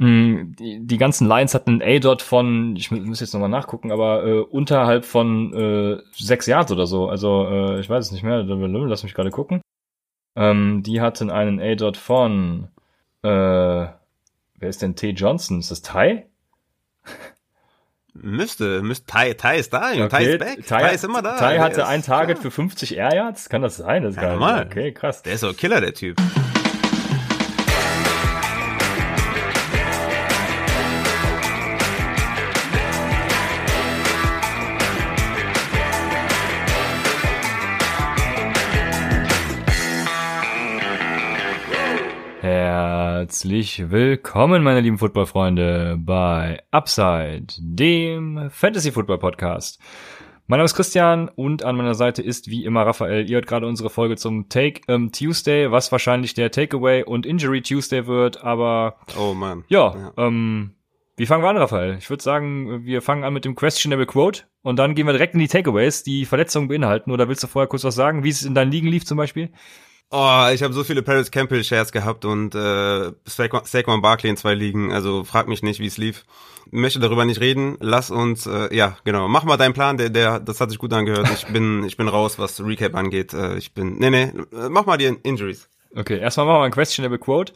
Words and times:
mh, 0.00 0.54
die, 0.58 0.80
die 0.86 0.96
ganzen 0.98 1.28
Lines 1.28 1.54
hatten 1.54 1.80
einen 1.80 1.96
A-Dot 1.96 2.22
von, 2.22 2.74
ich 2.76 2.90
muss 2.90 3.20
jetzt 3.20 3.32
nochmal 3.32 3.48
nachgucken, 3.48 3.92
aber 3.92 4.24
äh, 4.26 4.40
unterhalb 4.40 5.04
von 5.04 5.52
äh, 5.54 6.02
sechs 6.12 6.46
Yards 6.46 6.72
oder 6.72 6.86
so. 6.86 7.08
Also 7.08 7.46
äh, 7.48 7.80
ich 7.80 7.88
weiß 7.88 8.06
es 8.06 8.12
nicht 8.12 8.22
mehr, 8.22 8.42
lass 8.42 9.02
mich 9.02 9.14
gerade 9.14 9.30
gucken. 9.30 9.60
Ähm, 10.36 10.82
die 10.82 11.00
hatten 11.00 11.30
einen 11.30 11.60
A-Dot 11.60 11.96
von 11.96 12.68
äh, 13.22 13.28
wer 13.28 14.68
ist 14.68 14.82
denn 14.82 14.96
T. 14.96 15.10
Johnson? 15.10 15.60
Ist 15.60 15.70
das 15.70 15.82
Ty? 15.82 16.24
Müsste, 18.12 18.82
müsste, 18.82 19.06
Ty, 19.06 19.34
Ty 19.34 19.56
ist 19.60 19.72
da, 19.72 19.92
okay. 19.92 20.08
Ty 20.08 20.24
ist 20.24 20.38
back, 20.40 20.66
Ty, 20.66 20.88
Ty 20.88 20.94
ist 20.94 21.04
immer 21.04 21.22
da. 21.22 21.36
Ty 21.36 21.58
hatte 21.58 21.86
ein 21.86 22.02
Target 22.02 22.40
klar. 22.40 22.42
für 22.42 22.50
50 22.50 22.96
Air 22.96 23.14
Yards, 23.14 23.48
kann 23.48 23.62
das 23.62 23.76
sein? 23.76 24.02
Das 24.02 24.16
ist 24.16 24.20
ja, 24.20 24.32
normal. 24.32 24.66
Okay, 24.66 24.92
krass. 24.92 25.22
Der 25.22 25.34
ist 25.34 25.40
so 25.40 25.52
Killer, 25.52 25.80
der 25.80 25.94
Typ. 25.94 26.20
Herzlich 43.30 43.92
willkommen, 43.92 44.64
meine 44.64 44.80
lieben 44.80 44.98
Footballfreunde, 44.98 45.96
bei 46.00 46.64
Upside, 46.72 47.46
dem 47.60 48.50
Fantasy 48.50 48.90
Football 48.90 49.18
Podcast. 49.18 49.78
Mein 50.48 50.58
Name 50.58 50.64
ist 50.64 50.74
Christian 50.74 51.28
und 51.28 51.62
an 51.62 51.76
meiner 51.76 51.94
Seite 51.94 52.22
ist 52.22 52.50
wie 52.50 52.64
immer 52.64 52.84
Raphael. 52.84 53.30
Ihr 53.30 53.36
hört 53.36 53.46
gerade 53.46 53.68
unsere 53.68 53.88
Folge 53.88 54.16
zum 54.16 54.48
Take 54.48 54.80
um, 54.92 55.12
Tuesday, 55.12 55.70
was 55.70 55.92
wahrscheinlich 55.92 56.34
der 56.34 56.50
Takeaway 56.50 57.04
und 57.04 57.24
Injury 57.24 57.62
Tuesday 57.62 58.08
wird, 58.08 58.42
aber 58.42 58.96
oh 59.16 59.32
man, 59.32 59.62
ja, 59.68 59.94
ja. 59.94 60.12
Ähm, 60.16 60.74
wie 61.16 61.26
fangen 61.26 61.44
wir 61.44 61.50
an, 61.50 61.56
Raphael? 61.56 61.98
Ich 62.00 62.10
würde 62.10 62.24
sagen, 62.24 62.84
wir 62.84 63.00
fangen 63.00 63.22
an 63.22 63.32
mit 63.32 63.44
dem 63.44 63.54
Questionable 63.54 64.06
Quote 64.06 64.42
und 64.62 64.76
dann 64.80 64.96
gehen 64.96 65.06
wir 65.06 65.12
direkt 65.12 65.34
in 65.34 65.40
die 65.40 65.46
Takeaways, 65.46 66.02
die 66.02 66.24
Verletzungen 66.24 66.66
beinhalten. 66.66 67.12
Oder 67.12 67.28
willst 67.28 67.44
du 67.44 67.46
vorher 67.46 67.68
kurz 67.68 67.84
was 67.84 67.94
sagen, 67.94 68.24
wie 68.24 68.30
es 68.30 68.42
in 68.42 68.56
deinen 68.56 68.72
Ligen 68.72 68.88
lief 68.88 69.04
zum 69.04 69.18
Beispiel? 69.18 69.52
Oh, 70.12 70.48
ich 70.52 70.62
habe 70.64 70.74
so 70.74 70.82
viele 70.82 71.02
Paris 71.02 71.30
Campbell 71.30 71.62
Shares 71.62 71.92
gehabt 71.92 72.24
und 72.24 72.54
äh, 72.56 73.12
Saquon, 73.26 74.02
Barkley 74.02 74.30
in 74.30 74.36
zwei 74.36 74.54
Ligen. 74.54 74.92
Also 74.92 75.22
frag 75.22 75.46
mich 75.46 75.62
nicht, 75.62 75.78
wie 75.78 75.86
es 75.86 75.98
lief. 75.98 76.24
Möchte 76.72 76.98
darüber 76.98 77.24
nicht 77.24 77.40
reden. 77.40 77.76
Lass 77.80 78.10
uns, 78.10 78.46
äh, 78.46 78.74
ja, 78.74 78.96
genau. 79.04 79.28
Mach 79.28 79.44
mal 79.44 79.56
deinen 79.56 79.72
Plan. 79.72 79.98
Der, 79.98 80.08
der, 80.08 80.40
das 80.40 80.60
hat 80.60 80.70
sich 80.70 80.80
gut 80.80 80.92
angehört. 80.92 81.28
Ich 81.32 81.46
bin, 81.46 81.84
ich 81.84 81.96
bin 81.96 82.08
raus, 82.08 82.40
was 82.40 82.60
Recap 82.60 82.96
angeht. 82.96 83.32
Äh, 83.32 83.56
ich 83.56 83.72
bin, 83.72 83.98
nee, 83.98 84.10
nee. 84.10 84.32
Mach 84.68 84.84
mal 84.84 84.96
die 84.96 85.16
Injuries. 85.22 85.68
Okay, 85.94 86.18
erstmal 86.18 86.46
machen 86.46 86.60
wir 86.60 86.64
ein 86.64 86.72
questionable 86.72 87.18
Quote 87.18 87.52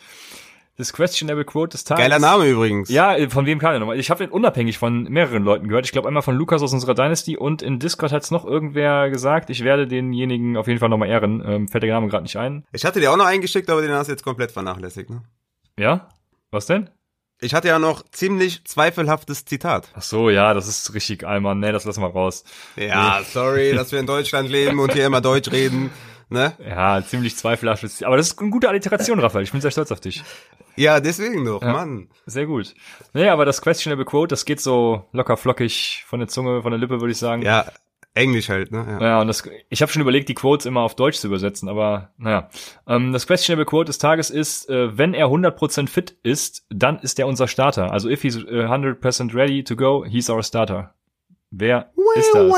das 0.77 0.93
Questionable 0.93 1.45
Quote 1.45 1.71
des 1.71 1.85
Tages. 1.85 2.03
Geiler 2.03 2.19
Name 2.19 2.47
übrigens. 2.47 2.89
Ja, 2.89 3.17
von 3.29 3.47
wem 3.47 3.59
kam 3.59 3.71
der 3.71 3.81
nochmal? 3.81 3.99
Ich 3.99 4.11
habe 4.11 4.25
den 4.25 4.31
unabhängig 4.31 4.79
von 4.79 5.05
mehreren 5.05 5.45
Leuten 5.45 5.69
gehört. 5.69 5.87
Ich 5.87 5.93
glaube 5.93 6.09
einmal 6.09 6.23
von 6.23 6.37
Lukas 6.37 6.63
aus 6.63 6.73
unserer 6.73 6.95
Dynasty 6.95 7.37
und 7.37 7.63
in 7.63 7.79
Discord 7.79 8.13
hat's 8.13 8.31
noch 8.31 8.45
irgendwer 8.45 9.11
gesagt. 9.11 9.51
Ich 9.51 9.63
werde 9.63 9.87
denjenigen 9.87 10.57
auf 10.57 10.67
jeden 10.67 10.81
Fall 10.81 10.89
nochmal 10.89 11.09
ehren. 11.09 11.43
Ähm, 11.47 11.69
fällt 11.69 11.85
der 11.85 11.93
Name 11.93 12.09
gerade 12.09 12.25
nicht 12.25 12.37
ein. 12.37 12.65
Ich 12.73 12.85
hatte 12.85 13.01
dir 13.01 13.13
auch 13.13 13.17
noch 13.17 13.27
eingeschickt, 13.27 13.71
aber 13.71 13.83
den 13.83 13.93
hast 13.93 14.09
du 14.09 14.13
jetzt 14.13 14.25
komplett 14.25 14.51
vernachlässigt, 14.51 15.11
ne? 15.11 15.23
Ja? 15.79 16.09
Was 16.51 16.67
denn? 16.67 16.91
Ich 17.41 17.53
hatte 17.53 17.69
ja 17.69 17.79
noch 17.79 18.03
ziemlich 18.11 18.65
zweifelhaftes 18.65 19.45
Zitat. 19.45 19.89
Ach 19.95 20.03
so, 20.03 20.31
ja, 20.31 20.55
das 20.55 20.69
ist 20.69 20.95
richtig, 20.95 21.27
Alman. 21.27 21.61
Nee, 21.61 21.73
das 21.73 21.85
lassen 21.85 22.01
wir 22.01 22.09
raus. 22.09 22.45
Ja, 22.77 23.19
nee. 23.19 23.27
sorry, 23.31 23.75
dass 23.75 23.93
wir 23.93 24.01
in 24.01 24.07
Deutschland 24.07 24.49
leben 24.49 24.79
und 24.79 24.93
hier 24.93 25.07
immer 25.07 25.21
Deutsch 25.21 25.51
reden. 25.51 25.91
Ne? 26.29 26.53
Ja, 26.67 27.03
ziemlich 27.05 27.37
zweifelhaftes. 27.37 28.03
Aber 28.03 28.17
das 28.17 28.29
ist 28.29 28.41
eine 28.41 28.51
gute 28.51 28.69
Alliteration, 28.69 29.19
Raphael. 29.21 29.45
Ich 29.45 29.53
bin 29.53 29.61
sehr 29.61 29.71
stolz 29.71 29.93
auf 29.93 30.01
dich. 30.01 30.23
Ja, 30.77 31.01
deswegen 31.01 31.45
doch, 31.45 31.63
ja, 31.63 31.73
Mann. 31.73 32.09
Sehr 32.27 32.47
gut. 32.47 32.75
Naja, 33.13 33.33
aber 33.33 33.45
das 33.45 33.63
Questionable 33.63 34.05
Quote, 34.05 34.29
das 34.29 34.45
geht 34.45 34.61
so 34.61 35.05
locker 35.13 35.37
flockig 35.37 36.05
von 36.07 36.19
der 36.19 36.29
Zunge, 36.29 36.63
von 36.63 36.73
der 36.73 36.81
Lippe, 36.81 37.01
würde 37.01 37.13
ich 37.13 37.19
sagen. 37.19 37.43
Ja, 37.43 37.67
Englisch 38.15 38.49
halt, 38.49 38.71
ne? 38.71 38.87
Ja, 39.01 39.07
ja 39.07 39.21
und 39.21 39.27
das, 39.27 39.43
ich 39.69 39.83
habe 39.83 39.91
schon 39.91 40.03
überlegt, 40.03 40.29
die 40.29 40.35
Quotes 40.35 40.67
immer 40.67 40.83
auf 40.83 40.95
Deutsch 40.95 41.19
zu 41.19 41.27
übersetzen, 41.27 41.69
aber 41.69 42.11
naja. 42.17 42.49
Ähm, 42.87 43.13
das 43.13 43.27
Questionable 43.27 43.67
Quote 43.67 43.87
des 43.87 43.99
Tages 43.99 44.31
ist, 44.31 44.69
äh, 44.71 44.97
wenn 44.97 45.15
er 45.15 45.27
100% 45.27 45.89
fit 45.89 46.17
ist, 46.23 46.65
dann 46.71 47.01
ist 47.01 47.19
er 47.19 47.27
unser 47.27 47.49
Starter. 47.49 47.93
Also 47.93 48.09
if 48.09 48.23
he's 48.23 48.39
100% 48.39 49.31
äh, 49.31 49.35
ready 49.35 49.65
to 49.65 49.75
go, 49.75 50.05
he's 50.05 50.31
our 50.31 50.43
starter. 50.43 50.95
Wer 51.51 51.91
ist 52.17 52.35
das? 52.35 52.53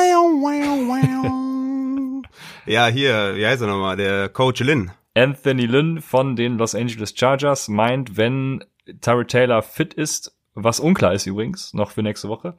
Ja, 2.66 2.88
hier, 2.88 3.36
wie 3.36 3.46
heißt 3.46 3.62
er 3.62 3.68
nochmal? 3.68 3.96
Der 3.96 4.28
Coach 4.28 4.60
Lin. 4.60 4.90
Anthony 5.14 5.66
Lynn 5.66 6.02
von 6.02 6.34
den 6.34 6.58
Los 6.58 6.74
Angeles 6.74 7.14
Chargers 7.16 7.68
meint, 7.68 8.16
wenn 8.16 8.64
Tyrod 9.00 9.28
Taylor 9.28 9.62
fit 9.62 9.94
ist, 9.94 10.36
was 10.54 10.80
unklar 10.80 11.14
ist 11.14 11.26
übrigens, 11.26 11.72
noch 11.74 11.92
für 11.92 12.02
nächste 12.02 12.28
Woche, 12.28 12.54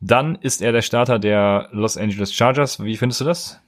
dann 0.00 0.36
ist 0.36 0.62
er 0.62 0.72
der 0.72 0.80
Starter 0.80 1.18
der 1.18 1.68
Los 1.70 1.98
Angeles 1.98 2.32
Chargers. 2.32 2.82
Wie 2.82 2.96
findest 2.96 3.20
du 3.20 3.24
das? 3.26 3.60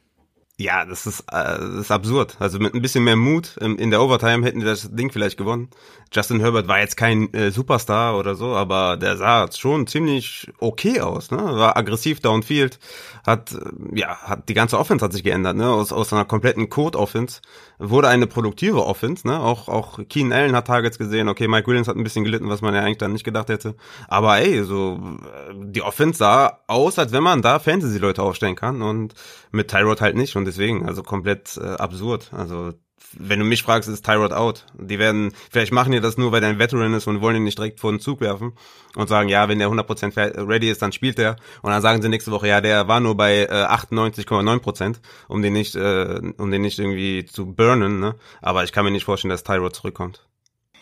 Ja, 0.57 0.85
das 0.85 1.05
ist, 1.05 1.21
äh, 1.33 1.59
das 1.59 1.75
ist 1.75 1.91
absurd. 1.91 2.37
Also 2.39 2.61
mit 2.61 2.75
ein 2.75 2.83
bisschen 2.83 3.03
mehr 3.03 3.17
Mut 3.17 3.57
in, 3.57 3.77
in 3.77 3.91
der 3.91 4.01
Overtime 4.01 4.47
hätten 4.47 4.61
die 4.61 4.67
das 4.67 4.89
Ding 4.95 5.11
vielleicht 5.11 5.37
gewonnen. 5.37 5.69
Justin 6.13 6.39
Herbert 6.39 6.69
war 6.69 6.79
jetzt 6.79 6.97
kein 6.97 7.35
äh, 7.35 7.51
Superstar 7.51 8.17
oder 8.17 8.37
so, 8.37 8.55
aber 8.55 8.97
der 8.97 9.17
sah 9.17 9.51
schon 9.51 9.89
ziemlich 9.89 10.49
okay 10.61 11.01
aus. 11.01 11.33
Ne? 11.33 11.39
War 11.39 11.77
aggressiv 11.77 12.21
downfield, 12.21 12.79
hat 13.27 13.51
äh, 13.53 13.99
ja 13.99 14.17
hat 14.23 14.49
die 14.49 14.55
ganze 14.55 14.79
Offense 14.79 15.05
hat 15.05 15.13
sich 15.13 15.25
geändert. 15.25 15.57
Ne? 15.57 15.69
Aus, 15.69 15.93
aus 15.93 16.13
einer 16.13 16.25
kompletten 16.25 16.69
Code-Offense 16.69 17.41
wurde 17.81 18.07
eine 18.07 18.29
produktive 18.29 18.87
Offense. 18.87 19.27
Ne? 19.27 19.41
Auch 19.41 19.69
auch 19.69 19.99
Keenan 20.09 20.39
Allen 20.39 20.55
hat 20.55 20.69
Targets 20.69 20.99
gesehen. 20.99 21.29
Okay, 21.29 21.49
Mike 21.49 21.67
Williams 21.67 21.89
hat 21.89 21.97
ein 21.97 22.05
bisschen 22.05 22.23
gelitten, 22.23 22.49
was 22.49 22.63
man 22.63 22.75
ja 22.75 22.83
eigentlich 22.83 22.99
dann 22.99 23.13
nicht 23.13 23.25
gedacht 23.25 23.49
hätte. 23.49 23.75
Aber 24.07 24.39
ey, 24.39 24.63
so 24.63 25.01
äh, 25.25 25.53
die 25.65 25.83
Offense 25.83 26.19
sah 26.19 26.61
aus, 26.69 26.97
als 27.01 27.11
wenn 27.11 27.25
man 27.25 27.43
da 27.43 27.59
Fantasy-Leute 27.59 28.23
aufstellen 28.23 28.55
kann 28.55 28.83
und 28.83 29.15
mit 29.51 29.69
Tyrod 29.69 30.01
halt 30.01 30.17
nicht. 30.17 30.37
Und 30.37 30.44
und 30.45 30.49
deswegen, 30.49 30.87
also 30.87 31.03
komplett 31.03 31.57
äh, 31.57 31.65
absurd. 31.65 32.31
Also 32.35 32.75
wenn 33.17 33.39
du 33.39 33.47
mich 33.47 33.63
fragst, 33.63 33.89
ist 33.89 34.05
Tyrod 34.05 34.33
out. 34.33 34.67
Die 34.79 34.99
werden, 34.99 35.33
vielleicht 35.51 35.73
machen 35.73 35.93
die 35.93 36.01
das 36.01 36.19
nur, 36.19 36.33
weil 36.33 36.43
der 36.43 36.51
ein 36.51 36.59
Veteran 36.59 36.93
ist 36.93 37.07
und 37.07 37.23
wollen 37.23 37.37
ihn 37.37 37.45
nicht 37.45 37.57
direkt 37.57 37.81
vor 37.81 37.91
den 37.91 38.01
Zug 38.01 38.21
werfen 38.21 38.53
und 38.95 39.09
sagen, 39.09 39.31
ja, 39.31 39.49
wenn 39.49 39.59
der 39.59 39.69
100% 39.71 40.47
ready 40.47 40.71
ist, 40.71 40.83
dann 40.83 40.93
spielt 40.93 41.19
er. 41.19 41.37
Und 41.63 41.71
dann 41.71 41.81
sagen 41.81 42.03
sie 42.03 42.11
nächste 42.11 42.31
Woche, 42.31 42.49
ja, 42.49 42.61
der 42.61 42.87
war 42.87 43.01
nur 43.01 43.17
bei 43.17 43.45
äh, 43.45 43.47
98,9%, 43.47 44.97
um 45.29 45.41
den 45.41 45.55
nicht, 45.55 45.77
äh, 45.77 46.21
um 46.37 46.51
den 46.51 46.61
nicht 46.61 46.79
irgendwie 46.79 47.25
zu 47.25 47.47
burnen, 47.47 48.01
ne? 48.01 48.17
Aber 48.43 48.65
ich 48.65 48.73
kann 48.73 48.85
mir 48.85 48.91
nicht 48.91 49.05
vorstellen, 49.05 49.31
dass 49.31 49.45
Tyrod 49.45 49.75
zurückkommt. 49.75 50.27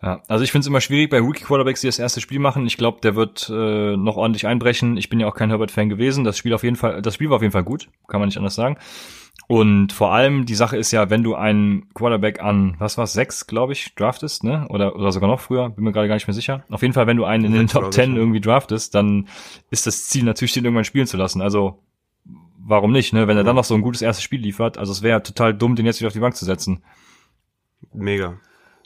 Ja, 0.03 0.21
also 0.27 0.43
ich 0.43 0.51
finde 0.51 0.63
es 0.63 0.67
immer 0.67 0.81
schwierig 0.81 1.11
bei 1.11 1.21
Rookie 1.21 1.45
Quarterbacks, 1.45 1.81
die 1.81 1.87
das 1.87 2.01
erste 2.01 2.21
Spiel 2.21 2.41
machen. 2.41 2.67
Ich 2.67 2.77
glaube, 2.77 3.01
der 3.03 3.15
wird 3.15 3.49
äh, 3.49 3.97
noch 3.97 4.17
ordentlich 4.17 4.49
einbrechen. 4.49 4.97
Ich 4.97 5.09
bin 5.09 5.21
ja 5.21 5.29
auch 5.29 5.35
kein 5.37 5.51
Herbert-Fan 5.51 5.89
gewesen. 5.89 6.25
Das 6.25 6.37
Spiel 6.37 6.55
auf 6.55 6.65
jeden 6.65 6.75
Fall, 6.75 7.03
das 7.03 7.15
Spiel 7.15 7.31
war 7.31 7.37
auf 7.37 7.43
jeden 7.43 7.53
Fall 7.53 7.63
gut, 7.63 7.89
kann 8.09 8.19
man 8.19 8.29
nicht 8.29 8.39
anders 8.39 8.57
sagen. 8.57 8.79
Und 9.49 9.93
vor 9.93 10.13
allem, 10.13 10.47
die 10.47 10.55
Sache 10.55 10.77
ist 10.77 10.93
ja, 10.93 11.11
wenn 11.11 11.23
du 11.23 11.35
einen 11.35 11.93
Quarterback 11.95 12.41
an, 12.41 12.77
was 12.79 12.97
war's, 12.97 13.13
sechs, 13.13 13.47
glaube 13.47 13.73
ich, 13.73 13.95
draftest, 13.95 14.45
ne? 14.45 14.67
Oder, 14.69 14.97
oder 14.97 15.13
sogar 15.13 15.29
noch 15.29 15.41
früher, 15.41 15.69
bin 15.71 15.85
mir 15.85 15.93
gerade 15.93 16.09
gar 16.09 16.15
nicht 16.15 16.27
mehr 16.27 16.35
sicher. 16.35 16.65
Auf 16.71 16.83
jeden 16.83 16.95
Fall, 16.95 17.07
wenn 17.07 17.17
du 17.17 17.25
einen 17.25 17.45
in 17.45 17.53
den 17.53 17.67
Top 17.67 17.91
Ten 17.91 18.17
irgendwie 18.17 18.41
draftest, 18.41 18.95
dann 18.95 19.29
ist 19.71 19.87
das 19.87 20.09
Ziel 20.09 20.25
natürlich, 20.25 20.53
den 20.53 20.65
irgendwann 20.65 20.85
spielen 20.85 21.07
zu 21.07 21.17
lassen. 21.17 21.43
Also, 21.43 21.83
warum 22.59 22.93
nicht, 22.93 23.13
ne? 23.13 23.27
Wenn 23.27 23.37
er 23.37 23.45
dann 23.45 23.57
noch 23.57 23.65
so 23.65 23.75
ein 23.75 23.83
gutes 23.83 24.03
erstes 24.03 24.23
Spiel 24.23 24.41
liefert, 24.41 24.79
also 24.79 24.93
es 24.93 25.03
wäre 25.03 25.23
total 25.23 25.55
dumm, 25.55 25.77
den 25.77 25.87
jetzt 25.87 26.01
wieder 26.01 26.09
auf 26.09 26.15
die 26.15 26.21
Bank 26.21 26.37
zu 26.37 26.45
setzen. 26.45 26.83
Mega. 27.93 28.39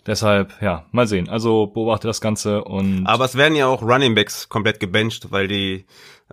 Deshalb, 0.06 0.62
ja, 0.62 0.87
mal 0.93 1.09
sehen. 1.09 1.28
Also 1.28 1.66
beobachte 1.66 2.06
das 2.06 2.21
Ganze 2.21 2.62
und. 2.62 3.06
Aber 3.06 3.25
es 3.25 3.37
werden 3.37 3.56
ja 3.56 3.66
auch 3.66 3.83
Running 3.83 4.15
Backs 4.15 4.49
komplett 4.49 4.78
gebencht, 4.78 5.33
weil 5.33 5.49
die 5.49 5.84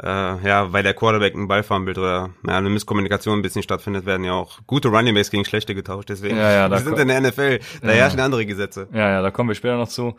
äh, 0.01 0.47
ja, 0.47 0.73
weil 0.73 0.83
der 0.83 0.93
Quarterback 0.93 1.35
ein 1.35 1.47
Ball 1.47 1.63
fahren 1.63 1.85
will 1.85 1.97
oder 1.97 2.31
ja, 2.47 2.57
eine 2.57 2.69
Misskommunikation 2.69 3.39
ein 3.39 3.41
bisschen 3.41 3.61
stattfindet, 3.61 4.05
werden 4.05 4.23
ja 4.23 4.33
auch 4.33 4.59
gute 4.65 4.87
Running 4.87 5.13
Backs 5.13 5.29
gegen 5.29 5.45
schlechte 5.45 5.75
getauscht. 5.75 6.09
Deswegen, 6.09 6.37
ja, 6.37 6.51
ja, 6.51 6.71
wir 6.71 6.79
sind 6.79 6.97
in 6.97 7.07
der 7.07 7.21
NFL, 7.21 7.59
da 7.81 7.89
ja. 7.89 7.93
herrschen 7.93 8.19
andere 8.19 8.45
Gesetze. 8.45 8.87
Ja, 8.91 9.09
ja, 9.09 9.21
da 9.21 9.29
kommen 9.29 9.49
wir 9.49 9.55
später 9.55 9.77
noch 9.77 9.87
zu. 9.87 10.15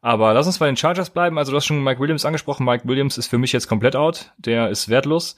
Aber 0.00 0.32
lass 0.32 0.46
uns 0.46 0.58
bei 0.58 0.66
den 0.66 0.76
Chargers 0.76 1.10
bleiben. 1.10 1.38
Also 1.38 1.50
du 1.50 1.56
hast 1.56 1.66
schon 1.66 1.82
Mike 1.82 2.00
Williams 2.00 2.24
angesprochen. 2.24 2.64
Mike 2.64 2.88
Williams 2.88 3.18
ist 3.18 3.26
für 3.26 3.36
mich 3.36 3.52
jetzt 3.52 3.68
komplett 3.68 3.96
out. 3.96 4.32
Der 4.38 4.70
ist 4.70 4.88
wertlos 4.88 5.36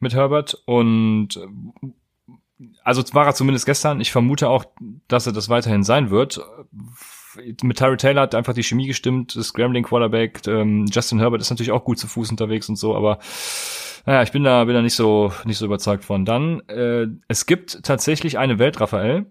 mit 0.00 0.14
Herbert 0.14 0.60
und 0.64 1.38
also 2.82 3.02
war 3.12 3.26
er 3.26 3.34
zumindest 3.34 3.66
gestern. 3.66 4.00
Ich 4.00 4.10
vermute 4.10 4.48
auch, 4.48 4.64
dass 5.08 5.26
er 5.26 5.32
das 5.32 5.48
weiterhin 5.48 5.84
sein 5.84 6.10
wird 6.10 6.40
mit 7.62 7.78
Tyree 7.78 7.96
Taylor 7.96 8.22
hat 8.22 8.34
einfach 8.34 8.54
die 8.54 8.62
Chemie 8.62 8.86
gestimmt, 8.86 9.36
das 9.36 9.48
Scrambling 9.48 9.84
Quarterback, 9.84 10.46
ähm, 10.46 10.86
Justin 10.90 11.18
Herbert 11.18 11.40
ist 11.40 11.50
natürlich 11.50 11.72
auch 11.72 11.84
gut 11.84 11.98
zu 11.98 12.06
Fuß 12.06 12.30
unterwegs 12.30 12.68
und 12.68 12.76
so, 12.76 12.94
aber 12.96 13.18
naja, 14.06 14.22
ich 14.22 14.32
bin 14.32 14.44
da, 14.44 14.64
bin 14.64 14.74
da 14.74 14.82
nicht 14.82 14.94
so, 14.94 15.32
nicht 15.44 15.58
so 15.58 15.66
überzeugt 15.66 16.04
von. 16.04 16.24
Dann, 16.24 16.60
äh, 16.68 17.06
es 17.28 17.46
gibt 17.46 17.82
tatsächlich 17.82 18.38
eine 18.38 18.58
Welt, 18.58 18.80
Raphael, 18.80 19.26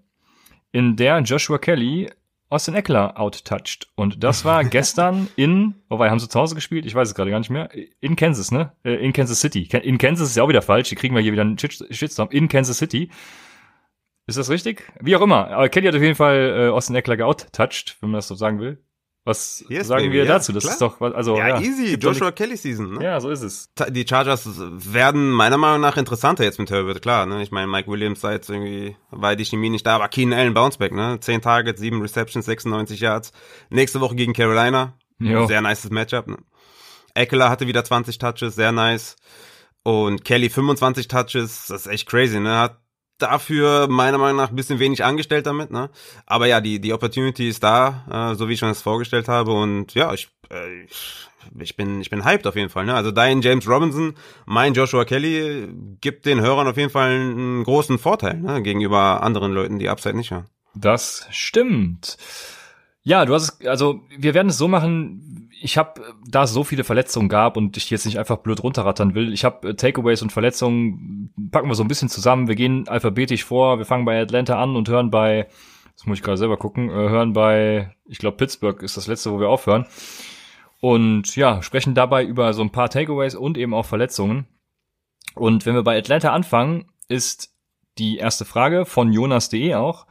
in 0.72 0.96
der 0.96 1.20
Joshua 1.20 1.58
Kelly 1.58 2.10
Austin 2.50 2.74
Eckler 2.74 3.20
outtouched. 3.20 3.88
Und 3.96 4.24
das 4.24 4.44
war 4.44 4.64
gestern 4.66 5.28
in, 5.36 5.76
wobei, 5.88 6.10
haben 6.10 6.20
sie 6.20 6.30
zu 6.30 6.40
Hause 6.40 6.56
gespielt? 6.56 6.86
Ich 6.86 6.96
weiß 6.96 7.10
es 7.10 7.16
gerade 7.16 7.32
gar 7.32 7.40
nicht 7.40 7.52
mehr. 7.52 7.70
In 8.00 8.16
Kansas, 8.16 8.52
ne? 8.52 8.72
Äh, 8.84 8.96
in 8.96 9.14
Kansas 9.14 9.40
City. 9.40 9.70
In 9.84 9.98
Kansas 9.98 10.30
ist 10.30 10.36
ja 10.36 10.44
auch 10.44 10.50
wieder 10.50 10.62
falsch. 10.62 10.90
Die 10.90 10.96
kriegen 10.96 11.16
wir 11.16 11.22
hier 11.22 11.32
wieder 11.32 11.44
einen 11.44 11.60
Shitstorm. 11.60 12.30
In 12.32 12.48
Kansas 12.48 12.78
City. 12.78 13.10
Ist 14.30 14.38
das 14.38 14.50
richtig? 14.50 14.84
Wie 15.02 15.16
auch 15.16 15.22
immer. 15.22 15.48
Aber 15.48 15.70
Kelly 15.70 15.88
hat 15.88 15.96
auf 15.96 16.02
jeden 16.02 16.16
Fall 16.16 16.68
äh, 16.68 16.70
Austin 16.70 16.96
Eckler 16.96 17.18
geouttouched, 17.18 17.98
wenn 18.00 18.12
man 18.12 18.20
das 18.20 18.28
so 18.28 18.36
sagen 18.36 18.60
will. 18.60 18.78
Was 19.26 19.66
Yes, 19.70 19.88
sagen 19.88 20.04
baby, 20.04 20.14
wir 20.14 20.24
ja, 20.26 20.34
dazu? 20.34 20.54
Das 20.54 20.64
klar. 20.64 20.74
ist 20.74 20.82
doch, 20.82 21.02
also 21.02 21.36
Ja, 21.36 21.50
ja, 21.50 21.60
easy. 21.62 21.96
Joshua 21.96 22.32
Kelly 22.32 22.56
Season, 22.56 22.94
ne? 22.94 23.04
Ja, 23.04 23.20
so 23.20 23.30
ist 23.30 23.42
es. 23.42 23.72
Die 23.90 24.06
Chargers 24.08 24.48
werden 24.48 25.32
meiner 25.32 25.58
Meinung 25.58 25.82
nach 25.82 25.98
interessanter 25.98 26.44
jetzt 26.44 26.60
mit 26.60 26.70
Herbert, 26.70 27.02
klar, 27.02 27.26
ne? 27.26 27.42
Ich 27.42 27.52
meine, 27.52 27.68
Mike 27.68 27.90
Williams 27.90 28.22
sei 28.22 28.34
jetzt 28.34 28.50
irgendwie, 28.50 28.96
war 29.10 29.36
die 29.36 29.46
Chemie 29.46 29.70
nicht 29.70 29.86
da, 29.86 29.96
aber 29.96 30.10
Keenan 30.10 30.40
Allen 30.40 30.54
Bounceback, 30.54 30.94
ne? 30.94 31.20
10 31.20 31.42
Targets, 31.42 31.82
7 31.82 32.00
Receptions, 32.02 32.46
96 32.46 33.00
Yards. 33.00 33.32
Nächste 33.70 34.00
Woche 34.00 34.16
gegen 34.16 34.34
Carolina. 34.34 34.94
Jo. 35.20 35.48
Sehr 35.48 35.62
nices 35.62 35.90
Matchup, 35.90 36.28
ne? 36.28 36.38
Eckler 37.14 37.50
hatte 37.50 37.68
wieder 37.68 37.84
20 37.84 38.20
Touches, 38.20 38.56
sehr 38.56 38.72
nice. 38.72 39.16
Und 39.84 40.24
Kelly 40.24 40.50
25 40.50 41.08
Touches, 41.08 41.66
das 41.68 41.86
ist 41.86 41.88
echt 41.88 42.08
crazy, 42.08 42.40
ne? 42.40 42.58
Hat 42.58 42.80
dafür 43.20 43.88
meiner 43.88 44.18
Meinung 44.18 44.38
nach 44.38 44.50
ein 44.50 44.56
bisschen 44.56 44.80
wenig 44.80 45.04
angestellt 45.04 45.46
damit, 45.46 45.72
ne? 45.72 45.90
Aber 46.26 46.48
ja, 46.48 46.62
die, 46.62 46.80
die 46.80 46.94
Opportunity 46.94 47.50
ist 47.50 47.64
da, 47.64 48.32
äh, 48.32 48.36
so 48.36 48.50
wie 48.50 48.54
ich 48.54 48.60
schon 48.60 48.70
das 48.70 48.82
vorgestellt 48.82 49.28
habe. 49.28 49.52
Und 49.52 49.94
ja, 49.94 50.14
ich, 50.14 50.30
äh, 50.50 50.86
ich 51.60 51.76
bin, 51.76 52.02
ich 52.02 52.10
bin 52.10 52.26
hyped 52.26 52.48
auf 52.48 52.56
jeden 52.56 52.70
Fall, 52.70 52.86
ne? 52.86 52.96
Also 52.96 53.12
dein 53.12 53.42
James 53.42 53.68
Robinson, 53.68 54.16
mein 54.46 54.74
Joshua 54.74 55.06
Kelly 55.06 55.68
gibt 56.02 56.26
den 56.26 56.42
Hörern 56.42 56.68
auf 56.68 56.78
jeden 56.78 56.90
Fall 56.90 57.12
einen 57.12 57.64
großen 57.64 58.00
Vorteil, 58.00 58.40
ne? 58.40 58.62
Gegenüber 58.62 59.22
anderen 59.22 59.52
Leuten, 59.52 59.80
die 59.80 59.90
Upside 59.90 60.16
nicht 60.16 60.32
haben. 60.32 60.48
Das 60.76 61.28
stimmt. 61.32 62.18
Ja, 63.04 63.26
du 63.26 63.34
hast 63.34 63.62
es, 63.62 63.68
also 63.68 64.02
wir 64.18 64.34
werden 64.34 64.50
es 64.50 64.58
so 64.58 64.68
machen, 64.68 65.39
ich 65.62 65.78
habe, 65.78 66.02
da 66.28 66.44
es 66.44 66.52
so 66.52 66.64
viele 66.64 66.84
Verletzungen 66.84 67.30
gab 67.30 67.58
und 67.58 67.76
ich 67.78 67.90
jetzt 67.90 68.06
nicht 68.06 68.18
einfach 68.18 68.38
blöd 68.38 68.64
runterrattern 68.64 69.14
will, 69.14 69.34
ich 69.34 69.44
habe 69.44 69.76
Takeaways 69.76 70.22
und 70.22 70.32
Verletzungen, 70.32 71.34
packen 71.52 71.68
wir 71.68 71.76
so 71.76 71.84
ein 71.84 71.88
bisschen 71.88 72.10
zusammen, 72.10 72.48
wir 72.48 72.56
gehen 72.56 72.88
alphabetisch 72.88 73.44
vor, 73.44 73.78
wir 73.78 73.86
fangen 73.86 74.06
bei 74.06 74.22
Atlanta 74.22 74.62
an 74.62 74.76
und 74.76 74.90
hören 74.90 75.10
bei, 75.10 75.48
das 75.96 76.06
muss 76.06 76.18
ich 76.18 76.24
gerade 76.24 76.38
selber 76.38 76.58
gucken, 76.58 76.90
äh, 76.90 76.94
hören 76.94 77.34
bei, 77.34 77.96
ich 78.06 78.20
glaube 78.20 78.38
Pittsburgh 78.38 78.82
ist 78.82 78.98
das 78.98 79.08
letzte, 79.08 79.32
wo 79.32 79.40
wir 79.40 79.50
aufhören. 79.50 79.86
Und 80.82 81.36
ja, 81.36 81.62
sprechen 81.62 81.94
dabei 81.94 82.24
über 82.24 82.54
so 82.54 82.62
ein 82.62 82.72
paar 82.72 82.90
Takeaways 82.90 83.36
und 83.36 83.58
eben 83.58 83.74
auch 83.74 83.86
Verletzungen. 83.86 84.48
Und 85.36 85.66
wenn 85.66 85.76
wir 85.76 85.84
bei 85.84 85.98
Atlanta 85.98 86.32
anfangen, 86.32 86.90
ist 87.10 87.54
die 87.98 88.18
erste 88.18 88.46
Frage 88.46 88.86
von 88.86 89.12
Jonas.de 89.12 89.76
auch, 89.76 90.08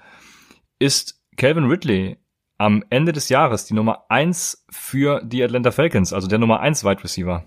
ist 0.78 1.22
Calvin 1.36 1.64
Ridley 1.64 2.18
am 2.58 2.84
Ende 2.90 3.12
des 3.12 3.28
Jahres 3.28 3.64
die 3.64 3.74
Nummer 3.74 4.04
eins 4.08 4.64
für 4.68 5.22
die 5.24 5.42
Atlanta 5.42 5.70
Falcons, 5.70 6.12
also 6.12 6.28
der 6.28 6.38
Nummer 6.38 6.60
eins 6.60 6.84
Wide 6.84 7.02
Receiver. 7.02 7.44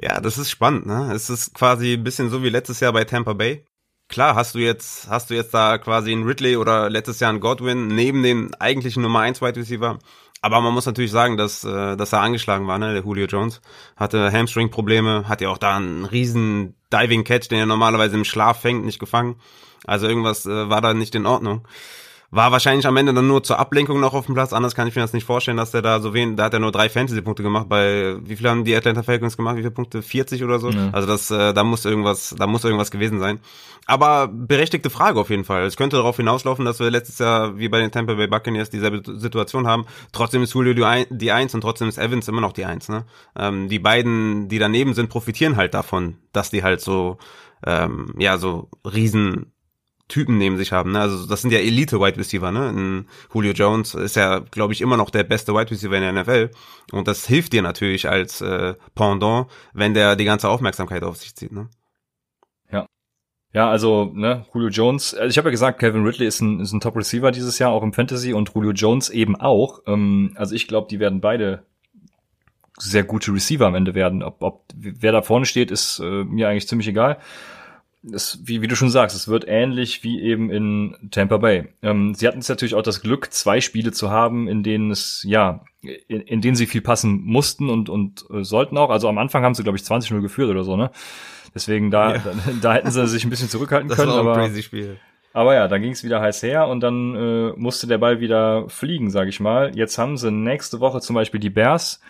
Ja, 0.00 0.20
das 0.20 0.38
ist 0.38 0.50
spannend, 0.50 0.86
ne? 0.86 1.12
Es 1.12 1.28
ist 1.28 1.52
quasi 1.52 1.94
ein 1.94 2.04
bisschen 2.04 2.30
so 2.30 2.42
wie 2.42 2.48
letztes 2.48 2.80
Jahr 2.80 2.92
bei 2.92 3.04
Tampa 3.04 3.34
Bay. 3.34 3.64
Klar, 4.08 4.34
hast 4.34 4.54
du 4.54 4.58
jetzt, 4.58 5.08
hast 5.08 5.30
du 5.30 5.34
jetzt 5.34 5.52
da 5.52 5.78
quasi 5.78 6.12
einen 6.12 6.24
Ridley 6.24 6.56
oder 6.56 6.88
letztes 6.88 7.20
Jahr 7.20 7.30
einen 7.30 7.40
Godwin 7.40 7.88
neben 7.88 8.22
den 8.22 8.54
eigentlichen 8.54 9.02
Nummer 9.02 9.20
1 9.20 9.42
Wide 9.42 9.56
Receiver. 9.60 9.98
Aber 10.42 10.60
man 10.60 10.72
muss 10.72 10.86
natürlich 10.86 11.10
sagen, 11.10 11.36
dass, 11.36 11.64
äh, 11.64 11.96
dass 11.96 12.12
er 12.12 12.20
angeschlagen 12.20 12.66
war, 12.66 12.78
ne? 12.78 12.92
Der 12.94 13.02
Julio 13.02 13.26
Jones 13.26 13.60
hatte 13.96 14.32
Hamstring-Probleme, 14.32 15.28
hat 15.28 15.40
ja 15.40 15.50
auch 15.50 15.58
da 15.58 15.76
einen 15.76 16.06
riesen 16.06 16.74
Diving 16.92 17.24
Catch, 17.24 17.50
den 17.50 17.58
er 17.58 17.66
normalerweise 17.66 18.16
im 18.16 18.24
Schlaf 18.24 18.60
fängt, 18.60 18.84
nicht 18.84 18.98
gefangen. 18.98 19.36
Also 19.86 20.08
irgendwas 20.08 20.46
äh, 20.46 20.70
war 20.70 20.80
da 20.80 20.94
nicht 20.94 21.14
in 21.14 21.26
Ordnung. 21.26 21.66
War 22.32 22.52
wahrscheinlich 22.52 22.86
am 22.86 22.96
Ende 22.96 23.12
dann 23.12 23.26
nur 23.26 23.42
zur 23.42 23.58
Ablenkung 23.58 23.98
noch 23.98 24.14
auf 24.14 24.26
dem 24.26 24.36
Platz. 24.36 24.52
Anders 24.52 24.76
kann 24.76 24.86
ich 24.86 24.94
mir 24.94 25.02
das 25.02 25.12
nicht 25.12 25.24
vorstellen, 25.24 25.56
dass 25.56 25.72
der 25.72 25.82
da 25.82 25.98
so 25.98 26.14
wen, 26.14 26.36
da 26.36 26.44
hat 26.44 26.54
er 26.54 26.60
nur 26.60 26.70
drei 26.70 26.88
Fantasy-Punkte 26.88 27.42
gemacht. 27.42 27.68
Bei 27.68 28.16
wie 28.22 28.36
viele 28.36 28.50
haben 28.50 28.64
die 28.64 28.76
Atlanta 28.76 29.02
Falcons 29.02 29.36
gemacht? 29.36 29.56
Wie 29.56 29.62
viele 29.62 29.72
Punkte? 29.72 30.00
40 30.00 30.44
oder 30.44 30.60
so? 30.60 30.70
Ja. 30.70 30.90
Also 30.92 31.08
das, 31.08 31.32
äh, 31.32 31.52
da 31.52 31.64
muss 31.64 31.84
irgendwas, 31.84 32.32
da 32.38 32.46
muss 32.46 32.62
irgendwas 32.62 32.92
gewesen 32.92 33.18
sein. 33.18 33.40
Aber 33.86 34.28
berechtigte 34.28 34.90
Frage 34.90 35.18
auf 35.18 35.30
jeden 35.30 35.42
Fall. 35.42 35.64
Es 35.64 35.76
könnte 35.76 35.96
darauf 35.96 36.18
hinauslaufen, 36.18 36.64
dass 36.64 36.78
wir 36.78 36.88
letztes 36.88 37.18
Jahr 37.18 37.58
wie 37.58 37.68
bei 37.68 37.80
den 37.80 37.90
Tampa 37.90 38.14
Bay 38.14 38.28
Buccaneers 38.28 38.70
dieselbe 38.70 39.02
Situation 39.18 39.66
haben. 39.66 39.86
Trotzdem 40.12 40.44
ist 40.44 40.54
Julio 40.54 40.72
die 41.10 41.32
Eins 41.32 41.52
und 41.56 41.62
trotzdem 41.62 41.88
ist 41.88 41.98
Evans 41.98 42.28
immer 42.28 42.40
noch 42.40 42.52
die 42.52 42.64
Eins. 42.64 42.88
Ne? 42.88 43.06
Ähm, 43.36 43.68
die 43.68 43.80
beiden, 43.80 44.48
die 44.48 44.60
daneben 44.60 44.94
sind, 44.94 45.08
profitieren 45.08 45.56
halt 45.56 45.74
davon, 45.74 46.18
dass 46.32 46.50
die 46.50 46.62
halt 46.62 46.80
so, 46.80 47.18
ähm, 47.66 48.14
ja, 48.18 48.38
so 48.38 48.68
riesen 48.84 49.52
Typen 50.10 50.36
neben 50.36 50.58
sich 50.58 50.72
haben. 50.72 50.92
Ne? 50.92 51.00
Also 51.00 51.26
das 51.26 51.40
sind 51.40 51.52
ja 51.52 51.58
Elite-Wide 51.58 52.18
Receiver. 52.18 52.52
Ne? 52.52 52.68
Ein 52.68 53.08
Julio 53.32 53.52
Jones 53.52 53.94
ist 53.94 54.16
ja, 54.16 54.40
glaube 54.40 54.74
ich, 54.74 54.82
immer 54.82 54.98
noch 54.98 55.08
der 55.08 55.24
beste 55.24 55.54
Wide 55.54 55.70
Receiver 55.70 55.96
in 55.96 56.02
der 56.02 56.12
NFL. 56.12 56.50
Und 56.92 57.08
das 57.08 57.26
hilft 57.26 57.54
dir 57.54 57.62
natürlich 57.62 58.08
als 58.08 58.42
äh, 58.42 58.74
Pendant, 58.94 59.46
wenn 59.72 59.94
der 59.94 60.16
die 60.16 60.26
ganze 60.26 60.48
Aufmerksamkeit 60.48 61.02
auf 61.02 61.16
sich 61.16 61.34
zieht. 61.34 61.52
Ne? 61.52 61.68
Ja, 63.52 63.68
also, 63.68 64.12
ne, 64.14 64.46
Julio 64.54 64.68
Jones, 64.68 65.12
also 65.12 65.28
ich 65.28 65.36
habe 65.36 65.48
ja 65.48 65.50
gesagt, 65.50 65.80
Calvin 65.80 66.04
Ridley 66.04 66.26
ist 66.26 66.40
ein, 66.40 66.60
ist 66.60 66.72
ein 66.72 66.80
Top-Receiver 66.80 67.32
dieses 67.32 67.58
Jahr, 67.58 67.72
auch 67.72 67.82
im 67.82 67.92
Fantasy, 67.92 68.32
und 68.32 68.52
Julio 68.54 68.70
Jones 68.70 69.10
eben 69.10 69.34
auch. 69.34 69.80
Ähm, 69.88 70.32
also 70.36 70.54
ich 70.54 70.68
glaube, 70.68 70.86
die 70.88 71.00
werden 71.00 71.20
beide 71.20 71.64
sehr 72.78 73.02
gute 73.02 73.32
Receiver 73.32 73.66
am 73.66 73.74
Ende 73.74 73.96
werden. 73.96 74.22
Ob, 74.22 74.40
ob 74.42 74.64
wer 74.74 75.10
da 75.10 75.22
vorne 75.22 75.46
steht, 75.46 75.72
ist 75.72 75.98
äh, 75.98 76.24
mir 76.24 76.48
eigentlich 76.48 76.68
ziemlich 76.68 76.86
egal. 76.86 77.18
Es, 78.12 78.38
wie, 78.44 78.62
wie 78.62 78.66
du 78.66 78.76
schon 78.76 78.88
sagst, 78.88 79.14
es 79.14 79.28
wird 79.28 79.44
ähnlich 79.46 80.02
wie 80.02 80.22
eben 80.22 80.50
in 80.50 80.96
Tampa 81.10 81.36
Bay. 81.36 81.68
Ähm, 81.82 82.14
sie 82.14 82.26
hatten 82.26 82.38
jetzt 82.38 82.48
natürlich 82.48 82.74
auch 82.74 82.82
das 82.82 83.02
Glück, 83.02 83.30
zwei 83.32 83.60
Spiele 83.60 83.92
zu 83.92 84.10
haben, 84.10 84.48
in 84.48 84.62
denen 84.62 84.90
es, 84.90 85.22
ja, 85.28 85.60
in, 85.82 86.22
in 86.22 86.40
denen 86.40 86.56
sie 86.56 86.66
viel 86.66 86.80
passen 86.80 87.20
mussten 87.24 87.68
und, 87.68 87.90
und 87.90 88.24
äh, 88.30 88.42
sollten 88.42 88.78
auch. 88.78 88.88
Also 88.88 89.06
am 89.08 89.18
Anfang 89.18 89.44
haben 89.44 89.54
sie, 89.54 89.62
glaube 89.62 89.76
ich, 89.76 89.84
20-0 89.84 90.22
geführt 90.22 90.48
oder 90.50 90.64
so, 90.64 90.76
ne? 90.76 90.90
Deswegen 91.54 91.90
da, 91.90 92.14
Ja. 92.14 92.18
da, 92.24 92.32
da 92.62 92.72
hätten 92.74 92.90
sie 92.90 93.06
sich 93.06 93.24
ein 93.24 93.30
bisschen 93.30 93.50
zurückhalten 93.50 93.88
Das 93.90 93.98
können. 93.98 94.12
war 94.12 94.20
aber, 94.20 94.34
ein 94.36 94.48
crazy 94.48 94.62
Spiel. 94.62 94.96
aber 95.34 95.54
ja, 95.54 95.68
dann 95.68 95.82
ging 95.82 95.92
es 95.92 96.02
wieder 96.02 96.22
heiß 96.22 96.42
her 96.42 96.68
und 96.68 96.80
dann 96.80 97.14
äh, 97.14 97.52
musste 97.56 97.86
der 97.86 97.98
Ball 97.98 98.20
wieder 98.20 98.66
fliegen, 98.70 99.10
sage 99.10 99.28
ich 99.28 99.40
mal. 99.40 99.72
Jetzt 99.76 99.98
haben 99.98 100.16
sie 100.16 100.30
nächste 100.30 100.80
Woche 100.80 101.00
zum 101.02 101.14
Beispiel 101.14 101.40
die 101.40 101.50
Bears. 101.50 102.00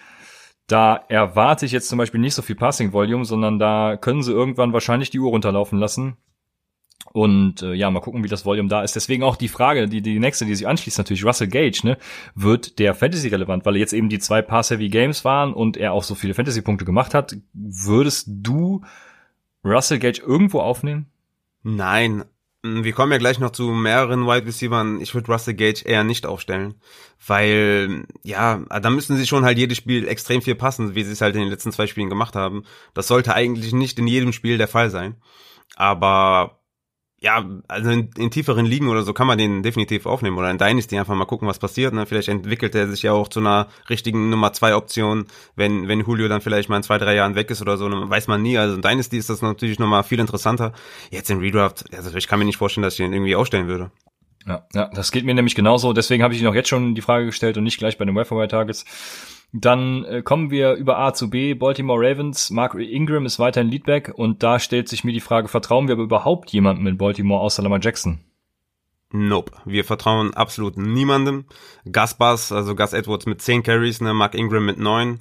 Da 0.70 1.04
erwarte 1.08 1.66
ich 1.66 1.72
jetzt 1.72 1.88
zum 1.88 1.98
Beispiel 1.98 2.20
nicht 2.20 2.34
so 2.34 2.42
viel 2.42 2.54
Passing 2.54 2.92
Volume, 2.92 3.24
sondern 3.24 3.58
da 3.58 3.96
können 3.96 4.22
sie 4.22 4.30
irgendwann 4.30 4.72
wahrscheinlich 4.72 5.10
die 5.10 5.18
Uhr 5.18 5.30
runterlaufen 5.30 5.80
lassen. 5.80 6.16
Und 7.12 7.62
äh, 7.62 7.72
ja, 7.72 7.90
mal 7.90 7.98
gucken, 7.98 8.22
wie 8.22 8.28
das 8.28 8.44
Volume 8.44 8.68
da 8.68 8.84
ist. 8.84 8.94
Deswegen 8.94 9.24
auch 9.24 9.34
die 9.34 9.48
Frage, 9.48 9.88
die, 9.88 10.00
die 10.00 10.20
nächste, 10.20 10.44
die 10.44 10.54
sich 10.54 10.68
anschließt, 10.68 10.98
natürlich 10.98 11.24
Russell 11.24 11.48
Gage, 11.48 11.80
ne? 11.82 11.98
Wird 12.36 12.78
der 12.78 12.94
Fantasy 12.94 13.26
relevant, 13.26 13.66
weil 13.66 13.78
jetzt 13.78 13.92
eben 13.92 14.08
die 14.08 14.20
zwei 14.20 14.42
Pass-Heavy 14.42 14.90
Games 14.90 15.24
waren 15.24 15.52
und 15.52 15.76
er 15.76 15.92
auch 15.92 16.04
so 16.04 16.14
viele 16.14 16.34
Fantasy-Punkte 16.34 16.84
gemacht 16.84 17.14
hat. 17.14 17.36
Würdest 17.52 18.28
du 18.28 18.82
Russell 19.64 19.98
Gage 19.98 20.22
irgendwo 20.24 20.60
aufnehmen? 20.60 21.06
Nein. 21.64 22.22
Mm, 22.62 22.84
Wir 22.84 22.92
kommen 22.92 23.12
ja 23.12 23.18
gleich 23.18 23.38
noch 23.38 23.50
zu 23.50 23.70
mehreren 23.70 24.26
Wide 24.26 24.46
Receivern. 24.46 25.00
Ich 25.00 25.14
würde 25.14 25.32
Russell 25.32 25.54
Gage 25.54 25.82
eher 25.84 26.04
nicht 26.04 26.26
aufstellen, 26.26 26.74
weil 27.26 28.06
ja, 28.22 28.58
da 28.58 28.90
müssen 28.90 29.16
sie 29.16 29.26
schon 29.26 29.44
halt 29.44 29.58
jedes 29.58 29.78
Spiel 29.78 30.06
extrem 30.08 30.42
viel 30.42 30.54
passen, 30.54 30.94
wie 30.94 31.02
sie 31.04 31.12
es 31.12 31.20
halt 31.20 31.34
in 31.34 31.42
den 31.42 31.50
letzten 31.50 31.72
zwei 31.72 31.86
Spielen 31.86 32.08
gemacht 32.10 32.36
haben. 32.36 32.64
Das 32.94 33.08
sollte 33.08 33.34
eigentlich 33.34 33.72
nicht 33.72 33.98
in 33.98 34.06
jedem 34.06 34.32
Spiel 34.32 34.58
der 34.58 34.68
Fall 34.68 34.90
sein. 34.90 35.16
Aber 35.76 36.59
ja, 37.22 37.44
also 37.68 37.90
in, 37.90 38.10
in 38.16 38.30
tieferen 38.30 38.64
Ligen 38.64 38.88
oder 38.88 39.02
so 39.02 39.12
kann 39.12 39.26
man 39.26 39.36
den 39.36 39.62
definitiv 39.62 40.06
aufnehmen 40.06 40.38
oder 40.38 40.50
in 40.50 40.56
Dynasty 40.56 40.98
einfach 40.98 41.14
mal 41.14 41.26
gucken, 41.26 41.46
was 41.46 41.58
passiert. 41.58 41.92
Ne? 41.92 42.06
Vielleicht 42.06 42.28
entwickelt 42.28 42.74
er 42.74 42.88
sich 42.88 43.02
ja 43.02 43.12
auch 43.12 43.28
zu 43.28 43.40
einer 43.40 43.68
richtigen 43.90 44.30
Nummer 44.30 44.54
zwei 44.54 44.74
Option, 44.74 45.26
wenn 45.54 45.86
wenn 45.86 46.00
Julio 46.00 46.28
dann 46.28 46.40
vielleicht 46.40 46.70
mal 46.70 46.78
in 46.78 46.82
zwei 46.82 46.96
drei 46.96 47.14
Jahren 47.14 47.34
weg 47.34 47.50
ist 47.50 47.60
oder 47.60 47.76
so, 47.76 47.90
weiß 47.90 48.26
man 48.26 48.40
nie. 48.40 48.56
Also 48.56 48.74
in 48.74 48.82
Dynasty 48.82 49.18
ist 49.18 49.28
das 49.28 49.42
natürlich 49.42 49.78
nochmal 49.78 50.02
viel 50.02 50.18
interessanter. 50.18 50.72
Jetzt 51.10 51.30
in 51.30 51.40
Redraft, 51.40 51.84
also 51.94 52.16
ich 52.16 52.26
kann 52.26 52.38
mir 52.38 52.46
nicht 52.46 52.56
vorstellen, 52.56 52.84
dass 52.84 52.94
ich 52.94 53.04
den 53.04 53.12
irgendwie 53.12 53.36
aufstellen 53.36 53.68
würde. 53.68 53.90
Ja, 54.46 54.66
ja, 54.72 54.90
das 54.94 55.12
geht 55.12 55.26
mir 55.26 55.34
nämlich 55.34 55.54
genauso. 55.54 55.92
Deswegen 55.92 56.22
habe 56.22 56.32
ich 56.32 56.40
Ihnen 56.40 56.48
auch 56.48 56.54
jetzt 56.54 56.70
schon 56.70 56.94
die 56.94 57.02
Frage 57.02 57.26
gestellt 57.26 57.58
und 57.58 57.64
nicht 57.64 57.78
gleich 57.78 57.98
bei 57.98 58.06
den 58.06 58.14
Wire 58.14 58.48
Targets. 58.48 58.86
Dann 59.52 60.04
äh, 60.04 60.22
kommen 60.22 60.50
wir 60.50 60.74
über 60.74 60.98
A 60.98 61.12
zu 61.12 61.28
B. 61.28 61.54
Baltimore 61.54 62.00
Ravens. 62.00 62.50
Mark 62.50 62.74
Ingram 62.74 63.26
ist 63.26 63.38
weiterhin 63.38 63.70
Leadback 63.70 64.12
und 64.14 64.42
da 64.42 64.58
stellt 64.60 64.88
sich 64.88 65.02
mir 65.02 65.12
die 65.12 65.20
Frage, 65.20 65.48
vertrauen 65.48 65.88
wir 65.88 65.94
aber 65.94 66.04
überhaupt 66.04 66.50
jemandem 66.50 66.86
in 66.86 66.98
Baltimore 66.98 67.40
außer 67.40 67.62
Lamar 67.62 67.80
Jackson? 67.82 68.20
Nope. 69.12 69.52
Wir 69.64 69.84
vertrauen 69.84 70.34
absolut 70.34 70.76
niemandem. 70.76 71.46
Gus 71.90 72.14
Bus, 72.14 72.52
also 72.52 72.76
Gus 72.76 72.92
Edwards 72.92 73.26
mit 73.26 73.42
10 73.42 73.64
Carries, 73.64 74.00
ne, 74.00 74.14
Mark 74.14 74.36
Ingram 74.36 74.64
mit 74.64 74.78
9. 74.78 75.20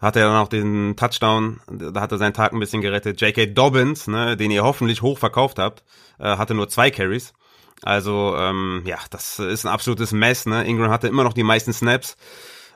Hat 0.00 0.16
er 0.16 0.24
dann 0.24 0.36
auch 0.36 0.48
den 0.48 0.96
Touchdown, 0.96 1.60
da 1.68 2.00
hat 2.00 2.10
er 2.10 2.18
seinen 2.18 2.32
Tag 2.32 2.52
ein 2.52 2.58
bisschen 2.58 2.80
gerettet. 2.80 3.20
J.K. 3.20 3.46
Dobbins, 3.46 4.08
ne, 4.08 4.36
den 4.36 4.50
ihr 4.50 4.64
hoffentlich 4.64 5.02
hoch 5.02 5.18
verkauft 5.18 5.58
habt, 5.58 5.84
äh, 6.18 6.24
hatte 6.24 6.54
nur 6.54 6.68
zwei 6.68 6.90
Carries. 6.90 7.34
Also, 7.82 8.34
ähm, 8.36 8.82
ja, 8.84 8.98
das 9.10 9.38
ist 9.38 9.64
ein 9.64 9.72
absolutes 9.72 10.12
Mess, 10.12 10.46
ne. 10.46 10.64
Ingram 10.66 10.90
hatte 10.90 11.08
immer 11.08 11.24
noch 11.24 11.32
die 11.32 11.44
meisten 11.44 11.72
Snaps. 11.72 12.16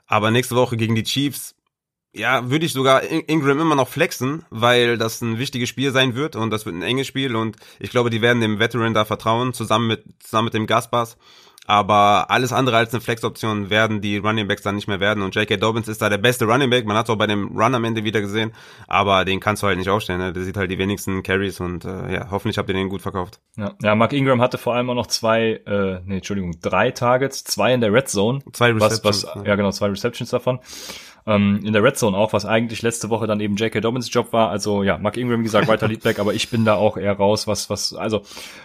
Aber 0.07 0.31
nächste 0.31 0.55
Woche 0.57 0.77
gegen 0.77 0.95
die 0.95 1.03
Chiefs, 1.05 1.55
ja, 2.15 2.49
würde 2.49 2.67
ich 2.67 2.73
sogar 2.73 3.03
In- 3.03 3.23
Ingram 3.23 3.61
immer 3.61 3.75
noch 3.75 3.89
flexen, 3.89 4.45
weil 4.51 4.99
das 4.99 5.21
ein 5.21 5.39
wichtiges 5.39 5.69
Spiel 5.69 5.91
sein 5.93 6.15
wird 6.15 6.37
und 6.37 6.51
das 6.51 6.65
wird 6.65 6.77
ein 6.77 6.83
enges 6.83 7.07
Spiel 7.07 7.35
und 7.35 7.57
ich 7.81 7.91
glaube, 7.91 8.11
die 8.11 8.23
werden 8.23 8.41
dem 8.41 8.59
Veteran 8.59 8.95
da 8.95 9.05
vertrauen, 9.05 9.53
zusammen 9.53 9.89
mit, 9.89 10.05
zusammen 10.23 10.47
mit 10.47 10.55
dem 10.55 10.67
Gaspars. 10.67 11.17
Aber 11.67 12.31
alles 12.31 12.53
andere 12.53 12.77
als 12.77 12.93
eine 12.93 13.01
Flex-Option 13.01 13.71
werden 13.71 14.01
die 14.01 14.19
Running 14.19 14.47
Backs 14.47 14.63
dann 14.63 14.75
nicht 14.75 14.89
mehr 14.89 15.01
werden. 15.01 15.23
Und 15.23 15.35
J.K. 15.35 15.57
Dobbins 15.57 15.89
ist 15.89 16.03
da 16.03 16.09
der 16.09 16.19
beste 16.19 16.45
Running 16.45 16.71
Back. 16.71 16.87
Man 16.87 16.97
hat 16.97 17.07
es 17.07 17.11
auch 17.11 17.17
bei 17.17 17.27
dem 17.27 17.57
Run 17.57 17.75
am 17.75 17.85
Ende 17.85 18.05
wieder 18.05 18.21
gesehen, 18.21 18.53
aber 18.87 19.25
den 19.25 19.41
kannst 19.41 19.63
du 19.63 19.67
halt 19.67 19.79
nicht 19.79 19.89
aufstellen. 19.89 20.21
Ne? 20.21 20.33
Der 20.33 20.43
sieht 20.45 20.57
halt 20.57 20.71
die 20.71 20.79
wenigsten 20.79 21.23
Carries 21.23 21.61
und 21.61 21.85
äh, 21.85 22.13
ja, 22.13 22.31
hoffentlich 22.31 22.59
habt 22.59 22.69
ihr 22.69 22.75
den 22.75 22.89
gut 22.89 23.03
verkauft. 23.03 23.41
Ja, 23.57 23.73
ja, 23.83 23.95
Mark 23.95 24.13
Ingram 24.13 24.41
hatte 24.41 24.59
vor 24.59 24.75
allem 24.75 24.91
auch 24.91 24.95
noch 24.95 25.07
zwei, 25.07 25.63
äh, 25.67 26.01
nee, 26.05 26.17
Entschuldigung, 26.17 26.61
drei 26.61 26.91
Targets, 26.91 27.45
zwei 27.45 27.73
in 27.73 27.81
der 27.81 27.93
Red 27.93 28.09
Zone. 28.09 28.41
Zwei 28.53 28.73
Receptions. 28.73 29.05
Was, 29.05 29.37
was, 29.37 29.47
ja, 29.47 29.55
genau, 29.55 29.71
zwei 29.71 29.89
Receptions 29.89 30.31
davon 30.31 30.61
ähm, 31.27 31.61
in 31.65 31.73
der 31.73 31.83
Red 31.83 31.97
Zone 31.97 32.17
auch, 32.17 32.33
was 32.33 32.45
eigentlich 32.45 32.83
letzte 32.83 33.09
Woche 33.09 33.27
dann 33.27 33.41
eben 33.41 33.57
J.K. 33.57 33.81
Dobbins 33.81 34.13
Job 34.13 34.33
war. 34.33 34.51
Also 34.51 34.83
ja, 34.83 34.99
Mark 34.99 35.17
Ingram, 35.17 35.41
wie 35.41 35.45
gesagt, 35.45 35.69
weiter 35.69 35.89
Leadback, 35.89 36.19
aber 36.19 36.35
ich 36.35 36.51
bin 36.51 36.65
da 36.65 36.75
auch 36.75 36.97
eher 36.97 37.15
raus, 37.15 37.47
was, 37.47 37.71
was, 37.71 37.95
also 37.95 38.23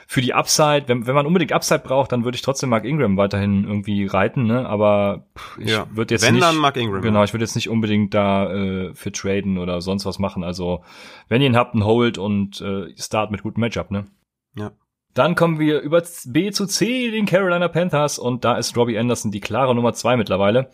für 0.08 0.22
die 0.22 0.34
Upside, 0.34 0.84
wenn, 0.88 1.08
wenn 1.08 1.16
man 1.16 1.26
unbedingt 1.26 1.54
Upside 1.54 1.80
braucht, 1.80 2.12
dann 2.12 2.26
würde 2.26 2.36
ich 2.36 2.42
trotzdem 2.42 2.70
Mark 2.70 2.84
Ingram 2.84 3.16
weiterhin 3.18 3.64
irgendwie 3.64 4.06
reiten, 4.06 4.44
ne? 4.44 4.68
Aber 4.68 5.26
ich 5.58 5.72
ja. 5.72 5.88
würde 5.92 6.16
jetzt 6.16 6.26
wenn, 6.26 6.36
nicht. 6.36 6.44
Dann 6.44 6.58
Mark 6.58 6.76
Ingram. 6.76 7.02
Genau, 7.02 7.24
ich 7.24 7.34
würde 7.34 7.46
jetzt 7.46 7.56
nicht 7.56 7.70
unbedingt 7.70 8.14
da 8.14 8.52
äh, 8.54 8.94
für 8.94 9.12
traden 9.12 9.58
oder 9.58 9.82
sonst 9.82 10.06
was 10.06 10.20
machen. 10.20 10.44
Also 10.44 10.84
wenn 11.30 11.42
ihr 11.42 11.48
ihn 11.48 11.56
habt, 11.56 11.76
ein 11.76 11.86
Hold 11.86 12.18
und 12.18 12.60
äh, 12.62 12.94
Start 12.98 13.32
mit 13.32 13.44
gutem 13.44 13.62
Matchup, 13.62 13.92
ne? 13.92 14.08
Ja. 14.56 14.72
Dann 15.14 15.36
kommen 15.36 15.60
wir 15.60 15.82
über 15.82 16.04
B 16.26 16.52
zu 16.52 16.66
C, 16.66 17.10
den 17.10 17.26
Carolina 17.26 17.68
Panthers, 17.68 18.20
und 18.20 18.46
da 18.46 18.58
ist 18.58 18.78
Robbie 18.78 18.98
Anderson 18.98 19.32
die 19.32 19.40
klare 19.40 19.74
Nummer 19.74 19.94
zwei 19.94 20.18
mittlerweile. 20.18 20.70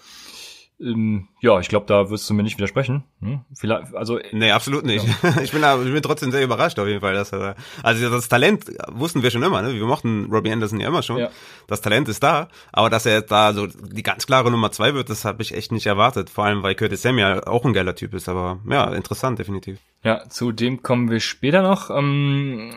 Ähm, 0.79 1.29
ja, 1.39 1.59
ich 1.59 1.69
glaube, 1.69 1.85
da 1.85 2.09
wirst 2.09 2.29
du 2.29 2.33
mir 2.33 2.43
nicht 2.43 2.57
widersprechen. 2.57 3.03
Hm? 3.21 3.41
Vielleicht, 3.57 3.95
also 3.95 4.19
nee, 4.31 4.51
absolut 4.51 4.85
nicht. 4.85 5.05
Ja. 5.23 5.41
ich 5.43 5.51
bin 5.51 5.61
da, 5.61 5.81
ich 5.81 5.91
bin 5.91 6.01
trotzdem 6.01 6.31
sehr 6.31 6.43
überrascht 6.43 6.77
auf 6.79 6.87
jeden 6.87 6.99
Fall, 6.99 7.13
dass 7.13 7.31
er, 7.31 7.55
also 7.81 8.09
das 8.09 8.27
Talent 8.27 8.65
wussten 8.91 9.23
wir 9.23 9.31
schon 9.31 9.43
immer, 9.43 9.61
ne? 9.61 9.73
Wir 9.73 9.85
mochten 9.85 10.27
Robbie 10.29 10.51
Anderson 10.51 10.79
ja 10.79 10.87
immer 10.89 11.01
schon. 11.01 11.17
Ja. 11.17 11.29
Das 11.67 11.81
Talent 11.81 12.09
ist 12.09 12.23
da, 12.23 12.49
aber 12.73 12.89
dass 12.89 13.05
er 13.05 13.19
jetzt 13.19 13.31
da 13.31 13.53
so 13.53 13.67
die 13.67 14.03
ganz 14.03 14.27
klare 14.27 14.51
Nummer 14.51 14.71
zwei 14.71 14.93
wird, 14.93 15.09
das 15.09 15.23
habe 15.23 15.41
ich 15.41 15.53
echt 15.53 15.71
nicht 15.71 15.85
erwartet. 15.85 16.29
Vor 16.29 16.45
allem, 16.45 16.61
weil 16.61 16.75
Curtis 16.75 17.01
Samuel 17.01 17.41
auch 17.45 17.63
ein 17.63 17.73
geiler 17.73 17.95
Typ 17.95 18.13
ist. 18.13 18.27
Aber 18.27 18.59
ja, 18.69 18.93
interessant 18.93 19.39
definitiv. 19.39 19.79
Ja, 20.03 20.29
zu 20.29 20.51
dem 20.51 20.83
kommen 20.83 21.09
wir 21.09 21.19
später 21.19 21.61
noch. 21.61 21.89
Ähm, 21.89 22.71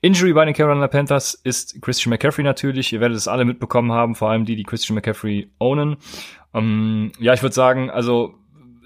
Injury 0.00 0.32
bei 0.32 0.44
den 0.44 0.54
Carolina 0.54 0.86
Panthers 0.86 1.34
ist 1.34 1.80
Christian 1.82 2.10
McCaffrey 2.10 2.44
natürlich. 2.44 2.92
Ihr 2.92 3.00
werdet 3.00 3.16
es 3.16 3.26
alle 3.26 3.44
mitbekommen 3.44 3.92
haben, 3.92 4.14
vor 4.14 4.30
allem 4.30 4.44
die, 4.44 4.54
die 4.54 4.62
Christian 4.62 4.94
McCaffrey 4.94 5.50
ownen. 5.58 5.96
Ähm, 6.54 7.12
ja, 7.18 7.34
ich 7.34 7.42
würde 7.42 7.54
sagen, 7.54 7.90
also 7.90 8.34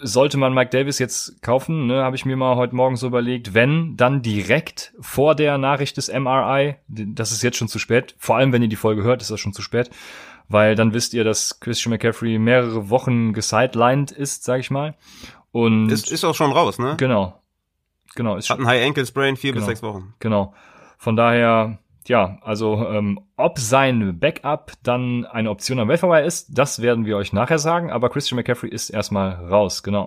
sollte 0.02 0.36
man 0.36 0.52
Mike 0.52 0.70
Davis 0.70 0.98
jetzt 0.98 1.42
kaufen, 1.42 1.86
ne, 1.86 2.02
habe 2.02 2.16
ich 2.16 2.24
mir 2.24 2.36
mal 2.36 2.56
heute 2.56 2.74
Morgen 2.74 2.96
so 2.96 3.06
überlegt, 3.06 3.54
wenn, 3.54 3.96
dann 3.96 4.20
direkt 4.22 4.92
vor 5.00 5.34
der 5.34 5.58
Nachricht 5.58 5.96
des 5.96 6.12
MRI, 6.12 6.76
das 6.88 7.30
ist 7.30 7.42
jetzt 7.42 7.56
schon 7.56 7.68
zu 7.68 7.78
spät, 7.78 8.16
vor 8.18 8.36
allem 8.36 8.52
wenn 8.52 8.62
ihr 8.62 8.68
die 8.68 8.76
Folge 8.76 9.04
hört, 9.04 9.22
ist 9.22 9.30
das 9.30 9.38
schon 9.38 9.52
zu 9.52 9.62
spät, 9.62 9.90
weil 10.48 10.74
dann 10.74 10.92
wisst 10.92 11.14
ihr, 11.14 11.22
dass 11.22 11.60
Christian 11.60 11.90
McCaffrey 11.90 12.38
mehrere 12.38 12.90
Wochen 12.90 13.32
gesidelined 13.32 14.10
ist, 14.10 14.42
sag 14.44 14.58
ich 14.58 14.70
mal. 14.70 14.96
Und 15.52 15.90
ist, 15.90 16.10
ist 16.10 16.24
auch 16.24 16.34
schon 16.34 16.50
raus, 16.50 16.78
ne? 16.78 16.96
Genau. 16.96 17.40
Genau, 18.14 18.36
ist 18.36 18.50
Hat 18.50 18.58
ein 18.58 18.66
High 18.66 18.84
Ankle 18.84 19.06
Sprain, 19.06 19.36
vier 19.36 19.52
genau, 19.52 19.64
bis 19.64 19.78
sechs 19.78 19.82
Wochen. 19.82 20.14
Genau. 20.18 20.54
Von 21.02 21.16
daher, 21.16 21.78
ja, 22.06 22.38
also 22.42 22.86
ähm, 22.86 23.18
ob 23.36 23.58
sein 23.58 24.20
Backup 24.20 24.74
dann 24.84 25.24
eine 25.24 25.50
Option 25.50 25.80
am 25.80 25.88
Weltverbei 25.88 26.22
ist, 26.22 26.56
das 26.56 26.80
werden 26.80 27.06
wir 27.06 27.16
euch 27.16 27.32
nachher 27.32 27.58
sagen, 27.58 27.90
aber 27.90 28.08
Christian 28.08 28.36
McCaffrey 28.36 28.70
ist 28.70 28.88
erstmal 28.88 29.32
raus, 29.32 29.82
genau. 29.82 30.06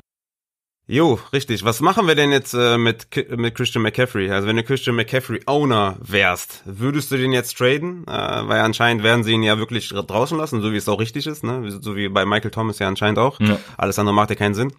Jo, 0.88 1.20
richtig. 1.34 1.66
Was 1.66 1.82
machen 1.82 2.08
wir 2.08 2.16
denn 2.16 2.32
jetzt 2.32 2.54
äh, 2.54 2.78
mit, 2.78 3.08
mit 3.36 3.56
Christian 3.56 3.82
McCaffrey? 3.82 4.32
Also 4.32 4.48
wenn 4.48 4.56
du 4.56 4.64
Christian 4.64 4.96
McCaffrey 4.96 5.42
Owner 5.48 5.98
wärst, 6.00 6.64
würdest 6.64 7.12
du 7.12 7.18
den 7.18 7.34
jetzt 7.34 7.58
traden? 7.58 8.08
Äh, 8.08 8.48
weil 8.48 8.62
anscheinend 8.62 9.04
werden 9.04 9.25
sie 9.25 9.34
ihn 9.34 9.44
ja 9.44 9.58
wirklich 9.58 9.90
draußen 9.90 10.38
lassen, 10.38 10.62
so 10.62 10.72
wie 10.72 10.78
es 10.78 10.88
auch 10.88 11.02
richtig 11.02 11.28
ist, 11.28 11.44
ne? 11.44 11.72
So 11.82 11.98
wie 11.98 12.08
bei 12.08 12.25
Michael 12.25 12.52
Thomas 12.52 12.80
ja 12.80 12.88
anscheinend 12.88 13.20
auch. 13.20 13.38
Ja. 13.42 13.60
Alles 13.75 14.00
andere 14.00 14.16
macht 14.16 14.30
ja 14.30 14.38
keinen 14.38 14.56
Sinn. 14.56 14.72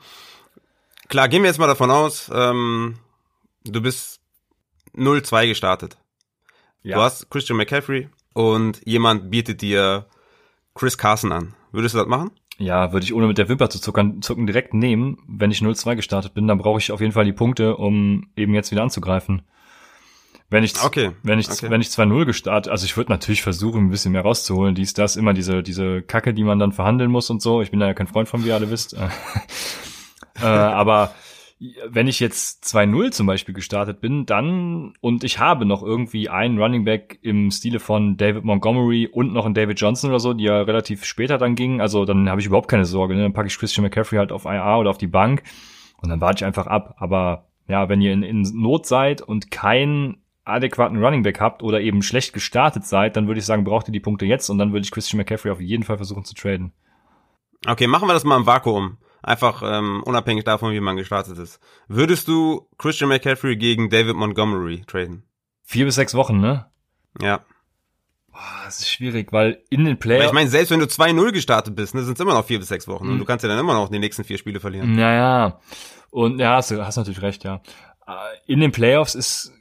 Klar, 1.08 1.28
gehen 1.28 1.42
wir 1.42 1.50
jetzt 1.50 1.58
mal 1.58 1.66
davon 1.66 1.90
aus, 1.90 2.30
ähm, 2.34 2.94
du 3.64 3.82
bist 3.82 4.20
0-2 4.96 5.48
gestartet. 5.48 5.98
Ja. 6.86 6.98
Du 6.98 7.02
hast 7.02 7.28
Christian 7.30 7.56
McCaffrey 7.56 8.08
und 8.32 8.80
jemand 8.84 9.28
bietet 9.28 9.60
dir 9.60 10.06
Chris 10.72 10.96
Carson 10.96 11.32
an. 11.32 11.54
Würdest 11.72 11.96
du 11.96 11.98
das 11.98 12.06
machen? 12.06 12.30
Ja, 12.58 12.92
würde 12.92 13.02
ich 13.02 13.12
ohne 13.12 13.26
mit 13.26 13.38
der 13.38 13.48
Wimper 13.48 13.68
zu 13.68 13.80
zuckern, 13.80 14.22
zucken 14.22 14.46
direkt 14.46 14.72
nehmen. 14.72 15.18
Wenn 15.26 15.50
ich 15.50 15.58
0-2 15.58 15.96
gestartet 15.96 16.32
bin, 16.32 16.46
dann 16.46 16.58
brauche 16.58 16.78
ich 16.78 16.92
auf 16.92 17.00
jeden 17.00 17.12
Fall 17.12 17.24
die 17.24 17.32
Punkte, 17.32 17.76
um 17.76 18.28
eben 18.36 18.54
jetzt 18.54 18.70
wieder 18.70 18.84
anzugreifen. 18.84 19.42
Wenn 20.48 20.62
ich, 20.62 20.80
okay. 20.80 21.10
wenn 21.24 21.40
ich, 21.40 21.50
okay. 21.50 21.70
wenn 21.70 21.80
ich 21.80 21.88
2-0 21.88 22.24
gestartet, 22.24 22.70
also 22.70 22.84
ich 22.84 22.96
würde 22.96 23.10
natürlich 23.10 23.42
versuchen, 23.42 23.86
ein 23.86 23.90
bisschen 23.90 24.12
mehr 24.12 24.22
rauszuholen. 24.22 24.76
Dies, 24.76 24.94
das, 24.94 25.16
immer 25.16 25.34
diese, 25.34 25.64
diese 25.64 26.02
Kacke, 26.02 26.34
die 26.34 26.44
man 26.44 26.60
dann 26.60 26.70
verhandeln 26.70 27.10
muss 27.10 27.30
und 27.30 27.42
so. 27.42 27.62
Ich 27.62 27.72
bin 27.72 27.80
da 27.80 27.88
ja 27.88 27.94
kein 27.94 28.06
Freund 28.06 28.28
von, 28.28 28.44
wie 28.44 28.48
ihr 28.48 28.54
alle 28.54 28.70
wisst. 28.70 28.92
äh, 30.40 30.46
aber 30.46 31.16
wenn 31.88 32.06
ich 32.06 32.20
jetzt 32.20 32.64
2-0 32.64 33.12
zum 33.12 33.26
Beispiel 33.26 33.54
gestartet 33.54 34.00
bin, 34.00 34.26
dann 34.26 34.92
und 35.00 35.24
ich 35.24 35.38
habe 35.38 35.64
noch 35.64 35.82
irgendwie 35.82 36.28
einen 36.28 36.58
Running 36.58 36.84
Back 36.84 37.18
im 37.22 37.50
Stile 37.50 37.80
von 37.80 38.18
David 38.18 38.44
Montgomery 38.44 39.08
und 39.10 39.32
noch 39.32 39.46
einen 39.46 39.54
David 39.54 39.80
Johnson 39.80 40.10
oder 40.10 40.20
so, 40.20 40.34
die 40.34 40.44
ja 40.44 40.60
relativ 40.60 41.04
später 41.04 41.38
dann 41.38 41.54
gingen, 41.54 41.80
also 41.80 42.04
dann 42.04 42.28
habe 42.28 42.40
ich 42.40 42.46
überhaupt 42.46 42.68
keine 42.68 42.84
Sorge. 42.84 43.14
Ne? 43.14 43.22
Dann 43.22 43.32
packe 43.32 43.48
ich 43.48 43.58
Christian 43.58 43.84
McCaffrey 43.84 44.18
halt 44.18 44.32
auf 44.32 44.44
IA 44.44 44.76
oder 44.76 44.90
auf 44.90 44.98
die 44.98 45.06
Bank 45.06 45.44
und 46.02 46.10
dann 46.10 46.20
warte 46.20 46.40
ich 46.40 46.44
einfach 46.44 46.66
ab. 46.66 46.96
Aber 46.98 47.46
ja, 47.68 47.88
wenn 47.88 48.02
ihr 48.02 48.12
in, 48.12 48.22
in 48.22 48.42
Not 48.42 48.86
seid 48.86 49.22
und 49.22 49.50
keinen 49.50 50.18
adäquaten 50.44 51.02
Running 51.02 51.22
Back 51.22 51.40
habt 51.40 51.62
oder 51.62 51.80
eben 51.80 52.02
schlecht 52.02 52.34
gestartet 52.34 52.84
seid, 52.84 53.16
dann 53.16 53.28
würde 53.28 53.40
ich 53.40 53.46
sagen, 53.46 53.64
braucht 53.64 53.88
ihr 53.88 53.92
die 53.92 54.00
Punkte 54.00 54.26
jetzt 54.26 54.50
und 54.50 54.58
dann 54.58 54.72
würde 54.72 54.84
ich 54.84 54.90
Christian 54.90 55.18
McCaffrey 55.18 55.50
auf 55.50 55.60
jeden 55.60 55.84
Fall 55.84 55.96
versuchen 55.96 56.24
zu 56.24 56.34
traden. 56.34 56.72
Okay, 57.66 57.86
machen 57.86 58.08
wir 58.08 58.12
das 58.12 58.24
mal 58.24 58.36
im 58.36 58.46
Vakuum. 58.46 58.98
Einfach 59.26 59.60
ähm, 59.64 60.04
unabhängig 60.04 60.44
davon, 60.44 60.72
wie 60.72 60.78
man 60.78 60.96
gestartet 60.96 61.36
ist. 61.38 61.58
Würdest 61.88 62.28
du 62.28 62.68
Christian 62.78 63.08
McCaffrey 63.08 63.56
gegen 63.56 63.90
David 63.90 64.14
Montgomery 64.14 64.84
traden? 64.86 65.24
Vier 65.64 65.84
bis 65.84 65.96
sechs 65.96 66.14
Wochen, 66.14 66.38
ne? 66.38 66.66
Ja. 67.20 67.40
Boah, 68.30 68.38
das 68.64 68.78
ist 68.78 68.88
schwierig, 68.88 69.32
weil 69.32 69.64
in 69.68 69.84
den 69.84 69.98
Playoffs. 69.98 70.26
Ich 70.26 70.32
meine, 70.32 70.48
selbst 70.48 70.70
wenn 70.70 70.78
du 70.78 70.86
2-0 70.86 71.32
gestartet 71.32 71.74
bist, 71.74 71.96
ne, 71.96 72.04
sind 72.04 72.14
es 72.14 72.20
immer 72.20 72.34
noch 72.34 72.44
vier 72.44 72.60
bis 72.60 72.68
sechs 72.68 72.86
Wochen. 72.86 73.06
Mhm. 73.06 73.12
Und 73.14 73.18
du 73.18 73.24
kannst 73.24 73.42
ja 73.42 73.48
dann 73.48 73.58
immer 73.58 73.74
noch 73.74 73.88
die 73.88 73.98
nächsten 73.98 74.22
vier 74.22 74.38
Spiele 74.38 74.60
verlieren. 74.60 74.94
Naja. 74.94 75.58
Und 76.10 76.38
ja, 76.38 76.54
hast 76.54 76.70
du 76.70 76.86
hast 76.86 76.94
natürlich 76.94 77.22
recht, 77.22 77.42
ja. 77.42 77.62
Äh, 78.06 78.12
in 78.46 78.60
den 78.60 78.70
Playoffs 78.70 79.16
ist 79.16 79.52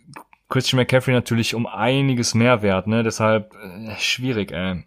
Christian 0.48 0.78
McCaffrey 0.78 1.16
natürlich 1.16 1.56
um 1.56 1.66
einiges 1.66 2.36
mehr 2.36 2.62
wert, 2.62 2.86
ne? 2.86 3.02
Deshalb 3.02 3.56
äh, 3.56 3.96
schwierig, 3.98 4.52
ey. 4.52 4.86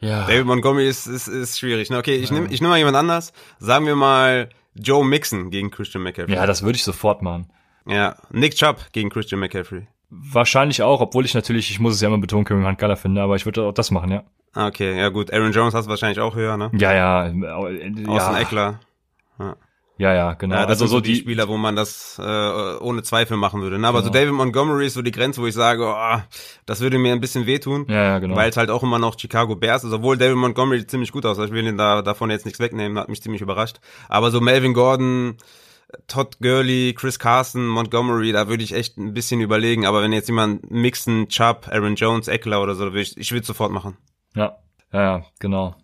Ja. 0.00 0.26
David 0.26 0.46
Montgomery 0.46 0.88
ist, 0.88 1.06
ist, 1.06 1.28
ist 1.28 1.58
schwierig. 1.58 1.90
Ne? 1.90 1.98
Okay, 1.98 2.16
ich 2.16 2.30
ja. 2.30 2.34
nehme 2.34 2.48
ich 2.52 2.60
nehm 2.60 2.70
mal 2.70 2.78
jemand 2.78 2.96
anders. 2.96 3.32
Sagen 3.58 3.86
wir 3.86 3.96
mal 3.96 4.48
Joe 4.74 5.04
Mixon 5.04 5.50
gegen 5.50 5.70
Christian 5.70 6.02
McCaffrey. 6.02 6.34
Ja, 6.34 6.46
das 6.46 6.62
würde 6.62 6.76
ich 6.76 6.84
sofort 6.84 7.22
machen. 7.22 7.50
Ja, 7.86 8.16
Nick 8.30 8.54
Chubb 8.54 8.92
gegen 8.92 9.10
Christian 9.10 9.40
McCaffrey. 9.40 9.86
Wahrscheinlich 10.10 10.82
auch, 10.82 11.00
obwohl 11.00 11.24
ich 11.24 11.34
natürlich, 11.34 11.70
ich 11.70 11.78
muss 11.80 11.94
es 11.94 12.00
ja 12.00 12.08
immer 12.08 12.18
betonen, 12.18 12.44
Kevin 12.44 12.66
Hunt 12.66 12.78
geiler 12.78 12.96
finde, 12.96 13.22
aber 13.22 13.36
ich 13.36 13.44
würde 13.44 13.62
auch 13.62 13.72
das 13.72 13.90
machen, 13.90 14.10
ja. 14.10 14.24
Okay, 14.54 14.98
ja 14.98 15.08
gut. 15.08 15.32
Aaron 15.32 15.52
Jones 15.52 15.74
hast 15.74 15.84
du 15.86 15.90
wahrscheinlich 15.90 16.18
auch 16.18 16.34
höher, 16.34 16.56
ne? 16.56 16.70
Ja, 16.74 16.92
ja. 16.92 17.26
Äh, 17.26 17.92
ja. 17.96 18.08
Austin 18.08 18.36
Eckler. 18.36 18.80
Ja. 19.38 19.56
Ja, 20.00 20.14
ja, 20.14 20.32
genau. 20.32 20.54
Ja, 20.54 20.64
also 20.64 20.86
so 20.86 21.00
die, 21.00 21.12
die 21.12 21.20
Spieler, 21.20 21.46
wo 21.46 21.58
man 21.58 21.76
das 21.76 22.18
äh, 22.18 22.22
ohne 22.22 23.02
Zweifel 23.02 23.36
machen 23.36 23.60
würde. 23.60 23.78
Ne? 23.78 23.86
Aber 23.86 23.98
genau. 23.98 24.10
so 24.10 24.18
David 24.18 24.32
Montgomery 24.32 24.86
ist 24.86 24.94
so 24.94 25.02
die 25.02 25.10
Grenze, 25.10 25.42
wo 25.42 25.46
ich 25.46 25.52
sage, 25.52 25.84
oh, 25.84 26.22
das 26.64 26.80
würde 26.80 26.98
mir 26.98 27.12
ein 27.12 27.20
bisschen 27.20 27.44
wehtun. 27.44 27.84
Ja, 27.86 28.02
ja, 28.02 28.18
genau. 28.18 28.34
Weil 28.34 28.48
es 28.48 28.56
halt 28.56 28.70
auch 28.70 28.82
immer 28.82 28.98
noch 28.98 29.18
Chicago 29.18 29.56
Bears 29.56 29.84
ist, 29.84 29.92
obwohl 29.92 30.16
David 30.16 30.38
Montgomery 30.38 30.86
ziemlich 30.86 31.12
gut 31.12 31.26
aussah. 31.26 31.44
Ich 31.44 31.50
will 31.50 31.66
ihn 31.66 31.76
da 31.76 32.00
davon 32.00 32.30
jetzt 32.30 32.46
nichts 32.46 32.60
wegnehmen, 32.60 32.98
hat 32.98 33.10
mich 33.10 33.20
ziemlich 33.22 33.42
überrascht. 33.42 33.76
Aber 34.08 34.30
so 34.30 34.40
Melvin 34.40 34.72
Gordon, 34.72 35.36
Todd 36.06 36.38
Gurley, 36.40 36.94
Chris 36.96 37.18
Carson, 37.18 37.66
Montgomery, 37.68 38.32
da 38.32 38.48
würde 38.48 38.64
ich 38.64 38.72
echt 38.72 38.96
ein 38.96 39.12
bisschen 39.12 39.42
überlegen. 39.42 39.84
Aber 39.84 40.02
wenn 40.02 40.14
jetzt 40.14 40.28
jemand 40.28 40.70
mixen, 40.70 41.28
Chubb, 41.28 41.68
Aaron 41.70 41.96
Jones, 41.96 42.26
Eckler 42.26 42.62
oder 42.62 42.74
so, 42.74 42.90
ich, 42.94 43.18
ich 43.18 43.32
würde 43.32 43.46
sofort 43.46 43.70
machen. 43.70 43.98
Ja, 44.34 44.56
ja, 44.94 45.02
ja, 45.02 45.24
genau. 45.40 45.76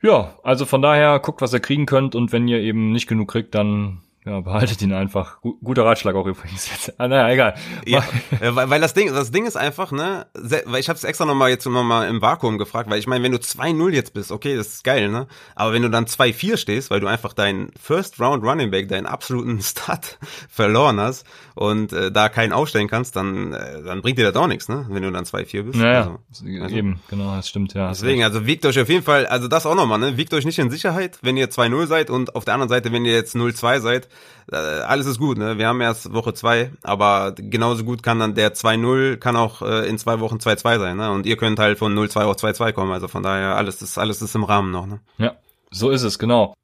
Ja, 0.00 0.36
also 0.42 0.64
von 0.64 0.80
daher 0.80 1.18
guckt, 1.18 1.40
was 1.40 1.52
ihr 1.52 1.60
kriegen 1.60 1.86
könnt 1.86 2.14
und 2.14 2.32
wenn 2.32 2.46
ihr 2.46 2.60
eben 2.60 2.92
nicht 2.92 3.08
genug 3.08 3.28
kriegt, 3.30 3.54
dann 3.54 4.02
ja, 4.28 4.40
behaltet 4.40 4.82
ihn 4.82 4.92
einfach. 4.92 5.40
Guter 5.40 5.86
Ratschlag 5.86 6.14
auch 6.14 6.26
übrigens 6.26 6.68
jetzt. 6.70 7.00
Ah, 7.00 7.08
naja, 7.08 7.32
egal. 7.32 7.54
Ja, 7.86 8.04
weil, 8.40 8.68
weil 8.68 8.80
das 8.80 8.92
Ding, 8.92 9.12
das 9.12 9.30
Ding 9.30 9.46
ist 9.46 9.56
einfach, 9.56 9.90
ne, 9.90 10.26
weil 10.34 10.80
ich 10.80 10.90
habe 10.90 10.98
es 10.98 11.04
extra 11.04 11.24
nochmal 11.24 11.48
jetzt 11.48 11.64
nochmal 11.64 12.08
im 12.08 12.20
Vakuum 12.20 12.58
gefragt, 12.58 12.90
weil 12.90 12.98
ich 12.98 13.06
meine, 13.06 13.24
wenn 13.24 13.32
du 13.32 13.38
2-0 13.38 13.90
jetzt 13.90 14.12
bist, 14.12 14.30
okay, 14.30 14.54
das 14.56 14.68
ist 14.68 14.84
geil, 14.84 15.08
ne? 15.08 15.28
Aber 15.54 15.72
wenn 15.72 15.80
du 15.80 15.88
dann 15.88 16.04
2-4 16.04 16.58
stehst, 16.58 16.90
weil 16.90 17.00
du 17.00 17.06
einfach 17.06 17.32
deinen 17.32 17.70
First 17.80 18.20
Round 18.20 18.44
Running 18.44 18.70
Back, 18.70 18.88
deinen 18.88 19.06
absoluten 19.06 19.62
Stud 19.62 20.18
verloren 20.50 21.00
hast 21.00 21.24
und 21.54 21.94
äh, 21.94 22.12
da 22.12 22.28
keinen 22.28 22.52
aufstellen 22.52 22.88
kannst, 22.88 23.16
dann, 23.16 23.54
äh, 23.54 23.82
dann 23.82 24.02
bringt 24.02 24.18
dir 24.18 24.30
das 24.30 24.36
auch 24.36 24.46
nichts, 24.48 24.68
ne? 24.68 24.84
Wenn 24.90 25.02
du 25.02 25.10
dann 25.10 25.24
2-4 25.24 25.62
bist. 25.62 25.78
Naja, 25.78 26.18
also, 26.28 26.62
also, 26.62 26.76
eben, 26.76 27.00
genau, 27.08 27.34
das 27.34 27.48
stimmt, 27.48 27.72
ja. 27.72 27.88
Deswegen, 27.88 28.24
also 28.24 28.44
wiegt 28.44 28.66
euch 28.66 28.78
auf 28.78 28.90
jeden 28.90 29.04
Fall, 29.04 29.26
also 29.26 29.48
das 29.48 29.64
auch 29.64 29.74
nochmal, 29.74 29.98
ne? 29.98 30.18
Wiegt 30.18 30.34
euch 30.34 30.44
nicht 30.44 30.58
in 30.58 30.70
Sicherheit, 30.70 31.18
wenn 31.22 31.38
ihr 31.38 31.48
2-0 31.48 31.86
seid 31.86 32.10
und 32.10 32.34
auf 32.36 32.44
der 32.44 32.52
anderen 32.52 32.68
Seite, 32.68 32.92
wenn 32.92 33.06
ihr 33.06 33.14
jetzt 33.14 33.34
0-2 33.34 33.80
seid, 33.80 34.04
äh, 34.06 34.08
alles 34.50 35.06
ist 35.06 35.18
gut, 35.18 35.36
ne? 35.36 35.58
Wir 35.58 35.68
haben 35.68 35.80
erst 35.80 36.12
Woche 36.12 36.32
zwei, 36.32 36.70
aber 36.82 37.34
genauso 37.36 37.84
gut 37.84 38.02
kann 38.02 38.18
dann 38.18 38.34
der 38.34 38.54
2-0, 38.54 39.16
kann 39.18 39.36
auch 39.36 39.60
äh, 39.60 39.86
in 39.86 39.98
zwei 39.98 40.20
Wochen 40.20 40.36
2-2 40.36 40.78
sein, 40.78 40.96
ne? 40.96 41.10
Und 41.10 41.26
ihr 41.26 41.36
könnt 41.36 41.58
halt 41.58 41.78
von 41.78 41.94
0-2 41.94 42.22
auf 42.22 42.36
2-2 42.36 42.72
kommen, 42.72 42.92
also 42.92 43.08
von 43.08 43.22
daher, 43.22 43.56
alles 43.56 43.82
ist, 43.82 43.98
alles 43.98 44.22
ist 44.22 44.34
im 44.34 44.44
Rahmen 44.44 44.70
noch, 44.70 44.86
ne? 44.86 45.00
Ja, 45.18 45.36
so 45.70 45.90
ist 45.90 46.02
es, 46.02 46.18
genau. 46.18 46.54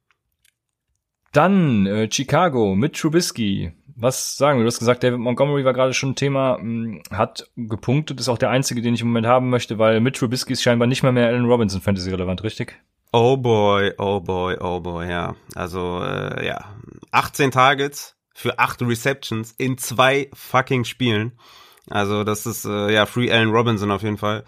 Dann 1.31 1.85
äh, 1.85 2.09
Chicago 2.11 2.75
mit 2.75 2.95
Trubisky. 2.95 3.73
Was 3.97 4.35
sagen 4.35 4.59
wir? 4.59 4.63
Du 4.63 4.67
hast 4.67 4.79
gesagt, 4.79 5.03
David 5.03 5.19
Montgomery 5.19 5.63
war 5.63 5.73
gerade 5.73 5.93
schon 5.93 6.11
ein 6.11 6.15
Thema, 6.15 6.57
mh, 6.57 6.61
hm, 6.61 7.01
hat 7.11 7.49
gepunktet, 7.55 8.19
ist 8.19 8.29
auch 8.29 8.37
der 8.37 8.49
einzige, 8.49 8.81
den 8.81 8.93
ich 8.95 9.01
im 9.01 9.07
Moment 9.07 9.27
haben 9.27 9.49
möchte, 9.49 9.77
weil 9.77 9.99
mit 9.99 10.15
Trubisky 10.15 10.53
ist 10.53 10.63
scheinbar 10.63 10.87
nicht 10.87 11.03
mal 11.03 11.11
mehr 11.11 11.27
Allen 11.27 11.45
Robinson 11.45 11.81
Fantasy 11.81 12.09
relevant, 12.09 12.43
richtig? 12.43 12.81
Oh 13.17 13.37
boy, 13.37 13.93
oh 13.97 14.19
boy, 14.19 14.57
oh 14.59 14.81
boy, 14.81 15.09
ja. 15.09 15.37
Also, 15.55 16.01
äh, 16.03 16.45
ja. 16.45 16.65
18 17.11 17.49
Targets 17.49 18.17
für 18.33 18.59
8 18.59 18.81
Receptions 18.81 19.53
in 19.57 19.77
zwei 19.77 20.29
fucking 20.33 20.83
Spielen. 20.83 21.31
Also, 21.89 22.25
das 22.25 22.45
ist, 22.45 22.65
äh, 22.65 22.91
ja, 22.91 23.05
Free 23.05 23.31
Allen 23.31 23.51
Robinson 23.51 23.89
auf 23.89 24.01
jeden 24.01 24.17
Fall. 24.17 24.43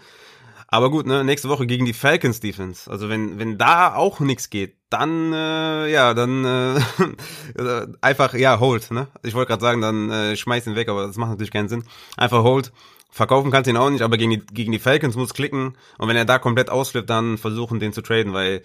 Aber 0.66 0.90
gut, 0.90 1.06
ne, 1.06 1.24
nächste 1.24 1.48
Woche 1.48 1.66
gegen 1.66 1.86
die 1.86 1.94
Falcons 1.94 2.40
Defense. 2.40 2.90
Also 2.90 3.08
wenn 3.08 3.38
wenn 3.38 3.56
da 3.56 3.94
auch 3.94 4.20
nichts 4.20 4.50
geht, 4.50 4.76
dann 4.90 5.32
äh, 5.32 5.90
ja, 5.90 6.12
dann 6.12 6.44
äh, 6.44 6.78
einfach 8.02 8.34
ja, 8.34 8.60
hold, 8.60 8.90
ne? 8.90 9.08
Ich 9.22 9.32
wollte 9.32 9.48
gerade 9.48 9.62
sagen, 9.62 9.80
dann 9.80 10.10
äh, 10.10 10.36
schmeiß 10.36 10.66
ihn 10.66 10.76
weg, 10.76 10.90
aber 10.90 11.06
das 11.06 11.16
macht 11.16 11.30
natürlich 11.30 11.52
keinen 11.52 11.70
Sinn. 11.70 11.84
Einfach 12.18 12.42
hold. 12.42 12.70
Verkaufen 13.10 13.50
kannst 13.50 13.66
du 13.66 13.70
ihn 13.70 13.76
auch 13.76 13.90
nicht, 13.90 14.02
aber 14.02 14.18
gegen 14.18 14.30
die, 14.30 14.46
gegen 14.52 14.72
die 14.72 14.78
Falcons 14.78 15.16
muss 15.16 15.34
klicken. 15.34 15.76
Und 15.96 16.08
wenn 16.08 16.16
er 16.16 16.24
da 16.24 16.38
komplett 16.38 16.70
ausflippt, 16.70 17.08
dann 17.08 17.38
versuchen, 17.38 17.80
den 17.80 17.92
zu 17.92 18.02
traden, 18.02 18.34
weil 18.34 18.62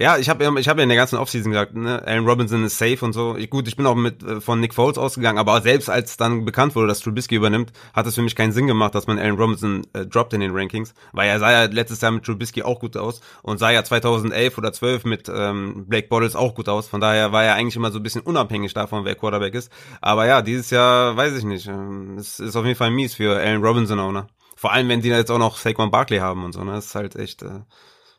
ja, 0.00 0.16
ich 0.16 0.28
habe 0.28 0.44
ich 0.60 0.68
hab 0.68 0.76
ja 0.76 0.82
in 0.84 0.88
der 0.88 0.96
ganzen 0.96 1.16
Offseason 1.16 1.50
gesagt, 1.50 1.74
ne, 1.74 2.00
Allen 2.06 2.24
Robinson 2.24 2.62
ist 2.62 2.78
safe 2.78 3.04
und 3.04 3.12
so. 3.12 3.36
Ich, 3.36 3.50
gut, 3.50 3.66
ich 3.66 3.76
bin 3.76 3.84
auch 3.84 3.96
mit 3.96 4.22
äh, 4.22 4.40
von 4.40 4.60
Nick 4.60 4.72
Foles 4.72 4.96
ausgegangen, 4.96 5.38
aber 5.38 5.60
selbst 5.60 5.90
als 5.90 6.16
dann 6.16 6.44
bekannt 6.44 6.76
wurde, 6.76 6.86
dass 6.86 7.00
Trubisky 7.00 7.34
übernimmt, 7.34 7.72
hat 7.92 8.06
es 8.06 8.14
für 8.14 8.22
mich 8.22 8.36
keinen 8.36 8.52
Sinn 8.52 8.68
gemacht, 8.68 8.94
dass 8.94 9.08
man 9.08 9.18
Allen 9.18 9.34
Robinson 9.34 9.84
äh, 9.94 10.06
droppt 10.06 10.34
in 10.34 10.40
den 10.40 10.52
Rankings, 10.54 10.94
weil 11.12 11.28
er 11.28 11.40
sah 11.40 11.50
ja 11.50 11.64
letztes 11.64 12.00
Jahr 12.00 12.12
mit 12.12 12.24
Trubisky 12.24 12.62
auch 12.62 12.78
gut 12.78 12.96
aus 12.96 13.20
und 13.42 13.58
sah 13.58 13.70
ja 13.70 13.82
2011 13.82 14.56
oder 14.56 14.72
12 14.72 15.04
mit 15.04 15.28
ähm, 15.34 15.86
Blake 15.88 16.06
Bottles 16.06 16.36
auch 16.36 16.54
gut 16.54 16.68
aus. 16.68 16.86
Von 16.86 17.00
daher 17.00 17.32
war 17.32 17.42
er 17.42 17.54
eigentlich 17.54 17.76
immer 17.76 17.90
so 17.90 17.98
ein 17.98 18.04
bisschen 18.04 18.22
unabhängig 18.22 18.74
davon, 18.74 19.04
wer 19.04 19.16
Quarterback 19.16 19.54
ist. 19.54 19.72
Aber 20.00 20.26
ja, 20.26 20.42
dieses 20.42 20.70
Jahr 20.70 21.16
weiß 21.16 21.36
ich 21.36 21.44
nicht. 21.44 21.66
Ähm, 21.66 22.16
es 22.18 22.38
ist 22.38 22.54
auf 22.54 22.64
jeden 22.64 22.78
Fall 22.78 22.92
mies 22.92 23.14
für 23.14 23.36
Allen 23.36 23.64
Robinson 23.64 23.98
auch, 23.98 24.12
ne? 24.12 24.28
Vor 24.54 24.72
allem, 24.72 24.88
wenn 24.88 25.00
die 25.00 25.08
jetzt 25.08 25.30
auch 25.30 25.38
noch 25.38 25.56
Saquon 25.56 25.90
Barkley 25.90 26.18
haben 26.18 26.44
und 26.44 26.52
so, 26.52 26.62
ne? 26.62 26.72
Das 26.72 26.86
ist 26.86 26.94
halt 26.94 27.16
echt 27.16 27.42
äh, 27.42 27.62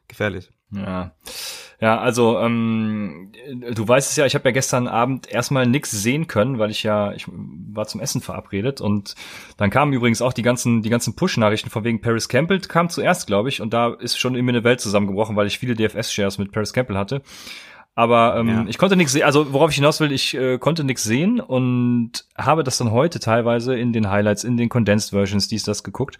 gefährlich. 0.10 0.52
Ja. 0.72 1.12
Ja, 1.82 1.98
also 1.98 2.38
ähm, 2.40 3.32
du 3.74 3.88
weißt 3.88 4.12
es 4.12 4.18
ja, 4.18 4.26
ich 4.26 4.36
habe 4.36 4.50
ja 4.50 4.52
gestern 4.52 4.88
Abend 4.90 5.32
erstmal 5.32 5.66
nix 5.66 5.92
sehen 5.92 6.28
können, 6.28 6.60
weil 6.60 6.72
ich 6.72 6.84
ja, 6.84 7.14
ich 7.14 7.26
war 7.30 7.88
zum 7.88 8.02
Essen 8.02 8.20
verabredet 8.20 8.82
und 8.82 9.16
dann 9.56 9.70
kamen 9.70 9.94
übrigens 9.94 10.22
auch 10.22 10.34
die 10.34 10.42
ganzen, 10.42 10.82
die 10.82 10.90
ganzen 10.90 11.16
Push-Nachrichten 11.16 11.70
von 11.70 11.86
wegen 11.86 12.02
Paris 12.02 12.28
Campbell 12.28 12.60
kam 12.60 12.90
zuerst, 12.90 13.28
glaube 13.28 13.48
ich, 13.48 13.62
und 13.62 13.74
da 13.74 13.94
ist 13.94 14.20
schon 14.20 14.36
immer 14.36 14.50
eine 14.50 14.66
Welt 14.66 14.82
zusammengebrochen, 14.82 15.38
weil 15.38 15.48
ich 15.48 15.58
viele 15.58 15.74
DFS-Shares 15.74 16.38
mit 16.38 16.52
Paris 16.52 16.74
Campbell 16.74 16.98
hatte. 16.98 17.22
Aber 17.96 18.36
ähm, 18.38 18.48
ja. 18.48 18.66
ich 18.68 18.78
konnte 18.78 18.98
nichts 18.98 19.14
sehen, 19.14 19.24
also 19.24 19.54
worauf 19.54 19.72
ich 19.72 19.78
hinaus 19.78 20.02
will, 20.02 20.12
ich 20.12 20.34
äh, 20.34 20.58
konnte 20.58 20.84
nichts 20.84 21.04
sehen 21.04 21.40
und 21.40 22.26
habe 22.38 22.64
das 22.64 22.78
dann 22.78 22.92
heute 22.92 23.20
teilweise 23.20 23.78
in 23.78 23.94
den 23.94 24.10
Highlights, 24.10 24.44
in 24.44 24.58
den 24.58 24.68
Condensed 24.70 25.12
Versions, 25.12 25.48
dies, 25.48 25.64
das 25.64 25.84
geguckt. 25.84 26.18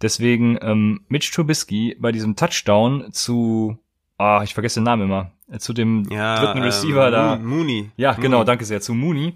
Deswegen 0.00 0.58
ähm, 0.62 1.00
Mitch 1.08 1.30
Trubisky 1.32 1.96
bei 1.98 2.10
diesem 2.10 2.36
Touchdown 2.36 3.12
zu 3.12 3.78
ah, 4.18 4.42
ich 4.44 4.54
vergesse 4.54 4.80
den 4.80 4.84
Namen 4.84 5.02
immer, 5.04 5.30
äh, 5.50 5.58
zu 5.58 5.72
dem 5.72 6.08
ja, 6.10 6.38
dritten 6.38 6.58
ähm, 6.58 6.64
Receiver 6.64 7.06
ähm, 7.06 7.12
da. 7.12 7.36
Mooney. 7.36 7.90
Ja, 7.96 8.12
Mooney. 8.12 8.22
genau, 8.22 8.44
danke 8.44 8.64
sehr, 8.64 8.80
zu 8.80 8.94
Mooney. 8.94 9.34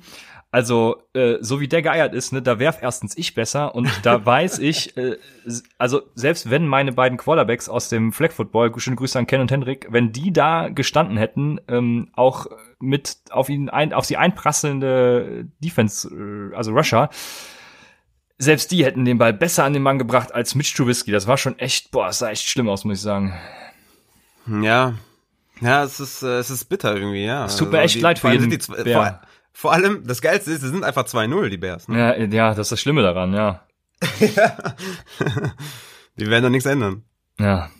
Also, 0.50 1.02
äh, 1.12 1.36
so 1.40 1.60
wie 1.60 1.68
der 1.68 1.82
geeiert 1.82 2.14
ist, 2.14 2.32
ne, 2.32 2.40
da 2.40 2.58
werf 2.58 2.78
erstens 2.80 3.18
ich 3.18 3.34
besser 3.34 3.74
und 3.74 3.90
da 4.02 4.24
weiß 4.26 4.60
ich, 4.60 4.96
äh, 4.96 5.18
also 5.76 6.02
selbst 6.14 6.48
wenn 6.48 6.66
meine 6.66 6.92
beiden 6.92 7.18
Quarterbacks 7.18 7.68
aus 7.68 7.90
dem 7.90 8.12
Flag 8.14 8.32
Football, 8.32 8.72
schöne 8.78 8.96
Grüße 8.96 9.18
an 9.18 9.26
Ken 9.26 9.42
und 9.42 9.50
Hendrik, 9.50 9.86
wenn 9.90 10.10
die 10.10 10.32
da 10.32 10.70
gestanden 10.70 11.18
hätten, 11.18 11.60
ähm, 11.68 12.08
auch 12.14 12.46
mit 12.80 13.18
auf 13.28 13.50
ihn 13.50 13.68
ein, 13.68 13.92
auf 13.92 14.06
sie 14.06 14.16
einprasselnde 14.16 15.48
Defense, 15.58 16.08
äh, 16.08 16.56
also 16.56 16.72
Rusher, 16.72 17.10
selbst 18.38 18.70
die 18.70 18.86
hätten 18.86 19.04
den 19.04 19.18
Ball 19.18 19.34
besser 19.34 19.64
an 19.64 19.74
den 19.74 19.82
Mann 19.82 19.98
gebracht 19.98 20.32
als 20.32 20.54
Mitch 20.54 20.74
Trubisky. 20.74 21.10
Das 21.10 21.26
war 21.26 21.36
schon 21.36 21.58
echt, 21.58 21.90
boah, 21.90 22.06
das 22.06 22.20
sah 22.20 22.30
echt 22.30 22.48
schlimm 22.48 22.70
aus, 22.70 22.84
muss 22.86 22.98
ich 22.98 23.02
sagen. 23.02 23.34
Ja. 24.62 24.94
Ja, 25.60 25.82
es 25.82 26.00
ist, 26.00 26.22
äh, 26.22 26.38
es 26.38 26.50
ist 26.50 26.66
bitter 26.66 26.94
irgendwie, 26.94 27.24
ja. 27.24 27.46
Es 27.46 27.56
tut 27.56 27.70
mir 27.72 27.78
also 27.78 27.86
echt 27.86 27.96
die, 27.96 28.00
leid 28.00 28.18
für 28.18 28.30
jeden 28.30 28.50
die, 28.50 28.58
vor, 28.58 29.20
vor, 29.52 29.72
allem, 29.72 30.06
das 30.06 30.20
Geilste 30.20 30.52
ist, 30.52 30.60
sie 30.60 30.68
sind 30.68 30.84
einfach 30.84 31.04
2-0, 31.04 31.48
die 31.48 31.56
Bears. 31.56 31.88
Ne? 31.88 31.98
Ja, 31.98 32.16
ja, 32.16 32.48
das 32.50 32.66
ist 32.66 32.72
das 32.72 32.80
Schlimme 32.80 33.02
daran, 33.02 33.34
ja. 33.34 33.62
die 36.16 36.26
werden 36.26 36.44
doch 36.44 36.50
nichts 36.50 36.66
ändern. 36.66 37.02
Ja. 37.38 37.70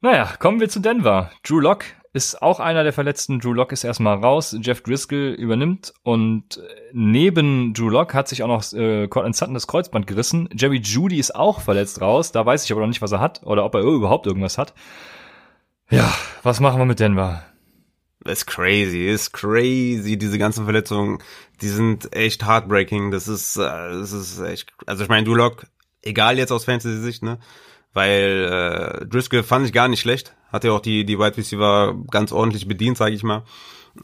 Naja, 0.00 0.30
kommen 0.38 0.60
wir 0.60 0.70
zu 0.70 0.80
Denver. 0.80 1.30
Drew 1.42 1.60
Lock 1.60 1.84
ist 2.12 2.40
auch 2.42 2.58
einer 2.58 2.82
der 2.82 2.92
Verletzten. 2.92 3.38
Drew 3.38 3.52
Lock 3.52 3.72
ist 3.72 3.84
erstmal 3.84 4.16
raus. 4.16 4.56
Jeff 4.60 4.82
Driscoll 4.82 5.36
übernimmt 5.38 5.92
und 6.02 6.60
neben 6.92 7.74
Drew 7.74 7.90
Lock 7.90 8.14
hat 8.14 8.26
sich 8.26 8.42
auch 8.42 8.48
noch 8.48 8.72
äh, 8.72 9.06
Cortland 9.08 9.36
Sutton 9.36 9.54
das 9.54 9.66
Kreuzband 9.66 10.06
gerissen. 10.06 10.48
Jerry 10.52 10.78
Judy 10.78 11.18
ist 11.18 11.34
auch 11.34 11.60
verletzt 11.60 12.00
raus. 12.00 12.32
Da 12.32 12.44
weiß 12.44 12.64
ich 12.64 12.72
aber 12.72 12.80
noch 12.80 12.88
nicht, 12.88 13.02
was 13.02 13.12
er 13.12 13.20
hat 13.20 13.42
oder 13.44 13.64
ob 13.64 13.74
er 13.74 13.82
überhaupt 13.82 14.26
irgendwas 14.26 14.58
hat. 14.58 14.74
Ja, 15.90 16.14
was 16.44 16.60
machen 16.60 16.78
wir 16.78 16.84
mit 16.84 17.00
Denver? 17.00 17.44
Das 18.22 18.38
ist 18.40 18.46
crazy, 18.46 19.06
ist 19.06 19.32
crazy, 19.32 20.16
diese 20.16 20.38
ganzen 20.38 20.64
Verletzungen, 20.64 21.18
die 21.62 21.68
sind 21.68 22.14
echt 22.14 22.46
heartbreaking, 22.46 23.10
das 23.10 23.26
ist, 23.26 23.56
äh, 23.56 23.60
das 23.60 24.12
ist 24.12 24.38
echt, 24.40 24.72
also 24.86 25.02
ich 25.02 25.08
meine, 25.08 25.24
Duloc, 25.24 25.66
egal 26.02 26.38
jetzt 26.38 26.52
aus 26.52 26.66
Fantasy-Sicht, 26.66 27.22
ne, 27.22 27.38
weil 27.92 29.00
äh, 29.02 29.06
Driscoll 29.06 29.42
fand 29.42 29.66
ich 29.66 29.72
gar 29.72 29.88
nicht 29.88 30.00
schlecht, 30.00 30.36
hat 30.52 30.64
ja 30.64 30.72
auch 30.72 30.80
die, 30.80 31.04
die 31.04 31.18
Wide 31.18 31.36
Receiver 31.36 31.96
ganz 32.10 32.30
ordentlich 32.30 32.68
bedient, 32.68 32.98
sage 32.98 33.14
ich 33.14 33.22
mal, 33.22 33.42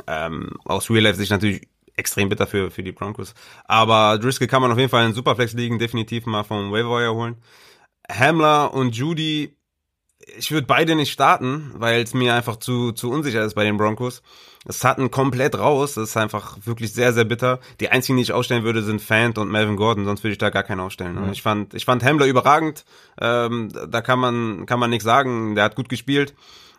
ähm, 0.09 0.55
aus 0.65 0.91
Real 0.91 1.05
Life 1.05 1.19
sich 1.19 1.31
natürlich 1.31 1.69
extrem 1.95 2.29
bitter 2.29 2.47
für, 2.47 2.71
für 2.71 2.83
die 2.83 2.93
Broncos, 2.93 3.35
aber 3.67 4.19
Driscoll 4.19 4.49
kann 4.49 4.63
man 4.63 4.73
auf 4.73 4.79
jeden 4.79 4.91
Fall 4.91 5.07
in 5.07 5.15
Superflex 5.15 5.53
liegen, 5.53 5.79
definitiv 5.79 6.27
mal 6.27 6.43
vom 6.43 6.73
Waiver 6.73 7.15
holen. 7.15 7.37
Hamler 8.11 8.73
und 8.73 8.97
Judy 8.97 9.57
ich 10.39 10.51
würde 10.51 10.67
beide 10.67 10.97
nicht 10.97 11.13
starten, 11.13 11.73
weil 11.77 12.03
es 12.03 12.15
mir 12.15 12.35
einfach 12.35 12.57
zu, 12.57 12.93
zu 12.93 13.11
unsicher 13.11 13.45
ist 13.45 13.55
bei 13.55 13.65
den 13.65 13.77
Broncos. 13.77 14.23
Es 14.69 14.83
hatten 14.83 15.11
komplett 15.11 15.57
raus, 15.57 15.95
das 15.95 16.11
ist 16.11 16.17
einfach 16.17 16.59
wirklich 16.65 16.93
sehr, 16.93 17.13
sehr 17.13 17.25
bitter. 17.25 17.61
Die 17.79 17.91
einzigen, 17.91 18.17
die 18.17 18.23
ich 18.23 18.33
ausstellen 18.33 18.65
würde, 18.65 18.83
sind 18.83 19.01
Fant 19.01 19.39
und 19.39 19.51
Melvin 19.51 19.77
Gordon, 19.77 20.05
sonst 20.05 20.25
würde 20.25 20.33
ich 20.33 20.39
da 20.39 20.51
gar 20.51 20.65
keinen 20.65 20.81
ausstellen. 20.81 21.27
Mhm. 21.27 21.33
Ich 21.33 21.43
fand, 21.43 21.75
ich 21.75 21.85
fand 21.85 22.03
Hamler 22.03 22.27
überragend, 22.27 22.85
ähm, 23.21 23.71
da 23.89 24.01
kann 24.01 24.19
man, 24.19 24.67
kann 24.67 24.81
man 24.81 24.91
nichts 24.91 25.05
sagen, 25.05 25.55
der 25.55 25.65
hat 25.65 25.77
gut 25.77 25.89
gespielt. 25.89 26.35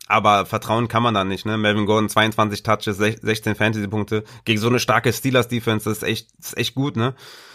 Aber 0.08 0.46
vertrauen 0.46 0.88
kann 0.88 1.04
man 1.04 1.14
da 1.14 1.24
nicht, 1.24 1.46
ne? 1.46 1.58
Melvin 1.58 1.86
Gordon 1.86 2.10
22 2.10 2.64
Touches, 2.64 2.98
16 2.98 3.56
Fantasy-Punkte 3.56 4.24
gegen 4.46 4.60
so 4.60 4.68
eine 4.68 4.80
starke 4.80 5.12
Steelers-Defense, 5.12 5.90
das 5.90 6.00
ist 6.00 6.04
echt, 6.04 6.30
das 6.38 6.48
ist 6.48 6.58
echt 6.58 6.76
gut, 6.76 6.96
ne? 6.96 7.14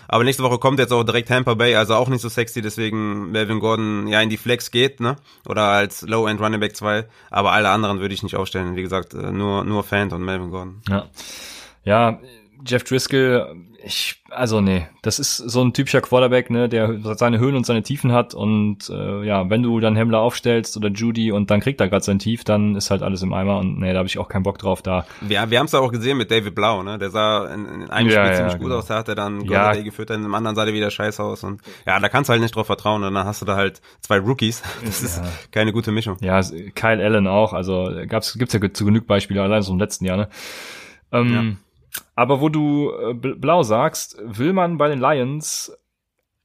Aber 0.08 0.24
nächste 0.24 0.42
Woche 0.42 0.58
kommt 0.58 0.78
jetzt 0.78 0.92
auch 0.92 1.04
direkt 1.04 1.28
Tampa 1.28 1.54
Bay, 1.54 1.74
also 1.74 1.94
auch 1.94 2.08
nicht 2.08 2.20
so 2.20 2.28
sexy, 2.28 2.60
deswegen 2.60 3.30
Melvin 3.30 3.60
Gordon 3.60 4.06
ja 4.08 4.20
in 4.20 4.28
die 4.28 4.36
Flex 4.36 4.70
geht, 4.70 5.00
ne? 5.00 5.16
Oder 5.48 5.62
als 5.62 6.02
Low-End 6.02 6.40
Running 6.40 6.60
Back 6.60 6.76
2. 6.76 7.06
Aber 7.30 7.52
alle 7.52 7.70
anderen 7.70 8.00
würde 8.00 8.12
ich 8.12 8.22
nicht 8.22 8.36
aufstellen. 8.36 8.76
Wie 8.76 8.82
gesagt, 8.82 9.14
äh, 9.14 9.32
nur, 9.32 9.64
nur 9.64 9.84
Fan 9.84 10.12
und 10.12 10.22
Melvin 10.22 10.50
Gordon. 10.50 10.82
Ja. 10.88 11.08
Ja, 11.84 12.20
Jeff 12.66 12.84
Driscoll, 12.84 13.56
ich, 13.84 14.22
also 14.30 14.60
nee, 14.60 14.86
das 15.02 15.18
ist 15.18 15.36
so 15.36 15.62
ein 15.62 15.72
typischer 15.72 16.00
Quarterback, 16.00 16.50
ne, 16.50 16.68
der 16.68 16.98
seine 17.16 17.38
Höhen 17.38 17.56
und 17.56 17.66
seine 17.66 17.82
Tiefen 17.82 18.12
hat 18.12 18.34
und 18.34 18.88
äh, 18.88 19.24
ja, 19.24 19.50
wenn 19.50 19.62
du 19.62 19.80
dann 19.80 19.96
Hemmler 19.96 20.20
aufstellst 20.20 20.76
oder 20.76 20.88
Judy 20.88 21.32
und 21.32 21.50
dann 21.50 21.60
kriegt 21.60 21.80
er 21.80 21.88
gerade 21.88 22.04
sein 22.04 22.18
Tief, 22.18 22.44
dann 22.44 22.76
ist 22.76 22.90
halt 22.90 23.02
alles 23.02 23.22
im 23.22 23.32
Eimer 23.32 23.58
und 23.58 23.78
nee, 23.78 23.92
da 23.92 23.98
habe 23.98 24.08
ich 24.08 24.18
auch 24.18 24.28
keinen 24.28 24.44
Bock 24.44 24.58
drauf 24.58 24.82
da. 24.82 25.06
Ja, 25.28 25.50
wir 25.50 25.58
haben 25.58 25.66
es 25.66 25.74
auch 25.74 25.90
gesehen 25.90 26.18
mit 26.18 26.30
David 26.30 26.54
Blau, 26.54 26.82
ne, 26.82 26.98
der 26.98 27.10
sah 27.10 27.46
in, 27.52 27.66
in 27.66 27.90
einem 27.90 28.08
ja, 28.08 28.24
Spiel 28.24 28.30
ja, 28.30 28.34
ziemlich 28.34 28.54
genau. 28.54 28.64
gut 28.64 28.72
aus, 28.72 28.86
da 28.86 28.98
hat 28.98 29.08
er 29.08 29.14
dann 29.14 29.40
ja. 29.42 29.72
Day 29.72 29.82
geführt, 29.82 30.10
in 30.10 30.22
dem 30.22 30.34
anderen 30.34 30.54
sah 30.54 30.64
der 30.64 30.74
wieder 30.74 30.90
scheiße 30.90 31.22
aus 31.22 31.42
und 31.44 31.60
ja, 31.86 31.98
da 31.98 32.08
kannst 32.08 32.28
du 32.28 32.32
halt 32.32 32.42
nicht 32.42 32.54
drauf 32.54 32.66
vertrauen 32.66 33.02
und 33.02 33.14
dann 33.14 33.26
hast 33.26 33.42
du 33.42 33.46
da 33.46 33.56
halt 33.56 33.80
zwei 34.00 34.18
Rookies, 34.18 34.62
das 34.84 35.02
ist 35.02 35.22
keine 35.50 35.72
gute 35.72 35.92
Mischung. 35.92 36.16
Ja, 36.20 36.40
Kyle 36.74 37.04
Allen 37.04 37.26
auch, 37.26 37.52
also 37.52 37.90
gab's, 38.06 38.38
gibt's 38.38 38.54
ja 38.54 38.60
zu 38.72 38.84
genug 38.84 39.06
Beispiele, 39.06 39.42
allein 39.42 39.62
so 39.62 39.72
im 39.72 39.78
letzten 39.78 40.04
Jahr, 40.04 40.16
ne. 40.16 40.28
Ähm, 41.10 41.58
aber 42.14 42.40
wo 42.40 42.48
du 42.48 42.90
äh, 42.92 43.14
blau 43.14 43.62
sagst, 43.62 44.18
will 44.22 44.52
man 44.52 44.78
bei 44.78 44.88
den 44.88 45.00
Lions 45.00 45.76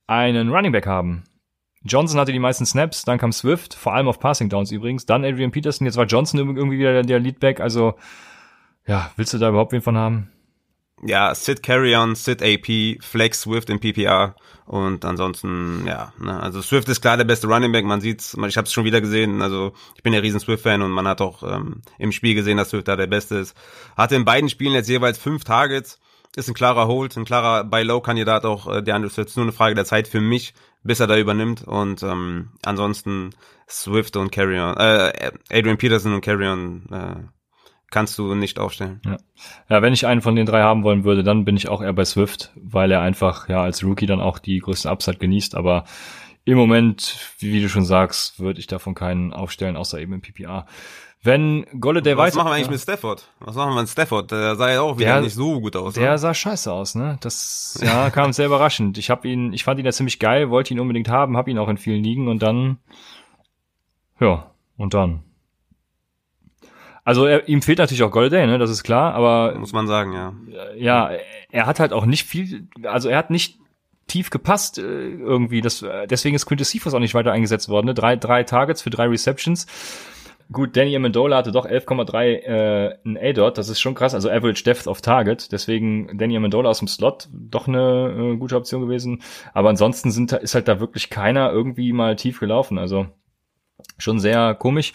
einen 0.08 0.50
Running 0.50 0.72
Back 0.72 0.88
haben. 0.88 1.24
Johnson 1.84 2.20
hatte 2.20 2.32
die 2.32 2.40
meisten 2.40 2.66
Snaps, 2.66 3.04
dann 3.06 3.18
kam 3.18 3.32
Swift, 3.32 3.74
vor 3.74 3.94
allem 3.94 4.08
auf 4.08 4.20
Passing 4.20 4.50
Downs 4.50 4.72
übrigens, 4.72 5.06
dann 5.06 5.24
Adrian 5.24 5.52
Peterson, 5.52 5.86
jetzt 5.86 5.98
war 5.98 6.06
Johnson 6.06 6.40
irgendwie 6.40 6.80
wieder 6.80 7.04
der 7.04 7.20
Leadback, 7.20 7.60
also 7.60 7.96
ja, 8.86 9.12
willst 9.16 9.34
du 9.34 9.38
da 9.38 9.50
überhaupt 9.50 9.72
wen 9.72 9.82
von 9.82 9.98
haben? 9.98 10.32
Ja, 11.04 11.34
Sit 11.36 11.64
Carry-On, 11.64 12.16
Sit 12.16 12.42
AP, 12.42 13.02
Flex 13.02 13.42
Swift 13.42 13.70
in 13.70 13.80
PPR 13.80 14.36
und 14.66 15.06
ansonsten, 15.06 15.86
ja, 15.86 16.12
ne, 16.20 16.42
also 16.42 16.62
Swift 16.62 16.90
ist 16.90 17.02
klar 17.02 17.18
der 17.18 17.24
beste 17.24 17.48
Running 17.48 17.72
Back, 17.72 17.86
man 17.86 18.02
sieht's, 18.02 18.36
ich 18.48 18.58
habe 18.58 18.66
es 18.66 18.74
schon 18.74 18.84
wieder 18.84 19.00
gesehen, 19.00 19.42
also 19.42 19.74
ich 19.96 20.04
bin 20.04 20.14
ja 20.14 20.20
riesen 20.20 20.40
Swift-Fan 20.40 20.82
und 20.82 20.92
man 20.92 21.08
hat 21.08 21.22
auch 21.22 21.44
ähm, 21.44 21.82
im 22.00 22.12
Spiel 22.12 22.36
gesehen, 22.36 22.58
dass 22.58 22.72
Swift 22.72 22.88
da 22.88 22.96
der 22.96 23.08
Beste 23.08 23.36
ist. 23.36 23.56
Hatte 23.96 24.16
in 24.16 24.26
beiden 24.26 24.50
Spielen 24.50 24.74
jetzt 24.74 24.90
jeweils 24.90 25.18
fünf 25.18 25.44
Targets, 25.44 26.00
ist 26.36 26.50
ein 26.50 26.54
klarer 26.54 26.88
Hold, 26.88 27.16
ein 27.16 27.26
klarer 27.26 27.64
Buy-Low-Kandidat 27.64 28.46
auch, 28.46 28.68
äh, 28.68 28.84
der 28.84 28.96
Andrew 28.96 29.10
Swift, 29.10 29.36
nur 29.38 29.46
eine 29.46 29.54
Frage 29.54 29.76
der 29.76 29.86
Zeit 29.86 30.08
für 30.08 30.22
mich, 30.22 30.54
bis 30.84 31.00
er 31.00 31.08
da 31.08 31.18
übernimmt 31.18 31.64
und 31.64 32.04
ähm, 32.04 32.50
ansonsten 32.66 33.32
Swift 33.70 34.18
und 34.18 34.32
Carry-On, 34.32 34.76
äh, 34.78 35.32
Adrian 35.52 35.78
Peterson 35.78 36.14
und 36.14 36.22
Carry-On, 36.22 36.86
äh, 36.92 37.37
kannst 37.90 38.18
du 38.18 38.36
nicht 38.36 38.60
aufstellen. 38.60 39.02
Ja. 39.06 39.18
ja, 39.70 39.82
wenn 39.82 39.94
ich 39.94 40.06
einen 40.06 40.22
von 40.22 40.36
den 40.36 40.46
drei 40.46 40.62
haben 40.62 40.84
wollen 40.84 41.04
würde, 41.04 41.24
dann 41.24 41.46
bin 41.46 41.56
ich 41.56 41.70
auch 41.70 41.82
eher 41.82 41.94
bei 41.94 42.06
Swift, 42.06 42.52
weil 42.56 42.92
er 42.92 43.02
einfach 43.02 43.48
ja 43.50 43.62
als 43.62 43.84
Rookie 43.84 44.06
dann 44.06 44.22
auch 44.22 44.40
die 44.40 44.60
größten 44.60 44.92
Upside 44.92 45.18
genießt. 45.18 45.56
Aber 45.56 45.86
im 46.44 46.58
Moment, 46.58 47.20
wie, 47.40 47.62
du 47.62 47.70
schon 47.70 47.86
sagst, 47.86 48.40
würde 48.40 48.60
ich 48.60 48.68
davon 48.68 48.96
keinen 48.96 49.34
aufstellen, 49.34 49.78
außer 49.78 50.00
eben 50.00 50.14
im 50.14 50.22
PPA. 50.22 50.66
Wenn 51.24 51.66
Golladay 51.80 52.14
Was 52.14 52.18
weiter... 52.18 52.28
Was 52.28 52.36
machen 52.36 52.48
wir 52.48 52.54
eigentlich 52.54 52.68
ja. 52.68 52.72
mit 52.72 52.82
Stafford? 52.82 53.30
Was 53.40 53.56
machen 53.56 53.74
wir 53.74 53.82
mit 53.82 53.90
Stafford? 53.90 54.32
Der 54.32 54.56
sah 54.56 54.72
ja 54.72 54.82
auch 54.82 54.98
wieder 54.98 55.14
der, 55.14 55.22
nicht 55.22 55.34
so 55.34 55.60
gut 55.60 55.76
aus. 55.76 55.96
Der 55.96 56.12
ne? 56.12 56.18
sah 56.18 56.34
scheiße 56.34 56.72
aus, 56.72 56.96
ne? 56.96 57.18
Das 57.22 57.80
ja, 57.84 58.10
kam 58.12 58.32
sehr 58.34 58.46
überraschend. 58.46 58.98
Ich 58.98 59.10
habe 59.10 59.28
ihn, 59.28 59.52
ich 59.52 59.64
fand 59.64 59.80
ihn 59.80 59.86
ja 59.86 59.92
ziemlich 59.92 60.20
geil, 60.20 60.50
wollte 60.50 60.74
ihn 60.74 60.80
unbedingt 60.80 61.10
haben, 61.10 61.36
habe 61.36 61.52
ihn 61.52 61.58
auch 61.58 61.68
in 61.68 61.78
vielen 61.78 62.04
Ligen 62.04 62.28
und 62.28 62.42
dann, 62.42 62.78
ja, 64.20 64.52
und 64.78 64.94
dann 64.94 65.24
also 67.08 67.26
er, 67.26 67.48
ihm 67.48 67.62
fehlt 67.62 67.80
natürlich 67.80 68.04
auch 68.04 68.12
Golday, 68.12 68.46
ne, 68.48 68.58
das 68.58 68.70
ist 68.70 68.84
klar, 68.84 69.14
aber 69.14 69.58
muss 69.58 69.72
man 69.72 69.88
sagen, 69.88 70.12
ja. 70.12 70.34
Ja, 70.76 71.10
er 71.50 71.66
hat 71.66 71.80
halt 71.80 71.94
auch 71.94 72.06
nicht 72.06 72.28
viel, 72.28 72.68
also 72.84 73.08
er 73.08 73.18
hat 73.18 73.30
nicht 73.30 73.60
tief 74.08 74.30
gepasst 74.30 74.78
äh, 74.78 74.82
irgendwie. 74.82 75.62
Das, 75.62 75.86
deswegen 76.10 76.36
ist 76.36 76.46
Quintus 76.46 76.72
Cephas 76.72 76.94
auch 76.94 77.00
nicht 77.00 77.14
weiter 77.14 77.32
eingesetzt 77.32 77.70
worden. 77.70 77.86
Ne? 77.86 77.94
Drei, 77.94 78.18
drei 78.18 78.44
Targets 78.44 78.82
für 78.82 78.90
drei 78.90 79.08
Receptions. 79.08 79.68
Gut, 80.52 80.76
Danny 80.76 80.98
Amendola 80.98 81.38
hatte 81.38 81.54
doch 81.54 81.66
11,3 81.66 82.26
äh, 82.26 82.98
ein 83.06 83.18
A-Dot, 83.18 83.58
das 83.58 83.70
ist 83.70 83.80
schon 83.80 83.96
krass, 83.96 84.14
also 84.14 84.30
Average 84.30 84.66
Depth 84.66 84.88
of 84.88 85.00
Target, 85.00 85.54
deswegen 85.54 86.18
Danny 86.18 86.36
Amendola 86.36 86.72
aus 86.72 86.80
dem 86.80 86.90
Slot 86.90 87.30
doch 87.32 87.70
eine 87.70 88.34
äh, 88.34 88.36
gute 88.36 88.58
Option 88.58 88.82
gewesen, 88.82 89.24
aber 89.54 89.70
ansonsten 89.70 90.12
sind, 90.12 90.34
ist 90.34 90.56
halt 90.56 90.68
da 90.68 90.82
wirklich 90.82 91.10
keiner 91.10 91.54
irgendwie 91.54 91.94
mal 91.94 92.18
tief 92.18 92.42
gelaufen, 92.42 92.78
also 92.78 93.08
schon 93.98 94.20
sehr 94.20 94.56
komisch. 94.56 94.92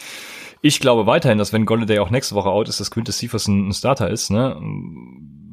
Ich 0.65 0.79
glaube 0.79 1.07
weiterhin, 1.07 1.39
dass 1.39 1.53
wenn 1.53 1.67
Golladay 1.67 1.99
auch 1.99 2.11
nächste 2.11 2.37
Woche 2.37 2.49
out 2.49 2.69
ist, 2.69 2.79
dass 2.79 2.93
Quintus 2.93 3.19
Cephas 3.19 3.49
ein, 3.49 3.69
ein 3.69 3.73
Starter 3.73 4.09
ist. 4.09 4.31
Ne? 4.31 4.57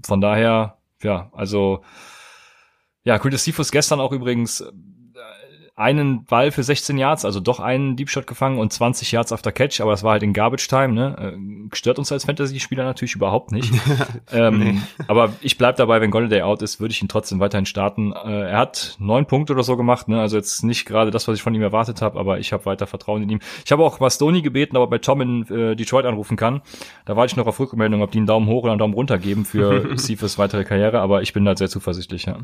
Von 0.05 0.21
daher, 0.21 0.77
ja, 1.01 1.31
also 1.33 1.83
ja, 3.03 3.17
Quintus 3.17 3.43
Cephas 3.43 3.71
gestern 3.71 3.99
auch 3.99 4.11
übrigens 4.11 4.63
einen 5.79 6.25
Ball 6.25 6.51
für 6.51 6.61
16 6.61 6.97
Yards, 6.97 7.23
also 7.23 7.39
doch 7.39 7.61
einen 7.61 7.95
Deep 7.95 8.09
Shot 8.09 8.27
gefangen 8.27 8.59
und 8.59 8.73
20 8.73 9.13
Yards 9.13 9.31
after 9.31 9.53
Catch, 9.53 9.79
aber 9.79 9.91
das 9.91 10.03
war 10.03 10.11
halt 10.11 10.23
in 10.23 10.33
Garbage 10.33 10.67
Time, 10.67 10.89
ne? 10.89 11.35
Äh, 11.37 11.75
stört 11.75 11.99
uns 11.99 12.11
als 12.11 12.25
Fantasy-Spieler 12.25 12.83
natürlich 12.83 13.15
überhaupt 13.15 13.53
nicht. 13.53 13.73
ähm, 14.33 14.59
nee. 14.59 14.77
Aber 15.07 15.31
ich 15.39 15.57
bleib 15.57 15.77
dabei, 15.77 16.01
wenn 16.01 16.11
Golladay 16.11 16.41
out 16.41 16.61
ist, 16.61 16.81
würde 16.81 16.91
ich 16.91 17.01
ihn 17.01 17.07
trotzdem 17.07 17.39
weiterhin 17.39 17.65
starten. 17.65 18.11
Äh, 18.11 18.49
er 18.49 18.57
hat 18.57 18.97
neun 18.99 19.25
Punkte 19.25 19.53
oder 19.53 19.63
so 19.63 19.77
gemacht, 19.77 20.09
ne? 20.09 20.19
Also 20.19 20.35
jetzt 20.35 20.65
nicht 20.65 20.85
gerade 20.85 21.11
das, 21.11 21.29
was 21.29 21.37
ich 21.37 21.41
von 21.41 21.55
ihm 21.55 21.61
erwartet 21.61 22.01
habe, 22.01 22.19
aber 22.19 22.39
ich 22.39 22.51
habe 22.51 22.65
weiter 22.65 22.85
Vertrauen 22.85 23.23
in 23.23 23.29
ihm. 23.29 23.39
Ich 23.63 23.71
habe 23.71 23.85
auch 23.85 23.99
Bastoni 23.99 24.41
gebeten, 24.41 24.75
ob 24.75 24.83
er 24.83 24.89
bei 24.89 24.97
Tom 24.97 25.21
in 25.21 25.47
äh, 25.47 25.77
Detroit 25.77 26.05
anrufen 26.05 26.35
kann. 26.35 26.61
Da 27.05 27.15
warte 27.15 27.31
ich 27.31 27.37
noch 27.37 27.47
auf 27.47 27.57
Rückmeldung, 27.57 28.01
ob 28.01 28.11
die 28.11 28.17
einen 28.17 28.27
Daumen 28.27 28.47
hoch 28.47 28.63
oder 28.63 28.73
einen 28.73 28.79
Daumen 28.79 28.93
runter 28.93 29.17
geben 29.17 29.45
für 29.45 29.95
Cephas 29.97 30.37
weitere 30.37 30.65
Karriere, 30.65 30.99
aber 30.99 31.21
ich 31.21 31.31
bin 31.31 31.45
da 31.45 31.55
sehr 31.55 31.69
zuversichtlich, 31.69 32.25
ja. 32.25 32.39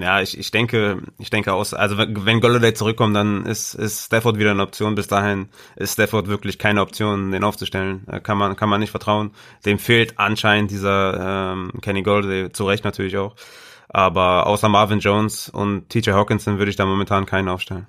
Ja, 0.00 0.20
ich, 0.20 0.38
ich 0.38 0.50
denke, 0.50 1.02
ich 1.18 1.30
denke 1.30 1.52
aus, 1.52 1.74
also 1.74 1.96
wenn 1.98 2.40
Golladay 2.40 2.74
zurückkommt, 2.74 3.14
dann 3.14 3.46
ist, 3.46 3.74
ist 3.74 4.06
Stafford 4.06 4.38
wieder 4.38 4.50
eine 4.50 4.62
Option. 4.62 4.94
Bis 4.94 5.06
dahin 5.06 5.48
ist 5.76 5.94
Stafford 5.94 6.28
wirklich 6.28 6.58
keine 6.58 6.80
Option, 6.80 7.30
den 7.30 7.44
aufzustellen. 7.44 8.06
Kann 8.22 8.38
man, 8.38 8.56
kann 8.56 8.68
man 8.68 8.80
nicht 8.80 8.90
vertrauen. 8.90 9.32
Dem 9.64 9.78
fehlt 9.78 10.18
anscheinend 10.18 10.70
dieser 10.70 11.52
ähm, 11.52 11.72
Kenny 11.82 12.02
Golladay, 12.02 12.52
zu 12.52 12.66
Recht 12.66 12.84
natürlich 12.84 13.16
auch. 13.16 13.36
Aber 13.88 14.46
außer 14.46 14.68
Marvin 14.68 14.98
Jones 14.98 15.48
und 15.48 15.88
TJ 15.88 16.10
Hawkinson 16.10 16.58
würde 16.58 16.70
ich 16.70 16.76
da 16.76 16.84
momentan 16.84 17.26
keinen 17.26 17.48
aufstellen. 17.48 17.86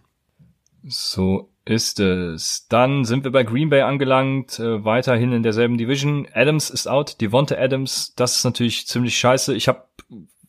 So 0.84 1.52
ist 1.66 2.00
es. 2.00 2.68
Dann 2.70 3.04
sind 3.04 3.24
wir 3.24 3.32
bei 3.32 3.44
Green 3.44 3.70
Bay 3.70 3.82
angelangt, 3.82 4.60
äh, 4.60 4.86
weiterhin 4.86 5.34
in 5.34 5.44
derselben 5.44 5.78
Division. 5.78 6.28
Adams 6.34 6.70
ist 6.70 6.88
out, 6.88 7.20
Devonta 7.20 7.56
Adams, 7.56 8.14
das 8.16 8.38
ist 8.38 8.44
natürlich 8.46 8.88
ziemlich 8.88 9.18
scheiße. 9.18 9.54
Ich 9.54 9.68
habe 9.68 9.87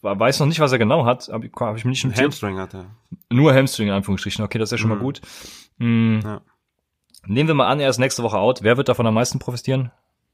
weiß 0.03 0.41
noch 0.41 0.47
nicht, 0.47 0.61
was 0.61 0.73
er 0.73 0.79
genau 0.79 1.05
hat, 1.05 1.29
aber 1.31 1.47
hab 1.61 1.77
ich 1.77 1.85
mir 1.85 1.91
nicht 1.91 2.05
notiert. 2.05 2.25
Hamstring 2.25 2.59
hat 2.59 2.75
er. 2.75 2.87
Nur 3.31 3.55
Hamstring 3.55 3.89
in 3.89 3.95
Anführungsstrichen. 3.95 4.45
Okay, 4.45 4.59
das 4.59 4.69
ist 4.69 4.73
ja 4.73 4.79
schon 4.79 4.91
mhm. 4.91 4.97
mal 4.97 5.03
gut. 5.03 5.21
Mhm. 5.79 6.21
Ja. 6.23 6.41
Nehmen 7.27 7.49
wir 7.49 7.55
mal 7.55 7.69
an, 7.69 7.81
er 7.81 7.91
ist 7.91 7.99
nächste 7.99 8.23
Woche 8.23 8.39
out. 8.39 8.63
Wer 8.63 8.77
wird 8.77 8.89
davon 8.89 9.07
am 9.07 9.15
meisten 9.15 9.39
profitieren? 9.39 9.91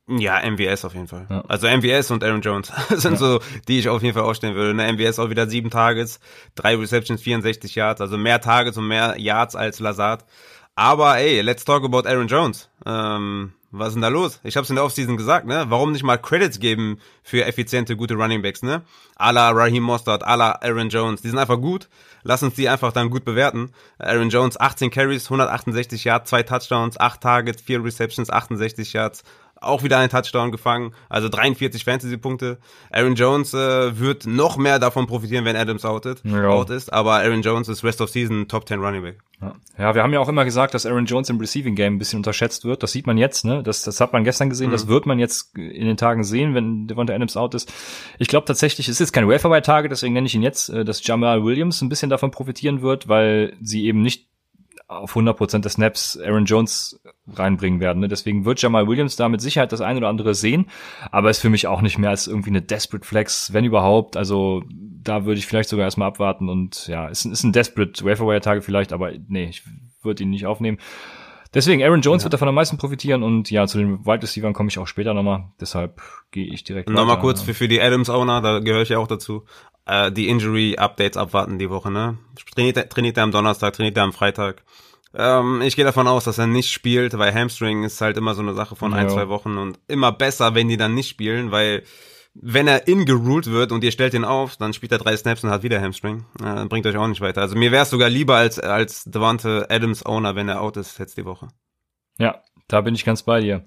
Ja, 0.07 0.39
MVS 0.49 0.85
auf 0.85 0.95
jeden 0.95 1.09
Fall. 1.09 1.27
Ja. 1.31 1.43
Also 1.49 1.67
MVS 1.67 2.11
und 2.11 2.23
Aaron 2.23 2.43
Jones 2.43 2.71
sind 2.91 3.13
ja. 3.13 3.19
so, 3.19 3.41
die 3.69 3.79
ich 3.79 3.89
auf 3.89 4.03
jeden 4.03 4.15
Fall 4.15 4.25
ausstellen 4.25 4.55
würde. 4.55 4.75
Ne, 4.75 4.93
MVS 4.93 5.19
auch 5.19 5.31
wieder 5.31 5.49
sieben 5.49 5.71
Targets, 5.71 6.21
drei 6.55 6.77
Receptions, 6.77 7.23
64 7.23 7.75
Yards, 7.75 8.01
also 8.03 8.19
mehr 8.19 8.41
Targets 8.41 8.77
und 8.77 8.87
mehr 8.87 9.19
Yards 9.19 9.57
als 9.57 9.81
Lazard. 9.81 10.27
Aber 10.75 11.19
ey, 11.19 11.41
let's 11.41 11.65
talk 11.65 11.85
about 11.85 12.07
Aaron 12.07 12.27
Jones. 12.27 12.69
Ähm, 12.85 13.55
was 13.77 13.89
ist 13.89 13.95
denn 13.95 14.03
da 14.03 14.09
los? 14.09 14.41
Ich 14.45 14.57
hab's 14.57 14.71
in 14.71 14.77
der 14.77 14.85
Offseason 14.85 15.17
gesagt, 15.17 15.47
ne? 15.47 15.67
Warum 15.69 15.93
nicht 15.93 16.05
mal 16.05 16.17
Credits 16.17 16.61
geben 16.61 16.99
für 17.23 17.45
effiziente, 17.45 17.97
gute 17.97 18.15
Runningbacks, 18.15 18.63
ne? 18.63 18.83
A 19.17 19.31
la 19.31 19.51
Raheem 19.51 19.83
Mostert, 19.83 20.23
a 20.23 20.35
la 20.37 20.53
Aaron 20.63 20.89
Jones. 20.89 21.23
Die 21.23 21.29
sind 21.29 21.39
einfach 21.39 21.61
gut. 21.61 21.89
Lass 22.23 22.43
uns 22.43 22.55
die 22.55 22.69
einfach 22.69 22.93
dann 22.93 23.11
gut 23.11 23.25
bewerten. 23.25 23.73
Aaron 23.99 24.31
Jones, 24.31 24.59
18 24.59 24.91
Carries, 24.91 25.25
168 25.27 26.05
Yards, 26.05 26.31
zwei 26.31 26.43
Touchdowns, 26.43 26.99
8 26.99 27.21
Targets, 27.21 27.63
4 27.63 27.85
Receptions, 27.85 28.31
68 28.31 28.93
Yards 28.93 29.25
auch 29.67 29.83
wieder 29.83 29.99
einen 29.99 30.11
Touchdown 30.11 30.53
gefangen, 30.53 30.93
also 31.09 31.29
43 31.29 31.85
Fantasy-Punkte. 31.85 32.59
Aaron 32.91 33.15
Jones 33.15 33.55
äh, 33.55 33.99
wird 33.99 34.27
noch 34.27 34.57
mehr 34.57 34.79
davon 34.79 35.07
profitieren, 35.07 35.45
wenn 35.45 35.57
Adams 35.57 35.85
outet, 35.85 36.23
ja. 36.25 36.49
out 36.49 36.71
ist, 36.71 36.93
aber 36.93 37.15
Aaron 37.15 37.43
Jones 37.43 37.69
ist 37.69 37.85
Rest 37.85 38.01
of 38.01 38.11
Season 38.11 38.49
Top 38.49 38.69
10 38.69 38.81
Running 38.81 39.03
Back. 39.03 39.19
Ja. 39.41 39.55
ja, 39.79 39.95
wir 39.95 40.03
haben 40.03 40.13
ja 40.13 40.21
auch 40.21 40.29
immer 40.29 40.45
gesagt, 40.45 40.75
dass 40.75 40.87
Aaron 40.87 41.07
Jones 41.07 41.29
im 41.29 41.39
Receiving 41.39 41.75
Game 41.75 41.95
ein 41.95 41.99
bisschen 41.99 42.19
unterschätzt 42.19 42.65
wird. 42.65 42.83
Das 42.83 42.93
sieht 42.93 43.07
man 43.07 43.19
jetzt, 43.19 43.45
ne? 43.45 43.63
Das, 43.63 43.83
das 43.83 44.01
hat 44.01 44.13
man 44.13 44.25
gestern 44.25 44.49
gesehen, 44.49 44.69
mhm. 44.69 44.73
das 44.73 44.87
wird 44.87 45.07
man 45.07 45.19
jetzt 45.19 45.57
in 45.57 45.87
den 45.87 45.97
Tagen 45.97 46.25
sehen, 46.25 46.55
wenn 46.55 46.87
Devonta 46.87 47.15
Adams 47.15 47.37
out 47.37 47.55
ist. 47.55 47.73
Ich 48.19 48.29
glaube 48.29 48.47
tatsächlich, 48.47 48.89
es 48.89 49.01
ist 49.01 49.13
kein 49.13 49.29
Waferby-Tage, 49.29 49.89
deswegen 49.89 50.15
nenne 50.15 50.27
ich 50.27 50.35
ihn 50.35 50.43
jetzt, 50.43 50.69
äh, 50.69 50.85
dass 50.85 51.05
Jamal 51.07 51.45
Williams 51.45 51.83
ein 51.83 51.89
bisschen 51.89 52.11
davon 52.11 52.31
profitieren 52.31 52.83
wird, 52.83 53.09
weil 53.09 53.55
sie 53.61 53.85
eben 53.85 54.03
nicht 54.03 54.29
auf 54.87 55.17
100% 55.17 55.61
der 55.61 55.71
Snaps 55.71 56.19
Aaron 56.19 56.45
Jones 56.45 57.01
reinbringen 57.33 57.81
werden. 57.81 58.01
Ne? 58.01 58.09
Deswegen 58.09 58.45
wird 58.45 58.61
Jamal 58.61 58.87
Williams 58.87 59.17
da 59.17 59.29
mit 59.29 59.41
Sicherheit 59.41 59.73
das 59.73 59.81
ein 59.81 59.97
oder 59.97 60.09
andere 60.09 60.35
sehen, 60.35 60.67
aber 61.11 61.31
ist 61.31 61.41
für 61.41 61.51
mich 61.51 61.67
auch 61.67 61.81
nicht 61.81 61.99
mehr 61.99 62.11
als 62.11 62.27
irgendwie 62.27 62.51
eine 62.51 62.63
Desperate 62.63 63.07
Flex, 63.07 63.53
wenn 63.53 63.65
überhaupt. 63.65 64.17
Also 64.17 64.63
da 64.69 65.25
würde 65.25 65.39
ich 65.39 65.47
vielleicht 65.47 65.69
sogar 65.69 65.85
erstmal 65.85 66.09
abwarten 66.09 66.49
und 66.49 66.87
ja, 66.87 67.09
ist, 67.09 67.25
ist 67.25 67.45
ein 67.45 67.53
Desperate 67.53 68.05
Waferwire-Tage 68.05 68.63
vielleicht, 68.63 68.93
aber 68.93 69.13
nee, 69.29 69.49
ich 69.49 69.63
würde 70.03 70.23
ihn 70.23 70.31
nicht 70.31 70.47
aufnehmen. 70.47 70.79
Deswegen, 71.55 71.85
Aaron 71.85 72.01
Jones 72.01 72.23
ja. 72.23 72.25
wird 72.25 72.35
davon 72.35 72.49
am 72.49 72.57
meisten 72.57 72.79
profitieren 72.79 73.23
und 73.23 73.49
ja, 73.51 73.67
zu 73.69 73.79
den 73.79 74.05
Wide 74.05 74.23
Receivers 74.23 74.55
komme 74.55 74.71
ich 74.71 74.79
auch 74.79 74.89
später 74.89 75.15
nochmal. 75.15 75.53
Deshalb 75.61 76.03
gehe 76.33 76.53
ich 76.53 76.65
direkt 76.65 76.89
Nochmal 76.89 77.21
kurz 77.21 77.43
für, 77.43 77.55
für 77.55 77.69
die 77.69 77.81
Adams-Owner, 77.81 78.41
da 78.41 78.59
gehöre 78.59 78.83
ich 78.83 78.89
ja 78.89 78.99
auch 78.99 79.07
dazu. 79.07 79.45
Äh, 79.87 80.13
die 80.13 80.29
Injury-Updates 80.29 81.17
abwarten 81.17 81.59
die 81.59 81.71
Woche, 81.71 81.91
ne? 81.91 82.19
Trainiert, 82.55 82.91
trainiert 82.91 83.17
er 83.17 83.25
am 83.25 83.33
Donnerstag, 83.33 83.75
trainiert 83.75 83.97
er 83.97 84.05
am 84.05 84.13
Freitag. 84.13 84.63
Ähm, 85.15 85.63
ich 85.63 85.77
gehe 85.77 85.85
davon 85.85 86.09
aus, 86.09 86.25
dass 86.25 86.39
er 86.39 86.47
nicht 86.47 86.71
spielt, 86.71 87.17
weil 87.19 87.35
Hamstring 87.35 87.85
ist 87.85 88.01
halt 88.01 88.17
immer 88.17 88.35
so 88.35 88.43
eine 88.43 88.55
Sache 88.55 88.77
von 88.77 88.93
ja. 88.93 88.99
ein, 88.99 89.11
zwei 89.11 89.29
Wochen 89.29 89.59
und 89.59 89.79
immer 89.87 90.13
besser, 90.13 90.55
wenn 90.55 90.69
die 90.69 90.77
dann 90.77 90.95
nicht 90.95 91.09
spielen, 91.09 91.51
weil 91.51 91.85
wenn 92.35 92.67
er 92.67 92.89
ingeruled 92.89 93.47
wird 93.47 93.71
und 93.71 93.85
ihr 93.85 93.93
stellt 93.93 94.13
ihn 94.13 94.25
auf, 94.25 94.57
dann 94.57 94.73
spielt 94.73 94.91
er 94.91 94.99
drei 94.99 95.17
Snaps 95.17 95.45
und 95.45 95.51
hat 95.51 95.63
wieder 95.63 95.81
Hamstring. 95.81 96.25
Dann 96.39 96.69
bringt 96.69 96.85
euch 96.85 96.97
auch 96.97 97.07
nicht 97.07 97.21
weiter. 97.21 97.43
Also 97.43 97.57
mir 97.57 97.71
wäre 97.71 97.85
es 97.85 97.91
sogar 97.91 98.11
lieber 98.11 98.35
als, 98.35 98.59
als 98.59 99.05
Devante 99.05 99.69
Adams 99.71 100.05
Owner, 100.05 100.35
wenn 100.35 100.49
er 100.49 100.61
out 100.61 100.77
ist 100.77 100.99
jetzt 100.99 101.17
die 101.17 101.25
Woche. 101.25 101.49
Ja, 102.19 102.43
da 102.67 102.81
bin 102.81 102.97
ich 102.97 103.05
ganz 103.05 103.23
bei 103.23 103.41
dir. 103.41 103.65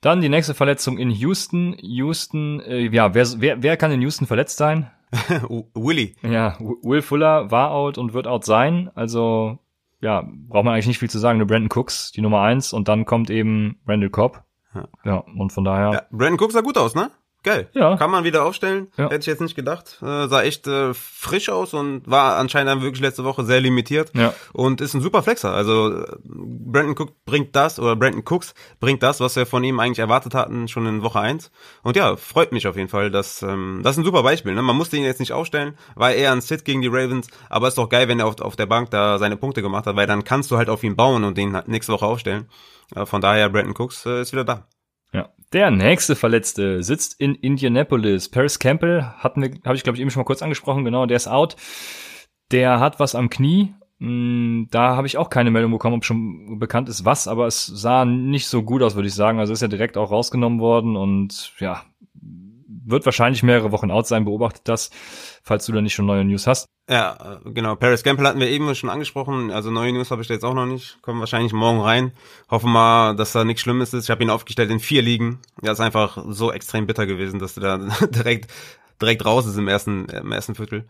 Dann 0.00 0.20
die 0.20 0.28
nächste 0.28 0.54
Verletzung 0.54 0.98
in 0.98 1.10
Houston. 1.10 1.74
Houston, 1.80 2.60
äh, 2.60 2.88
ja, 2.94 3.12
wer, 3.12 3.26
wer, 3.38 3.62
wer 3.62 3.76
kann 3.76 3.90
in 3.90 4.02
Houston 4.02 4.26
verletzt 4.26 4.58
sein? 4.58 4.88
Willy. 5.74 6.16
Ja, 6.22 6.56
Will 6.58 7.02
Fuller 7.02 7.50
war 7.50 7.70
out 7.70 7.98
und 7.98 8.12
wird 8.12 8.26
out 8.26 8.44
sein. 8.44 8.90
Also 8.94 9.58
ja, 10.00 10.22
braucht 10.22 10.64
man 10.64 10.74
eigentlich 10.74 10.88
nicht 10.88 10.98
viel 10.98 11.10
zu 11.10 11.18
sagen. 11.18 11.38
Nur 11.38 11.46
Brandon 11.46 11.70
Cooks, 11.74 12.12
die 12.12 12.20
Nummer 12.20 12.42
eins, 12.42 12.72
und 12.72 12.88
dann 12.88 13.04
kommt 13.04 13.30
eben 13.30 13.80
Randall 13.86 14.10
Cobb. 14.10 14.42
Ja, 14.74 14.88
ja 15.04 15.16
und 15.18 15.52
von 15.52 15.64
daher. 15.64 15.92
Ja, 15.92 16.02
Brandon 16.10 16.40
Cooks 16.40 16.54
sah 16.54 16.60
gut 16.60 16.78
aus, 16.78 16.94
ne? 16.94 17.10
Geil. 17.46 17.68
Ja. 17.72 17.96
Kann 17.96 18.10
man 18.10 18.24
wieder 18.24 18.44
aufstellen. 18.44 18.88
Ja. 18.98 19.04
Hätte 19.04 19.20
ich 19.20 19.26
jetzt 19.26 19.40
nicht 19.40 19.54
gedacht. 19.54 19.98
Äh, 20.02 20.26
sah 20.26 20.42
echt 20.42 20.66
äh, 20.66 20.92
frisch 20.92 21.48
aus 21.48 21.72
und 21.72 22.02
war 22.04 22.36
anscheinend 22.36 22.70
dann 22.70 22.82
wirklich 22.82 23.00
letzte 23.00 23.24
Woche 23.24 23.44
sehr 23.44 23.60
limitiert. 23.60 24.10
Ja. 24.14 24.34
Und 24.52 24.80
ist 24.80 24.94
ein 24.94 25.00
super 25.00 25.22
Flexer. 25.22 25.54
Also 25.54 26.04
Brandon 26.24 26.96
Cook 26.98 27.24
bringt 27.24 27.54
das, 27.56 27.78
oder 27.78 27.96
Brandon 27.96 28.24
Cooks 28.26 28.54
bringt 28.80 29.02
das, 29.02 29.20
was 29.20 29.36
wir 29.36 29.46
von 29.46 29.64
ihm 29.64 29.80
eigentlich 29.80 30.00
erwartet 30.00 30.34
hatten, 30.34 30.68
schon 30.68 30.86
in 30.86 31.02
Woche 31.02 31.20
eins. 31.20 31.52
Und 31.82 31.96
ja, 31.96 32.16
freut 32.16 32.52
mich 32.52 32.66
auf 32.66 32.76
jeden 32.76 32.88
Fall. 32.88 33.10
Dass, 33.10 33.42
ähm, 33.42 33.80
das 33.82 33.92
ist 33.92 33.98
ein 33.98 34.04
super 34.04 34.24
Beispiel. 34.24 34.54
Ne? 34.54 34.62
Man 34.62 34.76
musste 34.76 34.96
ihn 34.96 35.04
jetzt 35.04 35.20
nicht 35.20 35.32
aufstellen, 35.32 35.78
war 35.94 36.12
eher 36.12 36.32
ein 36.32 36.40
Sit 36.40 36.64
gegen 36.64 36.82
die 36.82 36.88
Ravens, 36.88 37.28
aber 37.48 37.68
ist 37.68 37.78
doch 37.78 37.88
geil, 37.88 38.08
wenn 38.08 38.18
er 38.18 38.26
auf, 38.26 38.40
auf 38.40 38.56
der 38.56 38.66
Bank 38.66 38.90
da 38.90 39.18
seine 39.18 39.36
Punkte 39.36 39.62
gemacht 39.62 39.86
hat, 39.86 39.94
weil 39.94 40.08
dann 40.08 40.24
kannst 40.24 40.50
du 40.50 40.56
halt 40.56 40.68
auf 40.68 40.82
ihn 40.82 40.96
bauen 40.96 41.22
und 41.22 41.38
den 41.38 41.56
nächste 41.66 41.92
Woche 41.92 42.06
aufstellen. 42.06 42.48
Äh, 42.94 43.06
von 43.06 43.20
daher, 43.20 43.48
Brandon 43.48 43.74
Cooks 43.76 44.04
äh, 44.04 44.20
ist 44.20 44.32
wieder 44.32 44.44
da. 44.44 44.66
Der 45.56 45.70
nächste 45.70 46.16
Verletzte 46.16 46.82
sitzt 46.82 47.18
in 47.18 47.34
Indianapolis. 47.34 48.28
Paris 48.28 48.58
Campbell 48.58 49.02
habe 49.16 49.46
ich 49.46 49.82
glaube 49.82 49.96
ich 49.96 50.02
eben 50.02 50.10
schon 50.10 50.20
mal 50.20 50.26
kurz 50.26 50.42
angesprochen. 50.42 50.84
Genau, 50.84 51.06
der 51.06 51.16
ist 51.16 51.28
out. 51.28 51.56
Der 52.50 52.78
hat 52.78 53.00
was 53.00 53.14
am 53.14 53.30
Knie. 53.30 53.72
Hm, 53.98 54.68
da 54.70 54.96
habe 54.96 55.06
ich 55.06 55.16
auch 55.16 55.30
keine 55.30 55.50
Meldung 55.50 55.72
bekommen, 55.72 55.96
ob 55.96 56.04
schon 56.04 56.58
bekannt 56.58 56.90
ist 56.90 57.06
was, 57.06 57.26
aber 57.26 57.46
es 57.46 57.64
sah 57.64 58.04
nicht 58.04 58.48
so 58.48 58.64
gut 58.64 58.82
aus, 58.82 58.96
würde 58.96 59.08
ich 59.08 59.14
sagen. 59.14 59.40
Also 59.40 59.54
ist 59.54 59.62
ja 59.62 59.68
direkt 59.68 59.96
auch 59.96 60.10
rausgenommen 60.10 60.60
worden 60.60 60.94
und 60.94 61.54
ja, 61.58 61.84
wird 62.86 63.04
wahrscheinlich 63.04 63.42
mehrere 63.42 63.72
Wochen 63.72 63.90
out 63.90 64.06
sein, 64.06 64.24
beobachtet 64.24 64.62
das, 64.64 64.90
falls 65.42 65.66
du 65.66 65.72
da 65.72 65.80
nicht 65.80 65.94
schon 65.94 66.06
neue 66.06 66.24
News 66.24 66.46
hast. 66.46 66.66
Ja, 66.88 67.40
äh, 67.44 67.50
genau. 67.50 67.74
Paris 67.74 68.04
Gamble 68.04 68.26
hatten 68.26 68.40
wir 68.40 68.48
eben 68.48 68.72
schon 68.74 68.90
angesprochen. 68.90 69.50
Also 69.50 69.70
neue 69.70 69.92
News 69.92 70.10
habe 70.10 70.22
ich 70.22 70.28
da 70.28 70.34
jetzt 70.34 70.44
auch 70.44 70.54
noch 70.54 70.66
nicht. 70.66 71.02
Kommen 71.02 71.18
wahrscheinlich 71.18 71.52
morgen 71.52 71.80
rein. 71.80 72.12
Hoffe 72.48 72.68
mal, 72.68 73.16
dass 73.16 73.32
da 73.32 73.44
nichts 73.44 73.62
Schlimmes 73.62 73.92
ist. 73.92 74.04
Ich 74.04 74.10
habe 74.10 74.22
ihn 74.22 74.30
aufgestellt 74.30 74.70
in 74.70 74.78
vier 74.78 75.02
Ligen. 75.02 75.40
Ja, 75.62 75.72
ist 75.72 75.80
einfach 75.80 76.18
so 76.28 76.52
extrem 76.52 76.86
bitter 76.86 77.06
gewesen, 77.06 77.40
dass 77.40 77.54
du 77.54 77.60
da 77.60 77.78
direkt 78.06 78.52
direkt 79.00 79.24
raus 79.24 79.46
ist 79.46 79.56
im 79.56 79.68
ersten 79.68 80.06
im 80.06 80.32
ersten 80.32 80.54
Viertel. 80.54 80.86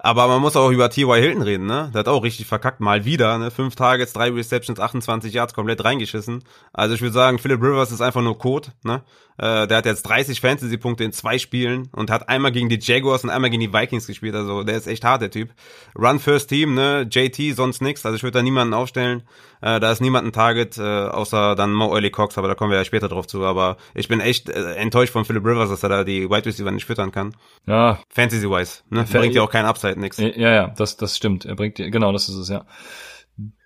Aber 0.00 0.28
man 0.28 0.40
muss 0.40 0.54
auch 0.54 0.70
über 0.70 0.90
T.Y. 0.90 1.20
Hilton 1.20 1.42
reden, 1.42 1.66
ne? 1.66 1.90
Der 1.92 2.00
hat 2.00 2.08
auch 2.08 2.22
richtig 2.22 2.46
verkackt, 2.46 2.78
mal 2.78 3.04
wieder, 3.04 3.36
ne? 3.36 3.50
Fünf 3.50 3.74
Targets, 3.74 4.12
drei 4.12 4.30
Receptions, 4.30 4.78
28 4.78 5.34
Yards, 5.34 5.54
komplett 5.54 5.84
reingeschissen. 5.84 6.44
Also 6.72 6.94
ich 6.94 7.00
würde 7.00 7.14
sagen, 7.14 7.40
Philip 7.40 7.60
Rivers 7.60 7.90
ist 7.90 8.00
einfach 8.00 8.22
nur 8.22 8.38
Code, 8.38 8.68
ne? 8.84 9.02
Äh, 9.38 9.66
der 9.66 9.78
hat 9.78 9.86
jetzt 9.86 10.02
30 10.02 10.40
Fantasy-Punkte 10.40 11.02
in 11.02 11.12
zwei 11.12 11.38
Spielen 11.38 11.88
und 11.92 12.10
hat 12.10 12.28
einmal 12.28 12.52
gegen 12.52 12.68
die 12.68 12.78
Jaguars 12.80 13.24
und 13.24 13.30
einmal 13.30 13.50
gegen 13.50 13.60
die 13.60 13.72
Vikings 13.72 14.06
gespielt. 14.06 14.36
Also 14.36 14.62
der 14.62 14.76
ist 14.76 14.86
echt 14.86 15.04
hart, 15.04 15.22
der 15.22 15.32
Typ. 15.32 15.50
Run 15.98 16.20
First 16.20 16.48
Team, 16.48 16.74
ne? 16.74 17.08
JT, 17.10 17.56
sonst 17.56 17.82
nix. 17.82 18.06
Also 18.06 18.14
ich 18.14 18.22
würde 18.22 18.38
da 18.38 18.42
niemanden 18.42 18.74
aufstellen. 18.74 19.24
Äh, 19.60 19.80
da 19.80 19.90
ist 19.90 20.00
niemand 20.00 20.26
ein 20.26 20.32
Target, 20.32 20.78
äh, 20.78 20.82
außer 20.82 21.56
dann 21.56 21.72
Mo 21.72 21.92
Early 21.92 22.10
Cox, 22.10 22.38
aber 22.38 22.46
da 22.46 22.54
kommen 22.54 22.70
wir 22.70 22.78
ja 22.78 22.84
später 22.84 23.08
drauf 23.08 23.26
zu. 23.26 23.44
Aber 23.44 23.78
ich 23.94 24.06
bin 24.06 24.20
echt 24.20 24.48
äh, 24.48 24.74
enttäuscht 24.74 25.12
von 25.12 25.24
Philip 25.24 25.44
Rivers, 25.44 25.70
dass 25.70 25.82
er 25.82 25.88
da 25.88 26.04
die 26.04 26.30
Wide 26.30 26.46
Receiver 26.46 26.70
nicht 26.70 26.86
füttern 26.86 27.10
kann. 27.10 27.34
Ja. 27.66 27.98
Fantasy-wise, 28.08 28.82
ne? 28.88 29.04
Bringt 29.04 29.34
ja 29.34 29.42
auch 29.42 29.50
keinen 29.50 29.66
Upside, 29.66 30.00
nix. 30.00 30.16
Ja, 30.16 30.28
ja, 30.28 30.68
das, 30.68 30.96
das 30.96 31.16
stimmt. 31.16 31.44
Er 31.44 31.54
bringt, 31.54 31.76
genau, 31.76 32.12
das 32.12 32.28
ist 32.28 32.36
es, 32.36 32.48
ja. 32.48 32.64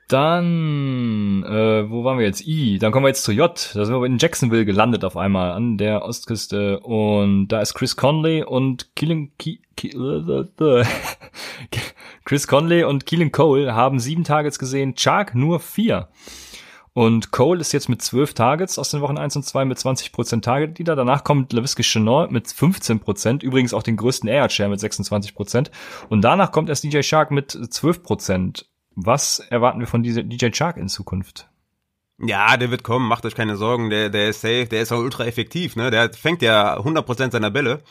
Dann, 0.09 1.43
äh, 1.45 1.89
wo 1.89 2.05
waren 2.05 2.19
wir 2.19 2.27
jetzt? 2.27 2.47
I, 2.47 2.79
dann 2.79 2.93
kommen 2.93 3.05
wir 3.05 3.09
jetzt 3.09 3.23
zu 3.23 3.33
J. 3.33 3.49
Da 3.75 3.85
sind 3.85 3.95
wir 3.95 4.05
in 4.05 4.19
Jacksonville 4.19 4.67
gelandet 4.67 5.05
auf 5.05 5.17
einmal 5.17 5.53
an 5.53 5.79
der 5.79 6.03
Ostküste 6.03 6.81
und 6.81 7.49
da 7.49 7.63
ist 7.63 7.73
Chris 7.73 7.97
Conley 7.97 8.43
und 8.43 8.95
Killing 8.95 9.33
Ki, 9.39 9.63
Ki, 9.77 9.97
Chris 12.25 12.47
Conley 12.47 12.85
und 12.85 13.07
Keelan 13.07 13.33
Cole 13.33 13.75
haben 13.75 14.01
sieben 14.01 14.25
Targets 14.25 14.59
gesehen, 14.59 14.97
Chark 14.97 15.35
nur 15.35 15.61
vier. 15.61 16.09
Und 16.95 17.31
Cole 17.31 17.61
ist 17.61 17.73
jetzt 17.73 17.89
mit 17.89 18.03
zwölf 18.03 18.35
Targets 18.35 18.79
aus 18.79 18.91
den 18.91 19.01
Wochen 19.01 19.17
eins 19.17 19.35
und 19.35 19.45
zwei 19.45 19.65
mit 19.65 19.79
20% 19.79 20.43
Target 20.43 20.79
Leader. 20.79 20.95
Danach 20.95 21.25
kommt 21.25 21.53
LaVisca 21.53 21.83
Chenot 21.83 22.31
mit 22.31 22.47
15%, 22.49 23.43
übrigens 23.43 23.73
auch 23.73 23.83
den 23.83 23.97
größten 23.97 24.29
Air 24.29 24.49
Share 24.51 24.69
mit 24.69 24.81
26%. 24.81 25.71
Und 26.11 26.23
danach 26.23 26.53
kommt 26.53 26.69
erst 26.69 26.85
DJ 26.85 27.01
Shark 27.03 27.31
mit 27.31 27.53
12%. 27.55 28.67
Was 28.95 29.39
erwarten 29.39 29.81
wir 29.81 29.87
von 29.87 30.03
DJ 30.03 30.53
Shark 30.53 30.77
in 30.77 30.89
Zukunft? 30.89 31.49
Ja, 32.19 32.59
der 32.59 32.71
wird 32.71 32.85
kommen, 32.85 33.09
macht 33.09 33.25
euch 33.25 33.35
keine 33.35 33.57
Sorgen, 33.57 33.89
der, 33.89 34.11
der 34.11 34.29
ist 34.29 34.43
safe, 34.43 34.67
der 34.67 34.83
ist 34.83 34.93
auch 34.93 34.99
ultra 34.99 35.25
effektiv, 35.25 35.77
ne? 35.77 35.91
Der 35.91 36.13
fängt 36.13 36.43
ja 36.43 36.79
100% 36.79 37.33
seiner 37.33 37.51
Bälle. 37.51 37.83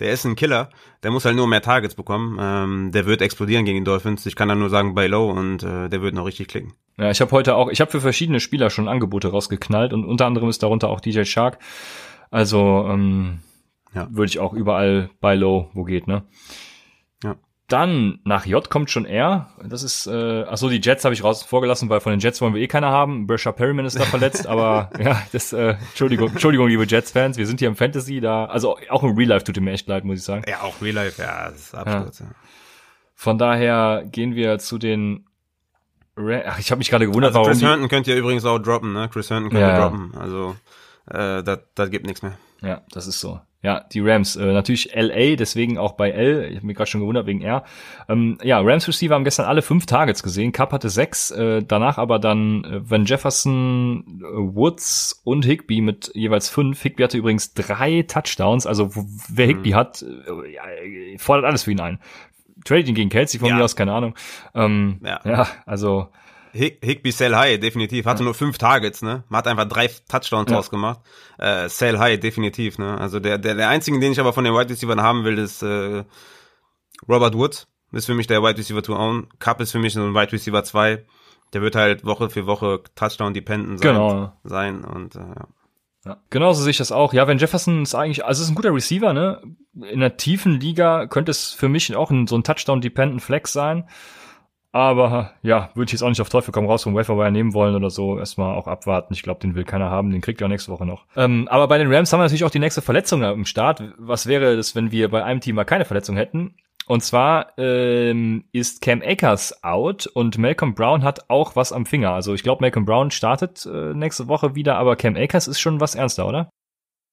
Der 0.00 0.12
ist 0.12 0.24
ein 0.24 0.34
Killer, 0.34 0.70
der 1.02 1.10
muss 1.10 1.26
halt 1.26 1.36
nur 1.36 1.46
mehr 1.46 1.60
Targets 1.60 1.94
bekommen. 1.94 2.38
Ähm, 2.40 2.90
der 2.90 3.04
wird 3.04 3.20
explodieren 3.20 3.66
gegen 3.66 3.78
die 3.78 3.84
Dolphins. 3.84 4.24
Ich 4.24 4.34
kann 4.34 4.48
da 4.48 4.54
nur 4.54 4.70
sagen, 4.70 4.94
bei 4.94 5.06
Low 5.06 5.30
und 5.30 5.62
äh, 5.62 5.90
der 5.90 6.00
wird 6.00 6.14
noch 6.14 6.24
richtig 6.24 6.48
klicken. 6.48 6.72
Ja, 7.00 7.10
ich 7.10 7.20
habe 7.20 7.30
heute 7.32 7.56
auch, 7.56 7.70
ich 7.70 7.80
habe 7.80 7.90
für 7.90 8.00
verschiedene 8.00 8.40
Spieler 8.40 8.68
schon 8.68 8.86
Angebote 8.86 9.28
rausgeknallt 9.28 9.94
und 9.94 10.04
unter 10.04 10.26
anderem 10.26 10.50
ist 10.50 10.62
darunter 10.62 10.90
auch 10.90 11.00
DJ 11.00 11.24
Shark. 11.24 11.58
Also 12.30 12.86
ähm, 12.88 13.40
ja. 13.94 14.06
würde 14.10 14.28
ich 14.28 14.38
auch 14.38 14.52
überall 14.52 15.08
bei 15.20 15.34
Low, 15.34 15.70
wo 15.72 15.84
geht, 15.84 16.06
ne? 16.06 16.24
Dann 17.70 18.18
nach 18.24 18.46
J 18.46 18.68
kommt 18.68 18.90
schon 18.90 19.04
R. 19.04 19.48
Das 19.64 19.84
ist, 19.84 20.08
äh, 20.08 20.42
ach 20.42 20.56
so, 20.56 20.68
die 20.68 20.80
Jets 20.82 21.04
habe 21.04 21.14
ich 21.14 21.22
raus 21.22 21.44
vorgelassen, 21.44 21.88
weil 21.88 22.00
von 22.00 22.10
den 22.10 22.18
Jets 22.18 22.40
wollen 22.40 22.52
wir 22.52 22.60
eh 22.60 22.66
keiner 22.66 22.90
haben. 22.90 23.28
Brasher 23.28 23.52
Perryman 23.52 23.86
ist 23.86 23.96
da 23.96 24.02
verletzt, 24.04 24.48
aber 24.48 24.90
ja, 24.98 25.22
das, 25.30 25.52
äh, 25.52 25.76
Entschuldigung, 25.90 26.30
Entschuldigung, 26.30 26.66
liebe 26.66 26.84
Jets-Fans, 26.84 27.36
wir 27.36 27.46
sind 27.46 27.60
hier 27.60 27.68
im 27.68 27.76
Fantasy, 27.76 28.20
da, 28.20 28.46
also 28.46 28.76
auch 28.88 29.04
im 29.04 29.16
Real 29.16 29.28
Life 29.28 29.44
tut 29.44 29.60
mir 29.60 29.70
echt 29.70 29.86
leid, 29.86 30.04
muss 30.04 30.18
ich 30.18 30.24
sagen. 30.24 30.42
Ja, 30.48 30.62
auch 30.62 30.82
Real 30.82 30.96
Life, 30.96 31.22
ja, 31.22 31.48
das 31.48 31.60
ist 31.60 31.74
absolut. 31.76 32.18
Ja. 32.18 32.26
Von 33.14 33.38
daher 33.38 34.02
gehen 34.04 34.34
wir 34.34 34.58
zu 34.58 34.76
den 34.76 35.29
Ach, 36.46 36.58
ich 36.58 36.70
habe 36.70 36.78
mich 36.78 36.90
gerade 36.90 37.06
gewundert, 37.06 37.30
also 37.30 37.40
warum. 37.40 37.52
Chris 37.52 37.62
Herndon 37.62 37.88
könnt 37.88 38.06
ihr 38.06 38.16
übrigens 38.16 38.44
auch 38.44 38.58
droppen, 38.58 38.92
ne? 38.92 39.08
Chris 39.12 39.30
Herndon 39.30 39.50
könnt 39.50 39.62
ja, 39.62 39.74
ihr 39.74 39.80
droppen. 39.80 40.12
Also 40.18 40.56
äh, 41.06 41.42
da 41.42 41.86
gibt 41.86 42.06
nichts 42.06 42.22
mehr. 42.22 42.36
Ja, 42.62 42.82
das 42.92 43.06
ist 43.06 43.20
so. 43.20 43.40
Ja, 43.62 43.84
die 43.92 44.00
Rams. 44.00 44.36
Äh, 44.36 44.52
natürlich 44.52 44.94
LA, 44.94 45.36
deswegen 45.36 45.76
auch 45.76 45.92
bei 45.92 46.10
L. 46.10 46.48
Ich 46.50 46.56
habe 46.56 46.66
mich 46.66 46.76
gerade 46.76 46.88
schon 46.88 47.02
gewundert 47.02 47.26
wegen 47.26 47.42
R. 47.42 47.64
Ähm, 48.08 48.38
ja, 48.42 48.58
Rams 48.58 48.88
Receiver 48.88 49.14
haben 49.14 49.24
gestern 49.24 49.44
alle 49.44 49.60
fünf 49.60 49.84
Targets 49.84 50.22
gesehen. 50.22 50.52
Cup 50.52 50.72
hatte 50.72 50.88
sechs, 50.88 51.30
äh, 51.30 51.62
danach 51.62 51.98
aber 51.98 52.18
dann 52.18 52.64
äh, 52.64 52.90
Van 52.90 53.04
Jefferson, 53.04 54.22
äh, 54.22 54.54
Woods 54.54 55.20
und 55.24 55.44
Higby 55.44 55.82
mit 55.82 56.10
jeweils 56.14 56.48
fünf. 56.48 56.80
Higby 56.80 57.02
hatte 57.02 57.18
übrigens 57.18 57.52
drei 57.52 58.02
Touchdowns. 58.08 58.66
Also 58.66 58.92
wer 59.28 59.46
Higby 59.46 59.70
mhm. 59.70 59.74
hat, 59.74 60.02
äh, 60.02 61.18
fordert 61.18 61.44
alles 61.44 61.64
für 61.64 61.72
ihn 61.72 61.80
ein. 61.80 61.98
Trading 62.64 62.94
gegen 62.94 63.10
Kelsey 63.10 63.40
von 63.40 63.48
ja. 63.48 63.56
mir 63.56 63.64
aus, 63.64 63.76
keine 63.76 63.92
Ahnung. 63.92 64.14
Ähm, 64.54 65.00
ja. 65.02 65.20
ja, 65.24 65.48
also 65.66 66.08
Higby 66.52 67.12
Sell 67.12 67.34
High, 67.36 67.60
definitiv. 67.60 68.06
Hatte 68.06 68.20
ja. 68.20 68.24
nur 68.24 68.34
fünf 68.34 68.58
Targets, 68.58 69.02
ne? 69.02 69.24
Man 69.28 69.38
hat 69.38 69.46
einfach 69.46 69.66
drei 69.66 69.88
Touchdowns 70.08 70.50
ja. 70.50 70.58
ausgemacht. 70.58 71.00
Äh, 71.38 71.68
Sell 71.68 71.98
High, 71.98 72.18
definitiv, 72.18 72.78
ne? 72.78 72.98
Also 72.98 73.20
der, 73.20 73.38
der, 73.38 73.54
der 73.54 73.68
einzige, 73.68 73.98
den 74.00 74.12
ich 74.12 74.20
aber 74.20 74.32
von 74.32 74.44
den 74.44 74.54
Wide 74.54 74.70
Receivers 74.70 74.98
haben 74.98 75.24
will, 75.24 75.38
ist 75.38 75.62
äh, 75.62 76.04
Robert 77.08 77.34
Woods. 77.34 77.68
Ist 77.92 78.06
für 78.06 78.14
mich 78.14 78.26
der 78.26 78.42
Wide 78.42 78.58
Receiver 78.58 78.82
to 78.82 78.96
own. 78.96 79.28
Cup 79.38 79.60
ist 79.60 79.72
für 79.72 79.78
mich 79.78 79.94
so 79.94 80.02
ein 80.02 80.14
Wide 80.14 80.32
Receiver 80.32 80.62
2. 80.62 81.04
Der 81.52 81.62
wird 81.62 81.74
halt 81.74 82.04
Woche 82.04 82.30
für 82.30 82.46
Woche 82.46 82.82
Touchdown-dependent 82.94 83.80
sein, 83.80 83.94
genau. 83.94 84.32
sein 84.44 84.84
und 84.84 85.16
äh, 85.16 85.18
ja. 85.18 85.48
Ja, 86.04 86.16
genauso 86.30 86.62
sehe 86.62 86.70
ich 86.70 86.78
das 86.78 86.92
auch. 86.92 87.12
Ja, 87.12 87.26
wenn 87.28 87.38
Jefferson 87.38 87.82
ist 87.82 87.94
eigentlich, 87.94 88.24
also 88.24 88.42
ist 88.42 88.48
ein 88.48 88.54
guter 88.54 88.74
Receiver, 88.74 89.12
ne? 89.12 89.42
In 89.90 90.00
der 90.00 90.16
tiefen 90.16 90.58
Liga 90.58 91.06
könnte 91.06 91.30
es 91.30 91.52
für 91.52 91.68
mich 91.68 91.94
auch 91.94 92.10
ein, 92.10 92.26
so 92.26 92.36
ein 92.36 92.42
Touchdown-Dependent 92.42 93.22
Flex 93.22 93.52
sein. 93.52 93.84
Aber 94.72 95.32
ja, 95.42 95.70
würde 95.74 95.88
ich 95.88 95.92
jetzt 95.92 96.02
auch 96.02 96.08
nicht 96.08 96.20
auf 96.20 96.28
Teufel 96.28 96.52
komm 96.52 96.66
raus 96.66 96.84
vom 96.84 96.94
Waferwire 96.94 97.32
nehmen 97.32 97.54
wollen 97.54 97.74
oder 97.74 97.90
so. 97.90 98.18
Erstmal 98.18 98.56
auch 98.56 98.68
abwarten. 98.68 99.12
Ich 99.12 99.22
glaube, 99.22 99.40
den 99.40 99.54
will 99.54 99.64
keiner 99.64 99.90
haben. 99.90 100.10
Den 100.10 100.20
kriegt 100.20 100.40
er 100.40 100.48
nächste 100.48 100.70
Woche 100.70 100.86
noch. 100.86 101.06
Ähm, 101.16 101.48
aber 101.48 101.66
bei 101.66 101.76
den 101.76 101.92
Rams 101.92 102.12
haben 102.12 102.20
wir 102.20 102.24
natürlich 102.24 102.44
auch 102.44 102.50
die 102.50 102.60
nächste 102.60 102.80
Verletzung 102.80 103.22
im 103.22 103.44
Start. 103.44 103.82
Was 103.98 104.26
wäre 104.26 104.56
das, 104.56 104.76
wenn 104.76 104.92
wir 104.92 105.10
bei 105.10 105.24
einem 105.24 105.40
Team 105.40 105.56
mal 105.56 105.64
keine 105.64 105.84
Verletzung 105.84 106.16
hätten? 106.16 106.54
Und 106.90 107.04
zwar 107.04 107.56
ähm, 107.56 108.46
ist 108.50 108.80
Cam 108.80 109.00
Akers 109.00 109.62
out 109.62 110.08
und 110.08 110.38
Malcolm 110.38 110.74
Brown 110.74 111.04
hat 111.04 111.30
auch 111.30 111.54
was 111.54 111.72
am 111.72 111.86
Finger. 111.86 112.10
Also 112.10 112.34
ich 112.34 112.42
glaube, 112.42 112.62
Malcolm 112.62 112.84
Brown 112.84 113.12
startet 113.12 113.64
äh, 113.64 113.94
nächste 113.94 114.26
Woche 114.26 114.56
wieder, 114.56 114.76
aber 114.76 114.96
Cam 114.96 115.14
Akers 115.14 115.46
ist 115.46 115.60
schon 115.60 115.80
was 115.80 115.94
ernster, 115.94 116.26
oder? 116.26 116.50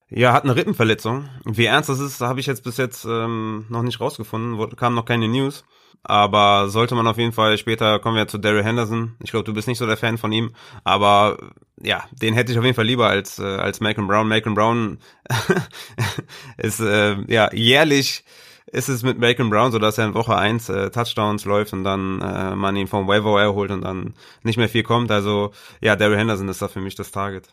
Ja, 0.10 0.34
hat 0.34 0.46
eine 0.46 0.56
Rippenverletzung. 0.56 1.30
Wie 1.46 1.66
ernst 1.66 1.90
das 1.90 2.00
ist, 2.00 2.22
habe 2.22 2.40
ich 2.40 2.48
jetzt 2.48 2.64
bis 2.64 2.78
jetzt 2.78 3.06
ähm, 3.06 3.68
noch 3.70 3.84
nicht 3.84 4.02
rausgefunden. 4.02 4.76
Kam 4.78 4.96
noch 4.96 5.06
keine 5.06 5.28
News. 5.28 5.64
Aber 6.02 6.70
sollte 6.70 6.96
man 6.96 7.06
auf 7.06 7.20
jeden 7.20 7.34
Fall 7.34 7.60
später 7.60 8.00
kommen 8.00 8.16
wir 8.16 8.28
zu 8.28 8.40
Daryl 8.40 8.64
Henderson. 8.64 9.16
Ich 9.22 9.30
glaube, 9.30 9.44
du 9.44 9.54
bist 9.54 9.68
nicht 9.68 9.78
so 9.78 9.86
der 9.86 9.98
Fan 9.98 10.18
von 10.18 10.32
ihm, 10.32 10.56
aber 10.86 11.38
ja, 11.80 12.04
den 12.12 12.34
hätte 12.34 12.52
ich 12.52 12.58
auf 12.58 12.64
jeden 12.64 12.76
Fall 12.76 12.86
lieber 12.86 13.08
als 13.08 13.38
äh, 13.38 13.44
als 13.44 13.80
Malcolm 13.80 14.08
Brown. 14.08 14.28
Malcolm 14.28 14.56
Brown 14.56 14.98
ist 16.58 16.80
äh, 16.80 17.18
ja 17.32 17.54
jährlich 17.54 18.24
ist 18.72 18.90
es 18.90 19.04
mit 19.04 19.20
Malcolm 19.20 19.50
Brown 19.50 19.72
so, 19.72 19.80
dass 19.80 19.98
er 19.98 20.06
in 20.06 20.14
Woche 20.14 20.36
eins 20.36 20.70
äh, 20.70 20.90
Touchdowns 20.90 21.46
läuft 21.46 21.74
und 21.74 21.84
dann 21.84 22.22
äh, 22.22 22.56
man 22.56 22.76
ihn 22.76 22.88
vom 22.88 23.08
Waiver 23.08 23.40
erholt 23.42 23.72
und 23.72 23.82
dann 23.82 24.14
nicht 24.44 24.58
mehr 24.58 24.70
viel 24.70 24.84
kommt. 24.84 25.12
Also 25.12 25.52
ja, 25.82 25.96
Daryl 25.96 26.18
Henderson 26.18 26.50
ist 26.50 26.62
da 26.62 26.68
für 26.68 26.82
mich 26.82 26.96
das 26.96 27.12
Target. 27.12 27.50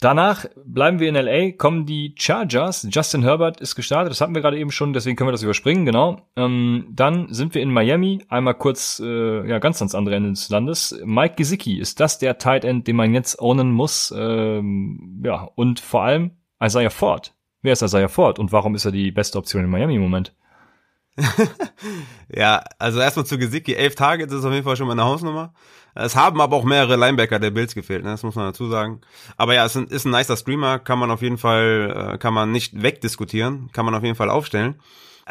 Danach 0.00 0.46
bleiben 0.64 0.98
wir 0.98 1.08
in 1.08 1.14
LA, 1.14 1.52
kommen 1.52 1.86
die 1.86 2.14
Chargers. 2.18 2.88
Justin 2.90 3.22
Herbert 3.22 3.60
ist 3.60 3.76
gestartet, 3.76 4.10
das 4.10 4.20
hatten 4.20 4.34
wir 4.34 4.42
gerade 4.42 4.58
eben 4.58 4.72
schon, 4.72 4.92
deswegen 4.92 5.14
können 5.14 5.28
wir 5.28 5.32
das 5.32 5.44
überspringen, 5.44 5.86
genau. 5.86 6.26
Ähm, 6.34 6.88
dann 6.90 7.32
sind 7.32 7.54
wir 7.54 7.62
in 7.62 7.70
Miami, 7.70 8.24
einmal 8.28 8.54
kurz, 8.54 9.00
äh, 9.04 9.48
ja, 9.48 9.60
ganz 9.60 9.80
ans 9.80 9.94
andere 9.94 10.16
Ende 10.16 10.30
des 10.30 10.48
Landes. 10.48 11.00
Mike 11.04 11.36
Gesicki, 11.36 11.78
ist 11.78 12.00
das 12.00 12.18
der 12.18 12.38
Tight 12.38 12.64
End, 12.64 12.88
den 12.88 12.96
man 12.96 13.14
jetzt 13.14 13.38
ownen 13.38 13.70
muss? 13.70 14.12
Ähm, 14.16 15.22
ja, 15.24 15.48
und 15.54 15.78
vor 15.78 16.02
allem 16.02 16.32
Isaiah 16.60 16.90
Ford 16.90 17.32
wer 17.62 17.72
ist 17.72 17.82
Isaiah 17.82 18.08
Ford 18.08 18.38
und 18.38 18.52
warum 18.52 18.74
ist 18.74 18.84
er 18.84 18.92
die 18.92 19.10
beste 19.10 19.38
Option 19.38 19.64
in 19.64 19.70
Miami 19.70 19.94
im 19.94 20.02
Moment? 20.02 20.34
ja, 22.34 22.62
also 22.78 23.00
erstmal 23.00 23.26
zu 23.26 23.38
Gesicki, 23.38 23.74
elf 23.74 23.94
Targets 23.94 24.32
ist 24.32 24.44
auf 24.44 24.52
jeden 24.52 24.64
Fall 24.64 24.76
schon 24.76 24.86
mal 24.86 24.92
eine 24.92 25.04
Hausnummer. 25.04 25.52
Es 25.94 26.16
haben 26.16 26.40
aber 26.40 26.56
auch 26.56 26.64
mehrere 26.64 26.96
Linebacker 26.96 27.38
der 27.38 27.50
Bills 27.50 27.74
gefehlt, 27.74 28.02
ne? 28.02 28.10
das 28.10 28.22
muss 28.22 28.34
man 28.34 28.46
dazu 28.46 28.68
sagen. 28.68 29.02
Aber 29.36 29.54
ja, 29.54 29.64
es 29.66 29.76
ist 29.76 30.06
ein 30.06 30.10
nicer 30.10 30.38
Streamer, 30.38 30.78
kann 30.78 30.98
man 30.98 31.10
auf 31.10 31.20
jeden 31.20 31.36
Fall, 31.36 32.12
äh, 32.14 32.18
kann 32.18 32.32
man 32.32 32.50
nicht 32.50 32.82
wegdiskutieren, 32.82 33.70
kann 33.72 33.84
man 33.84 33.94
auf 33.94 34.02
jeden 34.02 34.16
Fall 34.16 34.30
aufstellen. 34.30 34.80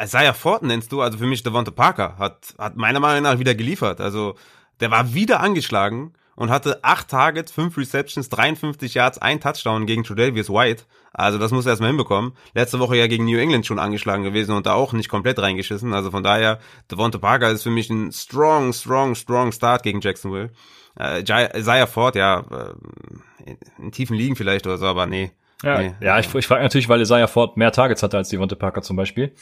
Isaiah 0.00 0.34
Ford 0.34 0.62
nennst 0.62 0.92
du, 0.92 1.02
also 1.02 1.18
für 1.18 1.26
mich 1.26 1.42
Devonta 1.42 1.72
Parker, 1.72 2.16
hat, 2.18 2.54
hat 2.58 2.76
meiner 2.76 3.00
Meinung 3.00 3.24
nach 3.24 3.40
wieder 3.40 3.54
geliefert. 3.54 4.00
Also 4.00 4.36
der 4.80 4.90
war 4.90 5.14
wieder 5.14 5.40
angeschlagen 5.40 6.12
und 6.36 6.50
hatte 6.50 6.82
acht 6.82 7.08
Targets, 7.08 7.52
fünf 7.52 7.76
Receptions, 7.76 8.28
53 8.28 8.94
Yards, 8.94 9.18
ein 9.18 9.40
Touchdown 9.40 9.86
gegen 9.86 10.04
Tredavious 10.04 10.48
White. 10.48 10.84
Also 11.12 11.38
das 11.38 11.50
muss 11.50 11.66
er 11.66 11.70
erstmal 11.70 11.90
hinbekommen. 11.90 12.32
Letzte 12.54 12.78
Woche 12.78 12.96
ja 12.96 13.06
gegen 13.06 13.26
New 13.26 13.38
England 13.38 13.66
schon 13.66 13.78
angeschlagen 13.78 14.24
gewesen 14.24 14.54
und 14.56 14.66
da 14.66 14.72
auch 14.72 14.92
nicht 14.92 15.08
komplett 15.08 15.38
reingeschissen. 15.38 15.92
Also 15.92 16.10
von 16.10 16.22
daher, 16.22 16.58
Devonta 16.90 17.18
Parker 17.18 17.50
ist 17.50 17.62
für 17.62 17.70
mich 17.70 17.90
ein 17.90 18.12
strong, 18.12 18.72
strong, 18.72 19.14
strong 19.14 19.52
Start 19.52 19.82
gegen 19.82 20.00
Jacksonville. 20.00 20.50
Äh, 20.98 21.22
Isaiah 21.22 21.86
Ford, 21.86 22.16
ja, 22.16 22.40
äh, 22.50 23.54
in 23.78 23.92
tiefen 23.92 24.16
Ligen 24.16 24.36
vielleicht 24.36 24.66
oder 24.66 24.78
so, 24.78 24.86
aber 24.86 25.06
nee. 25.06 25.32
Ja, 25.62 25.80
nee. 25.80 25.94
ja 26.00 26.18
ich, 26.18 26.34
ich 26.34 26.46
frage 26.46 26.62
natürlich, 26.62 26.88
weil 26.88 27.00
Isaiah 27.00 27.28
Ford 27.28 27.56
mehr 27.56 27.72
Targets 27.72 28.02
hatte 28.02 28.16
als 28.16 28.30
Devonta 28.30 28.56
Parker 28.56 28.82
zum 28.82 28.96
Beispiel. 28.96 29.34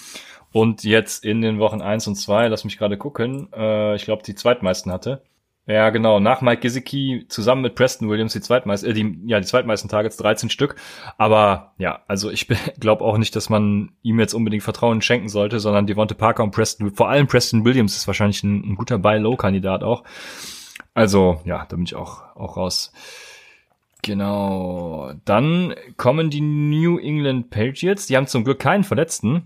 Und 0.53 0.83
jetzt 0.83 1.25
in 1.25 1.43
den 1.43 1.61
Wochen 1.61 1.81
eins 1.81 2.07
und 2.09 2.17
zwei, 2.17 2.49
lass 2.49 2.65
mich 2.65 2.77
gerade 2.77 2.99
gucken, 2.99 3.49
äh, 3.53 3.95
ich 3.95 4.05
glaube, 4.05 4.25
die 4.25 4.35
zweitmeisten 4.35 4.91
hatte. 4.91 5.23
Ja, 5.71 5.91
genau. 5.91 6.19
Nach 6.19 6.41
Mike 6.41 6.63
Gesicki 6.63 7.27
zusammen 7.29 7.63
mit 7.63 7.77
Preston 7.77 8.09
Williams 8.09 8.33
die 8.33 8.41
zweitmeisten, 8.41 8.91
äh, 8.91 8.93
die, 8.93 9.21
ja, 9.27 9.39
die 9.39 9.47
zweitmeisten 9.47 9.89
Targets, 9.89 10.17
13 10.17 10.51
Stück. 10.51 10.75
Aber 11.17 11.75
ja, 11.79 12.01
also 12.09 12.29
ich 12.29 12.49
glaube 12.81 13.05
auch 13.05 13.19
nicht, 13.19 13.37
dass 13.37 13.51
man 13.51 13.93
ihm 14.03 14.19
jetzt 14.19 14.35
unbedingt 14.35 14.65
Vertrauen 14.65 15.01
schenken 15.01 15.29
sollte, 15.29 15.61
sondern 15.61 15.87
Devonte 15.87 16.17
Parker 16.17 16.43
und 16.43 16.51
Preston, 16.51 16.93
vor 16.93 17.09
allem 17.09 17.29
Preston 17.29 17.65
Williams 17.65 17.97
ist 17.97 18.09
wahrscheinlich 18.09 18.43
ein, 18.43 18.73
ein 18.73 18.75
guter 18.75 18.99
Buy-Low-Kandidat 18.99 19.85
auch. 19.85 20.03
Also, 20.93 21.41
ja, 21.45 21.67
da 21.69 21.77
bin 21.77 21.85
ich 21.85 21.95
auch, 21.95 22.35
auch 22.35 22.57
raus. 22.57 22.93
Genau. 24.03 25.13
Dann 25.25 25.77
kommen 25.97 26.31
die 26.31 26.41
New 26.41 26.99
England 26.99 27.51
Patriots. 27.51 28.07
Die 28.07 28.17
haben 28.17 28.27
zum 28.27 28.43
Glück 28.43 28.59
keinen 28.59 28.83
Verletzten. 28.83 29.45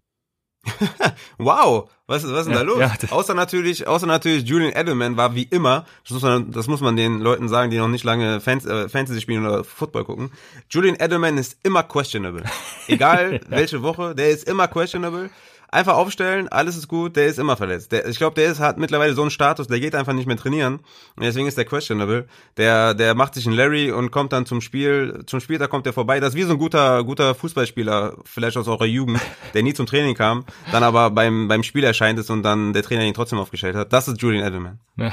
wow, 1.39 1.91
was 2.07 2.25
ist, 2.25 2.33
was 2.33 2.41
ist 2.41 2.47
denn 2.47 2.55
ja, 2.55 2.61
da 2.61 2.65
los? 2.65 2.79
Ja, 2.79 3.11
außer 3.11 3.35
natürlich, 3.35 3.87
außer 3.87 4.07
natürlich 4.07 4.45
Julian 4.45 4.73
Edelman 4.73 5.17
war 5.17 5.35
wie 5.35 5.45
immer, 5.45 5.87
das 6.03 6.13
muss 6.13 6.23
man, 6.23 6.51
das 6.51 6.67
muss 6.67 6.81
man 6.81 6.97
den 6.97 7.21
Leuten 7.21 7.49
sagen, 7.49 7.71
die 7.71 7.79
noch 7.79 7.89
nicht 7.89 8.05
lange 8.05 8.41
Fans, 8.41 8.67
äh, 8.67 8.89
Fantasy 8.89 9.21
spielen 9.21 9.47
oder 9.47 9.65
Football 9.65 10.05
gucken. 10.05 10.31
Julian 10.71 10.97
Edelman 10.99 11.39
ist 11.39 11.59
immer 11.63 11.83
questionable. 11.83 12.45
Egal 12.89 13.41
welche 13.49 13.83
Woche, 13.83 14.15
der 14.15 14.31
ist 14.31 14.49
immer 14.49 14.69
questionable 14.69 15.31
einfach 15.75 15.97
aufstellen, 15.97 16.49
alles 16.49 16.77
ist 16.77 16.89
gut, 16.89 17.17
der 17.17 17.27
ist 17.27 17.39
immer 17.39 17.57
verletzt. 17.57 17.93
Der, 17.93 18.09
ich 18.09 18.17
glaube, 18.17 18.35
der 18.35 18.51
ist, 18.51 18.61
hat 18.61 18.79
mittlerweile 18.79 19.15
so 19.15 19.23
einen 19.23 19.31
Status, 19.31 19.67
der 19.67 19.81
geht 19.81 19.95
einfach 19.95 20.13
nicht 20.13 20.27
mehr 20.27 20.37
trainieren. 20.37 20.77
Und 21.17 21.25
deswegen 21.25 21.47
ist 21.47 21.59
der 21.59 21.65
questionable. 21.65 22.27
Der, 22.57 22.95
der 22.95 23.15
macht 23.15 23.35
sich 23.35 23.47
einen 23.47 23.57
Larry 23.57 23.91
und 23.91 24.11
kommt 24.11 24.33
dann 24.33 24.47
zum 24.47 24.61
Spiel, 24.61 25.25
zum 25.27 25.41
Spieltag 25.41 25.71
kommt 25.71 25.87
er 25.87 25.93
vorbei. 25.93 26.21
Das 26.21 26.31
ist 26.31 26.37
wie 26.37 26.45
so 26.45 26.53
ein 26.53 26.59
guter, 26.59 27.03
guter 27.05 27.35
Fußballspieler, 27.35 28.17
vielleicht 28.25 28.57
aus 28.57 28.69
eurer 28.69 28.87
Jugend, 28.87 29.21
der 29.53 29.63
nie 29.63 29.75
zum 29.75 29.87
Training 29.87 30.15
kam, 30.15 30.45
dann 30.73 30.83
aber 30.83 31.11
beim, 31.11 31.49
beim 31.49 31.63
Spiel 31.63 31.85
erscheint 31.85 32.19
ist 32.19 32.31
und 32.31 32.43
dann 32.43 32.73
der 32.73 32.83
Trainer 32.83 33.05
ihn 33.05 33.15
trotzdem 33.15 33.39
aufgestellt 33.39 33.77
hat. 33.77 33.93
Das 33.93 34.09
ist 34.09 34.23
Julian 34.23 34.47
Edelman. 34.47 34.79
Ja. 34.97 35.13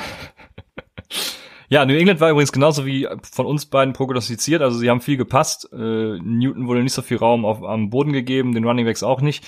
Ja, 1.72 1.86
New 1.86 1.94
England 1.94 2.20
war 2.20 2.30
übrigens 2.30 2.52
genauso 2.52 2.86
wie 2.86 3.08
von 3.32 3.46
uns 3.46 3.66
beiden 3.66 3.94
prognostiziert. 3.94 4.62
Also 4.62 4.78
sie 4.78 4.90
haben 4.90 5.00
viel 5.00 5.16
gepasst. 5.16 5.70
Äh, 5.72 5.78
Newton 6.20 6.68
wurde 6.68 6.84
nicht 6.84 6.92
so 6.92 7.02
viel 7.02 7.16
Raum 7.16 7.46
auf, 7.46 7.64
am 7.64 7.90
Boden 7.90 8.12
gegeben, 8.12 8.54
den 8.54 8.66
Running 8.66 8.86
Backs 8.86 9.04
auch 9.04 9.22
nicht. 9.22 9.48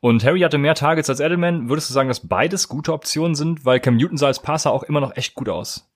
Und 0.00 0.24
Harry 0.24 0.40
hatte 0.40 0.58
mehr 0.58 0.74
Targets 0.74 1.08
als 1.10 1.20
Edelman. 1.20 1.68
Würdest 1.68 1.88
du 1.88 1.94
sagen, 1.94 2.08
dass 2.08 2.26
beides 2.28 2.68
gute 2.68 2.92
Optionen 2.92 3.34
sind? 3.34 3.64
Weil 3.64 3.80
Cam 3.80 3.96
Newton 3.96 4.18
sah 4.18 4.26
als 4.26 4.40
Passer 4.40 4.72
auch 4.72 4.82
immer 4.82 5.00
noch 5.00 5.16
echt 5.16 5.34
gut 5.34 5.48
aus. 5.48 5.88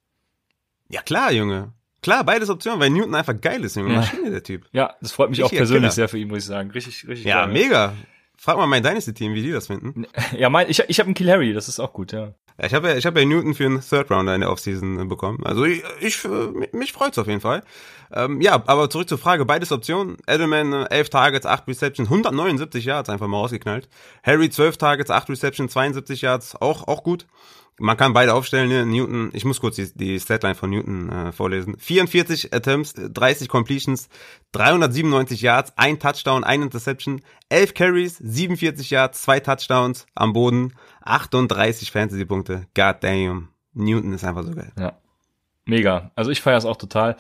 Ja 0.89 1.03
klar, 1.03 1.33
Junge. 1.33 1.73
Klar, 2.03 2.25
beides 2.25 2.49
Optionen, 2.49 2.81
weil 2.81 2.91
Newton 2.91 3.15
einfach 3.15 3.39
geil 3.41 3.63
ist, 3.63 3.77
Junge. 3.77 3.91
Ja. 3.93 3.97
Maschine, 4.01 4.31
der 4.31 4.43
Typ. 4.43 4.67
Ja, 4.73 4.95
das 5.03 5.13
freut 5.13 5.29
mich 5.31 5.39
richtig 5.41 5.53
auch 5.55 5.59
persönlich 5.59 5.83
Killer. 5.83 5.93
sehr 5.93 6.09
für 6.09 6.19
ihn, 6.19 6.29
muss 6.29 6.39
ich 6.39 6.45
sagen. 6.47 6.71
Richtig, 6.71 7.07
richtig 7.07 7.27
Ja, 7.27 7.45
geil. 7.45 7.53
mega. 7.53 7.93
Frag 8.39 8.57
mal 8.57 8.67
mein 8.67 8.83
Dynasty-Team, 8.83 9.35
wie 9.35 9.43
die 9.43 9.51
das 9.53 9.67
finden. 9.67 10.07
Ja, 10.37 10.49
mein, 10.49 10.71
ich, 10.71 10.83
ich 10.89 10.99
habe 10.99 11.09
einen 11.09 11.15
Kill 11.15 11.31
Harry, 11.31 11.53
das 11.53 11.69
ist 11.69 11.79
auch 11.79 11.93
gut, 11.93 12.13
ja. 12.13 12.33
ich 12.63 12.73
habe 12.73 12.89
ja, 12.89 12.97
ich 12.97 13.05
hab 13.05 13.15
ja 13.19 13.23
Newton 13.27 13.55
für 13.55 13.67
einen 13.67 13.83
Third 13.83 14.11
Rounder 14.11 14.35
in 14.35 14.41
der 14.41 14.51
Offseason 14.51 15.07
bekommen. 15.11 15.45
Also 15.45 15.65
ich, 15.67 15.83
ich 16.01 16.19
mich 16.73 16.93
freut's 16.95 17.19
auf 17.19 17.27
jeden 17.27 17.43
Fall. 17.43 17.63
Ähm, 18.13 18.41
ja, 18.41 18.63
aber 18.67 18.91
zurück 18.91 19.09
zur 19.09 19.19
Frage, 19.19 19.45
beides 19.45 19.73
Optionen. 19.73 20.17
Edelman 20.27 20.73
11 20.73 21.11
Targets, 21.11 21.47
8 21.47 21.69
Receptions, 21.69 22.09
179 22.09 22.85
Yards 22.85 23.09
einfach 23.09 23.29
mal 23.29 23.39
rausgeknallt. 23.39 23.89
Harry 24.23 24.51
12 24.51 24.77
Targets, 24.77 25.11
8 25.11 25.31
Receptions, 25.31 25.73
72 25.73 26.23
Yards, 26.23 26.57
auch, 26.57 26.89
auch 26.89 27.03
gut 27.03 27.27
man 27.81 27.97
kann 27.97 28.13
beide 28.13 28.35
aufstellen. 28.35 28.69
Ne? 28.69 28.87
Newton, 28.87 29.31
ich 29.33 29.45
muss 29.45 29.61
kurz 29.61 29.77
die, 29.77 29.93
die 29.95 30.21
Statline 30.21 30.55
von 30.55 30.71
Newton 30.71 31.09
äh, 31.11 31.33
vorlesen. 31.33 31.77
44 31.79 32.53
Attempts, 32.53 32.95
30 32.95 33.49
Completions, 33.49 34.09
397 34.53 35.41
Yards, 35.41 35.73
ein 35.77 35.99
Touchdown, 35.99 36.45
ein 36.45 36.63
Interception, 36.63 37.23
11 37.49 37.75
Carries, 37.75 38.19
47 38.19 38.91
Yards, 38.91 39.23
zwei 39.23 39.41
Touchdowns 39.41 40.07
am 40.15 40.33
Boden, 40.33 40.75
38 41.03 41.91
Fantasy-Punkte. 41.91 42.67
God 42.75 42.97
damn. 43.01 43.49
Newton 43.73 44.13
ist 44.13 44.25
einfach 44.25 44.45
so 44.45 44.53
geil. 44.53 44.73
Ja. 44.79 44.99
Mega. 45.65 46.11
Also 46.15 46.31
ich 46.31 46.43
feiere 46.43 46.59
es 46.59 46.65
auch 46.65 46.77
total. 46.77 47.17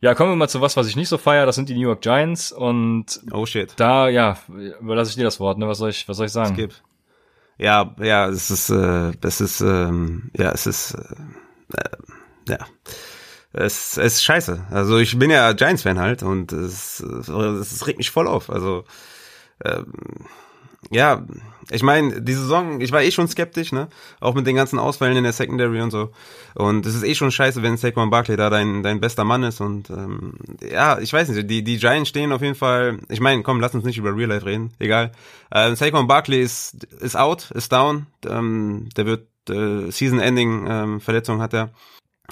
Ja, 0.00 0.14
kommen 0.14 0.32
wir 0.32 0.36
mal 0.36 0.48
zu 0.48 0.60
was, 0.60 0.76
was 0.76 0.86
ich 0.86 0.96
nicht 0.96 1.08
so 1.08 1.18
feiere. 1.18 1.46
Das 1.46 1.56
sind 1.56 1.68
die 1.68 1.74
New 1.74 1.82
York 1.82 2.00
Giants 2.00 2.52
und 2.52 3.20
oh 3.32 3.44
shit. 3.44 3.74
Da, 3.76 4.08
ja, 4.08 4.38
überlasse 4.80 5.10
ich 5.10 5.16
dir 5.16 5.24
das 5.24 5.40
Wort. 5.40 5.58
Ne? 5.58 5.68
Was 5.68 5.78
soll 5.78 5.90
ich, 5.90 6.08
was 6.08 6.16
soll 6.16 6.26
ich 6.26 6.32
sagen? 6.32 6.54
Skip 6.54 6.72
ja, 7.60 7.94
ja, 8.00 8.26
es 8.28 8.50
ist, 8.50 8.70
äh, 8.70 9.12
es 9.20 9.40
ist, 9.42 9.60
ähm, 9.60 10.30
ja, 10.34 10.50
es 10.50 10.66
ist, 10.66 10.94
äh, 10.94 11.04
äh, 11.76 11.98
ja, 12.48 12.58
es, 13.52 13.98
es 13.98 14.14
ist 14.14 14.24
scheiße. 14.24 14.66
Also 14.70 14.96
ich 14.96 15.18
bin 15.18 15.30
ja 15.30 15.52
Giants-Fan 15.52 15.98
halt 15.98 16.22
und 16.22 16.52
es, 16.52 17.00
es 17.00 17.86
regt 17.86 17.98
mich 17.98 18.10
voll 18.10 18.26
auf. 18.26 18.48
Also 18.48 18.84
ähm, 19.62 19.92
ja, 20.90 21.24
ich 21.70 21.82
meine, 21.82 22.20
die 22.20 22.32
Saison, 22.32 22.80
ich 22.80 22.90
war 22.90 23.02
eh 23.02 23.10
schon 23.10 23.28
skeptisch, 23.28 23.72
ne? 23.72 23.88
Auch 24.18 24.34
mit 24.34 24.46
den 24.46 24.56
ganzen 24.56 24.78
Ausfällen 24.78 25.16
in 25.16 25.24
der 25.24 25.32
Secondary 25.32 25.80
und 25.80 25.90
so. 25.90 26.10
Und 26.54 26.84
es 26.84 26.94
ist 26.94 27.04
eh 27.04 27.14
schon 27.14 27.30
scheiße, 27.30 27.62
wenn 27.62 27.76
Saquon 27.76 28.10
Barkley 28.10 28.36
da 28.36 28.50
dein, 28.50 28.82
dein 28.82 29.00
bester 29.00 29.24
Mann 29.24 29.44
ist. 29.44 29.60
Und 29.60 29.88
ähm, 29.90 30.34
ja, 30.68 30.98
ich 30.98 31.12
weiß 31.12 31.28
nicht, 31.28 31.48
die, 31.48 31.62
die 31.62 31.78
Giants 31.78 32.08
stehen 32.08 32.32
auf 32.32 32.42
jeden 32.42 32.56
Fall. 32.56 32.98
Ich 33.08 33.20
meine, 33.20 33.42
komm, 33.42 33.60
lass 33.60 33.74
uns 33.74 33.84
nicht 33.84 33.98
über 33.98 34.16
Real 34.16 34.30
Life 34.30 34.46
reden, 34.46 34.72
egal. 34.78 35.12
Ähm, 35.52 35.76
Saquon 35.76 36.08
Barkley 36.08 36.42
ist, 36.42 36.84
ist 37.00 37.16
out, 37.16 37.50
ist 37.52 37.72
down. 37.72 38.06
Ähm, 38.26 38.88
der 38.96 39.06
wird 39.06 39.28
äh, 39.48 39.90
Season-Ending 39.90 40.66
ähm, 40.68 41.00
hat 41.40 41.54
er. 41.54 41.70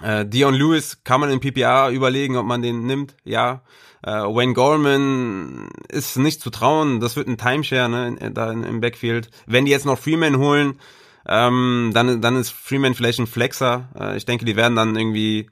Äh, 0.03 0.27
Dion 0.27 0.55
Lewis 0.55 1.03
kann 1.05 1.21
man 1.21 1.31
in 1.31 1.41
PPR 1.41 1.91
überlegen, 1.91 2.37
ob 2.37 2.47
man 2.47 2.63
den 2.63 2.87
nimmt, 2.87 3.15
ja. 3.25 3.63
Äh, 4.03 4.11
Wayne 4.11 4.55
Gorman 4.55 5.69
ist 5.89 6.17
nicht 6.19 6.41
zu 6.41 6.51
trauen, 6.51 7.01
das 7.01 7.17
wird 7.17 7.27
ein 7.27 7.37
Timeshare 7.37 7.89
ne, 7.89 8.31
da 8.33 8.53
im 8.53 8.81
Backfield. 8.81 9.31
Wenn 9.47 9.65
die 9.65 9.73
jetzt 9.73 9.87
noch 9.87 9.99
Freeman 9.99 10.39
holen, 10.39 10.79
ähm, 11.27 11.91
dann, 11.95 12.21
dann 12.21 12.37
ist 12.37 12.51
Freeman 12.51 12.95
vielleicht 12.95 13.19
ein 13.19 13.27
Flexer. 13.27 13.89
Äh, 13.99 14.17
ich 14.17 14.25
denke, 14.25 14.45
die 14.45 14.57
werden 14.57 14.77
dann 14.77 14.97
irgendwie, 14.97 15.51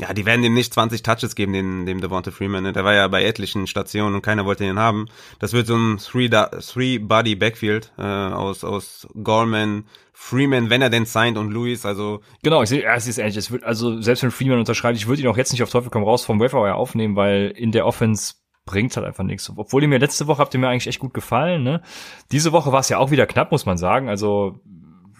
ja, 0.00 0.14
die 0.14 0.24
werden 0.24 0.42
dem 0.42 0.54
nicht 0.54 0.72
20 0.72 1.02
Touches 1.02 1.34
geben, 1.34 1.52
den, 1.52 1.84
dem 1.84 2.00
Devonta 2.00 2.30
Freeman. 2.30 2.62
Ne? 2.62 2.72
Der 2.72 2.84
war 2.84 2.94
ja 2.94 3.06
bei 3.08 3.22
etlichen 3.22 3.66
Stationen 3.66 4.14
und 4.14 4.22
keiner 4.22 4.46
wollte 4.46 4.64
ihn 4.64 4.78
haben. 4.78 5.08
Das 5.38 5.52
wird 5.52 5.66
so 5.66 5.76
ein 5.76 5.98
Three-Body-Backfield 5.98 7.92
äh, 7.98 8.02
aus, 8.02 8.64
aus 8.64 9.06
Gorman, 9.22 9.84
Freeman, 10.12 10.70
wenn 10.70 10.82
er 10.82 10.90
denn 10.90 11.04
signed 11.04 11.36
und 11.38 11.50
Lewis, 11.50 11.84
also. 11.84 12.20
Genau, 12.42 12.62
ich 12.62 12.68
sehe, 12.70 12.84
es 12.84 13.06
ist 13.06 13.18
ähnlich. 13.18 13.36
Es 13.36 13.50
wird, 13.50 13.64
also, 13.64 14.00
selbst 14.00 14.22
wenn 14.22 14.30
Freeman 14.30 14.58
unterschreibt, 14.58 14.96
ich 14.96 15.06
würde 15.06 15.22
ihn 15.22 15.28
auch 15.28 15.36
jetzt 15.36 15.52
nicht 15.52 15.62
auf 15.62 15.70
Teufel 15.70 15.90
komm 15.90 16.04
raus 16.04 16.24
vom 16.24 16.40
Waiver 16.40 16.74
aufnehmen, 16.74 17.16
weil 17.16 17.52
in 17.56 17.72
der 17.72 17.86
Offense 17.86 18.34
bringt 18.64 18.96
halt 18.96 19.06
einfach 19.06 19.24
nichts. 19.24 19.50
Obwohl 19.54 19.82
ihr 19.82 19.88
mir 19.88 19.98
letzte 19.98 20.26
Woche 20.26 20.40
habt 20.40 20.54
ihr 20.54 20.60
mir 20.60 20.68
eigentlich 20.68 20.86
echt 20.86 21.00
gut 21.00 21.14
gefallen, 21.14 21.62
ne? 21.62 21.82
Diese 22.32 22.52
Woche 22.52 22.72
war 22.72 22.80
es 22.80 22.88
ja 22.88 22.98
auch 22.98 23.10
wieder 23.10 23.26
knapp, 23.26 23.50
muss 23.50 23.66
man 23.66 23.78
sagen. 23.78 24.08
Also, 24.08 24.60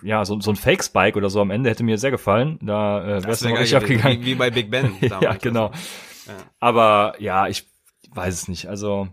ja, 0.03 0.25
so, 0.25 0.41
so 0.41 0.51
ein 0.51 0.57
Fake-Spike 0.57 1.17
oder 1.17 1.31
so 1.31 1.41
am 1.41 1.51
Ende 1.51 1.71
hätte 1.71 1.85
mir 1.85 1.99
sehr 1.99 2.11
gefallen. 2.11 2.59
Da 2.63 3.03
äh, 3.03 3.23
wäre 3.23 3.31
es 3.31 3.43
noch 3.43 3.59
nicht 3.59 3.75
abgegangen. 3.75 4.21
Wie, 4.21 4.27
wie 4.27 4.35
bei 4.35 4.51
Big 4.51 4.71
Ben 4.71 4.95
damals. 5.01 5.23
ja, 5.23 5.35
genau. 5.35 5.71
Ja. 6.27 6.35
Aber 6.59 7.15
ja, 7.19 7.49
ich 7.49 7.67
weiß 8.15 8.35
es 8.35 8.49
nicht. 8.49 8.67
Also, 8.69 9.09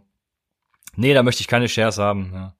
nee, 0.96 1.14
da 1.14 1.24
möchte 1.24 1.42
ich 1.42 1.48
keine 1.48 1.68
Shares 1.70 1.98
haben. 1.98 2.32
Ja. 2.34 2.54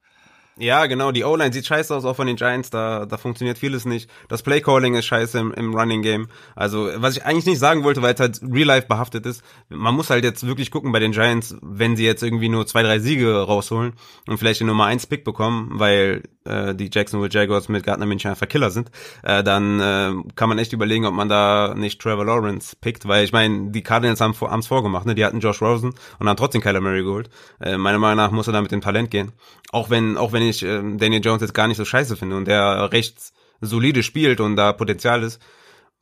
Ja, 0.60 0.88
genau, 0.88 1.12
die 1.12 1.24
O-Line 1.24 1.54
sieht 1.54 1.68
scheiße 1.68 1.96
aus, 1.96 2.04
auch 2.04 2.16
von 2.16 2.26
den 2.26 2.36
Giants, 2.36 2.72
da, 2.72 3.06
da 3.06 3.18
funktioniert 3.18 3.60
vieles 3.60 3.86
nicht. 3.86 4.10
Das 4.28 4.42
Play-Calling 4.42 4.96
ist 4.96 5.06
scheiße 5.06 5.38
im, 5.38 5.54
im 5.54 5.76
Running-Game. 5.76 6.30
Also, 6.56 6.90
was 6.96 7.16
ich 7.16 7.26
eigentlich 7.26 7.46
nicht 7.46 7.60
sagen 7.60 7.84
wollte, 7.84 8.02
weil 8.02 8.16
es 8.16 8.20
halt 8.20 8.42
real-life 8.42 8.88
behaftet 8.88 9.28
ist, 9.28 9.44
man 9.70 9.94
muss 9.94 10.10
halt 10.10 10.24
jetzt 10.24 10.48
wirklich 10.48 10.72
gucken 10.72 10.92
bei 10.92 11.00
den 11.00 11.12
Giants, 11.12 11.56
wenn 11.62 11.96
sie 11.96 12.06
jetzt 12.06 12.24
irgendwie 12.24 12.50
nur 12.50 12.66
zwei, 12.66 12.82
drei 12.82 12.98
Siege 12.98 13.40
rausholen 13.40 13.94
und 14.28 14.40
vielleicht 14.40 14.60
den 14.60 14.68
Nummer 14.68 14.86
1 14.86 15.06
Pick 15.06 15.24
bekommen, 15.24 15.70
weil 15.74 16.24
äh, 16.46 16.74
die 16.74 16.90
Jacksonville 16.92 17.32
Jaguars 17.32 17.70
mit 17.70 17.84
Gardner 17.84 18.08
Minshew 18.08 18.30
einfach 18.30 18.48
Killer 18.48 18.72
sind, 18.72 18.90
äh, 19.24 19.44
dann 19.44 19.80
äh, 19.80 20.14
kann 20.36 20.50
man 20.50 20.58
echt 20.58 20.74
überlegen, 20.74 21.06
ob 21.06 21.14
man 21.14 21.30
da 21.30 21.76
nicht 21.76 22.02
Trevor 22.02 22.26
Lawrence 22.26 22.76
pickt, 22.80 23.08
weil 23.08 23.24
ich 23.24 23.32
meine, 23.32 23.70
die 23.72 23.84
Cardinals 23.84 24.22
haben 24.22 24.32
es 24.32 24.68
vorgemacht, 24.68 25.06
ne? 25.06 25.14
Die 25.14 25.24
hatten 25.24 25.40
Josh 25.40 25.62
Rosen 25.62 25.94
und 26.20 26.28
haben 26.28 26.38
trotzdem 26.38 26.62
Kyler 26.62 26.82
Murray 26.82 27.04
geholt. 27.04 27.30
Äh, 27.60 27.78
meiner 27.78 28.00
Meinung 28.00 28.18
nach 28.18 28.32
muss 28.32 28.48
er 28.48 28.54
da 28.54 28.62
mit 28.62 28.72
dem 28.72 28.82
Talent 28.82 29.12
gehen. 29.12 29.34
Auch 29.72 29.90
wenn, 29.90 30.18
auch 30.18 30.32
wenn 30.32 30.44
ich 30.44 30.64
äh, 30.64 30.82
Daniel 30.98 31.22
Jones 31.24 31.42
jetzt 31.42 31.54
gar 31.54 31.68
nicht 31.68 31.78
so 31.78 31.86
scheiße 31.86 32.16
finde 32.16 32.38
und 32.38 32.48
der 32.48 32.92
recht 32.92 33.34
solide 33.60 34.04
spielt 34.04 34.40
und 34.40 34.56
da 34.56 34.72
Potenzial 34.74 35.24
ist, 35.24 35.42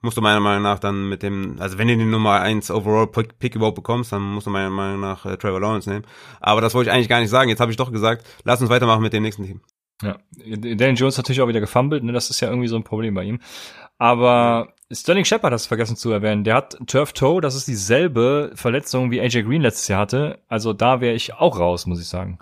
musst 0.01 0.17
du 0.17 0.21
meiner 0.21 0.39
Meinung 0.39 0.63
nach 0.63 0.79
dann 0.79 1.09
mit 1.09 1.23
dem, 1.23 1.57
also 1.59 1.77
wenn 1.77 1.87
du 1.87 1.97
den 1.97 2.09
Nummer 2.09 2.39
1 2.41 2.69
Overall 2.71 3.07
Pick 3.07 3.55
überhaupt 3.55 3.75
bekommst, 3.75 4.11
dann 4.11 4.21
musst 4.21 4.47
du 4.47 4.51
meiner 4.51 4.69
Meinung 4.69 5.01
nach 5.01 5.25
äh, 5.25 5.37
Trevor 5.37 5.59
Lawrence 5.59 5.89
nehmen. 5.89 6.05
Aber 6.39 6.61
das 6.61 6.73
wollte 6.73 6.89
ich 6.89 6.95
eigentlich 6.95 7.09
gar 7.09 7.19
nicht 7.19 7.29
sagen. 7.29 7.49
Jetzt 7.49 7.59
habe 7.59 7.71
ich 7.71 7.77
doch 7.77 7.91
gesagt, 7.91 8.25
lass 8.43 8.61
uns 8.61 8.69
weitermachen 8.69 9.01
mit 9.01 9.13
dem 9.13 9.23
nächsten 9.23 9.43
Team. 9.43 9.61
Ja, 10.01 10.17
Daniel 10.37 10.95
Jones 10.95 11.17
natürlich 11.17 11.41
auch 11.41 11.47
wieder 11.47 11.61
gefummelt, 11.61 12.03
ne? 12.03 12.11
das 12.11 12.29
ist 12.29 12.41
ja 12.41 12.49
irgendwie 12.49 12.67
so 12.67 12.75
ein 12.75 12.83
Problem 12.83 13.13
bei 13.13 13.23
ihm. 13.23 13.39
Aber 13.97 14.73
Sterling 14.91 15.23
Shepard 15.23 15.53
hast 15.53 15.65
du 15.65 15.67
vergessen 15.69 15.95
zu 15.95 16.11
erwähnen. 16.11 16.43
Der 16.43 16.55
hat 16.55 16.77
Turf 16.85 17.13
Toe, 17.13 17.39
das 17.39 17.55
ist 17.55 17.67
dieselbe 17.67 18.51
Verletzung 18.55 19.09
wie 19.09 19.21
AJ 19.21 19.43
Green 19.43 19.61
letztes 19.61 19.87
Jahr 19.87 20.01
hatte. 20.01 20.39
Also 20.47 20.73
da 20.73 20.99
wäre 20.99 21.15
ich 21.15 21.33
auch 21.33 21.57
raus, 21.57 21.85
muss 21.85 22.01
ich 22.01 22.07
sagen. 22.07 22.39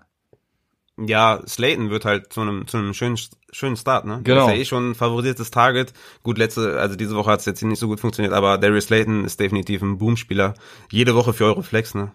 Ja, 0.97 1.41
Slayton 1.47 1.89
wird 1.89 2.05
halt 2.05 2.31
zu 2.31 2.41
einem, 2.41 2.67
zu 2.67 2.77
einem 2.77 2.93
schönen, 2.93 3.17
schönen 3.51 3.75
Start, 3.75 4.05
ne? 4.05 4.21
Genau. 4.23 4.41
Das 4.41 4.49
ist 4.49 4.55
ja 4.55 4.61
eh 4.61 4.65
schon 4.65 4.91
ein 4.91 4.95
favorisiertes 4.95 5.49
Target. 5.49 5.91
Gut, 6.21 6.37
letzte, 6.37 6.79
also 6.79 6.95
diese 6.95 7.15
Woche 7.15 7.31
hat 7.31 7.39
es 7.39 7.45
jetzt 7.45 7.63
nicht 7.63 7.79
so 7.79 7.87
gut 7.87 7.99
funktioniert, 7.99 8.33
aber 8.33 8.59
Darius 8.59 8.85
Slayton 8.85 9.25
ist 9.25 9.39
definitiv 9.39 9.81
ein 9.81 9.97
Boomspieler. 9.97 10.53
Jede 10.91 11.15
Woche 11.15 11.33
für 11.33 11.45
eure 11.45 11.63
Flex, 11.63 11.95
ne? 11.95 12.11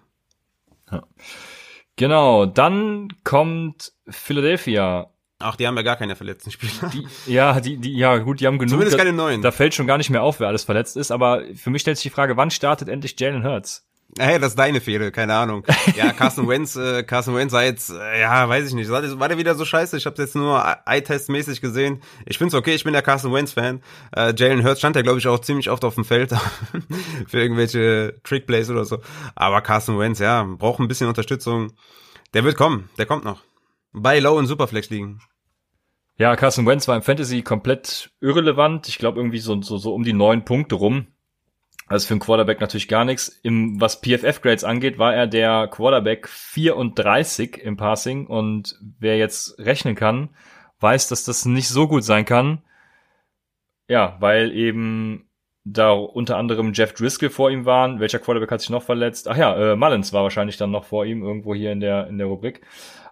Ja. 0.93 1.03
Genau, 1.97 2.47
dann 2.47 3.09
kommt 3.25 3.93
Philadelphia. 4.09 5.11
Ach, 5.41 5.57
die 5.57 5.67
haben 5.67 5.77
ja 5.77 5.83
gar 5.83 5.97
keine 5.97 6.15
verletzten 6.15 6.53
Spieler. 6.53 6.91
Die, 6.93 7.07
ja, 7.33 7.61
die, 7.61 7.79
die, 7.79 7.97
ja, 7.97 8.19
gut, 8.19 8.39
die 8.39 8.47
haben 8.47 8.59
genug. 8.59 8.71
Zumindest 8.71 8.95
da, 8.95 8.99
keine 8.99 9.13
neuen. 9.13 9.43
Da 9.43 9.51
fällt 9.51 9.75
schon 9.75 9.89
gar 9.89 9.99
nicht 9.99 10.11
mehr 10.11 10.23
auf, 10.23 10.39
wer 10.39 10.47
alles 10.47 10.63
verletzt 10.65 10.97
ist, 10.97 11.11
aber 11.11 11.43
für 11.57 11.71
mich 11.71 11.83
stellt 11.83 11.97
sich 11.97 12.05
die 12.05 12.11
Frage, 12.11 12.37
wann 12.37 12.53
startet 12.53 12.89
endlich 12.89 13.19
Jalen 13.19 13.45
Hurts? 13.45 13.88
Hey, 14.17 14.39
das 14.39 14.51
ist 14.51 14.59
deine 14.59 14.81
Fehler, 14.81 15.11
keine 15.11 15.35
Ahnung. 15.35 15.65
Ja, 15.95 16.13
Carson 16.17 16.49
Wentz, 16.49 16.77
äh, 16.77 17.03
Carson 17.03 17.35
Wentz 17.35 17.53
sei 17.53 17.67
jetzt, 17.67 17.91
äh, 17.91 18.21
ja, 18.21 18.49
weiß 18.49 18.67
ich 18.67 18.75
nicht. 18.75 18.91
War 18.91 19.29
der 19.29 19.39
wieder 19.39 19.55
so 19.55 19.65
scheiße? 19.65 19.97
Ich 19.99 20.07
habe 20.07 20.21
jetzt 20.21 20.35
nur 20.35 20.65
Eye-Test-mäßig 20.87 21.61
gesehen. 21.61 22.01
Ich 22.25 22.39
find's 22.39 22.55
okay, 22.55 22.75
ich 22.75 22.85
bin 22.85 22.95
der 22.95 23.03
Carson 23.03 23.33
Wentz-Fan. 23.33 23.83
Äh, 24.17 24.33
Jalen 24.35 24.65
Hurts 24.65 24.79
stand 24.79 24.97
ja, 24.97 25.03
glaube 25.03 25.19
ich, 25.19 25.29
auch 25.29 25.41
ziemlich 25.41 25.69
oft 25.69 25.85
auf 25.85 25.95
dem 25.95 26.05
Feld 26.05 26.35
für 27.29 27.39
irgendwelche 27.39 28.15
Trick-Plays 28.25 28.71
oder 28.71 28.87
so. 28.87 29.01
Aber 29.35 29.61
Carson 29.61 29.99
Wentz, 29.99 30.21
ja, 30.21 30.43
braucht 30.43 30.81
ein 30.81 30.89
bisschen 30.89 31.09
Unterstützung. 31.09 31.73
Der 32.33 32.45
wird 32.45 32.57
kommen, 32.57 32.89
der 32.97 33.07
kommt 33.07 33.25
noch. 33.25 33.43
Bei 33.93 34.19
Low 34.21 34.39
und 34.39 34.47
Superflex 34.47 34.89
liegen. 34.91 35.21
Ja, 36.17 36.35
Carson 36.35 36.67
Wentz 36.67 36.89
war 36.89 36.97
im 36.97 37.03
Fantasy 37.03 37.43
komplett 37.43 38.11
irrelevant. 38.21 38.89
Ich 38.89 38.99
glaube 38.99 39.21
irgendwie 39.21 39.39
so, 39.39 39.61
so, 39.63 39.77
so 39.77 39.95
um 39.95 40.03
die 40.03 40.13
neun 40.13 40.45
Punkte 40.45 40.75
rum. 40.75 41.07
Also 41.89 42.07
für 42.07 42.15
einen 42.15 42.21
Quarterback 42.21 42.61
natürlich 42.61 42.89
gar 42.89 43.05
nichts. 43.05 43.29
Im, 43.43 43.81
was 43.81 44.01
PFF-Grades 44.01 44.65
angeht, 44.65 44.99
war 44.99 45.15
er 45.15 45.27
der 45.27 45.69
Quarterback 45.69 46.29
34 46.29 47.59
im 47.59 47.77
Passing 47.77 48.27
und 48.27 48.79
wer 48.99 49.17
jetzt 49.17 49.59
rechnen 49.59 49.95
kann, 49.95 50.29
weiß, 50.81 51.09
dass 51.09 51.25
das 51.25 51.47
nicht 51.47 51.69
so 51.69 51.89
gut 51.89 52.05
sein 52.05 52.25
kann. 52.25 52.63
Ja, 53.89 54.17
weil 54.21 54.53
eben 54.53 55.29
da 55.65 55.93
unter 55.93 56.37
anderem 56.37 56.73
Jeff 56.73 56.93
Driscoll 56.93 57.31
vor 57.31 57.51
ihm 57.51 57.65
waren. 57.65 58.01
Welcher 58.01 58.19
Quarterback 58.19 58.51
hat 58.51 58.61
sich 58.61 58.71
noch 58.71 58.83
verletzt? 58.83 59.29
Ach 59.29 59.37
ja, 59.37 59.73
äh, 59.73 59.77
Mullins 59.77 60.13
war 60.13 60.23
wahrscheinlich 60.23 60.57
dann 60.57 60.71
noch 60.71 60.85
vor 60.85 61.05
ihm 61.05 61.23
irgendwo 61.23 61.55
hier 61.55 61.73
in 61.73 61.81
der 61.81 62.07
in 62.07 62.19
der 62.19 62.27
Rubrik. 62.27 62.63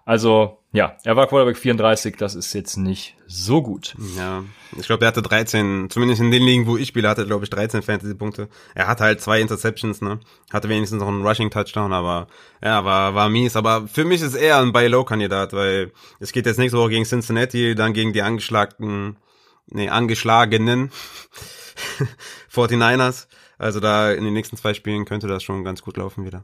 Also, 0.07 0.63
ja, 0.71 0.95
er 1.03 1.17
war 1.17 1.27
Quarterback 1.27 1.57
34, 1.57 2.15
das 2.15 2.33
ist 2.33 2.53
jetzt 2.53 2.77
nicht 2.77 3.17
so 3.27 3.61
gut. 3.61 3.93
Ja, 4.15 4.45
ich 4.77 4.85
glaube, 4.85 5.03
er 5.03 5.09
hatte 5.09 5.21
13, 5.21 5.89
zumindest 5.89 6.21
in 6.21 6.31
den 6.31 6.43
Ligen, 6.43 6.65
wo 6.65 6.77
ich 6.77 6.87
spiele, 6.87 7.09
hatte 7.09 7.25
glaube 7.25 7.43
ich, 7.43 7.49
13 7.49 7.81
Fantasy-Punkte. 7.81 8.47
Er 8.73 8.87
hatte 8.87 9.03
halt 9.03 9.19
zwei 9.19 9.41
Interceptions, 9.41 9.99
ne? 9.99 10.21
Hatte 10.49 10.69
wenigstens 10.69 11.01
noch 11.01 11.09
einen 11.09 11.27
Rushing-Touchdown, 11.27 11.91
aber 11.91 12.29
ja, 12.63 12.85
war, 12.85 13.15
war 13.15 13.27
mies. 13.27 13.57
Aber 13.57 13.85
für 13.89 14.05
mich 14.05 14.21
ist 14.21 14.35
er 14.35 14.59
ein 14.59 14.71
Buy-Low-Kandidat, 14.71 15.51
weil 15.51 15.91
es 16.21 16.31
geht 16.31 16.45
jetzt 16.45 16.57
nächste 16.57 16.77
Woche 16.77 16.91
gegen 16.91 17.03
Cincinnati, 17.03 17.75
dann 17.75 17.91
gegen 17.91 18.13
die 18.13 18.21
angeschlagten, 18.21 19.17
nee, 19.65 19.89
angeschlagenen 19.89 20.89
49ers. 22.49 23.27
Also 23.57 23.81
da 23.81 24.13
in 24.13 24.23
den 24.23 24.31
nächsten 24.31 24.55
zwei 24.55 24.73
Spielen 24.73 25.03
könnte 25.03 25.27
das 25.27 25.43
schon 25.43 25.65
ganz 25.65 25.81
gut 25.81 25.97
laufen 25.97 26.23
wieder. 26.23 26.43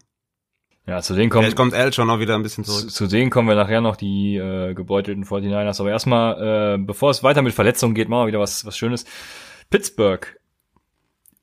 Ja, 0.86 1.02
zu 1.02 1.16
denen 1.16 1.30
kommen. 1.30 1.44
Vielleicht 1.44 1.58
kommt 1.58 1.74
L 1.74 1.94
schon 1.94 2.10
auch 2.10 2.20
wieder 2.20 2.36
ein 2.36 2.44
bisschen 2.44 2.66
zurück. 2.66 2.82
Zu, 2.82 2.88
zu 2.88 3.08
denen 3.08 3.30
kommen 3.30 3.48
wir 3.48 3.56
nachher 3.56 3.80
noch 3.80 3.96
die 3.96 4.36
äh, 4.36 4.74
gebeutelten 4.74 5.24
49ers. 5.24 5.80
Aber 5.80 5.90
erstmal, 5.90 6.76
äh, 6.76 6.78
bevor 6.78 7.10
es 7.10 7.24
weiter 7.24 7.42
mit 7.42 7.54
Verletzungen 7.54 7.96
geht, 7.96 8.10
machen 8.10 8.24
wir 8.24 8.28
wieder 8.28 8.40
was, 8.40 8.66
was 8.66 8.78
Schönes. 8.78 9.06
Pittsburgh 9.70 10.40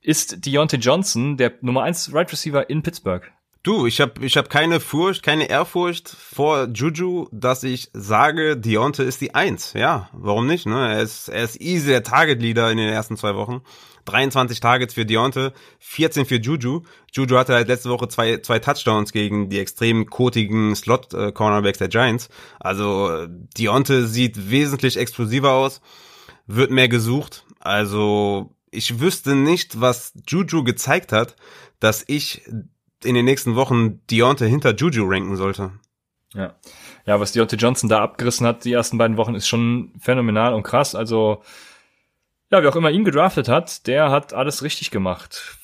ist 0.03 0.45
Deontay 0.45 0.76
Johnson 0.76 1.36
der 1.36 1.55
Nummer 1.62 1.82
1 1.84 2.12
Right 2.12 2.30
Receiver 2.30 2.68
in 2.68 2.82
Pittsburgh. 2.82 3.30
Du, 3.62 3.86
ich 3.86 4.01
habe 4.01 4.24
ich 4.24 4.38
hab 4.38 4.49
keine 4.49 4.80
Furcht, 4.80 5.22
keine 5.22 5.51
Ehrfurcht 5.51 6.09
vor 6.09 6.68
Juju, 6.72 7.28
dass 7.30 7.62
ich 7.62 7.91
sage, 7.93 8.57
Deontay 8.57 9.05
ist 9.05 9.20
die 9.20 9.34
Eins. 9.34 9.74
Ja, 9.74 10.09
warum 10.12 10.47
nicht? 10.47 10.66
Ne? 10.66 10.95
Er 10.95 11.03
ist 11.03 11.28
er 11.28 11.45
ist 11.45 11.61
easy 11.61 11.88
der 11.88 12.03
Target 12.03 12.41
Leader 12.41 12.70
in 12.70 12.78
den 12.78 12.88
ersten 12.88 13.18
zwei 13.18 13.34
Wochen. 13.34 13.62
23 14.05 14.61
Targets 14.61 14.95
für 14.95 15.07
Deontay, 15.07 15.51
14 15.79 16.27
für 16.27 16.37
Juju. 16.37 16.83
Juju 17.13 17.37
hatte 17.37 17.55
halt 17.55 17.69
letzte 17.69 17.91
Woche 17.91 18.09
zwei, 18.09 18.39
zwei 18.39 18.59
Touchdowns 18.59 19.13
gegen 19.13 19.49
die 19.49 19.59
extrem 19.59 20.07
kotigen 20.07 20.75
Slot-Cornerbacks 20.75 21.79
der 21.79 21.89
Giants. 21.89 22.29
Also 22.59 23.27
Deontay 23.27 24.07
sieht 24.07 24.51
wesentlich 24.51 24.97
explosiver 24.97 25.53
aus, 25.53 25.81
wird 26.47 26.71
mehr 26.71 26.89
gesucht. 26.89 27.45
Also 27.59 28.55
ich 28.71 29.01
wüsste 29.01 29.35
nicht, 29.35 29.81
was 29.81 30.13
Juju 30.29 30.65
gezeigt 30.65 31.13
hat, 31.13 31.37
dass 31.81 32.05
ich 32.07 32.43
in 33.03 33.15
den 33.15 33.25
nächsten 33.25 33.55
Wochen 33.57 34.01
Deontay 34.09 34.49
hinter 34.49 34.75
Juju 34.75 35.05
ranken 35.09 35.37
sollte. 35.37 35.73
Ja. 36.35 36.55
Ja, 37.07 37.19
was 37.19 37.33
Deontay 37.33 37.57
Johnson 37.57 37.89
da 37.89 38.03
abgerissen 38.03 38.47
hat, 38.47 38.65
die 38.65 38.73
ersten 38.73 38.99
beiden 38.99 39.17
Wochen, 39.17 39.35
ist 39.35 39.49
schon 39.49 39.93
phänomenal 39.99 40.55
und 40.55 40.63
krass. 40.63 40.95
Also, 40.95 41.43
ja, 42.51 42.63
wer 42.63 42.71
auch 42.71 42.77
immer 42.77 42.91
ihn 42.91 43.05
gedraftet 43.05 43.49
hat, 43.49 43.87
der 43.87 44.11
hat 44.11 44.33
alles 44.33 44.63
richtig 44.63 44.91
gemacht. 44.91 45.59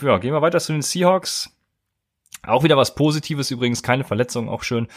Ja, 0.00 0.18
gehen 0.18 0.32
wir 0.32 0.42
weiter 0.42 0.60
zu 0.60 0.72
den 0.72 0.82
Seahawks. 0.82 1.50
Auch 2.42 2.64
wieder 2.64 2.76
was 2.76 2.94
Positives 2.94 3.50
übrigens, 3.50 3.82
keine 3.82 4.04
Verletzung, 4.04 4.48
auch 4.48 4.62
schön. 4.62 4.88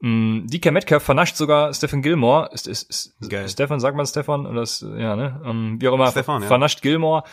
Mm, 0.00 0.46
DK 0.46 0.72
Metcalf 0.72 1.02
vernascht 1.02 1.36
sogar 1.36 1.72
Stephen 1.74 2.02
Gilmore. 2.02 2.48
Ist, 2.52 2.66
ist, 2.66 2.90
ist. 2.90 3.52
Stefan, 3.52 3.80
sagt 3.80 3.96
man 3.96 4.06
Stefan? 4.06 4.46
Oder 4.46 4.62
ist, 4.62 4.82
ja, 4.82 5.14
ne? 5.14 5.40
Um, 5.44 5.80
wie 5.80 5.88
auch 5.88 5.94
immer, 5.94 6.10
Stefan, 6.10 6.42
ja. 6.42 6.48
vernascht 6.48 6.80
Gilmore. 6.80 7.24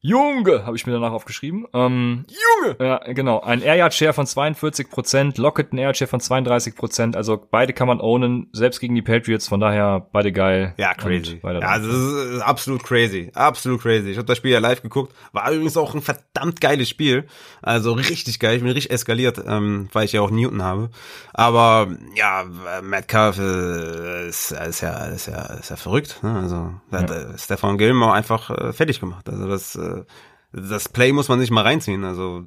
Junge, 0.00 0.64
habe 0.64 0.76
ich 0.76 0.86
mir 0.86 0.92
danach 0.92 1.10
aufgeschrieben. 1.10 1.66
Ähm, 1.74 2.24
Junge! 2.28 2.76
ja, 2.78 2.98
genau. 3.12 3.40
Ein 3.40 3.62
Air 3.62 3.74
Yard 3.74 3.94
Share 3.94 4.12
von 4.12 4.28
42 4.28 4.90
Prozent, 4.90 5.38
Lockett 5.38 5.72
ein 5.72 5.78
Air 5.78 5.86
Yard 5.86 5.96
Share 5.96 6.08
von 6.08 6.20
32 6.20 6.76
Prozent. 6.76 7.16
Also 7.16 7.44
beide 7.50 7.72
kann 7.72 7.88
man 7.88 8.00
ownen, 8.00 8.48
selbst 8.52 8.78
gegen 8.78 8.94
die 8.94 9.02
Patriots. 9.02 9.48
Von 9.48 9.58
daher 9.58 10.06
beide 10.12 10.30
geil. 10.30 10.74
Ja, 10.76 10.94
crazy. 10.94 11.40
Ja, 11.42 11.50
also 11.50 11.90
das 11.90 12.32
ist 12.34 12.42
absolut 12.42 12.84
crazy. 12.84 13.32
Absolut 13.34 13.80
crazy. 13.80 14.10
Ich 14.10 14.18
habe 14.18 14.26
das 14.26 14.38
Spiel 14.38 14.52
ja 14.52 14.60
live 14.60 14.82
geguckt. 14.82 15.12
War 15.32 15.50
übrigens 15.50 15.76
auch 15.76 15.92
ein 15.96 16.02
verdammt 16.02 16.60
geiles 16.60 16.88
Spiel. 16.88 17.26
Also 17.60 17.92
richtig 17.92 18.38
geil. 18.38 18.54
Ich 18.54 18.62
bin 18.62 18.70
richtig 18.70 18.92
eskaliert, 18.92 19.42
ähm, 19.44 19.88
weil 19.92 20.04
ich 20.04 20.12
ja 20.12 20.20
auch 20.20 20.30
Newton 20.30 20.62
habe. 20.62 20.90
Aber 21.34 21.88
ja, 22.14 22.44
Metcalf 22.82 23.38
äh, 23.38 24.28
ist, 24.28 24.52
ist, 24.52 24.80
ja, 24.80 25.06
ist, 25.06 25.26
ja, 25.26 25.42
ist 25.54 25.70
ja 25.70 25.76
verrückt. 25.76 26.20
Ne? 26.22 26.36
Also 26.36 26.72
da 26.92 27.00
hat 27.00 27.10
äh, 27.10 27.36
Stefan 27.36 27.78
Gilmore 27.78 28.12
einfach 28.12 28.50
äh, 28.50 28.72
fertig 28.72 29.00
gemacht. 29.00 29.28
Also 29.28 29.48
das, 29.48 29.74
äh, 29.96 30.04
das 30.52 30.88
Play 30.88 31.12
muss 31.12 31.28
man 31.28 31.40
sich 31.40 31.50
mal 31.50 31.62
reinziehen. 31.62 32.04
Also 32.04 32.44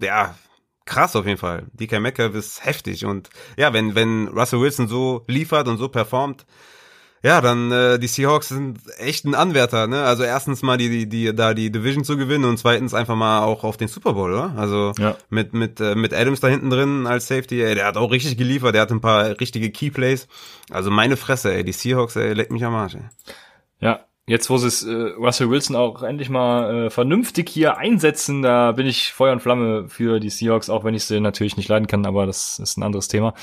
ja, 0.00 0.34
krass 0.84 1.16
auf 1.16 1.26
jeden 1.26 1.38
Fall. 1.38 1.66
DK 1.72 2.00
Metcalf 2.00 2.34
ist 2.34 2.64
heftig 2.64 3.04
und 3.04 3.30
ja, 3.56 3.72
wenn 3.72 3.94
wenn 3.94 4.28
Russell 4.28 4.60
Wilson 4.60 4.88
so 4.88 5.24
liefert 5.28 5.68
und 5.68 5.78
so 5.78 5.88
performt, 5.88 6.46
ja, 7.22 7.40
dann 7.40 7.72
äh, 7.72 7.98
die 7.98 8.06
Seahawks 8.06 8.48
sind 8.48 8.80
echt 8.98 9.24
ein 9.24 9.34
Anwärter, 9.34 9.86
ne? 9.86 10.02
Also 10.04 10.24
erstens 10.24 10.62
mal 10.62 10.76
die 10.76 10.90
die, 10.90 11.08
die 11.08 11.34
da 11.34 11.54
die 11.54 11.70
Division 11.72 12.04
zu 12.04 12.18
gewinnen 12.18 12.44
und 12.44 12.58
zweitens 12.58 12.92
einfach 12.92 13.16
mal 13.16 13.42
auch 13.44 13.64
auf 13.64 13.78
den 13.78 13.88
Super 13.88 14.12
Bowl, 14.12 14.30
oder? 14.30 14.52
Also 14.58 14.92
Ja. 14.98 15.16
mit 15.30 15.54
mit 15.54 15.80
äh, 15.80 15.94
mit 15.94 16.12
Adams 16.12 16.40
da 16.40 16.48
hinten 16.48 16.68
drin 16.68 17.06
als 17.06 17.26
Safety, 17.28 17.62
ey, 17.62 17.74
der 17.76 17.86
hat 17.86 17.96
auch 17.96 18.10
richtig 18.10 18.36
geliefert, 18.36 18.74
der 18.74 18.82
hat 18.82 18.92
ein 18.92 19.00
paar 19.00 19.40
richtige 19.40 19.70
Key 19.70 19.90
Plays. 19.90 20.28
Also 20.70 20.90
meine 20.90 21.16
Fresse, 21.16 21.54
ey, 21.54 21.64
die 21.64 21.72
Seahawks, 21.72 22.16
ey, 22.16 22.34
leckt 22.34 22.52
mich 22.52 22.64
am 22.64 22.74
Arsch, 22.74 22.96
ey. 22.96 23.08
Ja, 23.80 24.04
jetzt 24.26 24.48
wo 24.50 24.56
sie 24.56 24.68
es 24.68 24.82
äh, 24.84 24.92
Russell 25.18 25.50
Wilson 25.50 25.76
auch 25.76 26.02
endlich 26.02 26.28
mal 26.30 26.86
äh, 26.86 26.90
vernünftig 26.90 27.48
hier 27.48 27.76
einsetzen, 27.76 28.42
da 28.42 28.72
bin 28.72 28.86
ich 28.86 29.12
Feuer 29.12 29.32
und 29.32 29.40
Flamme 29.40 29.88
für 29.88 30.20
die 30.20 30.30
Seahawks, 30.30 30.70
auch 30.70 30.84
wenn 30.84 30.94
ich 30.94 31.04
sie 31.04 31.20
natürlich 31.20 31.56
nicht 31.56 31.68
leiden 31.68 31.86
kann, 31.86 32.06
aber 32.06 32.26
das 32.26 32.58
ist 32.58 32.76
ein 32.78 32.82
anderes 32.82 33.08
Thema. 33.08 33.32
Wir 33.34 33.40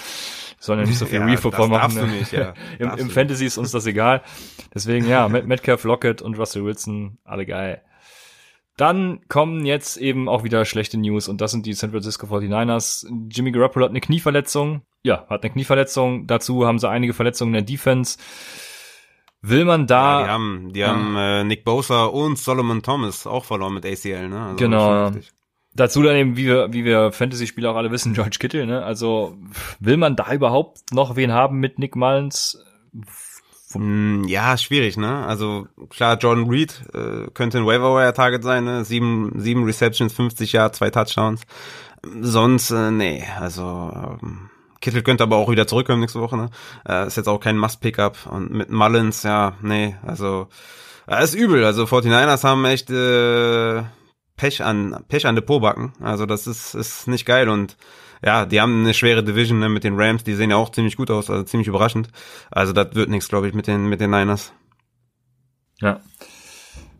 sollen 0.59 0.79
ja 0.79 0.85
nicht 0.85 0.97
so 0.97 1.05
viel 1.05 1.19
Ja, 1.19 1.25
darfst 1.27 1.69
machen. 1.69 1.95
ne? 1.95 2.07
nicht, 2.07 2.31
ja. 2.31 2.53
Im, 2.79 2.89
Im 2.97 3.09
Fantasy 3.09 3.45
ist 3.45 3.57
uns 3.57 3.71
das 3.71 3.85
egal. 3.85 4.21
Deswegen, 4.73 5.07
ja, 5.07 5.27
Met- 5.29 5.47
Metcalf, 5.47 5.83
Lockett 5.83 6.21
und 6.21 6.37
Russell 6.37 6.63
Wilson, 6.65 7.17
alle 7.23 7.45
geil. 7.45 7.81
Dann 8.77 9.19
kommen 9.27 9.65
jetzt 9.65 9.97
eben 9.97 10.27
auch 10.29 10.43
wieder 10.43 10.65
schlechte 10.65 10.97
News 10.97 11.27
und 11.27 11.41
das 11.41 11.51
sind 11.51 11.65
die 11.65 11.73
San 11.73 11.91
Francisco 11.91 12.25
49ers. 12.25 13.05
Jimmy 13.29 13.51
Garoppolo 13.51 13.85
hat 13.85 13.91
eine 13.91 14.01
Knieverletzung. 14.01 14.81
Ja, 15.03 15.25
hat 15.29 15.43
eine 15.43 15.51
Knieverletzung. 15.51 16.25
Dazu 16.25 16.65
haben 16.65 16.79
sie 16.79 16.89
einige 16.89 17.13
Verletzungen 17.13 17.49
in 17.49 17.53
der 17.53 17.61
Defense. 17.63 18.17
Will 19.43 19.65
man 19.65 19.87
da 19.87 20.19
Ja, 20.19 20.25
die 20.25 20.29
haben, 20.31 20.73
die 20.73 20.85
haben 20.85 21.15
äh, 21.15 21.43
Nick 21.43 21.63
Bosa 21.63 22.05
und 22.05 22.37
Solomon 22.37 22.83
Thomas 22.83 23.25
auch 23.25 23.43
verloren 23.45 23.73
mit 23.73 23.85
ACL, 23.85 24.29
ne? 24.29 24.41
Also 24.43 24.55
Genau. 24.57 25.11
Dazu 25.73 26.01
dann 26.03 26.15
eben, 26.17 26.35
wie 26.37 26.45
wir, 26.47 26.73
wie 26.73 26.83
wir 26.83 27.11
Fantasy-Spieler 27.11 27.71
auch 27.71 27.75
alle 27.77 27.91
wissen, 27.91 28.13
George 28.15 28.37
Kittle, 28.39 28.65
ne? 28.67 28.83
Also, 28.83 29.37
will 29.79 29.97
man 29.97 30.15
da 30.15 30.31
überhaupt 30.33 30.93
noch 30.93 31.15
wen 31.15 31.31
haben 31.31 31.59
mit 31.59 31.79
Nick 31.79 31.95
Mullins? 31.95 32.61
Mm, 33.73 34.25
Ja, 34.25 34.57
schwierig, 34.57 34.97
ne? 34.97 35.25
Also 35.25 35.67
klar, 35.89 36.17
Jordan 36.17 36.49
Reed 36.49 36.83
äh, 36.93 37.31
könnte 37.33 37.57
ein 37.57 37.65
Waiver-Wire-Target 37.65 38.43
sein, 38.43 38.65
ne? 38.65 38.83
Sieben, 38.83 39.31
sieben 39.37 39.63
Receptions, 39.63 40.13
50 40.13 40.51
Yards, 40.51 40.77
zwei 40.79 40.89
Touchdowns. 40.89 41.41
Sonst, 42.19 42.71
äh, 42.71 42.91
nee, 42.91 43.23
also 43.39 43.91
ähm, 44.21 44.49
Kittel 44.81 45.03
könnte 45.03 45.23
aber 45.23 45.37
auch 45.37 45.49
wieder 45.49 45.67
zurückkommen 45.67 46.01
nächste 46.01 46.19
Woche, 46.19 46.37
ne? 46.37 46.49
Äh, 46.87 47.07
ist 47.07 47.17
jetzt 47.17 47.27
auch 47.27 47.39
kein 47.39 47.57
Must-Pickup. 47.57 48.25
Und 48.25 48.51
mit 48.51 48.69
Mullins, 48.69 49.23
ja, 49.23 49.53
nee, 49.61 49.95
also 50.05 50.47
äh, 51.07 51.23
ist 51.23 51.35
übel. 51.35 51.63
Also 51.63 51.83
49ers 51.85 52.43
haben 52.43 52.65
echt 52.65 52.89
äh, 52.89 53.83
Pech 54.35 54.63
an 54.63 55.03
Pech 55.07 55.27
an 55.27 55.35
Depotbacken. 55.35 55.93
Also 56.01 56.25
das 56.25 56.47
ist, 56.47 56.73
ist 56.73 57.07
nicht 57.07 57.25
geil 57.25 57.47
und 57.47 57.77
ja, 58.23 58.45
die 58.45 58.61
haben 58.61 58.81
eine 58.81 58.93
schwere 58.93 59.23
Division 59.23 59.59
ne, 59.59 59.69
mit 59.69 59.83
den 59.83 59.99
Rams, 59.99 60.23
die 60.23 60.35
sehen 60.35 60.51
ja 60.51 60.55
auch 60.55 60.71
ziemlich 60.71 60.95
gut 60.95 61.09
aus, 61.09 61.29
also 61.29 61.43
ziemlich 61.43 61.67
überraschend. 61.67 62.09
Also 62.51 62.73
das 62.73 62.93
wird 62.95 63.09
nichts, 63.09 63.29
glaube 63.29 63.47
ich, 63.47 63.53
mit 63.53 63.67
den 63.67 63.87
mit 63.87 63.99
den 63.99 64.11
Niners. 64.11 64.53
Ja. 65.79 66.01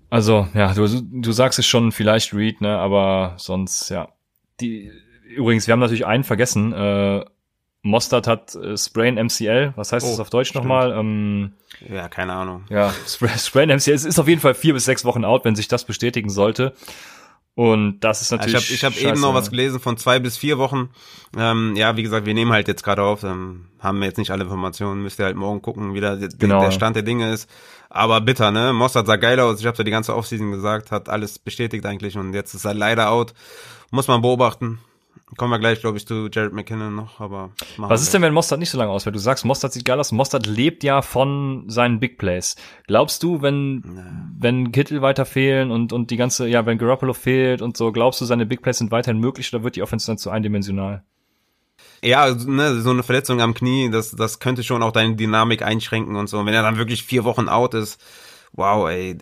Also, 0.10 0.48
ja, 0.54 0.74
du, 0.74 0.88
du 0.88 1.32
sagst 1.32 1.58
es 1.58 1.66
schon, 1.66 1.92
vielleicht 1.92 2.34
Reed, 2.34 2.60
ne, 2.60 2.78
aber 2.78 3.36
sonst, 3.38 3.90
ja. 3.90 4.10
Die, 4.60 4.92
übrigens, 5.24 5.68
wir 5.68 5.72
haben 5.72 5.80
natürlich 5.80 6.06
einen 6.06 6.26
vergessen, 6.26 6.74
äh, 6.74 7.24
Mostert 7.84 8.28
hat 8.28 8.54
äh, 8.56 8.78
Sprain 8.78 9.16
MCL, 9.16 9.74
was 9.76 9.92
heißt 9.92 10.06
Oh, 10.06 10.10
das 10.12 10.20
auf 10.20 10.30
Deutsch 10.30 10.50
stimmt. 10.50 10.66
nochmal? 10.66 10.92
Ähm, 10.92 11.54
Ja, 11.90 12.08
keine 12.10 12.34
Ahnung. 12.34 12.64
ja, 12.70 12.94
Spra- 13.08 13.44
Sprain 13.44 13.70
MCL, 13.70 13.94
es 13.94 14.06
ist 14.06 14.20
auf 14.20 14.28
jeden 14.28 14.42
Fall 14.42 14.54
vier 14.54 14.74
bis 14.74 14.86
sechs 14.86 15.04
Wochen 15.06 15.26
out, 15.26 15.46
wenn 15.46 15.56
sich 15.56 15.68
das 15.68 15.86
bestätigen 15.86 16.30
sollte. 16.30 16.74
Und 17.54 18.00
das 18.00 18.22
ist 18.22 18.32
Ich 18.32 18.38
natürlich. 18.38 18.56
habe 18.56 18.66
ich 18.74 18.84
hab 18.86 18.94
scheiße, 18.94 19.08
eben 19.10 19.20
noch 19.20 19.34
ne? 19.34 19.40
was 19.40 19.50
gelesen 19.50 19.80
von 19.82 19.98
zwei 19.98 20.20
bis 20.20 20.38
vier 20.38 20.58
Wochen. 20.58 20.90
Ähm, 21.38 21.76
ja, 21.76 21.98
wie 21.98 22.04
gesagt, 22.04 22.26
wir 22.26 22.34
nehmen 22.34 22.52
halt 22.54 22.68
jetzt 22.70 22.82
gerade 22.84 23.04
auf, 23.04 23.24
ähm, 23.24 23.66
haben 23.80 24.00
wir 24.00 24.06
jetzt 24.08 24.18
nicht 24.18 24.32
alle 24.32 24.44
Informationen, 24.44 25.02
müsst 25.04 25.20
ihr 25.20 25.26
halt 25.26 25.36
morgen 25.36 25.62
gucken, 25.62 25.94
wie 25.94 26.00
der, 26.00 26.16
Genau. 26.18 26.62
der 26.62 26.72
Stand 26.72 26.96
der 26.96 27.04
Dinge 27.04 27.32
ist. 27.34 27.50
Aber 27.90 28.22
bitter, 28.22 28.52
ne? 28.52 28.72
Mossad 28.72 29.06
sah 29.06 29.18
geil 29.18 29.38
aus, 29.42 29.60
ich 29.60 29.66
habe 29.66 29.78
ja 29.78 29.84
die 29.84 29.92
ganze 29.92 30.16
Offseason 30.16 30.52
gesagt, 30.52 30.92
hat 30.92 31.10
alles 31.10 31.40
bestätigt 31.40 31.86
eigentlich 31.86 32.18
und 32.18 32.34
jetzt 32.34 32.54
ist 32.54 32.64
er 32.64 32.74
leider 32.74 33.10
out. 33.12 33.34
Muss 33.92 34.08
man 34.08 34.22
beobachten. 34.22 34.80
Kommen 35.38 35.52
wir 35.52 35.60
gleich, 35.60 35.80
glaube 35.80 35.98
ich, 35.98 36.06
zu 36.06 36.28
Jared 36.32 36.52
McKinnon 36.52 36.94
noch, 36.94 37.22
aber 37.22 37.52
Was 37.78 38.02
wir 38.02 38.04
ist 38.04 38.14
denn, 38.14 38.22
wenn 38.22 38.34
Mostert 38.34 38.60
nicht 38.60 38.70
so 38.70 38.78
lange 38.78 38.92
ausfällt? 38.92 39.16
Du 39.16 39.20
sagst, 39.20 39.46
Mostert 39.46 39.72
sieht 39.72 39.86
geil 39.86 40.00
aus. 40.00 40.12
Mostert 40.12 40.46
lebt 40.46 40.84
ja 40.84 41.02
von 41.02 41.66
seinen 41.68 42.02
Big 42.02 42.18
Plays. 42.18 42.58
Glaubst 42.88 43.24
du, 43.24 43.42
wenn, 43.42 43.84
wenn 44.38 44.74
Kittel 44.74 45.02
weiter 45.02 45.26
fehlen 45.26 45.72
und, 45.72 45.94
und 45.94 46.12
die 46.12 46.18
ganze, 46.18 46.48
ja, 46.48 46.66
wenn 46.66 46.78
Garoppolo 46.78 47.14
fehlt 47.14 47.62
und 47.62 47.78
so, 47.78 47.94
glaubst 47.94 48.20
du, 48.20 48.26
seine 48.26 48.46
Big 48.46 48.62
Plays 48.62 48.80
sind 48.80 48.92
weiterhin 48.92 49.20
möglich 49.20 49.54
oder 49.54 49.64
wird 49.64 49.78
die 49.78 49.84
Offense 49.84 50.08
dann 50.08 50.18
zu 50.18 50.30
eindimensional? 50.30 51.04
Ja, 52.04 52.34
ne, 52.34 52.82
so 52.82 52.90
eine 52.90 53.04
Verletzung 53.04 53.42
am 53.42 53.54
Knie, 53.54 53.90
das, 53.90 54.12
das 54.12 54.40
könnte 54.40 54.64
schon 54.64 54.84
auch 54.84 54.92
deine 54.92 55.16
Dynamik 55.16 55.62
einschränken 55.62 56.16
und 56.16 56.28
so. 56.28 56.40
Und 56.40 56.46
wenn 56.46 56.54
er 56.54 56.64
dann 56.64 56.78
wirklich 56.78 57.04
vier 57.04 57.24
Wochen 57.24 57.48
out 57.48 57.74
ist, 57.74 58.04
wow, 58.54 58.90
ey, 58.90 59.18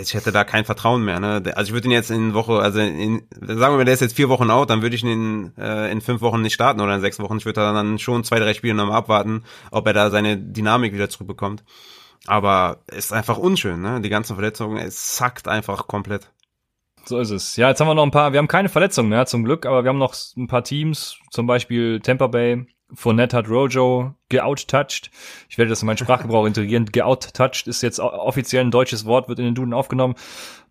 ich 0.00 0.14
hätte 0.14 0.32
da 0.32 0.44
kein 0.44 0.64
Vertrauen 0.64 1.04
mehr. 1.04 1.20
Ne? 1.20 1.42
Also 1.54 1.68
ich 1.68 1.72
würde 1.72 1.88
ihn 1.88 1.92
jetzt 1.92 2.10
in 2.10 2.34
Woche, 2.34 2.58
also 2.58 2.80
in, 2.80 3.22
sagen 3.40 3.58
wir 3.58 3.78
mal, 3.78 3.84
der 3.84 3.94
ist 3.94 4.00
jetzt 4.00 4.16
vier 4.16 4.28
Wochen 4.28 4.50
out, 4.50 4.70
dann 4.70 4.82
würde 4.82 4.94
ich 4.94 5.02
ihn 5.02 5.10
in, 5.10 5.52
äh, 5.58 5.90
in 5.90 6.00
fünf 6.00 6.20
Wochen 6.20 6.42
nicht 6.42 6.54
starten 6.54 6.80
oder 6.80 6.94
in 6.94 7.00
sechs 7.00 7.18
Wochen. 7.18 7.38
Ich 7.38 7.46
würde 7.46 7.60
dann 7.60 7.98
schon 7.98 8.24
zwei, 8.24 8.38
drei 8.38 8.54
Spiele 8.54 8.74
nochmal 8.74 8.98
abwarten, 8.98 9.44
ob 9.70 9.86
er 9.86 9.92
da 9.92 10.10
seine 10.10 10.36
Dynamik 10.36 10.92
wieder 10.92 11.08
zurückbekommt. 11.08 11.64
Aber 12.26 12.78
ist 12.86 13.12
einfach 13.12 13.36
unschön, 13.36 13.82
ne? 13.82 14.00
Die 14.00 14.08
ganzen 14.08 14.34
Verletzungen, 14.34 14.78
es 14.78 15.16
sackt 15.16 15.46
einfach 15.46 15.86
komplett. 15.86 16.30
So 17.04 17.18
ist 17.18 17.30
es. 17.30 17.56
Ja, 17.56 17.68
jetzt 17.68 17.80
haben 17.80 17.88
wir 17.88 17.94
noch 17.94 18.02
ein 18.02 18.10
paar, 18.10 18.32
wir 18.32 18.38
haben 18.38 18.48
keine 18.48 18.70
Verletzungen 18.70 19.10
mehr 19.10 19.26
zum 19.26 19.44
Glück, 19.44 19.66
aber 19.66 19.84
wir 19.84 19.90
haben 19.90 19.98
noch 19.98 20.14
ein 20.36 20.46
paar 20.46 20.64
Teams, 20.64 21.18
zum 21.30 21.46
Beispiel 21.46 22.00
Tampa 22.00 22.28
Bay. 22.28 22.66
Fournette 22.92 23.36
hat 23.36 23.48
Rojo 23.48 24.14
geouttouched. 24.28 25.10
Ich 25.48 25.58
werde 25.58 25.70
das 25.70 25.82
in 25.82 25.86
meinen 25.86 25.98
Sprachgebrauch 25.98 26.46
integrieren. 26.46 26.86
Geouttouched 26.86 27.66
ist 27.66 27.82
jetzt 27.82 28.00
offiziell 28.00 28.64
ein 28.64 28.70
deutsches 28.70 29.04
Wort, 29.04 29.28
wird 29.28 29.38
in 29.38 29.46
den 29.46 29.54
Duden 29.54 29.72
aufgenommen. 29.72 30.14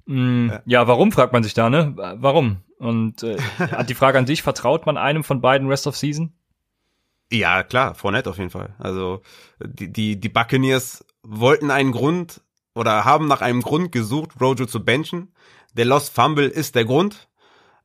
Mm, 0.06 0.50
ja. 0.50 0.62
Ja. 0.66 0.88
warum, 0.88 1.12
fragt 1.12 1.34
man 1.34 1.44
sich 1.44 1.54
da, 1.54 1.70
ne? 1.70 1.94
Warum? 2.18 2.58
Und 2.78 3.24
äh, 3.24 3.38
hat 3.58 3.90
die 3.90 3.96
Frage 3.96 4.18
an 4.18 4.26
dich, 4.26 4.44
vertraut 4.44 4.86
man 4.86 4.98
einem 4.98 5.24
von 5.24 5.42
beiden 5.42 5.68
Rest 5.68 5.88
of 5.88 5.98
Season? 5.98 6.34
Ja, 7.32 7.64
klar, 7.64 7.96
Fournette 7.96 8.30
auf 8.30 8.38
jeden 8.38 8.50
Fall. 8.50 8.76
Also 8.78 9.22
die, 9.64 9.92
die, 9.92 10.20
die 10.20 10.30
Buccaneers 10.30 11.06
wollten 11.24 11.72
einen 11.72 11.92
Grund 11.92 12.42
oder 12.76 13.06
haben 13.06 13.28
nach 13.28 13.42
einem 13.42 13.62
Grund 13.62 13.92
gesucht, 13.92 14.32
Rojo 14.40 14.66
zu 14.66 14.84
benchen. 14.84 15.34
Der 15.74 15.86
Lost 15.86 16.14
Fumble 16.14 16.48
ist 16.48 16.76
der 16.76 16.86
Grund. 16.86 17.30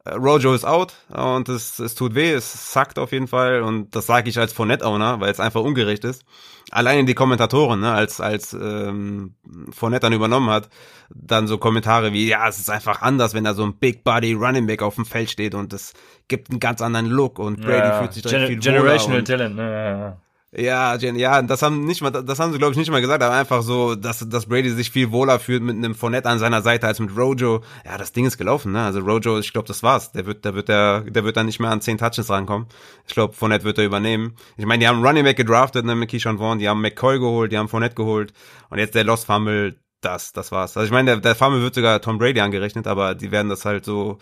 Äh, 0.05 0.15
Rojo 0.15 0.55
ist 0.55 0.65
out 0.65 0.95
und 1.09 1.49
es, 1.49 1.79
es 1.79 1.95
tut 1.95 2.15
weh, 2.15 2.33
es 2.33 2.73
sackt 2.73 2.99
auf 2.99 3.13
jeden 3.13 3.29
Fall 3.29 3.63
und 3.63 3.95
das 3.95 4.07
sage 4.07 4.29
ich 4.29 4.39
als 4.39 4.53
Fournette-Owner, 4.53 5.21
weil 5.21 5.31
es 5.31 5.41
einfach 5.41 5.63
ungerecht 5.63 6.05
ist. 6.05 6.25
Alleine 6.71 7.05
die 7.07 7.15
Kommentatoren, 7.15 7.81
ne, 7.81 7.93
als 7.93 8.21
als 8.21 8.53
ähm, 8.53 9.35
Fournette 9.71 10.07
dann 10.07 10.13
übernommen 10.13 10.51
hat, 10.51 10.69
dann 11.11 11.47
so 11.47 11.59
Kommentare 11.59 12.13
wie, 12.13 12.29
ja, 12.29 12.47
es 12.47 12.59
ist 12.59 12.71
einfach 12.71 13.01
anders, 13.03 13.35
wenn 13.35 13.45
da 13.45 13.55
so 13.55 13.65
ein 13.65 13.79
Big 13.79 14.05
Body 14.05 14.35
Running 14.35 14.67
Back 14.67 14.83
auf 14.83 14.97
dem 14.97 15.07
Feld 15.07 15.31
steht 15.31 15.55
und 15.55 15.73
es 15.73 15.95
gibt 16.29 16.51
einen 16.51 16.61
ganz 16.61 16.83
anderen 16.83 17.07
Look 17.07 17.39
und 17.39 17.61
Brady 17.61 17.99
fühlt 17.99 18.13
sich 18.13 18.23
direkt 18.23 18.49
Gen 18.49 18.63
viel 18.63 18.73
Generational 18.73 19.25
Talent, 19.25 19.57
ne? 19.57 19.63
ja, 19.63 19.99
ja. 19.99 20.17
Ja, 20.51 20.95
Jen, 20.95 21.17
ja, 21.17 21.43
das 21.43 21.61
haben 21.61 21.85
nicht 21.85 22.01
mal, 22.01 22.11
das 22.11 22.39
haben 22.39 22.53
sie 22.53 22.59
glaube 22.59 22.73
ich 22.73 22.79
nicht 22.79 22.91
mal 22.91 23.03
gesagt, 23.03 23.23
aber 23.23 23.35
einfach 23.35 23.63
so, 23.63 23.95
dass, 23.95 24.27
dass 24.27 24.47
Brady 24.47 24.71
sich 24.71 24.91
viel 24.91 25.11
wohler 25.11 25.39
fühlt 25.39 25.63
mit 25.63 25.77
einem 25.77 25.95
Fournette 25.95 26.29
an 26.29 26.39
seiner 26.39 26.63
Seite 26.63 26.87
als 26.87 27.01
mit 27.01 27.15
Rojo. 27.15 27.61
Ja, 27.85 27.99
das 27.99 28.13
Ding 28.13 28.25
ist 28.25 28.39
gelaufen, 28.39 28.73
ne? 28.73 28.83
Also 28.83 29.01
Rojo, 29.01 29.39
ich 29.39 29.53
glaube, 29.53 29.69
das 29.69 29.83
war's. 29.83 30.11
Der 30.13 30.25
wird, 30.25 30.47
der 30.47 30.55
wird, 30.55 30.69
der, 30.69 31.03
der 31.03 31.25
wird 31.25 31.37
dann 31.37 31.45
nicht 31.45 31.61
mehr 31.61 31.71
an 31.71 31.83
zehn 31.83 31.99
Touches 31.99 32.31
rankommen. 32.31 32.67
Ich 33.07 33.13
glaube, 33.13 33.35
Fournette 33.35 33.65
wird 33.65 33.77
er 33.77 33.85
übernehmen. 33.85 34.37
Ich 34.57 34.65
meine, 34.65 34.81
die 34.81 34.89
haben 34.89 35.05
Running 35.05 35.25
Back 35.25 35.37
gedraftet, 35.37 35.85
ne, 35.85 35.95
mit 35.95 36.11
Keyshawn 36.11 36.39
Vaughn, 36.39 36.59
die 36.59 36.69
haben 36.69 36.81
McCoy 36.81 37.19
geholt, 37.19 37.53
die 37.53 37.59
haben 37.59 37.69
Fournette 37.69 37.95
geholt 37.95 38.33
und 38.71 38.79
jetzt 38.79 38.95
der 38.95 39.05
Lost 39.05 39.27
Fumble, 39.27 39.77
das, 40.01 40.33
das 40.33 40.51
war's. 40.51 40.79
Also 40.79 40.87
ich 40.87 40.93
meine, 40.93 41.11
der, 41.11 41.21
der 41.21 41.35
Fumble 41.35 41.61
wird 41.61 41.75
sogar 41.75 42.01
Tom 42.01 42.17
Brady 42.17 42.41
angerechnet, 42.41 42.87
aber 42.87 43.15
die 43.15 43.31
werden 43.31 43.51
das 43.51 43.67
halt 43.67 43.85
so 43.85 44.19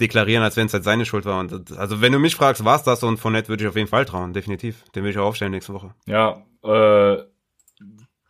deklarieren, 0.00 0.42
als 0.42 0.56
wenn 0.56 0.66
es 0.66 0.74
halt 0.74 0.84
seine 0.84 1.04
Schuld 1.04 1.24
war. 1.24 1.40
Und 1.40 1.76
also 1.76 2.00
wenn 2.00 2.12
du 2.12 2.18
mich 2.18 2.34
fragst, 2.34 2.64
war's 2.64 2.82
das 2.82 3.02
und 3.02 3.18
Fournette 3.18 3.48
würde 3.48 3.64
ich 3.64 3.68
auf 3.68 3.76
jeden 3.76 3.88
Fall 3.88 4.04
trauen, 4.04 4.32
definitiv. 4.32 4.84
Den 4.94 5.02
würde 5.02 5.10
ich 5.10 5.18
auch 5.18 5.26
aufstellen 5.26 5.52
nächste 5.52 5.74
Woche. 5.74 5.94
Ja, 6.06 6.42
äh, 6.62 7.22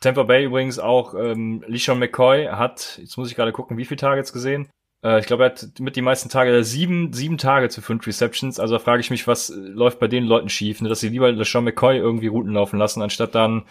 Tampa 0.01 0.23
Bay 0.23 0.45
übrigens 0.45 0.79
auch, 0.79 1.15
ähm, 1.15 1.63
LeSean 1.67 1.99
McCoy 1.99 2.47
hat, 2.47 2.99
jetzt 3.01 3.19
muss 3.19 3.31
ich 3.31 3.37
gerade 3.37 3.53
gucken, 3.53 3.77
wie 3.77 3.85
viele 3.85 3.99
Targets 3.99 4.33
gesehen? 4.33 4.69
Äh, 5.05 5.21
ich 5.21 5.27
glaube, 5.27 5.45
er 5.45 5.51
hat 5.51 5.79
mit 5.79 5.97
die 5.97 6.03
meisten 6.03 6.29
Tage 6.29 6.65
sieben, 6.65 7.13
sieben 7.13 7.39
Tage 7.39 7.69
zu 7.69 7.83
fünf 7.83 8.07
Receptions. 8.07 8.59
Also 8.59 8.75
da 8.75 8.79
frage 8.79 9.01
ich 9.01 9.11
mich, 9.11 9.27
was 9.27 9.51
äh, 9.51 9.55
läuft 9.55 10.01
bei 10.01 10.09
den 10.09 10.25
Leuten 10.25 10.49
schief, 10.49 10.81
ne? 10.81 10.89
dass 10.89 11.01
sie 11.01 11.09
lieber 11.09 11.31
LeSean 11.31 11.65
McCoy 11.65 11.99
irgendwie 11.99 12.29
Routen 12.29 12.53
laufen 12.53 12.79
lassen, 12.79 13.03
anstatt 13.03 13.35
dann, 13.35 13.65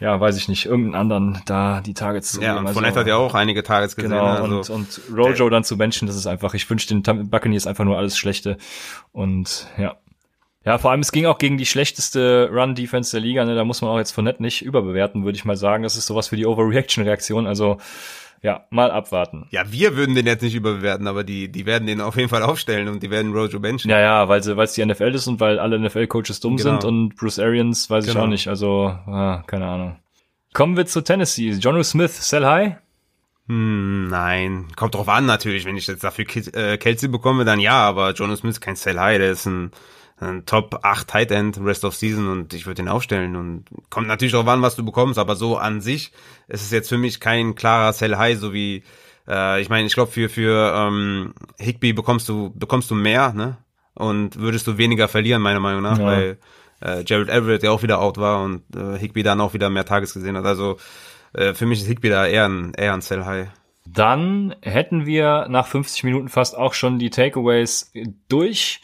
ja, 0.00 0.20
weiß 0.20 0.36
ich 0.36 0.48
nicht, 0.48 0.66
irgendeinen 0.66 0.94
anderen 0.94 1.42
da 1.46 1.80
die 1.80 1.94
Targets 1.94 2.32
zu 2.32 2.40
Ja, 2.42 2.48
geben. 2.54 2.58
und 2.60 2.66
Also, 2.66 2.80
Fournette 2.80 3.00
hat 3.00 3.06
ja 3.06 3.16
auch 3.16 3.34
einige 3.34 3.62
Targets 3.62 3.96
gesehen. 3.96 4.10
Genau, 4.10 4.24
also, 4.26 4.72
und, 4.74 5.00
und 5.10 5.16
Rojo 5.16 5.48
dann 5.48 5.64
zu 5.64 5.78
benchen, 5.78 6.06
das 6.06 6.16
ist 6.16 6.26
einfach, 6.26 6.54
ich 6.54 6.68
wünsche 6.68 6.88
den 6.88 7.02
Buccaneers 7.30 7.66
einfach 7.66 7.84
nur 7.84 7.96
alles 7.96 8.18
Schlechte. 8.18 8.56
Und 9.12 9.68
ja. 9.78 9.96
Ja, 10.64 10.78
vor 10.78 10.90
allem, 10.90 11.00
es 11.00 11.12
ging 11.12 11.26
auch 11.26 11.36
gegen 11.36 11.58
die 11.58 11.66
schlechteste 11.66 12.48
Run-Defense 12.50 13.10
der 13.10 13.20
Liga, 13.20 13.44
ne? 13.44 13.54
da 13.54 13.64
muss 13.64 13.82
man 13.82 13.90
auch 13.90 13.98
jetzt 13.98 14.12
von 14.12 14.24
net 14.24 14.40
nicht 14.40 14.62
überbewerten, 14.62 15.24
würde 15.24 15.36
ich 15.36 15.44
mal 15.44 15.56
sagen. 15.56 15.82
Das 15.82 15.96
ist 15.96 16.06
sowas 16.06 16.28
für 16.28 16.36
die 16.36 16.46
Overreaction-Reaktion, 16.46 17.46
also 17.46 17.76
ja, 18.44 18.66
mal 18.70 18.90
abwarten. 18.92 19.46
ja, 19.50 19.64
wir 19.72 19.96
würden 19.96 20.14
den 20.14 20.26
jetzt 20.26 20.42
nicht 20.42 20.54
überbewerten, 20.54 21.06
aber 21.08 21.24
die, 21.24 21.50
die 21.50 21.66
werden 21.66 21.86
den 21.88 22.00
auf 22.00 22.16
jeden 22.16 22.28
Fall 22.28 22.42
aufstellen 22.42 22.86
und 22.88 23.02
die 23.02 23.10
werden 23.10 23.32
Rojo 23.32 23.58
benchen. 23.58 23.90
Ja, 23.90 23.98
ja, 23.98 24.28
weil 24.28 24.38
es 24.40 24.74
die 24.74 24.84
NFL 24.84 25.14
ist 25.14 25.26
und 25.26 25.40
weil 25.40 25.58
alle 25.58 25.78
NFL-Coaches 25.78 26.38
dumm 26.40 26.56
Genau. 26.58 26.70
sind 26.72 26.84
und 26.84 27.16
Bruce 27.16 27.38
Arians 27.40 27.88
weiß 27.90 28.04
ich 28.06 28.12
Genau. 28.12 28.24
auch 28.26 28.28
nicht, 28.28 28.46
also, 28.46 28.88
ah, 29.06 29.42
keine 29.46 29.66
Ahnung. 29.66 29.96
Kommen 30.52 30.76
wir 30.76 30.86
zu 30.86 31.00
Tennessee. 31.02 31.50
Jono 31.52 31.82
Smith, 31.82 32.12
sell 32.14 32.44
high? 32.44 32.74
Hm, 33.48 34.06
nein, 34.08 34.68
kommt 34.76 34.94
drauf 34.94 35.08
an 35.08 35.26
natürlich. 35.26 35.64
Wenn 35.66 35.76
ich 35.76 35.86
jetzt 35.86 36.04
dafür 36.04 36.24
äh, 36.54 36.78
Kelsey 36.78 37.08
bekomme, 37.08 37.44
dann 37.44 37.60
ja, 37.60 37.76
aber 37.78 38.12
Jonas 38.12 38.38
Smith 38.40 38.52
ist 38.56 38.60
kein 38.60 38.76
Sell 38.76 38.98
High, 38.98 39.18
der 39.18 39.32
ist 39.32 39.46
ein 39.46 39.70
ein 40.18 40.46
Top 40.46 40.80
8 40.82 41.08
Tight 41.08 41.30
End 41.30 41.58
Rest 41.60 41.84
of 41.84 41.94
Season 41.94 42.28
und 42.28 42.54
ich 42.54 42.66
würde 42.66 42.82
ihn 42.82 42.88
aufstellen 42.88 43.36
und 43.36 43.64
kommt 43.90 44.06
natürlich 44.06 44.32
darauf 44.32 44.48
an, 44.48 44.62
was 44.62 44.76
du 44.76 44.84
bekommst, 44.84 45.18
aber 45.18 45.36
so 45.36 45.56
an 45.56 45.80
sich 45.80 46.12
ist 46.48 46.62
es 46.62 46.70
jetzt 46.70 46.88
für 46.88 46.98
mich 46.98 47.20
kein 47.20 47.54
klarer 47.54 47.92
Sell 47.92 48.16
High, 48.16 48.38
so 48.38 48.52
wie 48.52 48.84
äh, 49.28 49.60
ich 49.60 49.68
meine, 49.68 49.86
ich 49.86 49.94
glaube 49.94 50.12
für 50.12 50.28
für 50.28 50.72
ähm, 50.76 51.34
Higby 51.58 51.92
bekommst 51.92 52.28
du 52.28 52.52
bekommst 52.54 52.90
du 52.90 52.94
mehr, 52.94 53.32
ne? 53.32 53.58
Und 53.94 54.40
würdest 54.40 54.66
du 54.66 54.76
weniger 54.76 55.06
verlieren 55.06 55.40
meiner 55.40 55.60
Meinung 55.60 55.82
nach, 55.82 55.98
ja. 55.98 56.04
weil 56.04 56.38
äh, 56.80 57.04
Jared 57.06 57.28
Everett 57.28 57.62
der 57.62 57.72
auch 57.72 57.82
wieder 57.82 58.00
out 58.00 58.18
war 58.18 58.42
und 58.42 58.62
äh, 58.74 58.98
Higby 58.98 59.22
dann 59.22 59.40
auch 59.40 59.54
wieder 59.54 59.70
mehr 59.70 59.84
Tages 59.84 60.14
gesehen 60.14 60.36
hat. 60.36 60.44
Also 60.44 60.78
äh, 61.32 61.54
für 61.54 61.66
mich 61.66 61.80
ist 61.80 61.86
Higby 61.86 62.08
da 62.08 62.26
eher 62.26 62.48
ein 62.48 62.72
eher 62.74 62.94
ein 62.94 63.00
Sell 63.00 63.24
High. 63.24 63.48
Dann 63.86 64.54
hätten 64.62 65.06
wir 65.06 65.46
nach 65.48 65.66
50 65.66 66.04
Minuten 66.04 66.28
fast 66.28 66.56
auch 66.56 66.74
schon 66.74 66.98
die 66.98 67.10
Takeaways 67.10 67.92
durch 68.28 68.80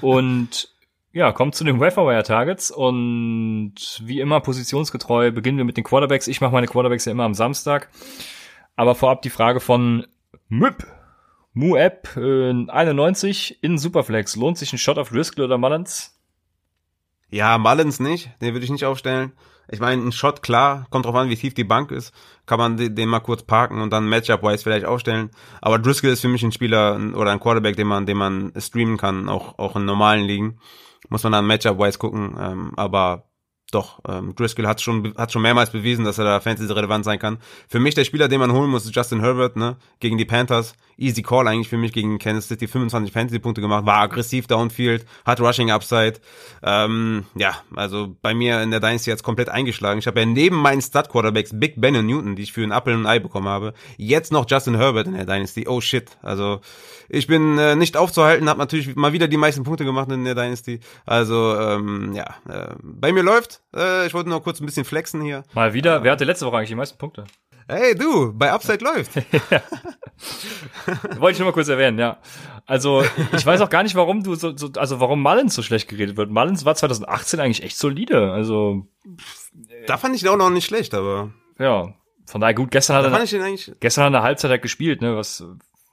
und 0.00 0.68
ja, 1.12 1.32
kommt 1.32 1.54
zu 1.54 1.64
den 1.64 1.80
Waferwire 1.80 2.22
Targets 2.22 2.70
und 2.70 3.74
wie 4.04 4.20
immer 4.20 4.40
positionsgetreu 4.40 5.32
beginnen 5.32 5.58
wir 5.58 5.64
mit 5.64 5.76
den 5.76 5.84
Quarterbacks. 5.84 6.28
Ich 6.28 6.40
mache 6.40 6.52
meine 6.52 6.66
Quarterbacks 6.66 7.06
ja 7.06 7.12
immer 7.12 7.24
am 7.24 7.34
Samstag. 7.34 7.88
Aber 8.76 8.94
vorab 8.94 9.22
die 9.22 9.30
Frage 9.30 9.60
von 9.60 10.06
MIP. 10.48 10.86
MuApp 11.54 12.16
äh, 12.16 12.50
91 12.50 13.62
in 13.62 13.78
Superflex. 13.78 14.36
Lohnt 14.36 14.58
sich 14.58 14.72
ein 14.72 14.78
Shot 14.78 14.98
auf 14.98 15.08
Driscoll 15.08 15.46
oder 15.46 15.58
Mullins? 15.58 16.16
Ja, 17.30 17.58
Mullins 17.58 17.98
nicht. 17.98 18.30
Den 18.40 18.54
würde 18.54 18.64
ich 18.64 18.70
nicht 18.70 18.84
aufstellen. 18.84 19.32
Ich 19.70 19.80
meine, 19.80 20.02
ein 20.02 20.12
Shot, 20.12 20.42
klar, 20.42 20.86
kommt 20.90 21.04
drauf 21.04 21.14
an, 21.14 21.28
wie 21.28 21.36
tief 21.36 21.54
die 21.54 21.64
Bank 21.64 21.90
ist. 21.90 22.14
Kann 22.46 22.58
man 22.58 22.76
den, 22.76 23.08
mal 23.08 23.20
kurz 23.20 23.42
parken 23.42 23.80
und 23.82 23.92
dann 23.92 24.08
Matchup-wise 24.08 24.62
vielleicht 24.62 24.86
aufstellen. 24.86 25.30
Aber 25.60 25.78
Driscoll 25.78 26.10
ist 26.10 26.22
für 26.22 26.28
mich 26.28 26.42
ein 26.42 26.52
Spieler 26.52 26.98
oder 27.14 27.32
ein 27.32 27.40
Quarterback, 27.40 27.76
den 27.76 27.86
man, 27.86 28.06
den 28.06 28.16
man 28.16 28.52
streamen 28.56 28.96
kann, 28.96 29.28
auch, 29.28 29.58
auch 29.58 29.76
in 29.76 29.84
normalen 29.84 30.24
Ligen. 30.24 30.58
Muss 31.10 31.22
man 31.22 31.32
dann 31.32 31.46
Matchup-wise 31.46 31.98
gucken. 31.98 32.36
Ähm, 32.40 32.72
aber 32.76 33.28
doch, 33.70 34.00
ähm, 34.08 34.34
Driscoll 34.34 34.66
hat 34.66 34.80
schon, 34.80 35.14
hat 35.16 35.30
schon 35.30 35.42
mehrmals 35.42 35.70
bewiesen, 35.70 36.04
dass 36.04 36.16
er 36.16 36.24
da 36.24 36.40
Fantasy 36.40 36.72
relevant 36.72 37.04
sein 37.04 37.18
kann. 37.18 37.38
Für 37.68 37.78
mich 37.78 37.94
der 37.94 38.04
Spieler, 38.04 38.28
den 38.28 38.40
man 38.40 38.52
holen 38.52 38.70
muss, 38.70 38.86
ist 38.86 38.96
Justin 38.96 39.20
Herbert, 39.20 39.56
ne, 39.56 39.76
gegen 40.00 40.16
die 40.16 40.24
Panthers. 40.24 40.74
Easy 40.96 41.22
Call 41.22 41.46
eigentlich 41.46 41.68
für 41.68 41.76
mich 41.76 41.92
gegen 41.92 42.18
Kansas 42.18 42.48
City, 42.48 42.66
25 42.66 43.12
Fantasy-Punkte 43.12 43.60
gemacht, 43.60 43.84
war 43.86 43.98
aggressiv 44.00 44.46
downfield, 44.46 45.06
hat 45.24 45.40
Rushing 45.40 45.70
Upside. 45.70 46.14
Ähm, 46.62 47.26
ja, 47.34 47.58
also 47.76 48.16
bei 48.22 48.34
mir 48.34 48.62
in 48.62 48.70
der 48.70 48.80
Dynasty 48.80 49.10
jetzt 49.10 49.22
komplett 49.22 49.50
eingeschlagen. 49.50 49.98
Ich 49.98 50.06
habe 50.06 50.18
ja 50.20 50.26
neben 50.26 50.56
meinen 50.56 50.80
Stud-Quarterbacks 50.80 51.50
Big 51.52 51.80
Ben 51.80 51.94
und 51.94 52.06
Newton, 52.06 52.36
die 52.36 52.42
ich 52.42 52.52
für 52.52 52.62
einen 52.62 52.72
Apple 52.72 52.94
und 52.94 53.02
ein 53.02 53.06
Ei 53.06 53.18
bekommen 53.18 53.48
habe, 53.48 53.74
jetzt 53.96 54.32
noch 54.32 54.46
Justin 54.48 54.76
Herbert 54.76 55.06
in 55.06 55.14
der 55.14 55.26
Dynasty. 55.26 55.68
Oh 55.68 55.80
shit, 55.80 56.16
also 56.22 56.60
ich 57.08 57.26
bin 57.26 57.58
äh, 57.58 57.74
nicht 57.74 57.96
aufzuhalten, 57.96 58.48
habe 58.48 58.58
natürlich 58.58 58.94
mal 58.96 59.12
wieder 59.12 59.28
die 59.28 59.36
meisten 59.36 59.64
Punkte 59.64 59.84
gemacht 59.84 60.10
in 60.12 60.24
der 60.24 60.34
Dynasty. 60.34 60.80
Also 61.06 61.56
ähm, 61.58 62.12
ja, 62.12 62.26
äh, 62.48 62.74
bei 62.82 63.12
mir 63.12 63.22
läuft. 63.22 63.62
Äh, 63.74 64.06
ich 64.06 64.14
wollte 64.14 64.28
noch 64.28 64.42
kurz 64.42 64.60
ein 64.60 64.66
bisschen 64.66 64.84
flexen 64.84 65.22
hier. 65.22 65.44
Mal 65.54 65.74
wieder. 65.74 66.02
Wer 66.02 66.12
hatte 66.12 66.24
letzte 66.24 66.46
Woche 66.46 66.58
eigentlich 66.58 66.68
die 66.68 66.74
meisten 66.74 66.98
Punkte? 66.98 67.24
Hey 67.66 67.94
du, 67.94 68.32
bei 68.32 68.50
Upside 68.52 68.84
läuft. 68.84 69.16
Wollte 71.18 71.32
ich 71.32 71.38
nur 71.38 71.48
mal 71.48 71.52
kurz 71.52 71.68
erwähnen, 71.68 71.98
ja. 71.98 72.18
Also 72.66 73.04
ich 73.32 73.44
weiß 73.44 73.60
auch 73.60 73.70
gar 73.70 73.82
nicht, 73.82 73.94
warum 73.94 74.22
du 74.22 74.34
so, 74.34 74.56
so 74.56 74.70
also 74.76 75.00
warum 75.00 75.22
Mullins 75.22 75.54
so 75.54 75.62
schlecht 75.62 75.88
geredet 75.88 76.16
wird. 76.16 76.30
Mullins 76.30 76.64
war 76.64 76.74
2018 76.74 77.40
eigentlich 77.40 77.62
echt 77.62 77.78
solide. 77.78 78.32
Also 78.32 78.86
da 79.86 79.96
fand 79.96 80.16
ich 80.16 80.22
ihn 80.22 80.28
auch 80.28 80.36
noch 80.36 80.50
nicht 80.50 80.66
schlecht, 80.66 80.94
aber 80.94 81.30
ja. 81.58 81.94
Von 82.26 82.42
daher 82.42 82.54
gut. 82.54 82.70
Gestern 82.70 82.96
hat 82.96 83.04
er 83.06 83.10
gestern 83.80 84.04
hat 84.04 84.12
er 84.12 84.18
eine 84.18 84.22
Halbzeit 84.22 84.50
halt 84.50 84.60
gespielt, 84.60 85.00
ne? 85.00 85.16
Was 85.16 85.42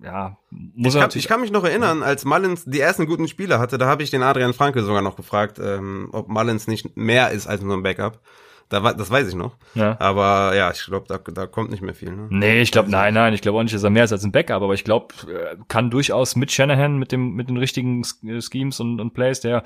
ja, 0.03 0.37
muss 0.49 0.93
ich, 0.93 1.01
kann, 1.01 1.09
ich 1.13 1.27
kann 1.27 1.41
mich 1.41 1.51
noch 1.51 1.63
erinnern, 1.63 2.03
als 2.03 2.25
Mullins 2.25 2.65
die 2.65 2.79
ersten 2.79 3.05
guten 3.05 3.27
Spiele 3.27 3.59
hatte, 3.59 3.77
da 3.77 3.87
habe 3.87 4.03
ich 4.03 4.11
den 4.11 4.23
Adrian 4.23 4.53
Franke 4.53 4.83
sogar 4.83 5.01
noch 5.01 5.15
gefragt, 5.15 5.59
ähm, 5.59 6.09
ob 6.11 6.27
Mullins 6.27 6.67
nicht 6.67 6.97
mehr 6.97 7.31
ist 7.31 7.47
als 7.47 7.61
nur 7.61 7.75
ein 7.75 7.83
Backup. 7.83 8.19
Da 8.67 8.81
war, 8.81 8.95
das 8.95 9.11
weiß 9.11 9.27
ich 9.27 9.35
noch. 9.35 9.57
Ja. 9.75 9.95
Aber 9.99 10.55
ja, 10.55 10.71
ich 10.71 10.83
glaube, 10.85 11.05
da, 11.07 11.19
da 11.19 11.45
kommt 11.45 11.69
nicht 11.69 11.83
mehr 11.83 11.93
viel. 11.93 12.11
Ne? 12.11 12.27
Nee, 12.31 12.61
ich 12.61 12.71
glaube, 12.71 12.89
nein, 12.89 13.13
nein, 13.13 13.33
ich 13.33 13.41
glaube 13.41 13.59
auch 13.59 13.63
nicht, 13.63 13.75
dass 13.75 13.83
er 13.83 13.91
mehr 13.91 14.05
ist 14.05 14.11
als 14.11 14.23
ein 14.23 14.31
Backup, 14.31 14.63
aber 14.63 14.73
ich 14.73 14.83
glaube, 14.83 15.13
äh, 15.27 15.55
kann 15.67 15.91
durchaus 15.91 16.35
mit 16.35 16.51
Shanahan, 16.51 16.97
mit 16.97 17.11
dem, 17.11 17.33
mit 17.33 17.47
den 17.47 17.57
richtigen 17.57 18.03
Schemes 18.03 18.79
und, 18.79 18.99
und 18.99 19.13
Plays, 19.13 19.39
der 19.39 19.63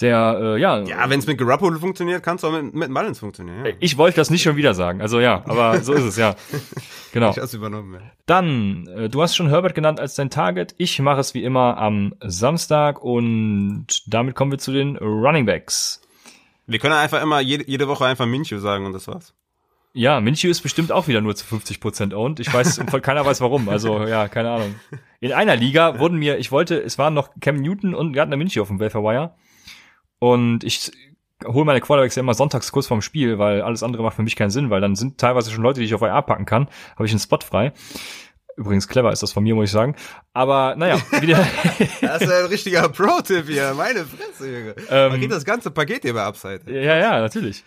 der, 0.00 0.38
äh, 0.40 0.60
ja. 0.60 0.80
Ja, 0.82 1.08
wenn 1.08 1.18
es 1.18 1.26
mit 1.26 1.38
Garoppolo 1.38 1.78
funktioniert, 1.78 2.22
kann 2.22 2.36
es 2.36 2.44
auch 2.44 2.52
mit, 2.52 2.74
mit 2.74 2.90
Mullins 2.90 3.18
funktionieren. 3.20 3.64
Ja. 3.64 3.72
Ich 3.78 3.98
wollte 3.98 4.16
das 4.16 4.30
nicht 4.30 4.42
schon 4.42 4.56
wieder 4.56 4.74
sagen. 4.74 5.00
Also 5.00 5.20
ja, 5.20 5.42
aber 5.46 5.80
so 5.82 5.92
ist 5.92 6.04
es, 6.04 6.16
ja. 6.16 6.34
Genau. 7.12 7.30
Ich 7.30 7.38
hab's 7.38 7.54
übernommen, 7.54 7.94
ja. 7.94 8.00
Dann, 8.26 8.86
äh, 8.88 9.08
du 9.08 9.22
hast 9.22 9.36
schon 9.36 9.48
Herbert 9.48 9.74
genannt 9.74 10.00
als 10.00 10.14
dein 10.14 10.30
Target. 10.30 10.74
Ich 10.78 10.98
mache 10.98 11.20
es 11.20 11.34
wie 11.34 11.44
immer 11.44 11.78
am 11.78 12.14
Samstag 12.20 13.02
und 13.02 13.86
damit 14.06 14.34
kommen 14.34 14.50
wir 14.50 14.58
zu 14.58 14.72
den 14.72 14.96
Running 14.96 15.46
Backs. 15.46 16.00
Wir 16.66 16.78
können 16.78 16.94
einfach 16.94 17.22
immer 17.22 17.40
jede, 17.40 17.68
jede 17.68 17.88
Woche 17.88 18.06
einfach 18.06 18.26
Minchu 18.26 18.58
sagen 18.58 18.86
und 18.86 18.92
das 18.92 19.06
war's. 19.08 19.34
Ja, 19.94 20.20
Minchu 20.20 20.48
ist 20.48 20.62
bestimmt 20.62 20.90
auch 20.90 21.06
wieder 21.06 21.20
nur 21.20 21.36
zu 21.36 21.44
50% 21.44 22.14
owned. 22.14 22.40
Ich 22.40 22.52
weiß, 22.52 22.80
keiner 23.02 23.26
weiß 23.26 23.42
warum. 23.42 23.68
Also, 23.68 24.06
ja, 24.06 24.26
keine 24.28 24.50
Ahnung. 24.50 24.74
In 25.20 25.32
einer 25.32 25.54
Liga 25.54 25.98
wurden 25.98 26.18
mir, 26.18 26.38
ich 26.38 26.50
wollte, 26.50 26.80
es 26.80 26.96
waren 26.96 27.12
noch 27.12 27.28
Cam 27.40 27.56
Newton 27.56 27.94
und 27.94 28.14
Gardner 28.14 28.38
Minchu 28.38 28.62
auf 28.62 28.68
dem 28.68 28.80
Welfare 28.80 29.04
Wire. 29.04 29.34
Und 30.22 30.62
ich 30.62 30.92
hole 31.44 31.64
meine 31.64 31.80
Quarterbacks 31.80 32.14
ja 32.14 32.20
immer 32.20 32.34
sonntags 32.34 32.70
kurz 32.70 32.86
vorm 32.86 33.02
Spiel, 33.02 33.40
weil 33.40 33.60
alles 33.60 33.82
andere 33.82 34.04
macht 34.04 34.14
für 34.14 34.22
mich 34.22 34.36
keinen 34.36 34.50
Sinn, 34.50 34.70
weil 34.70 34.80
dann 34.80 34.94
sind 34.94 35.18
teilweise 35.18 35.50
schon 35.50 35.64
Leute, 35.64 35.80
die 35.80 35.86
ich 35.86 35.94
auf 35.96 36.02
IA 36.02 36.22
packen 36.22 36.44
kann, 36.44 36.68
habe 36.94 37.06
ich 37.06 37.10
einen 37.10 37.18
Spot 37.18 37.40
frei. 37.40 37.72
Übrigens 38.56 38.86
clever 38.86 39.10
ist 39.10 39.24
das 39.24 39.32
von 39.32 39.42
mir, 39.42 39.56
muss 39.56 39.64
ich 39.64 39.70
sagen. 39.72 39.96
Aber 40.32 40.76
naja, 40.76 41.00
wieder. 41.20 41.44
das 42.00 42.22
ist 42.22 42.30
ein 42.30 42.44
richtiger 42.44 42.88
Pro-Tipp 42.88 43.46
hier, 43.48 43.74
meine 43.76 44.04
Fresse, 44.04 44.46
Junge. 44.48 44.76
Ähm, 44.90 45.10
Man 45.10 45.20
geht 45.20 45.32
das 45.32 45.44
ganze 45.44 45.72
Paket 45.72 46.02
hier 46.02 46.14
bei 46.14 46.22
Upside. 46.22 46.60
Ja, 46.72 46.96
ja, 46.96 47.18
natürlich. 47.20 47.64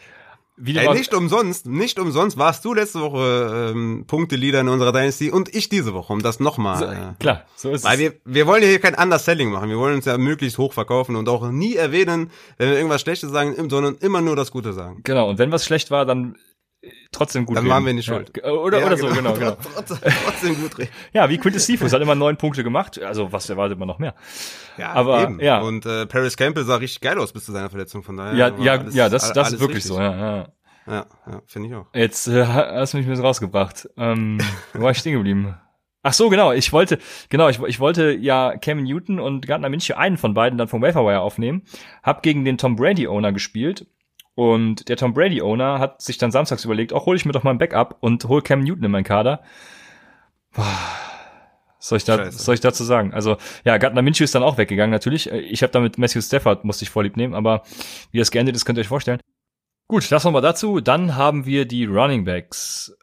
Ey, 0.63 0.93
nicht 0.93 1.13
umsonst, 1.13 1.65
nicht 1.65 1.99
umsonst 1.99 2.37
warst 2.37 2.63
du 2.63 2.73
letzte 2.73 3.01
Woche 3.01 3.71
ähm, 3.73 4.05
Punkteleader 4.07 4.61
in 4.61 4.69
unserer 4.69 4.93
Dynasty 4.93 5.29
und 5.29 5.53
ich 5.53 5.67
diese 5.67 5.93
Woche, 5.93 6.13
um 6.13 6.21
das 6.21 6.39
nochmal. 6.39 6.77
So, 6.77 6.85
äh, 6.85 7.13
klar, 7.19 7.43
so 7.57 7.71
ist 7.71 7.83
weil 7.83 7.93
es. 7.95 7.99
Weil 7.99 7.99
wir, 7.99 8.13
wir 8.23 8.47
wollen 8.47 8.63
ja 8.63 8.69
hier 8.69 8.79
kein 8.79 8.95
Underselling 8.95 9.51
machen, 9.51 9.69
wir 9.69 9.77
wollen 9.77 9.95
uns 9.95 10.05
ja 10.05 10.17
möglichst 10.17 10.57
hoch 10.57 10.71
verkaufen 10.71 11.17
und 11.17 11.27
auch 11.27 11.49
nie 11.49 11.75
erwähnen, 11.75 12.31
wenn 12.57 12.69
wir 12.69 12.77
irgendwas 12.77 13.01
Schlechtes 13.01 13.31
sagen, 13.31 13.69
sondern 13.69 13.95
immer 13.95 14.21
nur 14.21 14.37
das 14.37 14.51
Gute 14.51 14.71
sagen. 14.71 15.01
Genau, 15.03 15.29
und 15.29 15.39
wenn 15.39 15.51
was 15.51 15.65
schlecht 15.65 15.91
war, 15.91 16.05
dann 16.05 16.37
trotzdem 17.11 17.45
gut 17.45 17.57
Dann 17.57 17.63
reden. 17.63 17.73
waren 17.73 17.85
wir 17.85 17.93
nicht 17.93 18.05
schuld. 18.05 18.31
Ja, 18.37 18.51
oder, 18.51 18.79
ja, 18.79 18.85
oder 18.85 18.97
so, 18.97 19.07
genau, 19.07 19.33
genau. 19.33 19.57
trotzdem 20.25 20.61
gut 20.61 20.77
reden. 20.77 20.89
Ja, 21.13 21.29
wie 21.29 21.37
Quintus 21.37 21.65
Cephas 21.65 21.93
hat 21.93 22.01
immer 22.01 22.15
neun 22.15 22.37
Punkte 22.37 22.63
gemacht. 22.63 23.01
Also, 23.01 23.31
was 23.31 23.49
erwartet 23.49 23.79
man 23.79 23.87
noch 23.87 23.99
mehr? 23.99 24.15
Ja, 24.77 24.93
aber, 24.93 25.23
eben. 25.23 25.39
ja. 25.39 25.59
Und 25.61 25.85
äh, 25.85 26.05
Paris 26.05 26.37
Campbell 26.37 26.65
sah 26.65 26.75
richtig 26.75 27.01
geil 27.01 27.17
aus 27.17 27.33
bis 27.33 27.45
zu 27.45 27.51
seiner 27.51 27.69
Verletzung, 27.69 28.03
von 28.03 28.17
daher. 28.17 28.33
Ja, 28.33 28.55
ja, 28.59 28.73
alles, 28.79 28.95
ja, 28.95 29.09
das, 29.09 29.33
das 29.33 29.53
ist 29.53 29.59
wirklich 29.59 29.77
richtig. 29.77 29.93
so, 29.93 29.99
ja, 29.99 30.15
ja. 30.15 30.47
Ja, 30.87 31.05
ja 31.27 31.41
finde 31.45 31.69
ich 31.69 31.75
auch. 31.75 31.87
Jetzt 31.93 32.27
äh, 32.27 32.45
hast 32.45 32.93
du 32.93 32.97
mich 32.97 33.07
ein 33.07 33.09
bisschen 33.09 33.25
rausgebracht. 33.25 33.89
Ähm, 33.97 34.39
wo 34.73 34.83
war 34.83 34.91
ich 34.91 34.97
stehen 34.97 35.13
geblieben? 35.13 35.55
Ach 36.07 36.13
so, 36.13 36.29
genau. 36.29 36.51
Ich 36.51 36.71
wollte, 36.71 36.99
genau, 37.29 37.49
ich, 37.49 37.59
ich 37.61 37.79
wollte 37.79 38.11
ja 38.11 38.55
Cam 38.57 38.83
Newton 38.83 39.19
und 39.19 39.47
Gardner 39.47 39.69
Minshew 39.69 39.95
einen 39.95 40.17
von 40.17 40.35
beiden 40.35 40.55
dann 40.59 40.67
vom 40.67 40.83
Waferwire 40.83 41.21
aufnehmen. 41.21 41.63
Hab 42.03 42.21
gegen 42.21 42.45
den 42.45 42.59
Tom 42.59 42.75
Brady 42.75 43.07
Owner 43.07 43.31
gespielt. 43.33 43.87
Und 44.35 44.89
der 44.89 44.97
Tom 44.97 45.13
Brady 45.13 45.41
Owner 45.41 45.79
hat 45.79 46.01
sich 46.01 46.17
dann 46.17 46.31
samstags 46.31 46.65
überlegt, 46.65 46.91
auch 46.91 47.05
hole 47.05 47.15
ich 47.15 47.25
mir 47.25 47.31
doch 47.31 47.43
mal 47.43 47.51
ein 47.51 47.57
Backup 47.57 47.97
und 48.01 48.25
hol 48.25 48.41
Cam 48.41 48.59
Newton 48.59 48.83
in 48.83 48.91
meinen 48.91 49.05
Kader. 49.05 49.41
Boah. 50.53 50.65
soll 51.79 51.97
ich 51.97 52.03
da, 52.03 52.17
Scheiße. 52.17 52.43
soll 52.43 52.55
ich 52.55 52.61
dazu 52.61 52.83
sagen? 52.83 53.13
Also, 53.13 53.37
ja, 53.63 53.77
Gardner 53.77 54.01
Minshew 54.01 54.25
ist 54.25 54.35
dann 54.35 54.43
auch 54.43 54.57
weggegangen, 54.57 54.91
natürlich. 54.91 55.29
Ich 55.31 55.63
habe 55.63 55.71
damit 55.71 55.97
Matthew 55.97 56.21
Stafford, 56.21 56.65
musste 56.65 56.83
ich 56.83 56.89
vorlieb 56.89 57.15
nehmen, 57.15 57.33
aber 57.33 57.63
wie 58.11 58.19
das 58.19 58.31
geendet 58.31 58.55
ist, 58.55 58.65
könnt 58.65 58.77
ihr 58.77 58.81
euch 58.81 58.87
vorstellen. 58.87 59.21
Gut, 59.87 60.11
das 60.11 60.23
nochmal 60.23 60.41
dazu. 60.41 60.81
Dann 60.81 61.15
haben 61.15 61.45
wir 61.45 61.65
die 61.65 61.85
Running 61.85 62.25
Backs. 62.25 62.97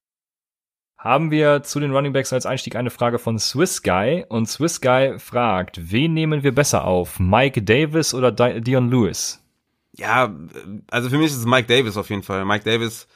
Haben 0.99 1.31
wir 1.31 1.63
zu 1.63 1.81
den 1.81 1.93
Running 1.93 2.13
Backs 2.13 2.33
als 2.33 2.45
Einstieg 2.45 2.77
eine 2.77 2.91
Frage 2.91 3.19
von 3.19 3.39
Swiss 3.39 3.83
Guy. 3.83 4.25
Und 4.29 4.47
Swiss 4.47 4.81
Guy 4.81 5.19
fragt, 5.19 5.93
wen 5.93 6.13
nehmen 6.13 6.43
wir 6.43 6.55
besser 6.55 6.85
auf? 6.85 7.19
Mike 7.19 7.63
Davis 7.63 8.15
oder 8.15 8.33
Dion 8.33 8.91
Lewis? 8.91 9.42
Ja, 9.97 10.35
also 10.91 11.11
für 11.11 11.19
mich 11.19 11.29
ist 11.29 11.39
es 11.39 11.45
Mike 11.45 11.69
Davis 11.69 11.97
auf 11.97 12.11
jeden 12.11 12.23
Fall. 12.23 12.45
Mike 12.45 12.65
Davis, 12.65 13.07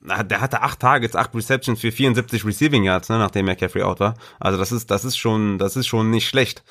der 0.00 0.40
hatte 0.40 0.62
acht 0.62 0.80
Targets, 0.80 1.16
acht 1.16 1.34
Receptions 1.34 1.80
für 1.80 1.90
74 1.90 2.44
Receiving 2.44 2.84
Yards, 2.84 3.08
ne, 3.08 3.18
nachdem 3.18 3.46
McCaffrey 3.46 3.82
out 3.82 4.00
war. 4.00 4.14
Also 4.38 4.58
das 4.58 4.72
ist, 4.72 4.90
das 4.90 5.04
ist 5.04 5.16
schon, 5.16 5.58
das 5.58 5.76
ist 5.76 5.86
schon 5.86 6.10
nicht 6.10 6.28
schlecht. 6.28 6.62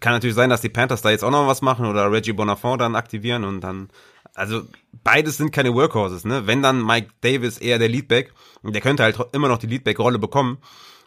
Kann 0.00 0.12
natürlich 0.12 0.36
sein, 0.36 0.48
dass 0.48 0.60
die 0.60 0.68
Panthers 0.68 1.02
da 1.02 1.10
jetzt 1.10 1.24
auch 1.24 1.30
noch 1.30 1.46
was 1.46 1.60
machen 1.60 1.86
oder 1.86 2.10
Reggie 2.10 2.32
Bonafont 2.32 2.80
dann 2.80 2.96
aktivieren 2.96 3.44
und 3.44 3.60
dann 3.60 3.90
also 4.34 4.62
beides 5.04 5.36
sind 5.36 5.52
keine 5.52 5.74
Workhorses, 5.74 6.24
ne? 6.24 6.46
Wenn 6.46 6.62
dann 6.62 6.84
Mike 6.84 7.10
Davis 7.20 7.58
eher 7.58 7.78
der 7.78 7.88
Leadback, 7.88 8.32
der 8.62 8.80
könnte 8.80 9.02
halt 9.02 9.18
immer 9.32 9.48
noch 9.48 9.58
die 9.58 9.66
Leadback-Rolle 9.66 10.18
bekommen, 10.18 10.58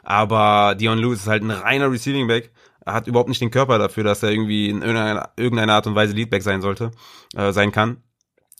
aber 0.03 0.75
Dion 0.75 0.99
Lewis 0.99 1.21
ist 1.21 1.27
halt 1.27 1.43
ein 1.43 1.51
reiner 1.51 1.91
Receiving 1.91 2.27
Back, 2.27 2.51
hat 2.85 3.07
überhaupt 3.07 3.29
nicht 3.29 3.41
den 3.41 3.51
Körper 3.51 3.79
dafür, 3.79 4.03
dass 4.03 4.23
er 4.23 4.31
irgendwie 4.31 4.69
in 4.69 4.81
irgendeiner, 4.81 5.73
Art 5.73 5.87
und 5.87 5.95
Weise 5.95 6.13
Leadback 6.13 6.43
sein 6.43 6.61
sollte, 6.61 6.91
äh, 7.35 7.51
sein 7.51 7.71
kann. 7.71 7.97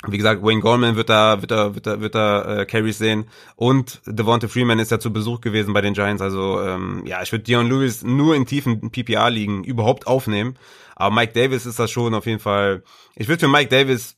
Wie 0.07 0.17
gesagt, 0.17 0.43
Wayne 0.43 0.61
Goldman 0.61 0.95
wird 0.95 1.09
da, 1.09 1.41
wird 1.41 1.51
da, 1.51 1.73
wird 1.73 1.87
da, 1.87 2.01
wird 2.01 2.15
da 2.15 2.59
äh, 2.59 2.65
Carries 2.65 2.97
sehen. 2.97 3.25
Und 3.55 4.01
Devonta 4.05 4.47
Freeman 4.47 4.79
ist 4.79 4.91
ja 4.91 4.99
zu 4.99 5.11
Besuch 5.11 5.41
gewesen 5.41 5.73
bei 5.73 5.81
den 5.81 5.93
Giants. 5.93 6.21
Also 6.21 6.61
ähm, 6.61 7.03
ja, 7.05 7.23
ich 7.23 7.31
würde 7.31 7.43
Dion 7.43 7.67
Lewis 7.67 8.03
nur 8.03 8.35
in 8.35 8.45
tiefen 8.45 8.91
PPA-Ligen 8.91 9.63
überhaupt 9.63 10.05
aufnehmen. 10.05 10.57
Aber 10.95 11.13
Mike 11.13 11.33
Davis 11.33 11.65
ist 11.65 11.79
das 11.79 11.91
schon 11.91 12.13
auf 12.13 12.25
jeden 12.25 12.39
Fall. 12.39 12.83
Ich 13.15 13.27
würde 13.27 13.39
für 13.39 13.47
Mike 13.47 13.69
Davis 13.69 14.15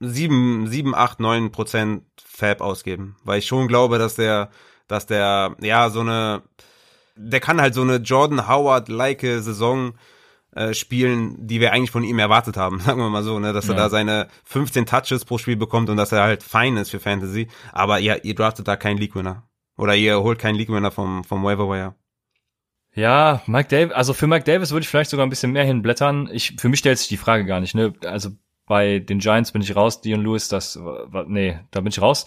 sieben, 0.00 0.66
sieben, 0.66 0.94
acht, 0.94 1.20
neun 1.20 1.52
Prozent 1.52 2.04
Fab 2.24 2.62
ausgeben, 2.62 3.16
weil 3.22 3.38
ich 3.38 3.46
schon 3.46 3.68
glaube, 3.68 3.98
dass 3.98 4.14
der, 4.14 4.50
dass 4.88 5.06
der, 5.06 5.56
ja, 5.60 5.90
so 5.90 6.00
eine, 6.00 6.42
der 7.16 7.40
kann 7.40 7.60
halt 7.60 7.74
so 7.74 7.82
eine 7.82 7.96
Jordan 7.96 8.48
Howard-like 8.48 9.20
Saison 9.20 9.94
äh, 10.52 10.74
spielen, 10.74 11.46
die 11.46 11.60
wir 11.60 11.72
eigentlich 11.72 11.92
von 11.92 12.02
ihm 12.02 12.18
erwartet 12.18 12.56
haben, 12.56 12.80
sagen 12.80 13.00
wir 13.00 13.08
mal 13.08 13.22
so, 13.22 13.38
ne, 13.38 13.52
dass 13.52 13.68
ja. 13.68 13.74
er 13.74 13.76
da 13.76 13.88
seine 13.88 14.28
15 14.44 14.86
Touches 14.86 15.24
pro 15.24 15.38
Spiel 15.38 15.56
bekommt 15.56 15.90
und 15.90 15.96
dass 15.96 16.12
er 16.12 16.22
halt 16.22 16.42
fein 16.42 16.76
ist 16.76 16.90
für 16.90 17.00
Fantasy. 17.00 17.48
Aber 17.72 18.00
ihr, 18.00 18.24
ihr 18.24 18.34
draftet 18.34 18.66
da 18.66 18.76
keinen 18.76 18.98
League-Winner. 18.98 19.48
Oder 19.76 19.94
ihr 19.94 20.20
holt 20.20 20.38
keinen 20.38 20.56
League-Winner 20.56 20.90
vom, 20.90 21.24
vom 21.24 21.44
Waiver 21.44 21.94
Ja, 22.94 23.42
Mike 23.46 23.68
Davis, 23.68 23.94
also 23.94 24.12
für 24.12 24.26
Mike 24.26 24.44
Davis 24.44 24.72
würde 24.72 24.82
ich 24.82 24.88
vielleicht 24.88 25.10
sogar 25.10 25.24
ein 25.24 25.30
bisschen 25.30 25.52
mehr 25.52 25.64
hinblättern. 25.64 26.28
Ich, 26.32 26.56
für 26.58 26.68
mich 26.68 26.80
stellt 26.80 26.98
sich 26.98 27.08
die 27.08 27.16
Frage 27.16 27.44
gar 27.44 27.60
nicht, 27.60 27.74
ne? 27.74 27.92
Also 28.04 28.30
bei 28.66 28.98
den 28.98 29.20
Giants 29.20 29.52
bin 29.52 29.62
ich 29.62 29.74
raus, 29.74 30.00
Dion 30.00 30.22
Lewis, 30.22 30.48
das, 30.48 30.78
nee, 31.26 31.58
da 31.70 31.80
bin 31.80 31.88
ich 31.88 32.02
raus. 32.02 32.26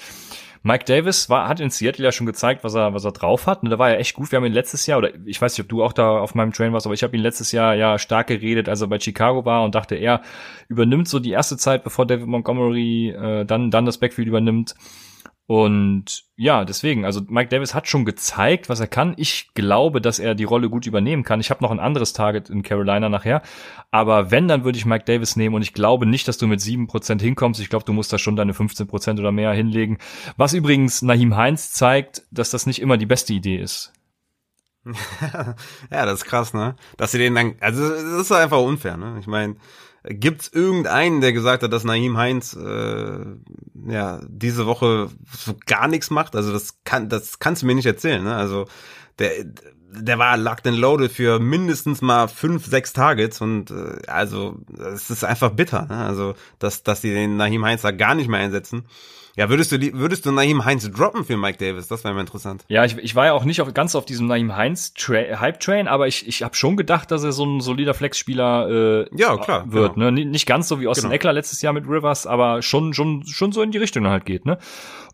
Mike 0.66 0.86
Davis 0.86 1.30
war, 1.30 1.50
hat 1.50 1.60
in 1.60 1.70
Seattle 1.70 2.06
ja 2.06 2.14
schon 2.14 2.26
gezeigt, 2.26 2.64
was 2.64 2.74
er, 2.74 2.94
was 2.94 3.04
er 3.04 3.12
drauf 3.12 3.48
hat. 3.48 3.64
Und 3.64 3.70
da 3.70 3.78
war 3.80 3.90
er 3.90 4.00
echt 4.00 4.16
gut. 4.16 4.32
Wir 4.32 4.38
haben 4.38 4.46
ihn 4.46 4.54
letztes 4.54 4.86
Jahr, 4.86 4.98
oder 4.98 5.10
ich 5.26 5.42
weiß 5.42 5.58
nicht, 5.58 5.66
ob 5.66 5.70
du 5.70 5.84
auch 5.84 5.92
da 5.92 6.20
auf 6.20 6.36
meinem 6.36 6.54
Train 6.54 6.72
warst, 6.72 6.86
aber 6.86 6.94
ich 6.94 7.04
habe 7.04 7.16
ihn 7.18 7.22
letztes 7.22 7.52
Jahr 7.52 7.76
ja 7.76 8.00
stark 8.00 8.28
geredet, 8.28 8.70
als 8.70 8.80
er 8.80 8.88
bei 8.88 8.98
Chicago 8.98 9.44
war 9.44 9.66
und 9.66 9.76
dachte, 9.76 9.96
er 9.96 10.22
übernimmt 10.70 11.10
so 11.10 11.20
die 11.20 11.32
erste 11.32 11.58
Zeit, 11.58 11.84
bevor 11.84 12.08
David 12.08 12.28
Montgomery 12.28 13.10
äh, 13.10 13.46
dann, 13.46 13.72
dann 13.72 13.86
das 13.86 13.98
Backfield 13.98 14.30
übernimmt. 14.30 14.74
Und 15.46 16.24
ja, 16.38 16.64
deswegen, 16.64 17.04
also 17.04 17.22
Mike 17.28 17.50
Davis 17.50 17.74
hat 17.74 17.90
schon 17.90 18.06
gezeigt, 18.06 18.70
was 18.70 18.80
er 18.80 18.88
kann. 18.88 19.14
Ich 19.18 19.54
glaube, 19.54 20.00
dass 20.00 20.18
er 20.18 20.36
die 20.36 20.46
Rolle 20.46 20.70
gut 20.70 20.88
übernehmen 20.88 21.24
kann. 21.24 21.42
Ich 21.42 21.50
habe 21.50 21.62
noch 21.62 21.72
ein 21.72 21.82
anderes 21.82 22.14
Target 22.14 22.50
in 22.50 22.64
Carolina 22.64 23.10
nachher. 23.10 23.42
Aber 23.92 24.32
wenn, 24.32 24.48
dann 24.48 24.64
würde 24.64 24.78
ich 24.78 24.86
Mike 24.86 25.04
Davis 25.04 25.36
nehmen 25.36 25.56
und 25.56 25.62
ich 25.62 25.74
glaube 25.74 26.06
nicht, 26.06 26.28
dass 26.30 26.38
du 26.38 26.48
mit 26.48 26.62
sieben 26.62 26.88
Prozent 26.88 27.22
hinkommst. 27.22 27.60
Ich 27.60 27.70
glaube, 27.70 27.84
du 27.84 27.92
musst 27.92 28.14
da 28.14 28.18
schon 28.18 28.38
deine 28.38 28.54
15% 28.54 29.20
oder 29.20 29.34
mehr 29.34 29.52
hinlegen. 29.52 29.98
Was 30.38 30.54
übrigens 30.54 31.02
Nahim 31.02 31.36
Heinz 31.36 31.74
zeigt, 31.74 32.24
dass 32.32 32.50
das 32.50 32.66
nicht 32.66 32.82
immer 32.82 32.98
die 32.98 33.06
beste 33.06 33.34
Idee 33.34 33.58
ist. 33.58 33.92
ja, 34.86 36.06
das 36.06 36.20
ist 36.20 36.26
krass, 36.26 36.54
ne? 36.54 36.76
Dass 36.98 37.12
sie 37.12 37.18
den 37.18 37.36
dann, 37.36 37.56
also 37.60 37.88
das 37.90 38.02
ist 38.02 38.32
einfach 38.32 38.60
unfair, 38.60 38.98
ne? 38.98 39.18
Ich 39.20 39.28
meine, 39.28 39.56
Gibt's 40.06 40.50
irgendeinen, 40.50 41.22
der 41.22 41.32
gesagt 41.32 41.64
hat, 41.64 41.72
dass 41.72 41.86
Naim 41.86 42.18
Heinz 42.18 42.54
äh, 42.56 43.20
ja 43.88 44.20
diese 44.28 44.66
Woche 44.66 45.10
so 45.32 45.56
gar 45.66 45.88
nichts 45.88 46.10
macht? 46.10 46.36
Also 46.36 46.52
das 46.52 46.84
kann, 46.84 47.08
das 47.08 47.40
kannst 47.40 47.62
du 47.62 47.66
mir 47.66 47.76
nicht 47.76 47.86
erzählen. 47.86 48.22
Ne? 48.22 48.36
Also 48.36 48.66
der, 49.20 49.32
der 49.90 50.20
war 50.20 50.36
locked 50.36 50.68
and 50.68 50.78
loaded 50.78 51.10
für 51.10 51.40
mindestens 51.40 52.02
mal 52.02 52.28
fünf, 52.28 52.66
sechs 52.66 52.92
Targets 52.92 53.40
und 53.40 53.72
äh, 53.72 54.02
also 54.08 54.58
es 54.94 55.10
ist 55.10 55.24
einfach 55.24 55.52
bitter. 55.52 55.86
Ne? 55.86 55.98
Also 55.98 56.36
dass 56.60 56.84
dass 56.84 57.00
die 57.00 57.14
den 57.14 57.38
Naim 57.38 57.64
Heinz 57.64 57.84
da 57.84 57.92
gar 57.92 58.14
nicht 58.14 58.28
mehr 58.28 58.42
einsetzen. 58.42 58.86
Ja, 59.36 59.50
würdest 59.50 59.72
du, 59.72 59.80
würdest 59.94 60.26
du 60.26 60.32
Naim 60.32 60.64
Heinz 60.64 60.90
droppen 60.92 61.26
für 61.26 61.38
Mike 61.38 61.58
Davis? 61.58 61.88
Das 61.88 62.04
wäre 62.04 62.14
mal 62.14 62.22
interessant. 62.22 62.66
Ja, 62.68 62.86
ich, 62.86 62.98
ich 62.98 63.16
war 63.16 63.26
ja 63.26 63.34
auch 63.34 63.46
nicht 63.46 63.62
auf, 63.62 63.74
ganz 63.74 63.96
auf 63.96 64.06
diesem 64.06 64.28
Naim 64.28 64.56
Heinz 64.56 64.94
Hype-Train, 64.98 65.88
aber 65.88 66.08
ich, 66.08 66.28
ich 66.28 66.44
habe 66.44 66.56
schon 66.56 66.78
gedacht, 66.78 67.10
dass 67.10 67.24
er 67.24 67.32
so 67.32 67.46
ein 67.46 67.60
solider 67.60 67.94
Flex-Spieler 67.94 68.70
äh, 68.70 69.10
ja, 69.16 69.36
klar, 69.38 69.72
wird. 69.72 69.96
Genau. 69.96 70.12
Ne? 70.12 70.26
Nicht 70.26 70.46
ganz 70.46 70.68
so 70.68 70.80
wie 70.80 70.88
Austin 70.88 71.06
genau. 71.06 71.16
Eckler 71.16 71.34
letztes 71.34 71.62
Jahr 71.62 71.74
mit 71.74 71.88
Rivers, 71.88 72.28
aber 72.28 72.62
schon, 72.62 72.94
schon, 72.94 73.26
schon 73.26 73.52
so 73.52 73.62
in 73.62 73.72
die 73.72 73.80
Richtung 73.80 74.08
halt 74.08 74.26
geht. 74.26 74.46
Ne? 74.46 74.60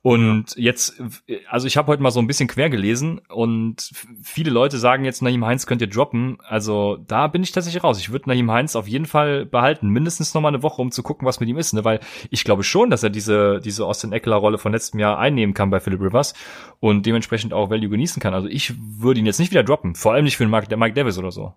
Und 0.02 0.56
ja. 0.56 0.64
jetzt, 0.64 1.02
also 1.50 1.68
ich 1.68 1.76
habe 1.76 1.88
heute 1.88 2.02
mal 2.02 2.12
so 2.12 2.22
ein 2.22 2.28
bisschen 2.28 2.48
quer 2.48 2.70
gelesen 2.70 3.20
und 3.28 3.92
viele 4.24 4.50
Leute 4.50 4.78
sagen 4.78 5.04
jetzt, 5.04 5.22
Naim 5.22 5.46
Heinz 5.46 5.66
könnt 5.66 5.82
ihr 5.82 5.90
droppen. 5.90 6.38
Also 6.42 6.98
da 7.08 7.28
bin 7.28 7.44
ich 7.44 7.52
tatsächlich 7.52 7.84
raus. 7.84 8.00
Ich 8.00 8.12
würde 8.12 8.30
Naim 8.30 8.50
Heinz 8.50 8.78
auf 8.78 8.88
jeden 8.88 9.06
Fall 9.06 9.46
behalten, 9.46 9.90
mindestens 9.90 10.34
noch 10.34 10.42
mal 10.42 10.50
eine 10.50 10.64
Woche, 10.64 10.82
um 10.82 10.92
zu 10.92 11.04
gucken, 11.04 11.28
was 11.28 11.42
mit 11.42 11.50
ihm 11.50 11.58
ist, 11.58 11.74
ne? 11.74 11.84
weil 11.84 12.00
ich 12.30 12.46
glaube 12.46 12.64
schon, 12.64 12.90
dass 12.90 13.04
er 13.04 13.10
diese 13.10 13.60
diese 13.60 13.86
Austin 13.86 14.09
Eckler 14.14 14.38
Rolle 14.38 14.58
von 14.58 14.72
letztem 14.72 15.00
Jahr 15.00 15.18
einnehmen 15.20 15.54
kann 15.54 15.70
bei 15.70 15.80
Philip 15.80 16.02
Rivers 16.02 16.34
und 16.80 17.06
dementsprechend 17.06 17.54
auch 17.54 17.70
Value 17.70 17.90
genießen 17.90 18.22
kann. 18.22 18.34
Also 18.34 18.48
ich 18.48 18.74
würde 18.78 19.20
ihn 19.20 19.26
jetzt 19.26 19.40
nicht 19.40 19.52
wieder 19.52 19.64
droppen, 19.64 19.96
vor 19.96 20.14
allem 20.14 20.26
nicht 20.26 20.38
für 20.38 20.46
den 20.46 20.52
Mike, 20.52 20.76
Mike 20.76 20.94
Davis 20.94 21.18
oder 21.18 21.32
so. 21.32 21.54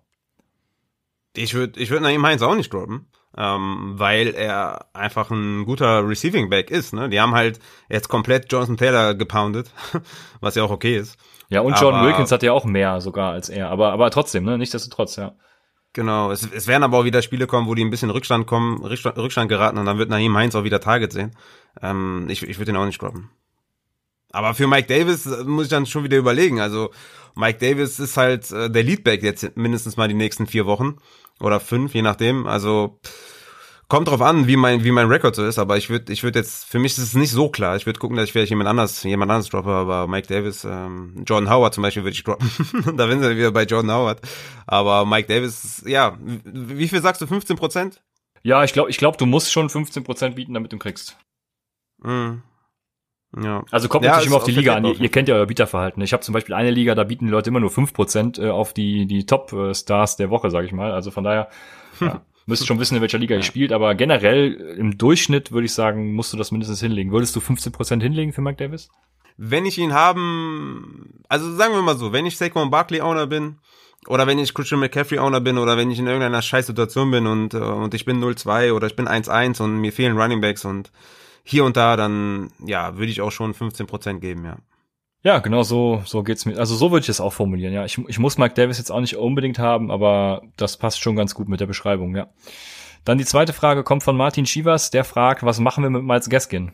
Ich 1.35 1.53
würde 1.53 1.79
ich 1.79 1.89
würde 1.89 2.03
Naim 2.03 2.25
Heinz 2.25 2.41
auch 2.41 2.55
nicht 2.55 2.71
droppen 2.71 3.07
ähm, 3.37 3.93
weil 3.95 4.35
er 4.35 4.85
einfach 4.93 5.31
ein 5.31 5.65
guter 5.65 6.07
Receiving 6.07 6.49
Back 6.49 6.69
ist. 6.69 6.93
Ne? 6.93 7.09
Die 7.09 7.19
haben 7.19 7.33
halt 7.33 7.59
jetzt 7.89 8.09
komplett 8.09 8.51
Jonathan 8.51 8.77
Taylor 8.77 9.15
gepoundet, 9.15 9.71
was 10.39 10.55
ja 10.55 10.63
auch 10.63 10.71
okay 10.71 10.97
ist. 10.97 11.17
Ja, 11.49 11.61
und 11.61 11.79
John 11.79 11.95
aber, 11.95 12.07
Wilkins 12.07 12.31
hat 12.31 12.43
ja 12.43 12.53
auch 12.53 12.65
mehr 12.65 13.01
sogar 13.01 13.31
als 13.31 13.49
er, 13.49 13.69
aber, 13.69 13.91
aber 13.91 14.09
trotzdem, 14.11 14.43
ne? 14.43 14.57
Nichtsdestotrotz, 14.57 15.17
ja. 15.17 15.33
Genau, 15.93 16.31
es, 16.31 16.49
es 16.51 16.65
werden 16.65 16.83
aber 16.83 16.97
auch 16.97 17.05
wieder 17.05 17.21
Spiele 17.21 17.45
kommen, 17.45 17.67
wo 17.67 17.75
die 17.75 17.83
ein 17.83 17.91
bisschen 17.91 18.09
Rückstand 18.09 18.47
kommen, 18.47 18.83
Rückstand, 18.83 19.17
Rückstand 19.17 19.47
geraten 19.47 19.77
und 19.77 19.85
dann 19.85 19.99
wird 19.99 20.09
Naheem 20.09 20.35
Heinz 20.35 20.55
auch 20.55 20.63
wieder 20.63 20.81
Target 20.81 21.13
sehen. 21.13 21.31
Ähm, 21.81 22.25
ich 22.29 22.41
ich 22.41 22.57
würde 22.57 22.71
den 22.71 22.77
auch 22.77 22.85
nicht 22.85 23.01
droppen. 23.01 23.29
Aber 24.31 24.55
für 24.55 24.67
Mike 24.67 24.87
Davis 24.87 25.27
äh, 25.27 25.43
muss 25.43 25.65
ich 25.65 25.69
dann 25.69 25.85
schon 25.85 26.03
wieder 26.03 26.17
überlegen. 26.17 26.59
Also 26.59 26.89
Mike 27.35 27.59
Davis 27.59 27.99
ist 27.99 28.17
halt 28.17 28.51
äh, 28.51 28.69
der 28.69 28.83
Leadback 28.83 29.21
jetzt 29.21 29.55
mindestens 29.55 29.95
mal 29.95 30.07
die 30.07 30.15
nächsten 30.15 30.47
vier 30.47 30.65
Wochen 30.65 30.97
oder 31.39 31.59
fünf, 31.59 31.93
je 31.93 32.01
nachdem. 32.01 32.47
Also 32.47 32.99
kommt 33.93 34.07
drauf 34.07 34.23
an, 34.23 34.47
wie 34.47 34.55
mein 34.55 34.83
wie 34.83 34.89
mein 34.89 35.05
Rekord 35.07 35.35
so 35.35 35.45
ist. 35.45 35.59
Aber 35.59 35.77
ich 35.77 35.91
würde 35.91 36.11
ich 36.11 36.23
würde 36.23 36.39
jetzt 36.39 36.65
für 36.65 36.79
mich 36.79 36.93
ist 36.93 36.97
es 36.97 37.13
nicht 37.13 37.29
so 37.29 37.49
klar. 37.49 37.75
Ich 37.75 37.85
würde 37.85 37.99
gucken, 37.99 38.17
dass 38.17 38.25
ich 38.25 38.31
vielleicht 38.31 38.49
jemand 38.49 38.67
anders 38.67 39.03
jemand 39.03 39.29
anderes 39.29 39.49
droppe. 39.49 39.69
Aber 39.69 40.07
Mike 40.07 40.27
Davis, 40.27 40.65
ähm, 40.65 41.23
Jordan 41.27 41.47
Howard 41.47 41.75
zum 41.75 41.83
Beispiel 41.83 42.01
würde 42.03 42.15
ich 42.15 42.23
droppen. 42.23 42.49
da 42.97 43.07
sind 43.07 43.21
wir 43.21 43.37
wieder 43.37 43.51
bei 43.51 43.65
Jordan 43.65 43.91
Howard. 43.91 44.19
Aber 44.65 45.05
Mike 45.05 45.27
Davis, 45.27 45.83
ja, 45.85 46.17
wie 46.19 46.87
viel 46.87 47.03
sagst 47.03 47.21
du? 47.21 47.27
15 47.27 47.55
Prozent? 47.55 48.01
Ja, 48.41 48.63
ich 48.63 48.73
glaube, 48.73 48.89
ich 48.89 48.97
glaube, 48.97 49.17
du 49.17 49.27
musst 49.27 49.51
schon 49.51 49.69
15 49.69 50.03
Prozent 50.03 50.35
bieten, 50.37 50.55
damit 50.55 50.71
du 50.71 50.77
ihn 50.77 50.79
kriegst. 50.79 51.15
Mm. 52.01 52.37
Ja. 53.43 53.63
Also 53.69 53.89
kommt 53.89 54.05
ja, 54.05 54.13
natürlich 54.13 54.27
immer 54.27 54.37
auf 54.37 54.43
die 54.43 54.51
Liga 54.53 54.73
an. 54.73 54.85
Ihr, 54.85 54.99
ihr, 54.99 55.09
kennt 55.09 55.27
ja 55.27 55.35
euer 55.35 55.45
Bieterverhalten. 55.45 56.01
Ich 56.01 56.13
habe 56.13 56.23
zum 56.23 56.33
Beispiel 56.33 56.55
eine 56.55 56.71
Liga, 56.71 56.95
da 56.95 57.03
bieten 57.03 57.25
die 57.25 57.31
Leute 57.31 57.51
immer 57.51 57.59
nur 57.59 57.69
fünf 57.69 57.93
Prozent 57.93 58.39
äh, 58.39 58.49
auf 58.49 58.73
die, 58.73 59.05
die 59.05 59.27
Top-Stars 59.27 60.17
der 60.17 60.31
Woche, 60.31 60.49
sage 60.49 60.65
ich 60.65 60.73
mal. 60.73 60.91
Also 60.91 61.11
von 61.11 61.23
daher 61.23 61.49
ja, 61.99 62.21
müsst 62.45 62.65
schon 62.67 62.79
wissen, 62.79 62.95
in 62.95 63.01
welcher 63.01 63.17
Liga 63.17 63.35
ja. 63.35 63.39
ihr 63.39 63.43
spielt. 63.43 63.71
Aber 63.71 63.95
generell 63.95 64.53
im 64.53 64.97
Durchschnitt 64.97 65.51
würde 65.51 65.65
ich 65.65 65.73
sagen, 65.73 66.13
musst 66.13 66.33
du 66.33 66.37
das 66.37 66.51
mindestens 66.51 66.79
hinlegen. 66.79 67.11
Würdest 67.11 67.35
du 67.35 67.39
15 67.39 67.71
Prozent 67.71 68.03
hinlegen 68.03 68.33
für 68.33 68.41
Mike 68.41 68.57
Davis? 68.57 68.89
Wenn 69.37 69.65
ich 69.65 69.77
ihn 69.77 69.93
haben, 69.93 71.23
also 71.27 71.53
sagen 71.55 71.73
wir 71.73 71.81
mal 71.81 71.97
so, 71.97 72.13
wenn 72.13 72.25
ich 72.25 72.37
Saquon 72.37 72.69
Barkley 72.69 73.01
Owner 73.01 73.27
bin, 73.27 73.57
oder 74.07 74.27
wenn 74.27 74.39
ich 74.39 74.53
Christian 74.53 74.79
McCaffrey 74.79 75.19
Owner 75.19 75.39
bin 75.39 75.57
oder 75.57 75.77
wenn 75.77 75.91
ich 75.91 75.99
in 75.99 76.07
irgendeiner 76.07 76.41
Scheißsituation 76.41 77.11
bin 77.11 77.27
und, 77.27 77.53
äh, 77.53 77.57
und 77.57 77.93
ich 77.93 78.05
bin 78.05 78.21
0-2 78.21 78.73
oder 78.73 78.87
ich 78.87 78.95
bin 78.95 79.07
1-1 79.07 79.61
und 79.61 79.77
mir 79.77 79.93
fehlen 79.93 80.17
Running 80.17 80.41
Backs 80.41 80.65
und 80.65 80.91
hier 81.43 81.65
und 81.65 81.77
da, 81.77 81.95
dann 81.95 82.51
ja, 82.65 82.97
würde 82.97 83.11
ich 83.11 83.21
auch 83.21 83.31
schon 83.31 83.53
15% 83.53 84.19
geben, 84.19 84.45
ja. 84.45 84.57
Ja, 85.23 85.39
genau 85.39 85.63
so, 85.63 86.01
so 86.05 86.21
geht's 86.21 86.45
mir. 86.45 86.57
Also 86.57 86.75
so 86.75 86.91
würde 86.91 87.03
ich 87.03 87.09
es 87.09 87.21
auch 87.21 87.31
formulieren, 87.31 87.73
ja. 87.73 87.85
Ich, 87.85 87.97
ich 88.07 88.19
muss 88.19 88.37
Mike 88.37 88.55
Davis 88.55 88.77
jetzt 88.77 88.91
auch 88.91 88.99
nicht 88.99 89.15
unbedingt 89.15 89.57
haben, 89.57 89.89
aber 89.89 90.43
das 90.57 90.77
passt 90.77 91.01
schon 91.01 91.15
ganz 91.15 91.33
gut 91.33 91.47
mit 91.47 91.61
der 91.61 91.65
Beschreibung, 91.65 92.15
ja. 92.15 92.27
Dann 93.05 93.17
die 93.17 93.25
zweite 93.25 93.53
Frage 93.53 93.83
kommt 93.83 94.03
von 94.03 94.17
Martin 94.17 94.45
Schivas, 94.45 94.91
der 94.91 95.03
fragt, 95.03 95.43
was 95.43 95.59
machen 95.59 95.83
wir 95.83 95.89
mit 95.89 96.03
Miles 96.03 96.29
Gaskin? 96.29 96.71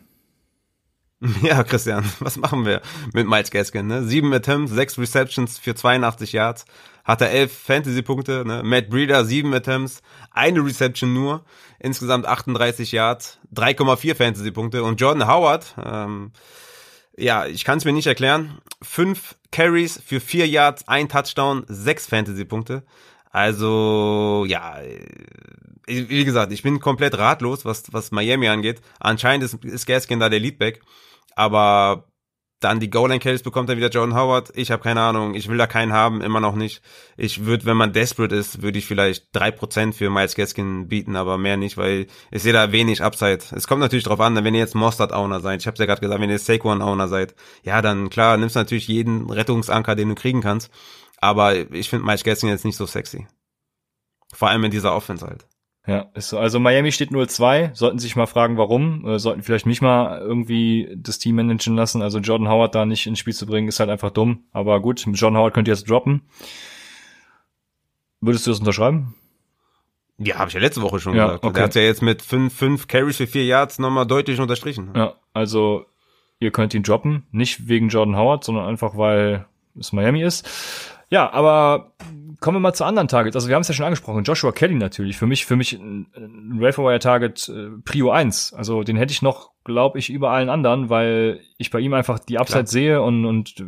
Ja, 1.44 1.64
Christian, 1.64 2.10
was 2.20 2.38
machen 2.38 2.66
wir 2.66 2.82
mit 3.14 3.28
Miles 3.28 3.52
Gaskin? 3.52 3.88
Ne? 3.88 4.04
Sieben 4.04 4.34
Attempts, 4.34 4.72
sechs 4.72 4.98
Receptions 4.98 5.58
für 5.60 5.76
82 5.76 6.32
Yards, 6.32 6.66
hat 7.04 7.22
er 7.22 7.32
elf 7.32 7.52
Fantasy-Punkte. 7.52 8.46
Ne? 8.46 8.62
Matt 8.64 8.90
Breeder, 8.90 9.26
sieben 9.26 9.54
Attempts, 9.54 10.02
eine 10.32 10.64
Reception 10.64 11.14
nur, 11.14 11.44
insgesamt 11.78 12.26
38 12.26 12.94
Yards, 12.94 13.40
3,4 13.54 14.16
Fantasy-Punkte. 14.16 14.84
Und 14.84 15.02
Jordan 15.02 15.28
Howard, 15.28 15.76
ähm, 15.84 16.32
ja, 17.20 17.46
ich 17.46 17.64
kann 17.66 17.78
es 17.78 17.86
mir 17.86 17.94
nicht 17.94 18.08
erklären, 18.08 18.60
fünf 18.82 19.36
Carries 19.52 20.02
für 20.06 20.20
vier 20.20 20.48
Yards, 20.48 20.88
ein 20.88 21.10
Touchdown, 21.10 21.66
sechs 21.68 22.08
Fantasy-Punkte. 22.08 22.84
Also, 23.32 24.46
ja, 24.48 24.80
wie 25.86 26.26
gesagt, 26.26 26.52
ich 26.52 26.64
bin 26.64 26.80
komplett 26.80 27.18
ratlos, 27.18 27.66
was, 27.66 27.92
was 27.94 28.12
Miami 28.12 28.48
angeht. 28.48 28.82
Anscheinend 29.00 29.44
ist, 29.44 29.64
ist 29.64 29.86
Gaskin 29.86 30.20
da 30.20 30.30
der 30.30 30.40
Leadback. 30.40 30.82
Aber 31.36 32.06
dann 32.60 32.80
die 32.80 32.90
Goal 32.90 33.10
Line 33.10 33.20
Carries 33.20 33.44
bekommt 33.44 33.70
dann 33.70 33.78
wieder 33.78 33.90
Jordan 33.90 34.16
Howard. 34.16 34.52
Ich 34.56 34.72
habe 34.72 34.84
keine 34.84 35.02
Ahnung. 35.02 35.34
Ich 35.34 35.48
will 35.48 35.58
da 35.58 35.66
keinen 35.66 35.94
haben, 35.94 36.22
immer 36.22 36.40
noch 36.40 36.56
nicht. 36.56 36.82
Ich 37.16 37.46
würde, 37.46 37.66
wenn 37.66 37.78
man 37.78 37.94
desperate 37.94 38.36
ist, 38.36 38.62
würde 38.62 38.80
ich 38.80 38.86
vielleicht 38.86 39.28
drei 39.32 39.52
Prozent 39.52 39.96
für 39.96 40.10
Miles 40.10 40.36
Gaskin 40.36 40.88
bieten, 40.88 41.16
aber 41.16 41.38
mehr 41.38 41.58
nicht, 41.58 41.78
weil 41.78 42.08
ich 42.32 42.44
sehe 42.44 42.54
da 42.54 42.72
wenig 42.72 43.02
Upside. 43.02 43.40
Es 43.52 43.68
kommt 43.68 43.82
natürlich 43.82 44.04
drauf 44.04 44.20
an, 44.20 44.36
wenn 44.44 44.54
ihr 44.54 44.60
jetzt 44.60 44.76
Mostard 44.76 45.14
Owner 45.14 45.40
seid. 45.40 45.62
Ich 45.62 45.68
habe 45.68 45.78
ja 45.78 45.86
gerade 45.86 46.02
gesagt, 46.02 46.22
wenn 46.22 46.30
ihr 46.30 46.40
Saquon 46.40 46.82
Owner 46.82 47.08
seid, 47.08 47.34
ja, 47.64 47.82
dann 47.82 48.10
klar, 48.10 48.36
nimmst 48.38 48.56
du 48.56 48.60
natürlich 48.60 48.88
jeden 48.88 49.30
Rettungsanker, 49.30 49.96
den 49.96 50.10
du 50.10 50.16
kriegen 50.16 50.42
kannst. 50.42 50.70
Aber 51.18 51.56
ich 51.56 51.90
finde 51.90 52.06
Miles 52.06 52.24
Gaskin 52.24 52.50
jetzt 52.50 52.66
nicht 52.66 52.78
so 52.78 52.86
sexy. 52.86 53.28
Vor 54.34 54.50
allem 54.50 54.64
in 54.66 54.72
dieser 54.72 54.94
Offense 54.96 55.26
halt. 55.26 55.49
Ja, 55.88 56.08
ist 56.14 56.30
so. 56.30 56.38
Also 56.38 56.60
Miami 56.60 56.92
steht 56.92 57.10
0-2, 57.10 57.74
sollten 57.74 58.00
sich 58.00 58.16
mal 58.16 58.28
fragen, 58.28 58.58
warum. 58.58 59.08
Äh, 59.08 59.18
sollten 59.18 59.42
vielleicht 59.44 59.66
mich 59.66 59.82
mal 59.82 60.20
irgendwie 60.20 60.94
das 60.96 61.18
Team 61.20 61.36
managen 61.38 61.76
lassen. 61.76 62.02
Also 62.02 62.20
Jordan 62.20 62.50
Howard 62.50 62.76
da 62.76 62.86
nicht 62.86 63.08
ins 63.08 63.18
Spiel 63.20 63.34
zu 63.34 63.46
bringen, 63.48 63.68
ist 63.68 63.80
halt 63.80 63.90
einfach 63.90 64.12
dumm. 64.12 64.44
Aber 64.52 64.80
gut, 64.82 65.06
mit 65.08 65.18
Jordan 65.20 65.40
Howard 65.40 65.54
könnt 65.54 65.68
ihr 65.68 65.74
jetzt 65.74 65.90
droppen. 65.90 66.22
Würdest 68.22 68.46
du 68.46 68.52
das 68.52 68.60
unterschreiben? 68.60 69.16
Ja, 70.18 70.38
habe 70.38 70.50
ich 70.50 70.54
ja 70.54 70.60
letzte 70.60 70.82
Woche 70.82 71.00
schon 71.00 71.16
Ja, 71.16 71.28
gesagt. 71.28 71.46
okay. 71.46 71.54
Der 71.54 71.64
hat 71.64 71.76
ja 71.76 71.82
jetzt 71.82 72.02
mit 72.02 72.22
fünf, 72.22 72.54
fünf 72.54 72.88
Carries 72.88 73.18
für 73.18 73.28
vier 73.28 73.46
Yards 73.46 73.80
nochmal 73.80 74.06
deutlich 74.06 74.40
unterstrichen. 74.40 74.92
Ja, 74.96 75.14
also 75.34 75.86
ihr 76.40 76.52
könnt 76.52 76.74
ihn 76.74 76.84
droppen, 76.84 77.26
nicht 77.32 77.70
wegen 77.70 77.88
Jordan 77.88 78.18
Howard, 78.18 78.44
sondern 78.44 78.66
einfach 78.68 78.98
weil 78.98 79.46
es 79.80 79.94
Miami 79.94 80.22
ist. 80.22 80.48
Ja, 81.10 81.32
aber 81.32 81.94
kommen 82.40 82.56
wir 82.56 82.62
mal 82.62 82.74
zu 82.74 82.86
anderen 82.86 83.08
Targets. 83.08 83.36
Also 83.36 83.48
wir 83.48 83.56
haben 83.56 83.62
es 83.62 83.68
ja 83.68 83.74
schon 83.74 83.86
angesprochen, 83.86 84.24
Joshua 84.24 84.52
Kelly 84.52 84.76
natürlich. 84.76 85.18
Für 85.18 85.28
mich, 85.28 85.46
für 85.46 85.56
mich 85.56 85.74
ein, 85.74 86.08
ein 86.16 86.60
Wire 86.60 87.00
Target 87.00 87.50
äh, 87.50 87.70
Prio 87.84 88.12
1. 88.12 88.54
Also 88.54 88.84
den 88.84 88.98
hätte 88.98 89.12
ich 89.12 89.22
noch, 89.22 89.52
glaube 89.64 90.00
ich, 90.00 90.10
über 90.10 90.32
allen 90.32 90.50
anderen, 90.50 90.90
weil 90.90 91.42
ich 91.58 91.72
bei 91.72 91.80
ihm 91.80 91.94
einfach 91.94 92.20
die 92.20 92.38
Upside 92.38 92.64
Klar. 92.64 92.68
sehe 92.68 93.02
und, 93.02 93.26
und 93.26 93.60
äh, 93.60 93.66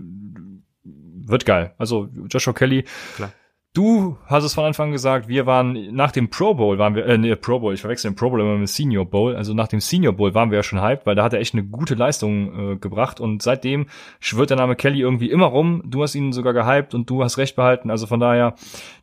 wird 0.84 1.46
geil. 1.46 1.74
Also 1.78 2.10
Joshua 2.30 2.54
Kelly. 2.54 2.86
Klar. 3.16 3.32
Du 3.74 4.18
hast 4.26 4.44
es 4.44 4.54
von 4.54 4.66
Anfang 4.66 4.88
an 4.88 4.92
gesagt, 4.92 5.30
wir 5.30 5.46
waren 5.46 5.96
nach 5.96 6.12
dem 6.12 6.30
Pro 6.30 6.56
Bowl 6.56 6.78
waren 6.78 6.94
wir, 6.94 7.06
äh, 7.06 7.18
nee, 7.18 7.34
Pro 7.38 7.60
Bowl, 7.60 7.74
ich 7.74 7.80
verwechsel 7.80 8.12
den 8.12 8.18
Pro 8.18 8.30
Bowl 8.30 8.42
immer 8.42 8.58
mit 8.58 8.68
Senior 8.68 9.06
Bowl, 9.06 9.34
also 9.34 9.54
nach 9.54 9.70
dem 9.70 9.80
Senior 9.80 10.12
Bowl 10.12 10.34
waren 10.34 10.52
wir 10.52 10.58
ja 10.58 10.64
schon 10.64 10.82
hyped, 10.82 11.06
weil 11.06 11.16
da 11.16 11.24
hat 11.24 11.32
er 11.32 11.40
echt 11.40 11.54
eine 11.54 11.64
gute 11.64 11.96
Leistung 11.96 12.74
äh, 12.74 12.76
gebracht 12.76 13.22
und 13.22 13.42
seitdem 13.42 13.86
schwirrt 14.20 14.50
der 14.50 14.58
Name 14.58 14.76
Kelly 14.76 15.00
irgendwie 15.00 15.32
immer 15.32 15.46
rum. 15.46 15.84
Du 15.86 16.04
hast 16.04 16.16
ihn 16.16 16.34
sogar 16.34 16.52
gehypt 16.52 16.94
und 16.94 17.10
du 17.10 17.24
hast 17.24 17.38
recht 17.38 17.56
behalten, 17.56 17.90
also 17.90 18.08
von 18.08 18.20
daher 18.20 18.56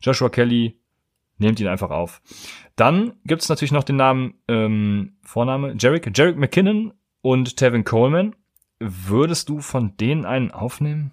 Joshua 0.03 0.29
Kelly, 0.29 0.79
nehmt 1.39 1.59
ihn 1.59 1.67
einfach 1.67 1.89
auf. 1.89 2.21
Dann 2.75 3.13
gibt's 3.25 3.49
natürlich 3.49 3.71
noch 3.71 3.83
den 3.83 3.95
Namen, 3.95 4.35
ähm, 4.47 5.13
Vorname, 5.23 5.73
Jarek, 5.79 6.15
Jarek 6.15 6.37
McKinnon 6.37 6.93
und 7.21 7.57
Tevin 7.57 7.85
Coleman. 7.85 8.35
Würdest 8.79 9.49
du 9.49 9.61
von 9.61 9.97
denen 9.97 10.25
einen 10.25 10.51
aufnehmen? 10.51 11.11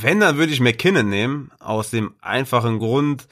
Wenn, 0.00 0.20
dann 0.20 0.36
würde 0.36 0.52
ich 0.52 0.60
McKinnon 0.60 1.08
nehmen, 1.08 1.50
aus 1.58 1.90
dem 1.90 2.14
einfachen 2.20 2.78
Grund, 2.78 3.26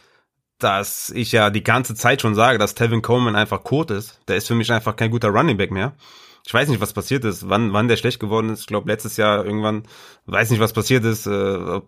dass 0.59 1.11
ich 1.11 1.33
ja 1.33 1.51
die 1.51 1.63
ganze 1.63 1.95
Zeit 1.95 2.21
schon 2.21 2.35
sage, 2.35 2.59
dass 2.59 2.75
Tevin 2.75 3.03
Coleman 3.03 3.37
einfach 3.37 3.63
kot 3.63 3.91
ist. 3.91 4.21
Der 4.29 4.37
ist 4.37 4.49
für 4.49 4.55
mich 4.55 4.73
einfach 4.73 4.97
kein 4.97 5.11
guter 5.11 5.29
Running 5.29 5.57
Back 5.57 5.71
mehr. 5.71 5.95
Ich 6.45 6.53
weiß 6.53 6.69
nicht, 6.69 6.81
was 6.81 6.93
passiert 6.93 7.25
ist, 7.25 7.49
wann, 7.49 7.73
wann 7.73 7.87
der 7.87 7.97
schlecht 7.97 8.19
geworden 8.19 8.51
ist. 8.51 8.61
Ich 8.61 8.67
glaube, 8.67 8.91
letztes 8.91 9.17
Jahr 9.17 9.45
irgendwann, 9.45 9.85
weiß 10.27 10.51
nicht, 10.51 10.61
was 10.61 10.73
passiert 10.73 11.05
ist, 11.05 11.27
äh, 11.27 11.81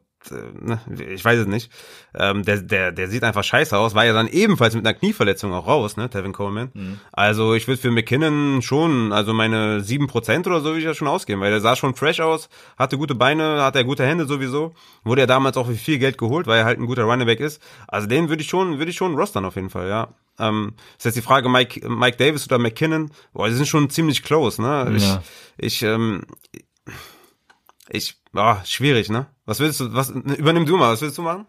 ich 1.12 1.24
weiß 1.24 1.40
es 1.40 1.46
nicht. 1.46 1.70
Ähm, 2.14 2.42
der, 2.44 2.58
der, 2.62 2.92
der 2.92 3.08
sieht 3.08 3.24
einfach 3.24 3.44
scheiße 3.44 3.76
aus, 3.76 3.94
war 3.94 4.04
ja 4.04 4.12
dann 4.12 4.28
ebenfalls 4.28 4.74
mit 4.74 4.86
einer 4.86 4.94
Knieverletzung 4.94 5.52
auch 5.52 5.66
raus, 5.66 5.96
ne, 5.96 6.08
Tevin 6.08 6.32
Coleman. 6.32 7.00
Also 7.12 7.54
ich 7.54 7.66
würde 7.68 7.80
für 7.80 7.90
McKinnon 7.90 8.62
schon, 8.62 9.12
also 9.12 9.34
meine 9.34 9.80
7% 9.80 10.46
oder 10.46 10.60
so 10.60 10.66
würde 10.66 10.78
ich 10.78 10.84
ja 10.84 10.94
schon 10.94 11.08
ausgeben, 11.08 11.40
weil 11.40 11.50
der 11.50 11.60
sah 11.60 11.76
schon 11.76 11.94
fresh 11.94 12.20
aus, 12.20 12.48
hatte 12.78 12.96
gute 12.98 13.14
Beine, 13.14 13.62
hatte 13.62 13.78
er 13.78 13.84
gute 13.84 14.04
Hände 14.06 14.26
sowieso. 14.26 14.74
Wurde 15.04 15.22
ja 15.22 15.26
damals 15.26 15.56
auch 15.56 15.66
für 15.66 15.74
viel 15.74 15.98
Geld 15.98 16.18
geholt, 16.18 16.46
weil 16.46 16.58
er 16.58 16.64
halt 16.64 16.78
ein 16.78 16.86
guter 16.86 17.04
Running 17.04 17.26
Back 17.26 17.40
ist. 17.40 17.60
Also 17.88 18.06
den 18.06 18.28
würde 18.28 18.42
ich 18.42 18.48
schon, 18.48 18.78
würde 18.78 18.90
ich 18.90 18.96
schon 18.96 19.14
rostern 19.14 19.44
auf 19.44 19.56
jeden 19.56 19.70
Fall, 19.70 19.88
ja. 19.88 20.08
Ähm, 20.38 20.72
ist 20.98 21.04
jetzt 21.04 21.16
die 21.16 21.22
Frage, 21.22 21.48
Mike, 21.48 21.88
Mike 21.88 22.16
Davis 22.16 22.46
oder 22.46 22.58
McKinnon, 22.58 23.10
boah, 23.32 23.48
die 23.48 23.54
sind 23.54 23.68
schon 23.68 23.88
ziemlich 23.90 24.22
close, 24.24 24.60
ne? 24.60 24.92
Ich, 24.96 25.02
Ja. 25.06 25.22
ich, 25.58 25.82
ähm, 25.82 26.22
ich, 27.88 28.16
boah, 28.34 28.60
schwierig, 28.66 29.08
ne? 29.08 29.26
Was 29.46 29.60
willst 29.60 29.80
du, 29.80 29.94
was, 29.94 30.10
übernimm 30.10 30.66
du 30.66 30.76
mal, 30.76 30.92
was 30.92 31.00
willst 31.02 31.16
du 31.16 31.22
machen? 31.22 31.46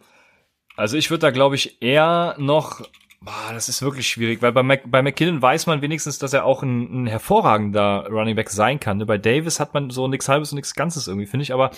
Also 0.77 0.95
ich 0.97 1.09
würde 1.09 1.21
da, 1.21 1.31
glaube 1.31 1.55
ich, 1.55 1.81
eher 1.81 2.35
noch. 2.37 2.81
Boah, 3.21 3.53
das 3.53 3.69
ist 3.69 3.81
wirklich 3.81 4.07
schwierig, 4.07 4.41
weil 4.43 4.51
bei, 4.51 4.61
Mac, 4.61 4.83
bei 4.85 5.01
McKinnon 5.01 5.41
weiß 5.41 5.65
man 5.65 5.81
wenigstens, 5.81 6.19
dass 6.19 6.33
er 6.33 6.45
auch 6.45 6.61
ein, 6.61 7.03
ein 7.03 7.07
hervorragender 7.07 8.07
Running 8.09 8.35
Back 8.35 8.49
sein 8.51 8.79
kann. 8.79 8.97
ne? 8.97 9.05
Bei 9.07 9.17
Davis 9.17 9.59
hat 9.59 9.73
man 9.73 9.89
so 9.89 10.07
nichts 10.07 10.29
Halbes 10.29 10.51
und 10.51 10.57
nichts 10.57 10.75
Ganzes 10.75 11.07
irgendwie, 11.07 11.25
finde 11.25 11.41
ich. 11.43 11.51
Aber 11.53 11.71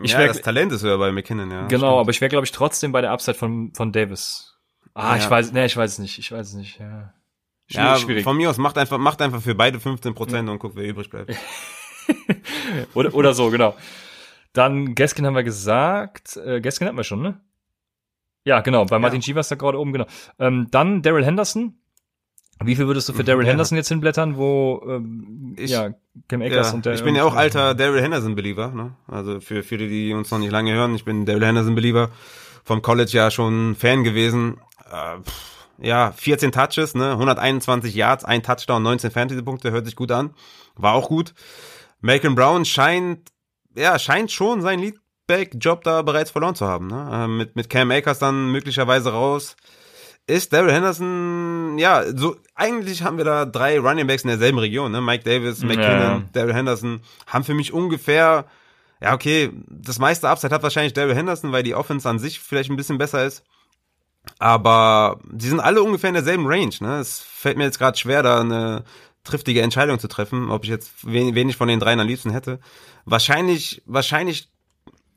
ich 0.00 0.12
ja, 0.12 0.18
wäre 0.18 0.28
das 0.28 0.42
Talent 0.42 0.70
ist 0.70 0.82
höher 0.84 0.98
bei 0.98 1.10
McKinnon, 1.10 1.50
ja. 1.50 1.66
genau, 1.66 1.86
stimmt. 1.88 2.00
aber 2.00 2.10
ich 2.10 2.20
wäre, 2.20 2.28
glaube 2.28 2.44
ich, 2.44 2.52
trotzdem 2.52 2.92
bei 2.92 3.00
der 3.00 3.10
Upside 3.10 3.36
von 3.36 3.72
von 3.74 3.90
Davis. 3.90 4.54
Ah, 4.94 5.16
ich 5.16 5.24
Ja. 5.24 5.30
weiß, 5.30 5.52
nee, 5.52 5.64
ich 5.64 5.76
weiß 5.76 5.92
es 5.92 5.98
nicht, 5.98 6.18
ich 6.18 6.30
weiß 6.30 6.48
es 6.48 6.54
nicht. 6.54 6.78
Ja. 6.78 7.14
Schwierig, 7.66 7.86
Ja, 7.86 7.96
schwierig. 7.96 8.24
von 8.24 8.36
mir 8.36 8.50
aus 8.50 8.58
macht 8.58 8.76
einfach, 8.78 8.98
macht 8.98 9.22
einfach 9.22 9.40
für 9.42 9.54
beide 9.54 9.80
15 9.80 10.14
Prozent 10.14 10.48
und 10.50 10.58
guck, 10.58 10.76
wer 10.76 10.84
übrig 10.84 11.08
bleibt. 11.10 11.34
Oder, 12.94 13.14
oder 13.14 13.32
so, 13.32 13.48
genau. 13.50 13.74
Dann 14.52 14.94
Gaskin 14.94 15.26
haben 15.26 15.34
wir 15.34 15.42
gesagt. 15.44 16.36
Äh, 16.36 16.60
Gaskin 16.60 16.86
hatten 16.86 16.96
wir 16.96 17.04
schon, 17.04 17.22
ne? 17.22 17.40
Ja, 18.44 18.60
genau. 18.60 18.84
Bei 18.84 18.98
Martin 18.98 19.20
Chivas 19.20 19.48
da 19.48 19.54
gerade 19.54 19.78
oben, 19.78 19.92
genau. 19.92 20.06
Ähm, 20.38 20.66
dann 20.70 21.00
Daryl 21.02 21.24
Henderson. 21.24 21.74
Wie 22.64 22.76
viel 22.76 22.86
würdest 22.86 23.08
du 23.08 23.12
für 23.12 23.24
Daryl 23.24 23.44
Ja. 23.44 23.50
Henderson 23.50 23.76
jetzt 23.76 23.88
hinblättern, 23.88 24.36
wo 24.36 24.82
ähm, 24.88 25.54
Ich- 25.58 25.70
ja, 25.70 25.94
Cam 26.28 26.42
Akers 26.42 26.68
Ja, 26.70 26.74
und 26.74 26.84
der 26.86 26.94
ich 26.94 27.02
bin 27.02 27.14
ja 27.16 27.24
auch 27.24 27.34
alter 27.34 27.74
Daryl 27.74 28.02
Henderson-Believer, 28.02 28.68
ne? 28.68 28.94
Also 29.08 29.40
für 29.40 29.62
viele, 29.62 29.88
die 29.88 30.12
uns 30.12 30.30
noch 30.30 30.38
nicht 30.38 30.52
lange 30.52 30.72
hören, 30.72 30.94
ich 30.94 31.04
bin 31.04 31.24
Daryl 31.24 31.44
Henderson-Believer. 31.46 32.10
Vom 32.64 32.82
College 32.82 33.10
ja 33.12 33.30
schon 33.30 33.74
Fan 33.74 34.04
gewesen. 34.04 34.58
Äh, 34.90 35.20
pff, 35.22 35.66
ja, 35.78 36.12
14 36.12 36.52
Touches, 36.52 36.94
ne? 36.94 37.12
121 37.12 37.94
Yards, 37.94 38.24
ein 38.24 38.42
Touchdown, 38.42 38.82
19 38.82 39.10
Fantasy-Punkte, 39.10 39.70
hört 39.72 39.86
sich 39.86 39.96
gut 39.96 40.12
an. 40.12 40.30
War 40.76 40.94
auch 40.94 41.08
gut. 41.08 41.34
Malcolm 42.00 42.34
Brown 42.36 42.64
scheint, 42.64 43.31
ja, 43.74 43.98
scheint 43.98 44.30
schon 44.30 44.60
seinen 44.62 44.80
Leadback-Job 44.80 45.82
da 45.84 46.02
bereits 46.02 46.30
verloren 46.30 46.54
zu 46.54 46.66
haben, 46.66 46.86
ne? 46.88 47.08
Äh, 47.12 47.28
mit, 47.28 47.56
mit 47.56 47.70
Cam 47.70 47.90
Akers 47.90 48.18
dann 48.18 48.50
möglicherweise 48.50 49.12
raus. 49.12 49.56
Ist 50.26 50.52
Daryl 50.52 50.72
Henderson, 50.72 51.78
ja, 51.78 52.04
so, 52.16 52.36
eigentlich 52.54 53.02
haben 53.02 53.18
wir 53.18 53.24
da 53.24 53.44
drei 53.44 53.80
Running 53.80 54.06
Backs 54.06 54.22
in 54.22 54.28
derselben 54.28 54.58
Region, 54.58 54.92
ne? 54.92 55.00
Mike 55.00 55.24
Davis, 55.24 55.62
McKinnon, 55.62 56.00
Ja. 56.00 56.22
Daryl 56.32 56.54
Henderson, 56.54 57.00
haben 57.26 57.44
für 57.44 57.54
mich 57.54 57.72
ungefähr, 57.72 58.46
ja, 59.00 59.14
okay, 59.14 59.50
das 59.68 59.98
meiste 59.98 60.28
Upside 60.28 60.54
hat 60.54 60.62
wahrscheinlich 60.62 60.92
Daryl 60.92 61.16
Henderson, 61.16 61.50
weil 61.50 61.64
die 61.64 61.74
Offense 61.74 62.08
an 62.08 62.20
sich 62.20 62.38
vielleicht 62.38 62.70
ein 62.70 62.76
bisschen 62.76 62.98
besser 62.98 63.24
ist. 63.26 63.42
Aber 64.38 65.18
die 65.32 65.48
sind 65.48 65.58
alle 65.58 65.82
ungefähr 65.82 66.08
in 66.08 66.14
derselben 66.14 66.46
Range, 66.46 66.74
ne? 66.80 67.00
Es 67.00 67.18
fällt 67.20 67.56
mir 67.56 67.64
jetzt 67.64 67.78
gerade 67.78 67.98
schwer, 67.98 68.22
da 68.22 68.40
eine 68.40 68.84
triftige 69.24 69.62
Entscheidung 69.62 69.98
zu 69.98 70.08
treffen, 70.08 70.50
ob 70.50 70.64
ich 70.64 70.70
jetzt 70.70 70.92
wen, 71.04 71.34
wen 71.34 71.48
ich 71.48 71.56
von 71.56 71.68
den 71.68 71.80
dreien 71.80 72.00
am 72.00 72.06
liebsten 72.06 72.30
hätte. 72.30 72.58
Wahrscheinlich, 73.04 73.82
wahrscheinlich, 73.86 74.48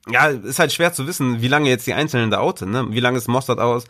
ja, 0.10 0.28
ist 0.28 0.60
halt 0.60 0.72
schwer 0.72 0.94
zu 0.94 1.08
wissen, 1.08 1.42
wie 1.42 1.48
lange 1.48 1.70
jetzt 1.70 1.88
die 1.88 1.94
Einzelnen 1.94 2.30
da 2.30 2.38
out 2.38 2.60
sind, 2.60 2.72
ne? 2.72 2.88
Wie 2.92 3.00
lange 3.00 3.18
ist 3.18 3.28
Mostert 3.28 3.60
aus? 3.60 3.86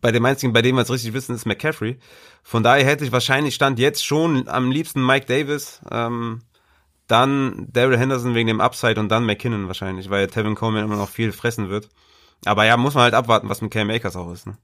Bei 0.00 0.10
dem 0.10 0.24
einzigen, 0.24 0.52
bei 0.52 0.62
dem 0.62 0.76
wir 0.76 0.82
es 0.82 0.90
richtig 0.90 1.12
wissen, 1.12 1.34
ist 1.34 1.46
McCaffrey. 1.46 1.98
Von 2.42 2.64
daher 2.64 2.84
hätte 2.84 3.04
ich 3.04 3.12
wahrscheinlich 3.12 3.54
Stand 3.54 3.78
jetzt 3.78 4.04
schon 4.04 4.48
am 4.48 4.72
liebsten 4.72 5.04
Mike 5.06 5.26
Davis, 5.26 5.80
ähm, 5.90 6.42
dann 7.06 7.68
Daryl 7.70 7.98
Henderson 7.98 8.34
wegen 8.34 8.48
dem 8.48 8.60
Upside 8.60 8.98
und 8.98 9.10
dann 9.10 9.26
McKinnon 9.26 9.66
wahrscheinlich, 9.68 10.10
weil 10.10 10.26
Tevin 10.26 10.54
Coleman 10.54 10.84
immer 10.84 10.96
noch 10.96 11.10
viel 11.10 11.30
fressen 11.30 11.68
wird. 11.68 11.88
Aber 12.44 12.64
ja, 12.64 12.76
muss 12.76 12.94
man 12.94 13.04
halt 13.04 13.14
abwarten, 13.14 13.48
was 13.48 13.60
mit 13.60 13.70
Cam 13.70 13.90
Akers 13.90 14.16
auch 14.16 14.32
ist. 14.32 14.46
Ne? 14.46 14.56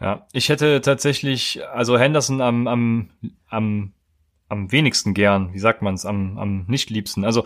Ja, 0.00 0.26
ich 0.32 0.48
hätte 0.48 0.80
tatsächlich, 0.80 1.60
also 1.68 1.98
Henderson 1.98 2.40
am, 2.40 2.66
am, 2.66 3.10
am, 3.48 3.92
am 4.48 4.70
wenigsten 4.70 5.14
gern, 5.14 5.52
wie 5.52 5.58
sagt 5.58 5.82
man's, 5.82 6.04
am, 6.04 6.38
am 6.38 6.64
nicht 6.66 6.90
liebsten. 6.90 7.24
Also, 7.24 7.44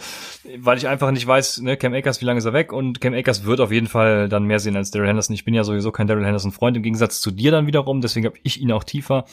weil 0.58 0.78
ich 0.78 0.88
einfach 0.88 1.10
nicht 1.10 1.26
weiß, 1.26 1.60
ne, 1.60 1.76
Cam 1.76 1.94
Akers, 1.94 2.20
wie 2.20 2.24
lange 2.24 2.38
ist 2.38 2.44
er 2.44 2.52
weg? 2.52 2.72
Und 2.72 3.00
Cam 3.00 3.14
Akers 3.14 3.44
wird 3.44 3.60
auf 3.60 3.70
jeden 3.70 3.86
Fall 3.86 4.28
dann 4.28 4.44
mehr 4.44 4.58
sehen 4.58 4.76
als 4.76 4.90
Daryl 4.90 5.08
Henderson. 5.08 5.34
Ich 5.34 5.44
bin 5.44 5.54
ja 5.54 5.64
sowieso 5.64 5.92
kein 5.92 6.06
Daryl 6.06 6.24
Henderson 6.24 6.52
Freund, 6.52 6.76
im 6.76 6.82
Gegensatz 6.82 7.20
zu 7.20 7.30
dir 7.30 7.50
dann 7.50 7.66
wiederum, 7.66 8.00
deswegen 8.00 8.26
habe 8.26 8.38
ich 8.42 8.60
ihn 8.60 8.72
auch 8.72 8.84
tiefer. 8.84 9.24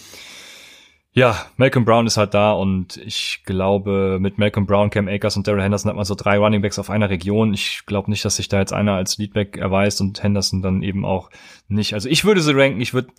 Ja, 1.17 1.45
Malcolm 1.55 1.85
Brown 1.85 2.07
ist 2.07 2.17
halt 2.17 2.33
da 2.33 2.51
und 2.51 2.97
ich 2.97 3.43
glaube, 3.45 4.17
mit 4.19 4.37
Malcolm 4.37 4.65
Brown, 4.65 4.89
Cam 4.89 5.07
Akers 5.07 5.37
und 5.37 5.47
Daryl 5.47 5.63
Henderson 5.63 5.89
hat 5.89 5.95
man 5.95 6.03
so 6.03 6.13
drei 6.13 6.37
Running 6.37 6.61
Backs 6.61 6.77
auf 6.77 6.89
einer 6.89 7.09
Region. 7.09 7.53
Ich 7.53 7.85
glaube 7.85 8.11
nicht, 8.11 8.25
dass 8.25 8.35
sich 8.35 8.49
da 8.49 8.59
jetzt 8.59 8.73
einer 8.73 8.95
als 8.95 9.17
Leadback 9.17 9.55
erweist 9.55 10.01
und 10.01 10.21
Henderson 10.21 10.61
dann 10.61 10.83
eben 10.83 11.05
auch 11.05 11.29
nicht. 11.69 11.93
Also 11.93 12.09
ich 12.09 12.25
würde 12.25 12.41
sie 12.41 12.53
ranken, 12.53 12.81
ich 12.81 12.93
würde 12.93 13.13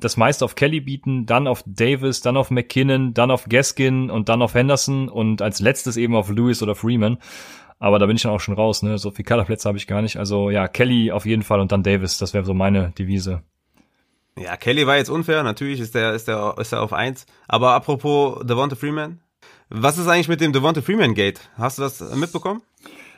das 0.00 0.16
meiste 0.16 0.44
auf 0.44 0.54
Kelly 0.54 0.80
bieten, 0.80 1.26
dann 1.26 1.46
auf 1.46 1.64
Davis, 1.66 2.20
dann 2.20 2.36
auf 2.36 2.50
McKinnon, 2.50 3.12
dann 3.12 3.30
auf 3.30 3.48
Gaskin 3.48 4.10
und 4.10 4.28
dann 4.28 4.40
auf 4.40 4.54
Henderson 4.54 5.08
und 5.08 5.42
als 5.42 5.60
letztes 5.60 5.96
eben 5.96 6.14
auf 6.14 6.30
Lewis 6.30 6.62
oder 6.62 6.74
Freeman. 6.74 7.18
Aber 7.80 7.98
da 7.98 8.06
bin 8.06 8.14
ich 8.14 8.22
dann 8.22 8.30
auch 8.30 8.40
schon 8.40 8.54
raus, 8.54 8.82
ne? 8.82 8.96
So 8.98 9.10
viel 9.10 9.24
Kaderplätze 9.24 9.68
habe 9.68 9.76
ich 9.76 9.88
gar 9.88 10.02
nicht. 10.02 10.16
Also 10.16 10.50
ja, 10.50 10.68
Kelly 10.68 11.10
auf 11.10 11.26
jeden 11.26 11.42
Fall 11.42 11.58
und 11.58 11.72
dann 11.72 11.82
Davis, 11.82 12.18
das 12.18 12.32
wäre 12.32 12.44
so 12.44 12.54
meine 12.54 12.92
Devise. 12.96 13.42
Ja, 14.38 14.56
Kelly 14.56 14.86
war 14.86 14.96
jetzt 14.96 15.10
unfair, 15.10 15.42
natürlich 15.42 15.80
ist 15.80 15.94
der, 15.94 16.12
ist 16.14 16.28
der, 16.28 16.54
ist 16.58 16.72
er 16.72 16.82
auf 16.82 16.92
eins. 16.92 17.26
Aber 17.48 17.72
apropos 17.72 18.46
Devonta 18.46 18.76
Freeman, 18.76 19.20
was 19.68 19.98
ist 19.98 20.06
eigentlich 20.06 20.28
mit 20.28 20.40
dem 20.40 20.52
Devonta 20.52 20.80
Freeman 20.80 21.14
Gate? 21.14 21.40
Hast 21.56 21.78
du 21.78 21.82
das 21.82 22.00
äh, 22.00 22.14
mitbekommen? 22.14 22.62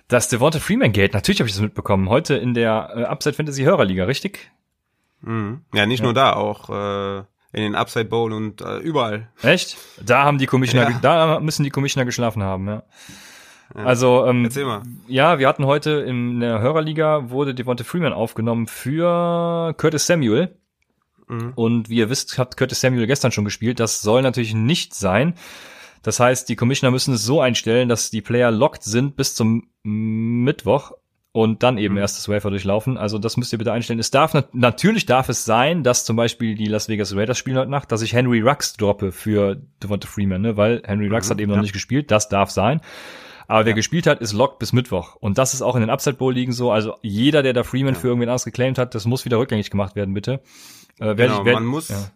Das 0.09 0.29
Devonta 0.29 0.59
Freeman 0.59 0.93
Gate, 0.93 1.13
natürlich 1.13 1.41
habe 1.41 1.49
ich 1.49 1.55
das 1.55 1.63
mitbekommen. 1.63 2.09
Heute 2.09 2.35
in 2.35 2.55
der 2.55 2.91
äh, 2.97 3.03
Upside 3.05 3.35
Fantasy 3.35 3.65
Hörerliga, 3.65 4.05
richtig? 4.05 4.51
Mhm. 5.25 5.63
Ja, 5.75 5.87
nicht 5.87 6.03
nur 6.03 6.15
da, 6.15 6.35
auch 6.35 6.71
äh, 6.71 7.19
in 7.53 7.63
den 7.63 7.75
Upside 7.75 8.07
Bowl 8.07 8.33
und 8.33 8.61
äh, 8.61 8.79
überall. 8.79 9.29
Echt? 9.43 9.77
Da 10.05 10.25
haben 10.25 10.39
die 10.39 10.47
Commissioner, 10.47 10.91
Ja. 10.91 10.99
da 11.01 11.41
müssen 11.41 11.65
die 11.65 11.71
Commissioner 11.71 12.05
geschlafen 12.05 12.43
haben, 12.43 12.67
ja. 12.69 12.83
Also, 13.75 14.27
ähm, 14.27 14.49
ja, 15.09 15.39
wir 15.39 15.49
hatten 15.49 15.65
heute 15.67 15.91
in 15.93 16.39
der 16.41 16.61
Hörerliga 16.61 17.31
wurde 17.31 17.55
Devonta 17.55 17.83
Freeman 17.83 18.13
aufgenommen 18.13 18.67
für 18.67 19.75
Curtis 19.77 20.07
Samuel. 20.07 20.57
Mhm. 21.27 21.53
Und 21.55 21.89
wie 21.89 21.97
ihr 21.97 22.11
wisst, 22.11 22.39
hat 22.39 22.57
Curtis 22.57 22.81
Samuel 22.81 23.07
gestern 23.07 23.33
schon 23.33 23.45
gespielt. 23.45 23.81
Das 23.81 24.01
soll 24.03 24.23
natürlich 24.23 24.55
nicht 24.55 24.95
sein. 24.95 25.35
Das 26.03 26.21
heißt, 26.21 26.49
die 26.51 26.57
Commissioner 26.57 26.91
müssen 26.91 27.15
es 27.15 27.25
so 27.25 27.41
einstellen, 27.41 27.89
dass 27.89 28.11
die 28.11 28.21
Player 28.21 28.51
locked 28.51 28.83
sind 28.85 29.17
bis 29.17 29.35
zum 29.35 29.69
Mittwoch 29.83 30.93
und 31.35 31.65
dann 31.65 31.79
eben 31.79 31.95
mhm. 31.95 32.01
erst 32.01 32.17
das 32.17 32.29
Wafer 32.29 32.51
durchlaufen. 32.51 32.97
Also 32.97 33.19
das 33.19 33.37
müsst 33.37 33.53
ihr 33.53 33.59
bitte 33.59 33.73
einstellen. 33.73 33.99
Es 33.99 34.13
darf 34.13 34.41
natürlich 34.53 35.05
darf 35.05 35.29
es 35.29 35.45
sein, 35.45 35.83
dass 35.83 36.05
zum 36.05 36.15
Beispiel 36.15 36.55
die 36.55 36.67
Las 36.67 36.89
Vegas 36.89 37.17
Raiders 37.17 37.39
spielen 37.39 37.59
heute 37.59 37.73
Nacht, 37.73 37.91
dass 37.91 38.03
ich 38.03 38.13
Henry 38.13 38.41
Rux 38.41 38.75
droppe 38.75 39.11
für 39.11 39.61
Devonta 39.83 40.07
Freeman, 40.07 40.43
ne? 40.43 40.57
weil 40.57 40.81
Henry 40.85 41.09
Rux 41.09 41.27
mhm, 41.27 41.31
hat 41.33 41.41
eben 41.41 41.51
ja. 41.51 41.57
noch 41.57 41.63
nicht 41.63 41.73
gespielt. 41.73 42.13
Das 42.13 42.29
darf 42.29 42.51
sein. 42.51 42.81
Aber 43.49 43.65
wer 43.65 43.71
ja. 43.71 43.75
gespielt 43.75 44.07
hat, 44.07 44.21
ist 44.21 44.33
locked 44.33 44.61
bis 44.61 44.73
Mittwoch. 44.73 45.17
Und 45.17 45.37
das 45.37 45.55
ist 45.55 45.63
auch 45.63 45.75
in 45.75 45.81
den 45.81 45.91
Upside 45.91 46.15
Bowl 46.15 46.33
liegen 46.33 46.53
so. 46.53 46.71
Also 46.71 46.95
jeder, 47.03 47.43
der 47.43 47.53
da 47.53 47.65
Freeman 47.65 47.95
ja. 47.95 48.01
für 48.01 48.07
irgendwen 48.07 48.29
anderes 48.29 48.45
geclaimed 48.45 48.79
hat, 48.79 48.95
das 48.95 49.05
muss 49.05 49.25
wieder 49.25 49.39
rückgängig 49.39 49.71
gemacht 49.71 49.97
werden, 49.97 50.15
bitte. 50.15 50.41
Äh, 51.01 51.17
genau, 51.17 51.41
ich, 51.41 51.47
werd, 51.47 51.55
man 51.57 51.67
muss, 51.67 51.89
ja. 51.89 52.13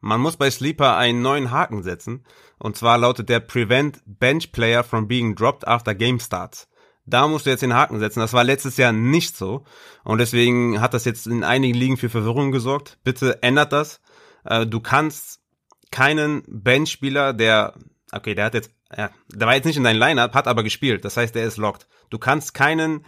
man 0.00 0.20
muss 0.20 0.36
bei 0.36 0.50
Sleeper 0.50 0.98
einen 0.98 1.22
neuen 1.22 1.52
Haken 1.52 1.82
setzen. 1.82 2.26
Und 2.58 2.76
zwar 2.76 2.98
lautet 2.98 3.30
der 3.30 3.40
Prevent 3.40 4.02
Bench 4.04 4.52
Player 4.52 4.84
from 4.84 5.08
being 5.08 5.34
dropped 5.34 5.66
after 5.66 5.94
game 5.94 6.20
starts. 6.20 6.69
Da 7.10 7.28
musst 7.28 7.46
du 7.46 7.50
jetzt 7.50 7.62
den 7.62 7.74
Haken 7.74 7.98
setzen. 7.98 8.20
Das 8.20 8.32
war 8.32 8.44
letztes 8.44 8.76
Jahr 8.76 8.92
nicht 8.92 9.36
so. 9.36 9.64
Und 10.04 10.18
deswegen 10.18 10.80
hat 10.80 10.94
das 10.94 11.04
jetzt 11.04 11.26
in 11.26 11.44
einigen 11.44 11.74
Ligen 11.74 11.96
für 11.96 12.08
Verwirrung 12.08 12.52
gesorgt. 12.52 12.98
Bitte 13.04 13.42
ändert 13.42 13.72
das. 13.72 14.00
Äh, 14.44 14.66
du 14.66 14.80
kannst 14.80 15.40
keinen 15.90 16.42
Benchspieler, 16.46 17.32
der, 17.32 17.74
okay, 18.12 18.34
der 18.34 18.46
hat 18.46 18.54
jetzt 18.54 18.70
ja, 18.96 19.10
der 19.28 19.46
war 19.46 19.54
jetzt 19.54 19.66
nicht 19.66 19.76
in 19.76 19.84
deinem 19.84 20.00
Lineup, 20.00 20.34
hat 20.34 20.48
aber 20.48 20.62
gespielt. 20.62 21.04
Das 21.04 21.16
heißt, 21.16 21.34
der 21.34 21.44
ist 21.44 21.56
locked. 21.56 21.86
Du 22.10 22.18
kannst 22.18 22.54
keinen, 22.54 23.04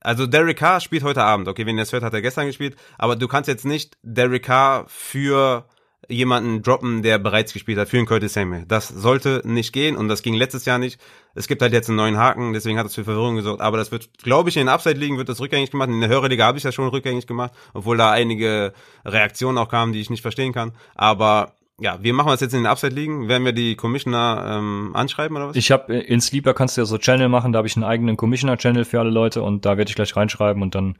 also 0.00 0.26
Derek 0.26 0.58
Carr 0.58 0.80
spielt 0.80 1.04
heute 1.04 1.22
Abend. 1.22 1.48
Okay, 1.48 1.64
wenn 1.64 1.76
ihr 1.78 1.82
es 1.82 1.92
hört, 1.92 2.02
hat 2.02 2.12
er 2.12 2.22
gestern 2.22 2.46
gespielt. 2.46 2.76
Aber 2.98 3.16
du 3.16 3.28
kannst 3.28 3.48
jetzt 3.48 3.64
nicht 3.64 3.96
Derek 4.02 4.44
Carr 4.44 4.84
für 4.88 5.66
jemanden 6.12 6.62
droppen, 6.62 7.02
der 7.02 7.18
bereits 7.18 7.52
gespielt 7.52 7.78
hat, 7.78 7.88
für 7.88 7.96
einen 7.96 8.06
Curtis 8.06 8.34
Samuel. 8.34 8.64
Das 8.66 8.88
sollte 8.88 9.42
nicht 9.44 9.72
gehen 9.72 9.96
und 9.96 10.08
das 10.08 10.22
ging 10.22 10.34
letztes 10.34 10.64
Jahr 10.64 10.78
nicht. 10.78 11.00
Es 11.34 11.48
gibt 11.48 11.62
halt 11.62 11.72
jetzt 11.72 11.88
einen 11.88 11.96
neuen 11.96 12.16
Haken, 12.16 12.52
deswegen 12.52 12.78
hat 12.78 12.86
es 12.86 12.94
für 12.94 13.04
Verwirrung 13.04 13.36
gesorgt. 13.36 13.60
Aber 13.60 13.76
das 13.76 13.90
wird, 13.90 14.10
glaube 14.22 14.50
ich, 14.50 14.56
in 14.56 14.66
den 14.66 14.68
Upside 14.68 14.98
ligen 14.98 15.18
wird 15.18 15.28
das 15.28 15.40
rückgängig 15.40 15.70
gemacht. 15.70 15.88
In 15.88 16.00
der 16.00 16.10
Hörerliga 16.10 16.44
habe 16.44 16.58
ich 16.58 16.64
das 16.64 16.74
schon 16.74 16.88
rückgängig 16.88 17.26
gemacht, 17.26 17.52
obwohl 17.74 17.96
da 17.96 18.10
einige 18.10 18.72
Reaktionen 19.04 19.58
auch 19.58 19.68
kamen, 19.68 19.92
die 19.92 20.00
ich 20.00 20.10
nicht 20.10 20.22
verstehen 20.22 20.52
kann. 20.52 20.72
Aber 20.94 21.54
ja, 21.80 21.98
wir 22.00 22.12
machen 22.14 22.28
das 22.28 22.40
jetzt 22.40 22.52
in 22.52 22.60
den 22.60 22.66
Upside 22.66 22.94
liegen. 22.94 23.28
Werden 23.28 23.44
wir 23.44 23.52
die 23.52 23.74
Commissioner 23.74 24.58
ähm, 24.58 24.90
anschreiben 24.94 25.36
oder 25.36 25.48
was? 25.48 25.56
Ich 25.56 25.72
habe 25.72 25.94
in 25.94 26.20
Sleeper 26.20 26.54
kannst 26.54 26.76
du 26.76 26.82
ja 26.82 26.84
so 26.84 26.98
Channel 26.98 27.28
machen, 27.28 27.52
da 27.52 27.58
habe 27.58 27.66
ich 27.66 27.76
einen 27.76 27.84
eigenen 27.84 28.16
Commissioner 28.16 28.56
Channel 28.56 28.84
für 28.84 29.00
alle 29.00 29.10
Leute 29.10 29.42
und 29.42 29.64
da 29.64 29.76
werde 29.76 29.88
ich 29.88 29.94
gleich 29.94 30.14
reinschreiben 30.14 30.62
und 30.62 30.74
dann 30.74 30.96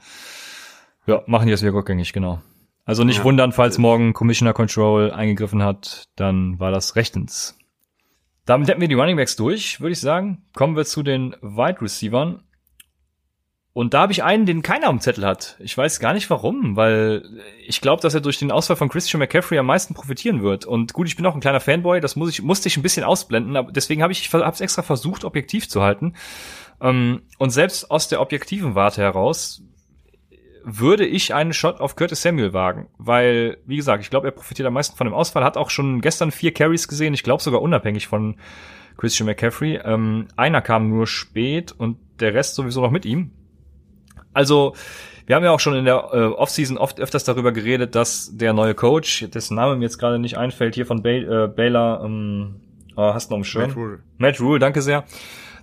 ja, 1.06 1.22
machen 1.26 1.46
die 1.46 1.52
das 1.52 1.62
wieder 1.62 1.74
rückgängig, 1.74 2.12
genau. 2.12 2.40
Also 2.84 3.04
nicht 3.04 3.18
ja. 3.18 3.24
wundern, 3.24 3.52
falls 3.52 3.78
morgen 3.78 4.12
Commissioner 4.12 4.52
Control 4.52 5.12
eingegriffen 5.12 5.62
hat, 5.62 6.08
dann 6.16 6.58
war 6.58 6.70
das 6.70 6.96
rechtens. 6.96 7.56
Damit 8.44 8.68
hätten 8.68 8.80
wir 8.80 8.88
die 8.88 8.94
Running 8.94 9.16
Backs 9.16 9.36
durch, 9.36 9.80
würde 9.80 9.92
ich 9.92 10.00
sagen. 10.00 10.44
Kommen 10.54 10.74
wir 10.76 10.84
zu 10.84 11.02
den 11.02 11.36
Wide 11.42 11.80
Receivern. 11.80 12.42
Und 13.74 13.94
da 13.94 14.02
habe 14.02 14.12
ich 14.12 14.22
einen, 14.22 14.44
den 14.44 14.60
keiner 14.60 14.88
am 14.88 15.00
Zettel 15.00 15.24
hat. 15.24 15.56
Ich 15.60 15.78
weiß 15.78 15.98
gar 15.98 16.12
nicht 16.12 16.28
warum, 16.28 16.76
weil 16.76 17.22
ich 17.66 17.80
glaube, 17.80 18.02
dass 18.02 18.12
er 18.12 18.20
durch 18.20 18.38
den 18.38 18.50
Ausfall 18.50 18.76
von 18.76 18.90
Christian 18.90 19.18
McCaffrey 19.18 19.58
am 19.58 19.66
meisten 19.66 19.94
profitieren 19.94 20.42
wird. 20.42 20.66
Und 20.66 20.92
gut, 20.92 21.06
ich 21.06 21.16
bin 21.16 21.24
auch 21.24 21.34
ein 21.34 21.40
kleiner 21.40 21.60
Fanboy, 21.60 22.00
das 22.00 22.14
muss 22.14 22.28
ich, 22.30 22.42
musste 22.42 22.68
ich 22.68 22.76
ein 22.76 22.82
bisschen 22.82 23.04
ausblenden, 23.04 23.56
aber 23.56 23.72
deswegen 23.72 24.02
habe 24.02 24.12
ich 24.12 24.30
es 24.30 24.60
extra 24.60 24.82
versucht, 24.82 25.24
objektiv 25.24 25.70
zu 25.70 25.80
halten. 25.80 26.16
Ähm, 26.82 27.22
und 27.38 27.48
selbst 27.48 27.90
aus 27.90 28.08
der 28.08 28.20
objektiven 28.20 28.74
Warte 28.74 29.00
heraus 29.00 29.62
würde 30.64 31.06
ich 31.06 31.34
einen 31.34 31.52
Shot 31.52 31.80
auf 31.80 31.96
Curtis 31.96 32.22
Samuel 32.22 32.52
wagen, 32.52 32.88
weil, 32.98 33.58
wie 33.66 33.76
gesagt, 33.76 34.02
ich 34.02 34.10
glaube, 34.10 34.28
er 34.28 34.32
profitiert 34.32 34.66
am 34.66 34.74
meisten 34.74 34.96
von 34.96 35.06
dem 35.06 35.14
Ausfall, 35.14 35.44
hat 35.44 35.56
auch 35.56 35.70
schon 35.70 36.00
gestern 36.00 36.30
vier 36.30 36.52
Carries 36.52 36.88
gesehen, 36.88 37.14
ich 37.14 37.22
glaube 37.22 37.42
sogar 37.42 37.62
unabhängig 37.62 38.06
von 38.06 38.36
Christian 38.96 39.26
McCaffrey. 39.26 39.80
Ähm, 39.84 40.28
einer 40.36 40.62
kam 40.62 40.88
nur 40.88 41.06
spät 41.06 41.72
und 41.72 41.98
der 42.20 42.34
Rest 42.34 42.54
sowieso 42.54 42.80
noch 42.80 42.90
mit 42.90 43.04
ihm. 43.04 43.30
Also, 44.32 44.74
wir 45.26 45.36
haben 45.36 45.44
ja 45.44 45.50
auch 45.50 45.60
schon 45.60 45.74
in 45.74 45.84
der 45.84 46.08
äh, 46.12 46.24
Offseason 46.26 46.78
oft 46.78 47.00
öfters 47.00 47.24
darüber 47.24 47.52
geredet, 47.52 47.94
dass 47.94 48.36
der 48.36 48.52
neue 48.52 48.74
Coach, 48.74 49.26
dessen 49.32 49.56
Name 49.56 49.76
mir 49.76 49.84
jetzt 49.84 49.98
gerade 49.98 50.18
nicht 50.18 50.36
einfällt, 50.36 50.74
hier 50.74 50.86
von 50.86 51.02
Bay, 51.02 51.22
äh, 51.22 51.48
Baylor, 51.48 52.02
ähm, 52.04 52.60
oh, 52.96 53.14
hast 53.14 53.30
du 53.30 53.34
noch 53.34 53.38
einen 53.38 53.44
Schirm? 53.44 53.68
Matt 53.68 53.76
Rule. 53.76 53.98
Matt 54.18 54.40
Rule, 54.40 54.58
danke 54.58 54.82
sehr. 54.82 55.04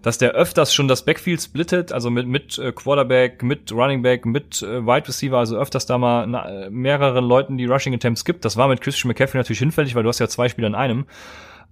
Dass 0.02 0.18
der 0.18 0.32
öfters 0.32 0.74
schon 0.74 0.88
das 0.88 1.04
Backfield 1.04 1.42
splittet, 1.42 1.92
also 1.92 2.10
mit, 2.10 2.28
mit 2.28 2.58
äh, 2.58 2.72
Quarterback, 2.72 3.44
mit 3.44 3.72
Running 3.72 4.02
Back, 4.02 4.26
mit 4.26 4.62
äh, 4.62 4.86
Wide 4.86 5.08
Receiver, 5.08 5.38
also 5.38 5.58
öfters 5.58 5.86
da 5.86 5.98
mal 5.98 6.26
na, 6.28 6.70
mehreren 6.70 7.26
Leuten 7.26 7.58
die 7.58 7.66
Rushing 7.66 7.94
Attempts 7.94 8.24
gibt. 8.26 8.46
Das 8.46 8.58
war 8.58 8.68
mit 8.68 8.82
Christian 8.82 9.10
McCaffrey 9.10 9.38
natürlich 9.38 9.60
hinfällig, 9.60 9.96
weil 9.96 10.04
du 10.04 10.10
hast 10.10 10.20
ja 10.20 10.28
zwei 10.28 10.50
Spieler 10.50 10.68
in 10.68 10.76
einem. 10.76 11.06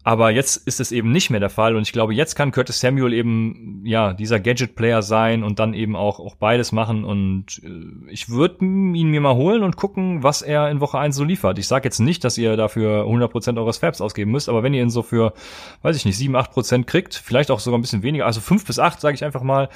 Aber 0.08 0.32
jetzt 0.32 0.55
ist 0.66 0.80
es 0.80 0.93
eben 0.93 1.12
nicht 1.12 1.32
mehr 1.32 1.41
der 1.41 1.49
Fall 1.49 1.76
und 1.76 1.82
ich 1.82 1.91
glaube, 1.91 2.14
jetzt 2.14 2.36
kann 2.36 2.53
Curtis 2.53 2.80
Samuel 2.80 3.12
eben 3.12 3.82
ja 3.84 4.14
dieser 4.14 4.39
Gadget-Player 4.39 5.01
sein 5.01 5.43
und 5.43 5.60
dann 5.60 5.74
eben 5.74 5.97
auch 5.97 6.22
auch 6.22 6.36
beides 6.36 6.72
machen 6.72 7.03
und 7.03 7.62
äh, 7.62 8.10
ich 8.10 8.30
würde 8.30 8.64
ihn 8.64 9.10
mir 9.10 9.20
mal 9.20 9.36
holen 9.36 9.64
und 9.64 9.76
gucken, 9.76 10.24
was 10.24 10.41
er 10.41 10.72
in 10.72 10.80
Woche 10.80 10.97
1 10.97 11.14
so 11.14 11.26
liefert. 11.26 11.60
Ich 11.60 11.68
sage 11.68 11.84
jetzt 11.84 11.99
nicht, 11.99 12.24
dass 12.24 12.38
ihr 12.38 12.55
dafür 12.55 13.03
100% 13.03 13.58
eures 13.58 13.80
Fabs 13.80 13.99
ausgeben 13.99 14.32
müsst, 14.32 14.47
aber 14.47 14.64
wenn 14.64 14.74
ihr 14.74 14.82
ihn 14.82 14.89
so 14.89 15.03
für, 15.03 15.34
weiß 15.82 15.97
ich 15.97 16.05
nicht, 16.05 16.18
7, 16.18 16.38
8% 16.38 16.86
kriegt, 16.86 17.14
vielleicht 17.14 17.51
auch 17.51 17.60
sogar 17.60 17.78
ein 17.78 17.82
bisschen 17.82 18.01
weniger, 18.01 18.26
also 18.26 18.39
5 18.39 18.66
bis 18.66 18.80
8, 18.80 19.01
sage 19.01 19.16
ich 19.16 19.26
einfach 19.26 19.43
mal, 19.43 19.68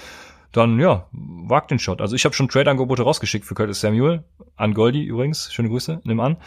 dann 0.53 0.79
ja, 0.79 1.07
wagt 1.11 1.71
den 1.71 1.79
Shot. 1.79 1.99
Also 1.99 2.15
ich 2.15 2.23
habe 2.23 2.35
schon 2.35 2.47
Trade-Angebote 2.47 3.03
rausgeschickt 3.03 3.43
für 3.43 3.55
Curtis 3.55 3.81
Samuel, 3.81 4.23
an 4.55 4.73
Goldie 4.73 5.03
übrigens, 5.03 5.51
schöne 5.51 5.67
Grüße, 5.67 5.99
nimm 6.05 6.21
an. 6.21 6.37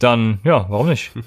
Dann, 0.00 0.40
ja, 0.42 0.66
warum 0.68 0.88
nicht? 0.88 1.12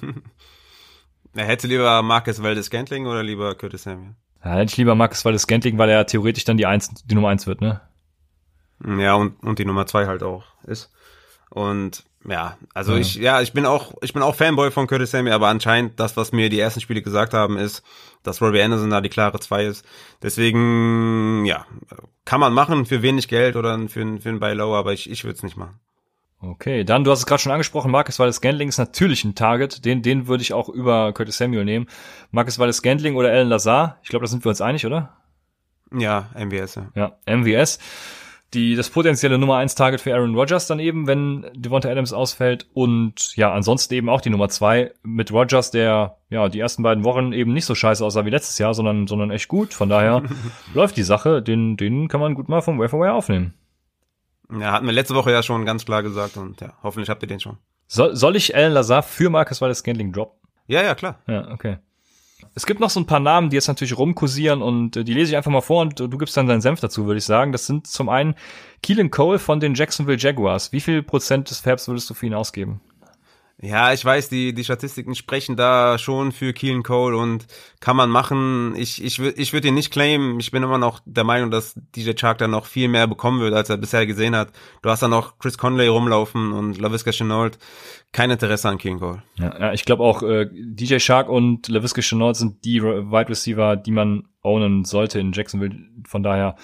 Er 1.33 1.45
hätte 1.45 1.67
lieber 1.67 2.01
Marcus 2.01 2.41
Valdez 2.41 2.65
Scantling 2.65 3.07
oder 3.07 3.23
lieber 3.23 3.55
Curtis 3.55 3.83
Samuel? 3.83 4.15
Ja, 4.43 4.51
hätte 4.51 4.71
ich 4.71 4.77
lieber 4.77 4.95
Marcus 4.95 5.23
Valdez 5.23 5.43
Scantling, 5.43 5.77
weil 5.77 5.89
er 5.89 6.05
theoretisch 6.05 6.43
dann 6.43 6.57
die, 6.57 6.65
eins, 6.65 6.89
die 7.05 7.15
Nummer 7.15 7.29
eins 7.29 7.47
wird, 7.47 7.61
ne? 7.61 7.81
Ja, 8.85 9.13
und, 9.13 9.41
und 9.43 9.59
die 9.59 9.65
Nummer 9.65 9.85
zwei 9.85 10.07
halt 10.07 10.23
auch 10.23 10.43
ist. 10.65 10.91
Und 11.49 12.03
ja, 12.27 12.57
also 12.73 12.93
ja. 12.93 12.99
ich, 12.99 13.15
ja, 13.15 13.41
ich 13.41 13.53
bin 13.53 13.65
auch, 13.65 13.93
ich 14.01 14.13
bin 14.13 14.21
auch 14.21 14.35
Fanboy 14.35 14.71
von 14.71 14.87
Curtis 14.87 15.11
Samuel, 15.11 15.33
aber 15.33 15.47
anscheinend 15.47 15.99
das, 15.99 16.17
was 16.17 16.31
mir 16.31 16.49
die 16.49 16.59
ersten 16.59 16.81
Spiele 16.81 17.01
gesagt 17.01 17.33
haben, 17.33 17.57
ist, 17.57 17.83
dass 18.23 18.41
Robbie 18.41 18.61
Anderson 18.61 18.89
da 18.89 19.01
die 19.01 19.09
klare 19.09 19.39
zwei 19.39 19.65
ist. 19.65 19.85
Deswegen, 20.21 21.45
ja, 21.45 21.65
kann 22.25 22.39
man 22.39 22.53
machen 22.53 22.85
für 22.85 23.01
wenig 23.01 23.27
Geld 23.27 23.55
oder 23.55 23.77
für, 23.87 24.19
für 24.19 24.29
einen 24.29 24.39
Buy 24.39 24.53
Low, 24.53 24.75
aber 24.75 24.93
ich, 24.93 25.09
ich 25.09 25.23
würde 25.23 25.35
es 25.35 25.43
nicht 25.43 25.57
machen. 25.57 25.79
Okay, 26.43 26.83
dann, 26.83 27.03
du 27.03 27.11
hast 27.11 27.19
es 27.19 27.25
gerade 27.27 27.41
schon 27.41 27.51
angesprochen, 27.51 27.91
Marcus 27.91 28.17
Wallace 28.17 28.37
Scantling 28.37 28.69
ist 28.69 28.79
natürlich 28.79 29.23
ein 29.23 29.35
Target. 29.35 29.85
Den, 29.85 30.01
den 30.01 30.27
würde 30.27 30.41
ich 30.41 30.53
auch 30.53 30.69
über 30.69 31.13
Curtis 31.13 31.37
Samuel 31.37 31.65
nehmen. 31.65 31.85
Marcus 32.31 32.57
Wallace 32.57 32.77
Scantling 32.77 33.15
oder 33.15 33.29
Alan 33.29 33.47
Lazar. 33.47 33.99
Ich 34.01 34.09
glaube, 34.09 34.25
da 34.25 34.29
sind 34.29 34.43
wir 34.43 34.49
uns 34.49 34.59
einig, 34.59 34.85
oder? 34.85 35.13
Ja, 35.95 36.31
MVS. 36.35 36.75
Ja, 36.95 37.11
ja 37.27 37.35
MVS. 37.37 37.77
Die, 38.55 38.75
das 38.75 38.89
potenzielle 38.89 39.37
Nummer 39.37 39.57
eins 39.57 39.75
Target 39.75 40.01
für 40.01 40.13
Aaron 40.13 40.35
Rodgers 40.35 40.65
dann 40.67 40.79
eben, 40.79 41.05
wenn 41.05 41.45
Devonta 41.53 41.89
Adams 41.89 42.11
ausfällt. 42.11 42.67
Und 42.73 43.35
ja, 43.37 43.53
ansonsten 43.53 43.93
eben 43.93 44.09
auch 44.09 44.19
die 44.19 44.31
Nummer 44.31 44.49
zwei 44.49 44.91
mit 45.03 45.31
Rodgers, 45.31 45.69
der 45.69 46.17
ja 46.29 46.49
die 46.49 46.59
ersten 46.59 46.81
beiden 46.81 47.03
Wochen 47.03 47.33
eben 47.33 47.53
nicht 47.53 47.65
so 47.65 47.75
scheiße 47.75 48.03
aussah 48.03 48.25
wie 48.25 48.31
letztes 48.31 48.57
Jahr, 48.57 48.73
sondern, 48.73 49.05
sondern 49.05 49.29
echt 49.29 49.47
gut. 49.47 49.75
Von 49.75 49.89
daher 49.89 50.23
läuft 50.73 50.97
die 50.97 51.03
Sache. 51.03 51.43
Den, 51.43 51.77
den 51.77 52.07
kann 52.07 52.19
man 52.19 52.33
gut 52.33 52.49
mal 52.49 52.61
vom 52.61 52.79
Waferwire 52.79 53.13
aufnehmen. 53.13 53.53
Ja, 54.59 54.71
hatten 54.71 54.85
wir 54.85 54.93
letzte 54.93 55.15
Woche 55.15 55.31
ja 55.31 55.43
schon 55.43 55.65
ganz 55.65 55.85
klar 55.85 56.03
gesagt 56.03 56.37
und 56.37 56.59
ja, 56.61 56.73
hoffentlich 56.83 57.09
habt 57.09 57.21
ihr 57.23 57.27
den 57.27 57.39
schon. 57.39 57.57
Soll, 57.87 58.15
soll 58.15 58.35
ich 58.35 58.55
Alan 58.55 58.73
Lazar 58.73 59.03
für 59.03 59.29
Marcus 59.29 59.61
Wallace 59.61 59.79
Scantling 59.79 60.11
droppen? 60.13 60.39
Ja, 60.67 60.83
ja, 60.83 60.95
klar. 60.95 61.19
Ja, 61.27 61.51
okay. 61.51 61.77
Es 62.55 62.65
gibt 62.65 62.79
noch 62.79 62.89
so 62.89 62.99
ein 62.99 63.05
paar 63.05 63.19
Namen, 63.19 63.49
die 63.49 63.55
jetzt 63.55 63.67
natürlich 63.67 63.97
rumkursieren 63.97 64.61
und 64.61 64.97
äh, 64.97 65.03
die 65.03 65.13
lese 65.13 65.31
ich 65.31 65.37
einfach 65.37 65.51
mal 65.51 65.61
vor 65.61 65.81
und 65.81 65.99
du 65.99 66.17
gibst 66.17 66.35
dann 66.35 66.47
deinen 66.47 66.61
Senf 66.61 66.79
dazu, 66.79 67.05
würde 67.05 67.19
ich 67.19 67.25
sagen. 67.25 67.51
Das 67.51 67.65
sind 67.65 67.87
zum 67.87 68.09
einen 68.09 68.35
Keelan 68.81 69.11
Cole 69.11 69.39
von 69.39 69.59
den 69.59 69.73
Jacksonville 69.73 70.17
Jaguars. 70.17 70.71
Wie 70.71 70.81
viel 70.81 71.03
Prozent 71.03 71.49
des 71.49 71.59
Fabs 71.59 71.87
würdest 71.87 72.09
du 72.09 72.13
für 72.13 72.25
ihn 72.25 72.33
ausgeben? 72.33 72.81
Ja, 73.61 73.93
ich 73.93 74.03
weiß, 74.03 74.29
die, 74.29 74.53
die 74.53 74.63
Statistiken 74.63 75.13
sprechen 75.13 75.55
da 75.55 75.99
schon 75.99 76.31
für 76.31 76.51
Keelan 76.51 76.81
Cole 76.81 77.15
und 77.15 77.45
kann 77.79 77.95
man 77.95 78.09
machen. 78.09 78.73
Ich, 78.75 79.03
ich, 79.03 79.19
ich 79.19 79.53
würde 79.53 79.67
ihn 79.67 79.75
nicht 79.75 79.91
claimen. 79.91 80.39
Ich 80.39 80.49
bin 80.49 80.63
immer 80.63 80.79
noch 80.79 80.99
der 81.05 81.23
Meinung, 81.23 81.51
dass 81.51 81.75
DJ 81.95 82.13
Chark 82.13 82.39
da 82.39 82.47
noch 82.47 82.65
viel 82.65 82.87
mehr 82.87 83.05
bekommen 83.05 83.39
wird, 83.39 83.53
als 83.53 83.69
er 83.69 83.77
bisher 83.77 84.07
gesehen 84.07 84.35
hat. 84.35 84.51
Du 84.81 84.89
hast 84.89 85.03
da 85.03 85.07
noch 85.07 85.37
Chris 85.37 85.59
Conley 85.59 85.87
rumlaufen 85.87 86.53
und 86.53 86.79
LaVisca 86.79 87.11
Chenault. 87.11 87.59
Kein 88.11 88.31
Interesse 88.31 88.67
an 88.67 88.79
Keelan 88.79 88.99
Cole. 88.99 89.23
Ja, 89.37 89.59
ja 89.59 89.73
ich 89.73 89.85
glaube 89.85 90.03
auch, 90.03 90.23
äh, 90.23 90.47
DJ 90.51 90.97
Shark 90.97 91.29
und 91.29 91.67
LaVisca 91.67 92.01
Chenault 92.01 92.37
sind 92.37 92.65
die 92.65 92.81
Wide 92.81 93.29
Receiver, 93.29 93.75
die 93.75 93.91
man 93.91 94.23
ownen 94.41 94.85
sollte 94.85 95.19
in 95.19 95.33
Jacksonville. 95.33 95.75
Von 96.07 96.23
daher 96.23 96.55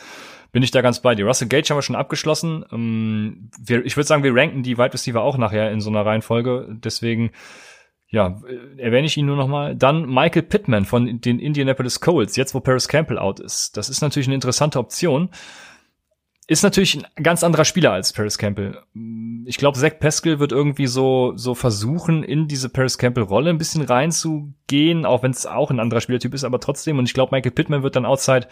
bin 0.52 0.64
ich 0.64 0.72
da 0.72 0.82
ganz 0.82 1.02
bei 1.02 1.16
dir. 1.16 1.26
Russell 1.26 1.48
Gage 1.48 1.70
haben 1.70 1.78
wir 1.78 1.82
schon 1.82 1.96
abgeschlossen. 1.96 2.66
Ähm, 2.72 3.50
wir, 3.60 3.86
ich 3.86 3.96
würde 3.98 4.08
sagen, 4.08 4.24
wir 4.24 4.36
ranken 4.36 4.64
die 4.64 4.78
Wide 4.78 4.94
Receiver 4.94 5.22
auch 5.22 5.38
nachher 5.38 5.72
in 5.72 5.82
so 5.82 5.90
einer 5.90 6.06
Reihenfolge. 6.06 6.68
Deswegen, 6.70 7.32
ja, 8.10 8.42
äh, 8.48 8.82
erwähne 8.82 9.08
ich 9.08 9.18
ihn 9.18 9.26
nur 9.26 9.36
nochmal. 9.36 9.76
Dann 9.76 10.06
Michael 10.06 10.44
Pittman 10.44 10.86
von 10.86 11.22
den 11.22 11.40
Indianapolis 11.40 12.00
Colts, 12.00 12.36
jetzt 12.36 12.54
wo 12.54 12.60
Paris 12.60 12.88
Campbell 12.88 13.20
out 13.20 13.40
ist. 13.40 13.78
Das 13.78 13.90
ist 13.90 14.02
natürlich 14.02 14.28
eine 14.28 14.36
interessante 14.36 14.80
Option. 14.80 15.30
Ist 16.48 16.64
natürlich 16.64 16.96
ein 16.96 17.24
ganz 17.24 17.44
anderer 17.44 17.66
Spieler 17.66 17.92
als 17.92 18.14
Paris 18.14 18.38
Campbell. 18.38 18.82
Ich 19.46 19.58
glaube, 19.58 19.78
Zach 19.78 20.00
Pascal 20.00 20.40
wird 20.40 20.54
irgendwie 20.54 20.88
so, 20.88 21.34
so 21.36 21.56
versuchen, 21.56 22.24
in 22.24 22.48
diese 22.48 22.70
Paris 22.70 22.98
Campbell-Rolle 22.98 23.50
ein 23.50 23.58
bisschen 23.58 23.82
reinzugehen, 23.82 25.06
auch 25.06 25.24
wenn 25.24 25.32
es 25.32 25.46
auch 25.46 25.72
ein 25.72 25.82
anderer 25.82 26.00
Spielertyp 26.00 26.34
ist, 26.34 26.46
aber 26.46 26.62
trotzdem. 26.62 27.00
Und 27.00 27.06
ich 27.06 27.14
glaube, 27.14 27.36
Michael 27.36 27.52
Pittman 27.52 27.84
wird 27.84 27.98
dann 27.98 28.06
outside 28.06 28.48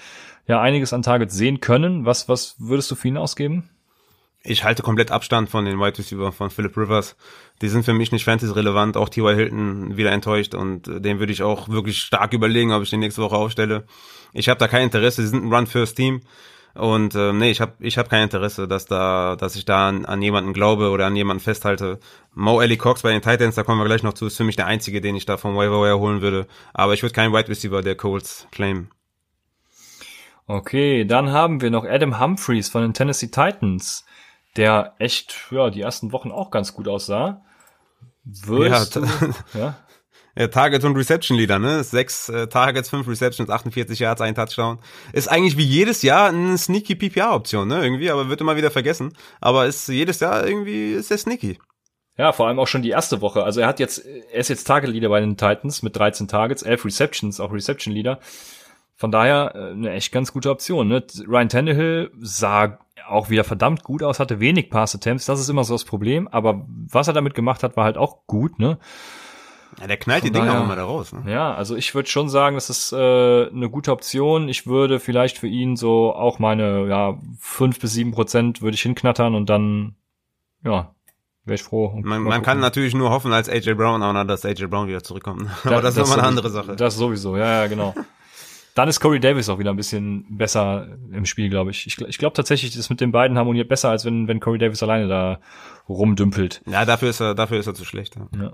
ja 0.46 0.60
einiges 0.62 0.92
an 0.92 1.04
Targets 1.04 1.36
sehen 1.36 1.62
können. 1.62 2.06
Was, 2.06 2.28
was 2.28 2.56
würdest 2.60 2.92
du 2.92 2.96
für 2.96 3.08
ihn 3.08 3.18
ausgeben? 3.18 3.70
Ich 4.44 4.64
halte 4.64 4.84
komplett 4.84 5.10
Abstand 5.10 5.50
von 5.50 5.66
den 5.66 5.80
Wide 5.80 5.98
Receiver 5.98 6.32
von 6.32 6.50
Philip 6.50 6.76
Rivers. 6.78 7.16
Die 7.62 7.70
sind 7.70 7.84
für 7.84 7.94
mich 7.94 8.12
nicht 8.12 8.26
fantasy-relevant. 8.26 8.98
Auch 8.98 9.10
T.Y. 9.10 9.36
Hilton 9.36 9.98
wieder 9.98 10.12
enttäuscht 10.12 10.54
und 10.54 10.88
äh, 10.88 11.00
den 11.00 11.20
würde 11.20 11.32
ich 11.32 11.42
auch 11.42 11.70
wirklich 11.70 12.00
stark 12.00 12.34
überlegen, 12.34 12.74
ob 12.74 12.84
ich 12.84 12.90
den 12.90 13.00
nächste 13.00 13.22
Woche 13.22 13.38
aufstelle. 13.38 13.86
Ich 14.34 14.50
habe 14.50 14.60
da 14.60 14.68
kein 14.68 14.84
Interesse. 14.84 15.22
Sie 15.22 15.30
sind 15.30 15.46
ein 15.46 15.54
Run-First-Team. 15.54 16.22
Und 16.76 17.16
äh, 17.16 17.32
nee, 17.32 17.52
ich 17.52 17.62
habe 17.62 17.74
ich 17.80 17.98
hab 17.98 18.10
kein 18.10 18.24
Interesse, 18.24 18.68
dass 18.68 18.86
da, 18.86 19.38
dass 19.38 19.56
ich 19.56 19.64
da 19.64 19.88
an, 19.88 20.06
an 20.06 20.22
jemanden 20.22 20.52
glaube 20.52 20.90
oder 20.90 21.06
an 21.06 21.16
jemanden 21.16 21.42
festhalte. 21.42 22.00
Mo 22.34 22.62
Ellie 22.62 22.78
Cox 22.78 23.02
bei 23.02 23.12
den 23.12 23.22
Titans, 23.22 23.56
da 23.56 23.64
kommen 23.64 23.80
wir 23.80 23.86
gleich 23.86 24.04
noch 24.04 24.14
zu, 24.14 24.26
ist 24.26 24.36
für 24.36 24.44
mich 24.44 24.58
der 24.58 24.68
einzige, 24.68 25.00
den 25.00 25.16
ich 25.16 25.26
da 25.26 25.38
vom 25.38 25.56
Waiver 25.56 25.98
holen 25.98 26.22
würde. 26.22 26.48
Aber 26.74 26.94
ich 26.94 27.02
würde 27.02 27.14
keinen 27.14 27.34
Wide 27.34 27.48
Receiver 27.48 27.82
der 27.82 27.96
Colts 27.96 28.48
claimen. 28.52 28.90
Okay, 30.48 31.06
dann 31.06 31.32
haben 31.32 31.62
wir 31.62 31.72
noch 31.72 31.86
Adam 31.86 32.20
Humphreys 32.20 32.70
von 32.70 32.82
den 32.82 32.94
Tennessee 32.94 33.28
Titans, 33.28 34.06
der 34.58 34.94
echt, 35.00 35.48
ja, 35.52 35.70
die 35.70 35.82
ersten 35.82 36.12
Wochen 36.12 36.32
auch 36.32 36.52
ganz 36.52 36.74
gut 36.74 36.90
aussah. 36.90 37.42
Wirst 38.26 38.96
ja, 38.96 39.02
du, 39.02 39.34
ja? 39.58 39.78
Äh, 40.36 40.50
Targets 40.50 40.86
und 40.86 40.96
Reception 40.96 41.38
Leader, 41.38 41.60
ne? 41.60 41.84
Sechs 41.84 42.30
äh, 42.30 42.48
Targets, 42.48 42.90
fünf 42.90 43.08
Receptions, 43.08 43.50
48 43.50 44.00
Yards, 44.00 44.22
ein 44.22 44.36
Touchdown. 44.36 44.80
Ist 45.14 45.28
eigentlich 45.28 45.58
wie 45.58 45.64
jedes 45.64 46.02
Jahr 46.02 46.30
eine 46.30 46.58
sneaky 46.58 46.96
PPR-Option, 46.96 47.68
ne? 47.68 47.84
Irgendwie, 47.84 48.12
aber 48.12 48.30
wird 48.30 48.42
immer 48.42 48.56
wieder 48.56 48.72
vergessen. 48.72 49.14
Aber 49.42 49.66
ist 49.66 49.88
jedes 49.88 50.20
Jahr 50.20 50.46
irgendwie 50.46 50.94
ist 50.94 51.12
er 51.12 51.18
sneaky. 51.18 51.58
Ja, 52.18 52.32
vor 52.32 52.48
allem 52.48 52.60
auch 52.60 52.68
schon 52.68 52.82
die 52.82 52.92
erste 52.92 53.22
Woche. 53.22 53.44
Also 53.44 53.60
er 53.60 53.68
hat 53.68 53.80
jetzt, 53.80 54.06
er 54.06 54.40
ist 54.40 54.48
jetzt 54.48 54.64
Target 54.64 54.90
Leader 54.90 55.10
bei 55.10 55.20
den 55.20 55.36
Titans 55.36 55.84
mit 55.84 55.98
13 55.98 56.28
Targets, 56.28 56.64
11 56.64 56.86
Receptions, 56.86 57.40
auch 57.40 57.52
Reception 57.52 57.94
Leader. 57.94 58.20
Von 58.96 59.12
daher 59.12 59.54
äh, 59.54 59.72
eine 59.72 59.92
echt 59.92 60.14
ganz 60.14 60.32
gute 60.32 60.50
Option. 60.50 60.88
Ne? 60.88 61.04
Ryan 61.28 61.50
Tannehill 61.50 62.12
sah 62.20 62.80
auch 63.08 63.30
wieder 63.30 63.44
verdammt 63.44 63.84
gut 63.84 64.02
aus, 64.02 64.20
hatte 64.20 64.40
wenig 64.40 64.70
Pass-Attempts. 64.70 65.26
Das 65.26 65.40
ist 65.40 65.50
immer 65.50 65.66
so 65.66 65.74
das 65.74 65.84
Problem. 65.84 66.28
Aber 66.30 66.66
was 66.68 67.08
er 67.08 67.14
damit 67.14 67.36
gemacht 67.36 67.64
hat, 67.64 67.76
war 67.76 67.84
halt 67.84 67.98
auch 67.98 68.26
gut. 68.28 68.60
Ne? 68.60 68.80
Ja, 69.80 69.88
der 69.88 69.98
knallt 69.98 70.22
Von 70.22 70.32
die 70.32 70.40
Dinger 70.40 70.60
auch 70.60 70.64
immer 70.64 70.76
da 70.76 70.86
raus. 70.86 71.12
Ne? 71.14 71.32
Ja, 71.32 71.54
also 71.54 71.76
ich 71.76 71.94
würde 71.94 72.10
schon 72.10 72.30
sagen, 72.30 72.56
das 72.56 72.70
ist 72.70 72.94
äh, 72.94 72.96
eine 72.96 73.70
gute 73.70 73.92
Option. 73.92 74.48
Ich 74.48 74.68
würde 74.68 75.00
vielleicht 75.00 75.38
für 75.38 75.48
ihn 75.48 75.76
so 75.76 76.14
auch 76.14 76.40
meine 76.40 76.88
ja 76.88 77.20
fünf 77.40 77.80
bis 77.80 77.94
sieben 77.94 78.12
Prozent 78.12 78.62
würde 78.62 78.76
ich 78.76 78.82
hinknattern 78.82 79.36
und 79.36 79.50
dann 79.50 79.96
ja 80.64 80.96
wäre 81.46 81.56
ich 81.56 81.64
froh. 81.64 82.00
Man, 82.02 82.24
man 82.24 82.42
kann 82.42 82.60
natürlich 82.60 82.96
nur 82.96 83.12
hoffen 83.12 83.32
als 83.32 83.50
AJ 83.50 83.76
Brown 83.76 84.02
Owner, 84.02 84.26
dass 84.26 84.46
AJ 84.46 84.68
Brown 84.68 84.88
wieder 84.88 85.04
zurückkommt. 85.04 85.50
Aber 85.64 85.82
das, 85.82 85.96
das 85.96 85.96
ist 85.96 86.00
nochmal 86.00 86.20
eine 86.20 86.28
andere 86.28 86.50
Sache. 86.50 86.76
Das 86.76 86.96
sowieso, 86.96 87.38
ja, 87.38 87.62
ja 87.62 87.68
genau. 87.68 87.94
Dann 88.76 88.90
ist 88.90 89.00
Corey 89.00 89.22
Davis 89.22 89.48
auch 89.48 89.58
wieder 89.58 89.70
ein 89.70 89.78
bisschen 89.78 90.26
besser 90.38 90.98
im 91.14 91.26
Spiel, 91.26 91.50
glaube 91.50 91.72
ich. 91.72 91.88
Ich, 91.88 91.98
ich 92.02 92.18
glaube 92.18 92.34
tatsächlich, 92.34 92.76
das 92.76 92.90
mit 92.90 93.00
den 93.00 93.14
beiden 93.14 93.38
harmoniert 93.38 93.70
besser, 93.70 93.90
als 93.90 94.04
wenn, 94.04 94.28
wenn 94.28 94.42
Corey 94.42 94.60
Davis 94.60 94.84
alleine 94.84 95.08
da 95.08 95.40
rumdümpelt. 95.88 96.62
Ja, 96.66 96.84
dafür 96.84 97.10
ist 97.10 97.22
er, 97.22 97.36
dafür 97.36 97.58
ist 97.58 97.68
er 97.68 97.74
zu 97.74 97.86
schlecht. 97.86 98.18
Ja. 98.18 98.28
ja. 98.38 98.54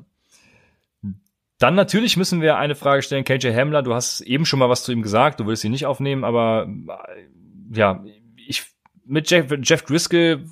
Dann 1.62 1.76
natürlich 1.76 2.18
müssen 2.18 2.42
wir 2.42 2.58
eine 2.58 2.74
Frage 2.74 3.04
stellen. 3.04 3.24
KJ 3.24 3.54
Hamler, 3.54 3.84
du 3.84 3.94
hast 3.94 4.22
eben 4.22 4.48
schon 4.48 4.58
mal 4.58 4.70
was 4.70 4.82
zu 4.82 4.92
ihm 4.92 5.04
gesagt, 5.04 5.40
du 5.40 5.46
willst 5.46 5.64
ihn 5.64 5.72
nicht 5.72 5.86
aufnehmen, 5.86 6.24
aber 6.24 6.68
äh, 6.68 7.78
ja, 7.78 8.04
ich 8.36 8.64
mit 9.06 9.30
Jeff, 9.30 9.46
Jeff 9.62 9.84
Driscoll, 9.84 10.44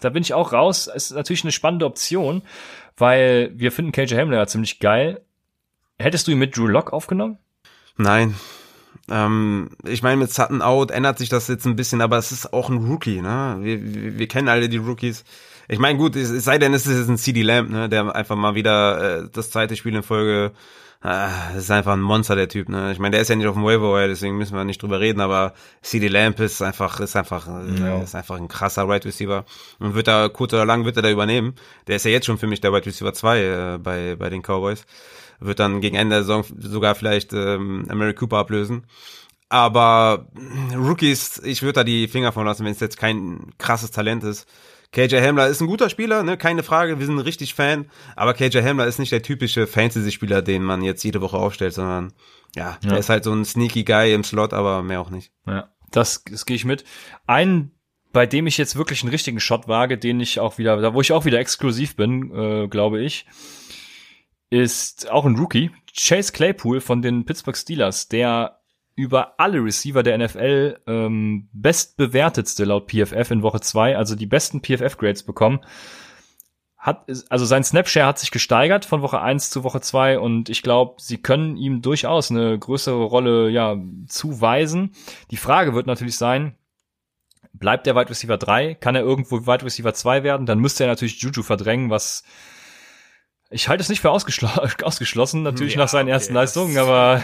da 0.00 0.08
bin 0.10 0.22
ich 0.22 0.34
auch 0.34 0.52
raus. 0.52 0.88
Ist 0.88 1.12
natürlich 1.12 1.44
eine 1.44 1.52
spannende 1.52 1.86
Option, 1.86 2.42
weil 2.96 3.52
wir 3.54 3.70
finden 3.70 3.92
KJ 3.92 4.16
Hamler 4.16 4.38
ja 4.38 4.46
ziemlich 4.48 4.80
geil. 4.80 5.24
Hättest 6.00 6.26
du 6.26 6.32
ihn 6.32 6.38
mit 6.38 6.56
Drew 6.56 6.66
Lock 6.66 6.92
aufgenommen? 6.92 7.38
Nein. 7.96 8.34
Ähm, 9.08 9.70
ich 9.84 10.02
meine, 10.02 10.16
mit 10.16 10.32
Sutton 10.32 10.62
out 10.62 10.90
ändert 10.90 11.18
sich 11.18 11.28
das 11.28 11.46
jetzt 11.46 11.64
ein 11.66 11.76
bisschen, 11.76 12.00
aber 12.00 12.18
es 12.18 12.32
ist 12.32 12.52
auch 12.52 12.70
ein 12.70 12.78
Rookie, 12.78 13.22
ne? 13.22 13.58
Wir, 13.60 13.84
wir, 13.84 14.18
wir 14.18 14.26
kennen 14.26 14.48
alle 14.48 14.68
die 14.68 14.78
Rookies. 14.78 15.22
Ich 15.68 15.78
meine, 15.78 15.98
gut, 15.98 16.16
es, 16.16 16.28
sei 16.44 16.58
denn, 16.58 16.74
es 16.74 16.86
ist 16.86 17.08
ein 17.08 17.18
CD 17.18 17.42
Lamp, 17.42 17.70
ne, 17.70 17.88
der 17.88 18.14
einfach 18.14 18.36
mal 18.36 18.54
wieder 18.54 19.24
äh, 19.24 19.28
das 19.32 19.50
zweite 19.50 19.76
Spiel 19.76 19.94
in 19.94 20.02
Folge 20.02 20.52
Ah, 21.02 21.52
das 21.52 21.64
ist 21.64 21.70
einfach 21.70 21.92
ein 21.92 22.00
Monster, 22.00 22.34
der 22.36 22.48
Typ, 22.48 22.68
ne? 22.68 22.90
Ich 22.90 22.98
meine, 22.98 23.12
der 23.12 23.20
ist 23.20 23.28
ja 23.28 23.36
nicht 23.36 23.46
auf 23.46 23.54
dem 23.54 23.64
Waiver, 23.64 24.08
deswegen 24.08 24.38
müssen 24.38 24.56
wir 24.56 24.64
nicht 24.64 24.82
drüber 24.82 24.98
reden, 24.98 25.20
aber 25.20 25.52
CD 25.82 26.08
Lamp 26.08 26.40
ist 26.40 26.62
einfach, 26.62 26.98
ist 27.00 27.14
einfach, 27.14 27.46
ja. 27.46 28.02
ist 28.02 28.14
einfach 28.14 28.36
ein 28.36 28.48
krasser 28.48 28.88
Wide 28.88 29.04
Receiver. 29.04 29.44
Und 29.78 29.94
wird 29.94 30.08
da, 30.08 30.28
kurz 30.28 30.52
oder 30.54 30.64
lang 30.64 30.84
wird 30.84 30.96
er 30.96 31.02
da 31.02 31.10
übernehmen. 31.10 31.54
Der 31.86 31.96
ist 31.96 32.06
ja 32.06 32.10
jetzt 32.10 32.26
schon 32.26 32.38
für 32.38 32.46
mich 32.46 32.60
der 32.60 32.72
Wide 32.72 32.86
Receiver 32.86 33.12
2 33.12 33.40
äh, 33.40 33.78
bei, 33.78 34.16
bei 34.16 34.30
den 34.30 34.42
Cowboys. 34.42 34.84
Wird 35.38 35.60
dann 35.60 35.80
gegen 35.80 35.96
Ende 35.96 36.16
der 36.16 36.24
Saison 36.24 36.44
sogar 36.58 36.94
vielleicht 36.94 37.32
ähm, 37.34 37.86
Mary 37.92 38.14
Cooper 38.14 38.38
ablösen. 38.38 38.84
Aber 39.48 40.26
Rookies, 40.74 41.40
ich 41.44 41.62
würde 41.62 41.74
da 41.74 41.84
die 41.84 42.08
Finger 42.08 42.32
von 42.32 42.46
lassen, 42.46 42.64
wenn 42.64 42.72
es 42.72 42.80
jetzt 42.80 42.98
kein 42.98 43.52
krasses 43.58 43.90
Talent 43.92 44.24
ist. 44.24 44.48
KJ 44.92 45.16
Hamler 45.16 45.48
ist 45.48 45.60
ein 45.60 45.66
guter 45.66 45.90
Spieler, 45.90 46.22
ne, 46.22 46.36
keine 46.36 46.62
Frage, 46.62 46.98
wir 46.98 47.06
sind 47.06 47.18
richtig 47.18 47.54
Fan, 47.54 47.90
aber 48.14 48.34
KJ 48.34 48.58
Hamler 48.58 48.86
ist 48.86 48.98
nicht 48.98 49.12
der 49.12 49.22
typische 49.22 49.66
Fantasy-Spieler, 49.66 50.42
den 50.42 50.62
man 50.62 50.82
jetzt 50.82 51.02
jede 51.02 51.20
Woche 51.20 51.36
aufstellt, 51.36 51.74
sondern 51.74 52.12
ja, 52.54 52.78
ja, 52.82 52.90
der 52.90 52.98
ist 52.98 53.08
halt 53.08 53.24
so 53.24 53.32
ein 53.32 53.44
sneaky 53.44 53.84
Guy 53.84 54.14
im 54.14 54.24
Slot, 54.24 54.52
aber 54.52 54.82
mehr 54.82 55.00
auch 55.00 55.10
nicht. 55.10 55.32
Ja, 55.46 55.68
das, 55.90 56.24
das 56.24 56.46
gehe 56.46 56.56
ich 56.56 56.64
mit. 56.64 56.84
Ein 57.26 57.72
bei 58.16 58.24
dem 58.24 58.46
ich 58.46 58.56
jetzt 58.56 58.76
wirklich 58.76 59.02
einen 59.02 59.10
richtigen 59.10 59.40
Shot 59.40 59.68
wage, 59.68 59.98
den 59.98 60.20
ich 60.20 60.40
auch 60.40 60.56
wieder, 60.56 60.78
da 60.78 60.94
wo 60.94 61.02
ich 61.02 61.12
auch 61.12 61.26
wieder 61.26 61.38
exklusiv 61.38 61.96
bin, 61.96 62.34
äh, 62.34 62.66
glaube 62.66 63.02
ich, 63.02 63.26
ist 64.48 65.10
auch 65.10 65.26
ein 65.26 65.36
Rookie, 65.36 65.70
Chase 65.94 66.32
Claypool 66.32 66.80
von 66.80 67.02
den 67.02 67.26
Pittsburgh 67.26 67.58
Steelers, 67.58 68.08
der 68.08 68.55
über 68.96 69.38
alle 69.38 69.62
Receiver 69.62 70.02
der 70.02 70.18
NFL 70.18 70.80
ähm, 70.86 71.48
bestbewertetste 71.52 72.64
laut 72.64 72.90
PFF 72.90 73.30
in 73.30 73.42
Woche 73.42 73.60
zwei, 73.60 73.96
also 73.96 74.16
die 74.16 74.26
besten 74.26 74.62
PFF-Grades 74.62 75.22
bekommen. 75.22 75.60
Hat, 76.78 77.06
also 77.28 77.44
sein 77.44 77.62
Snapshare 77.62 78.06
hat 78.06 78.18
sich 78.18 78.30
gesteigert 78.30 78.86
von 78.86 79.02
Woche 79.02 79.20
eins 79.20 79.50
zu 79.50 79.64
Woche 79.64 79.82
zwei 79.82 80.18
und 80.18 80.48
ich 80.48 80.62
glaube, 80.62 80.94
sie 80.98 81.18
können 81.18 81.56
ihm 81.56 81.82
durchaus 81.82 82.30
eine 82.30 82.58
größere 82.58 83.04
Rolle 83.04 83.50
ja 83.50 83.76
zuweisen. 84.08 84.92
Die 85.30 85.36
Frage 85.36 85.74
wird 85.74 85.86
natürlich 85.86 86.16
sein, 86.16 86.56
bleibt 87.52 87.86
der 87.86 87.96
Wide 87.96 88.08
Receiver 88.08 88.38
3? 88.38 88.74
Kann 88.74 88.94
er 88.94 89.02
irgendwo 89.02 89.46
Wide 89.46 89.64
Receiver 89.64 89.92
2 89.92 90.22
werden? 90.22 90.46
Dann 90.46 90.58
müsste 90.58 90.84
er 90.84 90.88
natürlich 90.88 91.20
Juju 91.20 91.42
verdrängen, 91.42 91.90
was 91.90 92.24
ich 93.50 93.68
halte 93.68 93.82
es 93.82 93.88
nicht 93.88 94.00
für 94.00 94.10
ausgeschl 94.10 94.46
ausgeschlossen, 94.82 95.42
natürlich 95.42 95.74
ja, 95.74 95.80
nach 95.80 95.88
seinen 95.88 96.06
okay, 96.06 96.12
ersten 96.12 96.34
Leistungen, 96.34 96.76
aber 96.78 97.22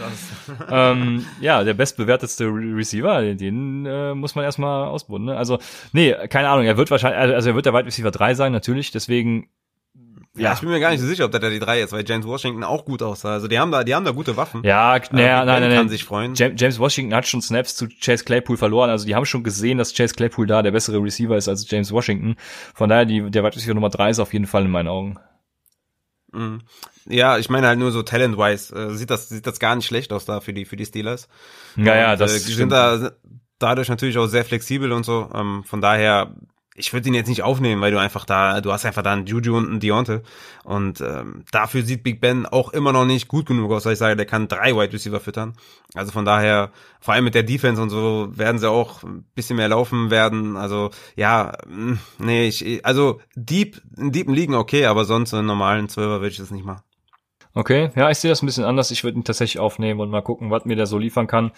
ähm, 0.70 1.26
ja, 1.40 1.64
der 1.64 1.74
bestbewertetste 1.74 2.44
Re 2.46 2.76
Receiver, 2.76 3.34
den 3.34 3.84
äh, 3.86 4.14
muss 4.14 4.34
man 4.34 4.44
erstmal 4.44 4.88
ausbunden. 4.88 5.26
Ne? 5.26 5.36
Also, 5.36 5.58
nee, 5.92 6.14
keine 6.28 6.48
Ahnung, 6.48 6.64
er 6.64 6.76
wird 6.76 6.90
wahrscheinlich, 6.90 7.34
also 7.34 7.50
er 7.50 7.54
wird 7.54 7.66
der 7.66 7.74
Wide 7.74 7.86
Receiver 7.86 8.10
3 8.10 8.34
sein, 8.34 8.52
natürlich, 8.52 8.90
deswegen 8.90 9.48
ja, 10.36 10.44
ja, 10.44 10.52
ich 10.52 10.60
bin 10.60 10.68
mir 10.68 10.78
gar 10.78 10.90
nicht 10.90 11.00
so 11.00 11.08
sicher, 11.08 11.24
ob 11.24 11.32
der 11.32 11.40
da 11.40 11.50
die 11.50 11.58
drei 11.58 11.82
ist, 11.82 11.92
weil 11.92 12.04
James 12.06 12.24
Washington 12.24 12.62
auch 12.62 12.84
gut 12.84 13.02
aussah. 13.02 13.32
Also 13.32 13.48
die 13.48 13.58
haben 13.58 13.72
da, 13.72 13.82
die 13.82 13.96
haben 13.96 14.04
da 14.04 14.12
gute 14.12 14.36
Waffen. 14.36 14.62
Ja, 14.62 14.96
äh, 14.96 15.00
naja, 15.10 15.44
nein, 15.44 15.60
nein, 15.60 15.70
nein. 15.70 15.78
Kann 15.78 15.88
sich 15.88 16.04
freuen. 16.04 16.34
James 16.34 16.78
Washington 16.78 17.14
hat 17.14 17.26
schon 17.26 17.42
Snaps 17.42 17.74
zu 17.74 17.88
Chase 17.88 18.24
Claypool 18.24 18.56
verloren. 18.56 18.90
Also 18.90 19.06
die 19.06 19.16
haben 19.16 19.26
schon 19.26 19.42
gesehen, 19.42 19.78
dass 19.78 19.92
Chase 19.92 20.14
Claypool 20.14 20.46
da 20.46 20.62
der 20.62 20.70
bessere 20.70 21.02
Receiver 21.02 21.36
ist 21.36 21.48
als 21.48 21.68
James 21.68 21.90
Washington. 21.90 22.36
Von 22.74 22.88
daher, 22.88 23.06
die, 23.06 23.28
der 23.28 23.42
Wide 23.42 23.56
Receiver 23.56 23.74
Nummer 23.74 23.90
drei 23.90 24.10
ist 24.10 24.20
auf 24.20 24.32
jeden 24.32 24.46
Fall 24.46 24.64
in 24.64 24.70
meinen 24.70 24.88
Augen. 24.88 25.18
Mhm. 26.32 26.60
Ja, 27.06 27.38
ich 27.38 27.50
meine 27.50 27.66
halt 27.66 27.78
nur 27.78 27.92
so 27.92 28.02
talent-wise 28.02 28.74
äh, 28.74 28.94
sieht 28.94 29.10
das 29.10 29.28
sieht 29.28 29.46
das 29.46 29.58
gar 29.58 29.74
nicht 29.74 29.86
schlecht 29.86 30.12
aus 30.12 30.24
da 30.24 30.40
für 30.40 30.52
die 30.52 30.64
für 30.64 30.76
die 30.76 30.86
Steelers. 30.86 31.28
Ja, 31.76 31.96
ja, 31.96 32.16
das 32.16 32.34
äh, 32.34 32.46
die 32.46 32.52
sind 32.52 32.70
da 32.70 33.12
dadurch 33.58 33.88
natürlich 33.88 34.18
auch 34.18 34.26
sehr 34.26 34.44
flexibel 34.44 34.92
und 34.92 35.04
so. 35.04 35.30
Ähm, 35.34 35.64
von 35.64 35.80
daher 35.80 36.34
ich 36.80 36.92
würde 36.92 37.08
ihn 37.08 37.14
jetzt 37.14 37.28
nicht 37.28 37.42
aufnehmen, 37.42 37.80
weil 37.80 37.92
du 37.92 38.00
einfach 38.00 38.24
da, 38.24 38.60
du 38.60 38.72
hast 38.72 38.84
einfach 38.84 39.02
da 39.02 39.12
einen 39.12 39.26
Juju 39.26 39.56
und 39.56 39.68
einen 39.68 39.80
Deonte. 39.80 40.22
Und 40.64 41.00
ähm, 41.00 41.44
dafür 41.52 41.82
sieht 41.82 42.02
Big 42.02 42.20
Ben 42.20 42.46
auch 42.46 42.72
immer 42.72 42.92
noch 42.92 43.04
nicht 43.04 43.28
gut 43.28 43.46
genug 43.46 43.70
aus, 43.70 43.84
weil 43.84 43.92
ich 43.92 43.98
sage, 43.98 44.16
der 44.16 44.26
kann 44.26 44.48
drei 44.48 44.74
Wide 44.74 44.92
Receiver 44.92 45.20
füttern. 45.20 45.54
Also 45.94 46.10
von 46.10 46.24
daher, 46.24 46.72
vor 47.00 47.14
allem 47.14 47.24
mit 47.24 47.34
der 47.34 47.42
Defense 47.42 47.80
und 47.80 47.90
so, 47.90 48.28
werden 48.32 48.58
sie 48.58 48.68
auch 48.68 49.02
ein 49.02 49.24
bisschen 49.34 49.56
mehr 49.56 49.68
laufen 49.68 50.10
werden. 50.10 50.56
Also 50.56 50.90
ja, 51.14 51.52
mm, 51.68 51.94
nee, 52.18 52.48
ich, 52.48 52.84
also 52.84 53.20
deep, 53.36 53.80
in 53.96 54.12
deepen 54.12 54.34
Ligen 54.34 54.54
okay, 54.54 54.86
aber 54.86 55.04
sonst 55.04 55.32
in 55.32 55.46
normalen 55.46 55.88
Zwölfer 55.88 56.20
würde 56.20 56.28
ich 56.28 56.38
das 56.38 56.50
nicht 56.50 56.64
machen. 56.64 56.82
Okay, 57.52 57.90
ja, 57.96 58.10
ich 58.10 58.18
sehe 58.18 58.28
das 58.28 58.42
ein 58.42 58.46
bisschen 58.46 58.64
anders. 58.64 58.92
Ich 58.92 59.02
würde 59.02 59.18
ihn 59.18 59.24
tatsächlich 59.24 59.58
aufnehmen 59.58 59.98
und 60.00 60.08
mal 60.08 60.22
gucken, 60.22 60.50
was 60.50 60.64
mir 60.66 60.76
der 60.76 60.86
so 60.86 60.98
liefern 60.98 61.26
kann. 61.26 61.50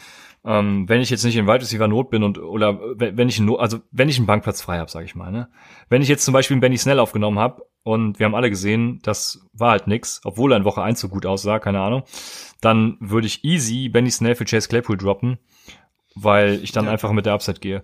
Ähm, 0.43 0.88
wenn 0.88 1.03
ich 1.03 1.11
jetzt 1.11 1.22
nicht 1.22 1.36
in 1.36 1.47
Wide 1.47 1.61
Receiver 1.61 1.86
Not 1.86 2.09
bin 2.09 2.22
und 2.22 2.38
oder 2.38 2.80
wenn 2.97 3.28
ich 3.28 3.38
Not, 3.40 3.61
also 3.61 3.80
wenn 3.90 4.09
ich 4.09 4.16
einen 4.16 4.26
Bankplatz 4.26 4.62
frei 4.62 4.78
habe, 4.78 4.90
sage 4.90 5.05
ich 5.05 5.14
mal. 5.14 5.30
Ne? 5.30 5.49
Wenn 5.90 6.01
ich 6.01 6.09
jetzt 6.09 6.24
zum 6.24 6.32
Beispiel 6.32 6.55
einen 6.55 6.62
Benny 6.62 6.78
Snell 6.78 6.99
aufgenommen 6.99 7.38
habe 7.38 7.66
und 7.82 8.18
wir 8.18 8.24
haben 8.24 8.34
alle 8.34 8.49
gesehen, 8.49 9.01
das 9.03 9.47
war 9.53 9.72
halt 9.72 9.86
nix, 9.86 10.22
obwohl 10.24 10.53
er 10.53 10.57
in 10.57 10.64
Woche 10.64 10.82
1 10.82 10.99
so 10.99 11.09
gut 11.09 11.26
aussah, 11.26 11.59
keine 11.59 11.80
Ahnung, 11.80 12.05
dann 12.62 12.97
würde 13.01 13.26
ich 13.26 13.45
easy 13.45 13.90
Benny 13.90 14.11
Snell 14.11 14.34
für 14.34 14.47
Chase 14.47 14.68
Claypool 14.68 14.97
droppen, 14.97 15.38
weil 16.14 16.55
ich 16.62 16.72
dann 16.72 16.86
ja. 16.86 16.90
einfach 16.90 17.12
mit 17.12 17.26
der 17.26 17.34
Upside 17.34 17.61
gehe. 17.61 17.82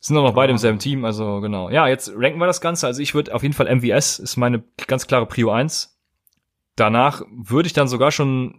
Sind 0.00 0.16
auch 0.16 0.24
noch 0.24 0.34
beide 0.34 0.50
im 0.50 0.58
selben 0.58 0.80
Team, 0.80 1.04
also 1.04 1.40
genau. 1.40 1.70
Ja, 1.70 1.86
jetzt 1.86 2.10
ranken 2.16 2.40
wir 2.40 2.46
das 2.46 2.60
Ganze. 2.60 2.86
Also 2.86 3.02
ich 3.02 3.14
würde 3.14 3.34
auf 3.34 3.42
jeden 3.42 3.54
Fall 3.54 3.72
MVS 3.72 4.18
ist 4.18 4.36
meine 4.36 4.64
ganz 4.86 5.06
klare 5.06 5.26
Prio 5.26 5.50
1. 5.50 5.99
Danach 6.76 7.22
würde 7.30 7.66
ich 7.66 7.72
dann 7.72 7.88
sogar 7.88 8.10
schon 8.10 8.54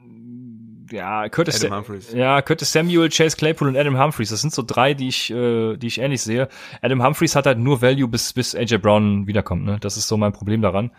ja, 0.91 1.29
Curtis, 1.29 1.63
Adam 1.63 1.77
Humphries. 1.77 2.11
ja, 2.13 2.41
Curtis 2.41 2.71
Samuel, 2.71 3.09
Chase 3.09 3.37
Claypool 3.37 3.67
und 3.67 3.77
Adam 3.77 3.97
Humphreys. 3.97 4.29
Das 4.29 4.41
sind 4.41 4.53
so 4.53 4.63
drei, 4.65 4.93
die 4.93 5.07
ich, 5.07 5.31
äh, 5.31 5.77
die 5.77 5.87
ich 5.87 5.99
ähnlich 5.99 6.21
sehe. 6.21 6.49
Adam 6.81 7.03
Humphreys 7.03 7.35
hat 7.35 7.45
halt 7.45 7.57
nur 7.57 7.81
Value, 7.81 8.07
bis, 8.07 8.33
bis 8.33 8.55
AJ 8.55 8.77
Brown 8.77 9.27
wiederkommt. 9.27 9.65
Ne? 9.65 9.77
Das 9.79 9.97
ist 9.97 10.07
so 10.07 10.17
mein 10.17 10.33
Problem 10.33 10.61
daran. 10.61 10.91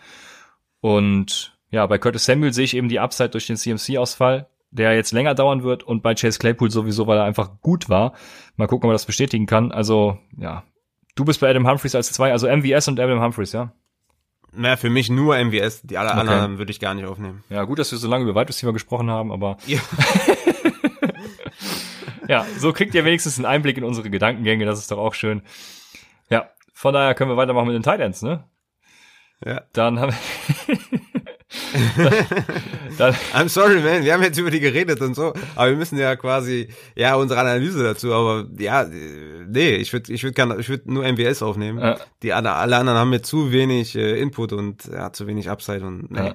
Und 0.80 1.56
ja, 1.70 1.86
bei 1.86 1.98
Curtis 1.98 2.24
Samuel 2.24 2.52
sehe 2.52 2.64
ich 2.64 2.76
eben 2.76 2.88
die 2.88 3.00
Upside 3.00 3.30
durch 3.30 3.46
den 3.46 3.56
CMC-Ausfall, 3.56 4.48
der 4.70 4.94
jetzt 4.94 5.12
länger 5.12 5.34
dauern 5.34 5.62
wird. 5.62 5.82
Und 5.82 6.02
bei 6.02 6.14
Chase 6.14 6.38
Claypool 6.38 6.70
sowieso, 6.70 7.06
weil 7.06 7.18
er 7.18 7.24
einfach 7.24 7.60
gut 7.60 7.88
war. 7.88 8.14
Mal 8.56 8.66
gucken, 8.66 8.88
ob 8.88 8.92
er 8.92 8.94
das 8.94 9.06
bestätigen 9.06 9.46
kann. 9.46 9.72
Also, 9.72 10.18
ja. 10.36 10.64
Du 11.14 11.26
bist 11.26 11.40
bei 11.40 11.50
Adam 11.50 11.68
Humphreys 11.68 11.94
als 11.94 12.10
zwei, 12.12 12.32
also 12.32 12.48
MVS 12.48 12.88
und 12.88 12.98
Adam 12.98 13.20
Humphreys, 13.20 13.52
ja? 13.52 13.72
Na, 14.54 14.76
für 14.76 14.90
mich 14.90 15.08
nur 15.08 15.36
MVS, 15.42 15.82
die 15.82 15.96
alle 15.96 16.10
Okay. 16.10 16.20
anderen 16.20 16.58
würde 16.58 16.70
ich 16.70 16.80
gar 16.80 16.92
nicht 16.94 17.06
aufnehmen. 17.06 17.42
Ja, 17.48 17.64
gut, 17.64 17.78
dass 17.78 17.90
wir 17.90 17.98
so 17.98 18.08
lange 18.08 18.24
über 18.28 18.38
Wide 18.38 18.48
Receiver 18.50 18.72
gesprochen 18.72 19.10
haben, 19.10 19.32
aber 19.32 19.56
Ja. 19.66 19.80
ja, 22.28 22.46
so 22.58 22.72
kriegt 22.72 22.94
ihr 22.94 23.04
wenigstens 23.04 23.38
einen 23.38 23.46
Einblick 23.46 23.76
in 23.78 23.84
unsere 23.84 24.10
Gedankengänge, 24.10 24.64
das 24.64 24.78
ist 24.78 24.90
doch 24.90 24.98
auch 24.98 25.14
schön. 25.14 25.42
Ja, 26.30 26.50
von 26.74 26.94
daher 26.94 27.14
können 27.14 27.30
wir 27.30 27.36
weitermachen 27.36 27.68
mit 27.68 27.74
den 27.76 27.82
Titans, 27.82 28.22
ne? 28.22 28.44
ja. 29.44 29.62
Dann 29.72 29.98
haben 29.98 30.14
dann, 32.98 33.14
I'm 33.34 33.48
sorry, 33.48 33.80
man, 33.80 34.04
wir 34.04 34.12
haben 34.12 34.22
jetzt 34.22 34.38
über 34.38 34.50
die 34.50 34.60
geredet 34.60 35.00
und 35.00 35.14
so, 35.14 35.32
aber 35.54 35.70
wir 35.70 35.76
müssen 35.76 35.98
ja 35.98 36.16
quasi, 36.16 36.68
ja, 36.94 37.14
unsere 37.14 37.40
Analyse 37.40 37.82
dazu, 37.82 38.12
aber 38.12 38.46
ja, 38.58 38.84
nee, 38.84 39.76
ich 39.76 39.92
würde 39.92 40.12
ich 40.12 40.22
würd, 40.22 40.38
ich 40.58 40.68
würd 40.68 40.86
nur 40.86 41.04
MWS 41.04 41.42
aufnehmen. 41.42 41.78
Ja. 41.78 41.98
Die 42.22 42.32
alle, 42.32 42.52
alle 42.52 42.76
anderen 42.76 42.98
haben 42.98 43.10
mir 43.10 43.22
zu 43.22 43.52
wenig 43.52 43.96
äh, 43.96 44.20
Input 44.20 44.52
und 44.52 44.84
ja, 44.86 45.12
zu 45.12 45.26
wenig 45.26 45.48
Upside 45.48 45.84
und 45.84 46.10
nee. 46.10 46.18
Ja. 46.18 46.34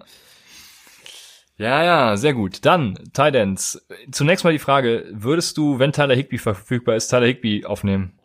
ja, 1.58 1.84
ja, 1.84 2.18
sehr 2.18 2.34
gut. 2.34 2.66
Dann 2.66 2.96
Titans. 3.14 3.86
Zunächst 4.12 4.44
mal 4.44 4.54
die 4.54 4.60
Frage, 4.60 5.06
würdest 5.12 5.58
du, 5.58 5.80
wenn 5.80 5.92
Tyler 5.92 6.16
Higby 6.16 6.38
verfügbar 6.38 6.96
ist, 6.96 7.10
Tyler 7.10 7.28
Higby 7.28 7.66
aufnehmen? 7.66 8.18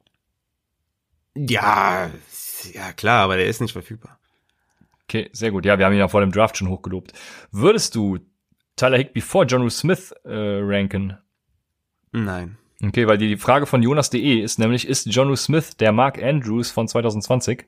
Ja, 1.35 2.11
ja 2.73 2.93
klar, 2.93 3.25
aber 3.25 3.37
der 3.37 3.47
ist 3.47 3.61
nicht 3.61 3.73
verfügbar. 3.73 4.19
Okay, 5.13 5.29
sehr 5.35 5.51
gut. 5.51 5.67
Ja, 5.67 5.79
wir 5.79 5.85
haben 5.85 5.93
ihn 5.93 5.99
ja 5.99 6.09
vor 6.09 6.23
dem 6.23 6.33
Draft 6.33 6.57
schon 6.57 6.71
hochgelobt. 6.71 7.13
Würdest 7.51 7.95
du 7.95 8.19
Tyler 8.77 8.97
Higby 8.97 9.21
vor 9.21 9.45
John 9.45 9.69
Smith 9.69 10.15
äh, 10.25 10.31
ranken? 10.63 11.19
Nein. 12.13 12.57
Okay, 12.83 13.07
weil 13.07 13.19
die, 13.19 13.29
die 13.29 13.37
Frage 13.37 13.67
von 13.67 13.83
Jonas.de 13.83 14.41
ist 14.41 14.59
nämlich, 14.59 14.89
ist 14.89 15.07
John 15.11 15.37
Smith 15.37 15.77
der 15.77 15.93
Mark 15.93 16.23
Andrews 16.23 16.71
von 16.71 16.89
2020? 16.89 17.67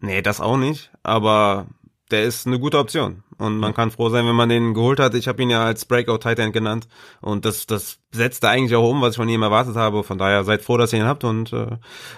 Nee, 0.00 0.22
das 0.22 0.40
auch 0.40 0.56
nicht, 0.56 0.90
aber 1.04 1.68
der 2.10 2.24
ist 2.24 2.48
eine 2.48 2.58
gute 2.58 2.80
Option. 2.80 3.22
Und 3.42 3.58
man 3.58 3.74
kann 3.74 3.90
froh 3.90 4.08
sein, 4.08 4.24
wenn 4.26 4.36
man 4.36 4.48
den 4.48 4.72
geholt 4.72 5.00
hat. 5.00 5.14
Ich 5.14 5.26
habe 5.26 5.42
ihn 5.42 5.50
ja 5.50 5.64
als 5.64 5.84
Breakout 5.84 6.18
Titan 6.18 6.52
genannt. 6.52 6.86
Und 7.20 7.44
das, 7.44 7.66
das 7.66 7.98
setzt 8.12 8.44
da 8.44 8.50
eigentlich 8.50 8.76
auch 8.76 8.88
um, 8.88 9.00
was 9.00 9.10
ich 9.10 9.16
von 9.16 9.28
ihm 9.28 9.42
erwartet 9.42 9.74
habe. 9.74 10.04
Von 10.04 10.16
daher 10.16 10.44
seid 10.44 10.62
froh, 10.62 10.76
dass 10.76 10.92
ihr 10.92 11.00
ihn 11.00 11.06
habt. 11.06 11.24
Und 11.24 11.52
äh, 11.52 11.66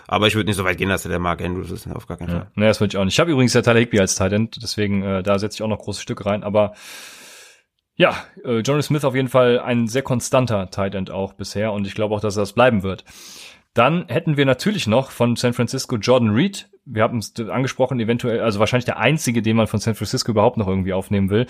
aber 0.07 0.27
ich 0.27 0.35
würde 0.35 0.49
nicht 0.49 0.57
so 0.57 0.65
weit 0.65 0.77
gehen, 0.77 0.91
dass 0.91 1.07
er 1.07 1.09
der 1.09 1.19
Mark 1.19 1.43
Andrews 1.43 1.71
ist. 1.71 1.89
Auf 1.91 2.07
gar 2.07 2.19
keinen 2.19 2.29
Fall. 2.29 2.39
Ja. 2.39 2.47
Nee, 2.55 2.67
das 2.67 2.81
würde 2.81 2.93
ich 2.93 2.99
auch 2.99 3.05
nicht. 3.05 3.15
Ich 3.15 3.21
habe 3.21 3.31
übrigens 3.31 3.55
ja 3.55 3.63
Tyler 3.63 3.81
Higby 3.81 4.01
als 4.01 4.17
Titan, 4.17 4.51
deswegen 4.63 5.03
äh, 5.03 5.23
da 5.23 5.39
setze 5.39 5.57
ich 5.57 5.63
auch 5.63 5.69
noch 5.69 5.79
große 5.79 6.03
Stücke 6.03 6.27
rein. 6.27 6.45
Aber 6.45 6.75
ja, 7.97 8.17
äh, 8.45 8.59
Johnny 8.59 8.83
Smith 8.83 9.05
auf 9.05 9.15
jeden 9.15 9.29
Fall 9.29 9.61
ein 9.61 9.87
sehr 9.87 10.03
konstanter 10.03 10.71
Tight 10.71 10.95
End 10.95 11.11
auch 11.11 11.33
bisher 11.33 11.73
und 11.73 11.87
ich 11.87 11.95
glaube 11.95 12.15
auch, 12.15 12.21
dass 12.21 12.37
er 12.37 12.43
das 12.43 12.53
bleiben 12.53 12.83
wird. 12.83 13.05
Dann 13.75 14.07
hätten 14.09 14.37
wir 14.37 14.47
natürlich 14.47 14.87
noch 14.87 15.11
von 15.11 15.35
San 15.35 15.53
Francisco 15.53 15.97
Jordan 15.97 16.31
Reed. 16.31 16.71
Wir 16.85 17.03
haben 17.03 17.19
es 17.19 17.35
angesprochen, 17.39 17.99
eventuell, 17.99 18.41
also 18.41 18.61
wahrscheinlich 18.61 18.85
der 18.85 18.99
einzige, 18.99 19.43
den 19.43 19.57
man 19.57 19.67
von 19.67 19.81
San 19.81 19.97
Francisco 19.97 20.31
überhaupt 20.31 20.57
noch 20.57 20.69
irgendwie 20.69 20.93
aufnehmen 20.93 21.29
will. 21.29 21.47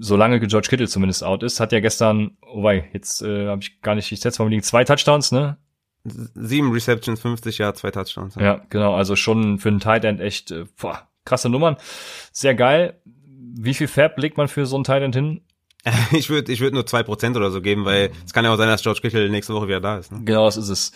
Solange 0.00 0.40
George 0.40 0.68
Kittle 0.70 0.88
zumindest 0.88 1.22
out 1.22 1.42
ist, 1.42 1.60
hat 1.60 1.72
ja 1.72 1.80
gestern, 1.80 2.38
oh 2.40 2.62
wei, 2.62 2.88
jetzt 2.92 3.20
äh, 3.20 3.48
habe 3.48 3.60
ich 3.60 3.82
gar 3.82 3.94
nicht, 3.94 4.10
ich 4.10 4.20
setze 4.20 4.42
mal 4.42 4.48
liegen, 4.48 4.62
zwei 4.62 4.84
Touchdowns, 4.84 5.30
ne? 5.30 5.58
Sieben 6.04 6.72
Receptions, 6.72 7.20
50 7.20 7.58
Jahre, 7.58 7.74
zwei 7.74 7.90
Touchdowns. 7.90 8.36
Ja, 8.36 8.62
genau, 8.70 8.94
also 8.94 9.16
schon 9.16 9.58
für 9.58 9.68
einen 9.68 9.80
Tight 9.80 10.04
End 10.04 10.20
echt 10.20 10.52
äh, 10.52 10.64
boah, 10.80 11.08
krasse 11.24 11.50
Nummern. 11.50 11.76
Sehr 12.32 12.54
geil. 12.54 13.00
Wie 13.04 13.74
viel 13.74 13.88
Fab 13.88 14.16
legt 14.18 14.38
man 14.38 14.48
für 14.48 14.64
so 14.64 14.76
einen 14.76 14.84
Tight 14.84 15.02
End 15.02 15.16
hin? 15.16 15.40
Ich 16.12 16.30
würde 16.30 16.52
ich 16.52 16.60
würd 16.60 16.74
nur 16.74 16.86
zwei 16.86 17.02
Prozent 17.02 17.36
oder 17.36 17.50
so 17.50 17.60
geben, 17.60 17.84
weil 17.84 18.10
es 18.24 18.32
kann 18.32 18.44
ja 18.44 18.52
auch 18.52 18.56
sein, 18.56 18.68
dass 18.68 18.82
George 18.82 19.00
Kittle 19.00 19.28
nächste 19.30 19.54
Woche 19.54 19.68
wieder 19.68 19.80
da 19.80 19.98
ist. 19.98 20.12
Ne? 20.12 20.20
Genau, 20.24 20.46
das 20.46 20.56
ist 20.56 20.68
es. 20.68 20.92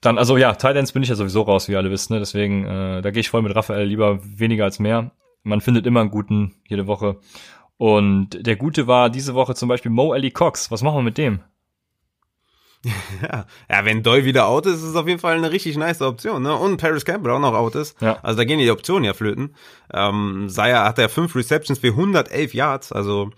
Dann, 0.00 0.18
also 0.18 0.36
ja, 0.36 0.54
Titans 0.54 0.92
bin 0.92 1.02
ich 1.02 1.08
ja 1.08 1.14
sowieso 1.14 1.42
raus, 1.42 1.68
wie 1.68 1.72
ihr 1.72 1.78
alle 1.78 1.90
wisst, 1.90 2.10
ne? 2.10 2.18
Deswegen, 2.18 2.64
äh, 2.64 3.02
da 3.02 3.10
gehe 3.10 3.20
ich 3.20 3.30
voll 3.30 3.42
mit 3.42 3.54
Raphael 3.54 3.86
lieber 3.86 4.18
weniger 4.22 4.64
als 4.64 4.78
mehr. 4.78 5.12
Man 5.44 5.60
findet 5.60 5.86
immer 5.86 6.00
einen 6.00 6.10
guten 6.10 6.56
jede 6.68 6.86
Woche. 6.86 7.18
Und 7.76 8.46
der 8.46 8.56
Gute 8.56 8.86
war 8.86 9.10
diese 9.10 9.34
Woche 9.34 9.54
zum 9.54 9.68
Beispiel 9.68 9.90
Mo 9.90 10.12
Ali 10.12 10.30
Cox. 10.30 10.70
Was 10.70 10.82
machen 10.82 10.98
wir 10.98 11.02
mit 11.02 11.18
dem? 11.18 11.40
Ja. 13.22 13.46
ja, 13.70 13.84
wenn 13.84 14.02
Doy 14.02 14.24
wieder 14.24 14.48
out 14.48 14.66
ist, 14.66 14.78
ist 14.78 14.82
es 14.82 14.96
auf 14.96 15.06
jeden 15.06 15.20
Fall 15.20 15.36
eine 15.36 15.52
richtig 15.52 15.76
nice 15.76 16.02
Option. 16.02 16.42
Ne? 16.42 16.52
Und 16.52 16.78
Paris 16.78 17.04
Campbell 17.04 17.30
auch 17.30 17.38
noch 17.38 17.54
out 17.54 17.76
ist. 17.76 18.00
Ja. 18.00 18.18
Also 18.24 18.38
da 18.38 18.44
gehen 18.44 18.58
die 18.58 18.70
Optionen 18.72 19.04
ja 19.04 19.14
flöten. 19.14 19.54
Ähm, 19.92 20.48
Saya 20.48 20.84
hat 20.84 20.98
ja 20.98 21.06
fünf 21.06 21.36
Receptions 21.36 21.78
für 21.78 21.88
111 21.88 22.54
Yards. 22.54 22.90
Also 22.90 23.30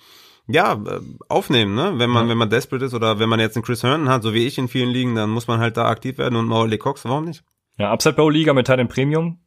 ja, 0.47 0.75
äh, 0.75 1.01
aufnehmen, 1.29 1.75
ne? 1.75 1.95
Wenn 1.97 2.11
man, 2.11 2.25
Ja. 2.25 2.31
wenn 2.31 2.39
man 2.39 2.51
desperate 2.51 2.85
ist 2.85 2.95
oder 2.95 3.19
wenn 3.19 3.29
man 3.29 3.41
jetzt 3.41 3.57
einen 3.57 3.65
Chris 3.65 3.83
Herndon 3.83 4.09
hat, 4.09 4.23
so 4.23 4.35
wie 4.35 4.47
ich 4.47 4.59
in 4.59 4.69
vielen 4.69 4.91
Ligen, 4.91 5.15
dann 5.15 5.31
muss 5.31 5.47
man 5.47 5.61
halt 5.61 5.77
da 5.77 5.87
aktiv 5.87 6.19
werden 6.19 6.37
und 6.37 6.47
Mauli 6.47 6.79
Cox, 6.79 7.05
warum 7.05 7.25
nicht? 7.25 7.43
Ja, 7.79 7.91
Upside 7.91 8.15
Bowl 8.15 8.33
Liga 8.33 8.53
mit 8.53 8.67
Titan 8.67 8.89
Premium. 8.89 9.39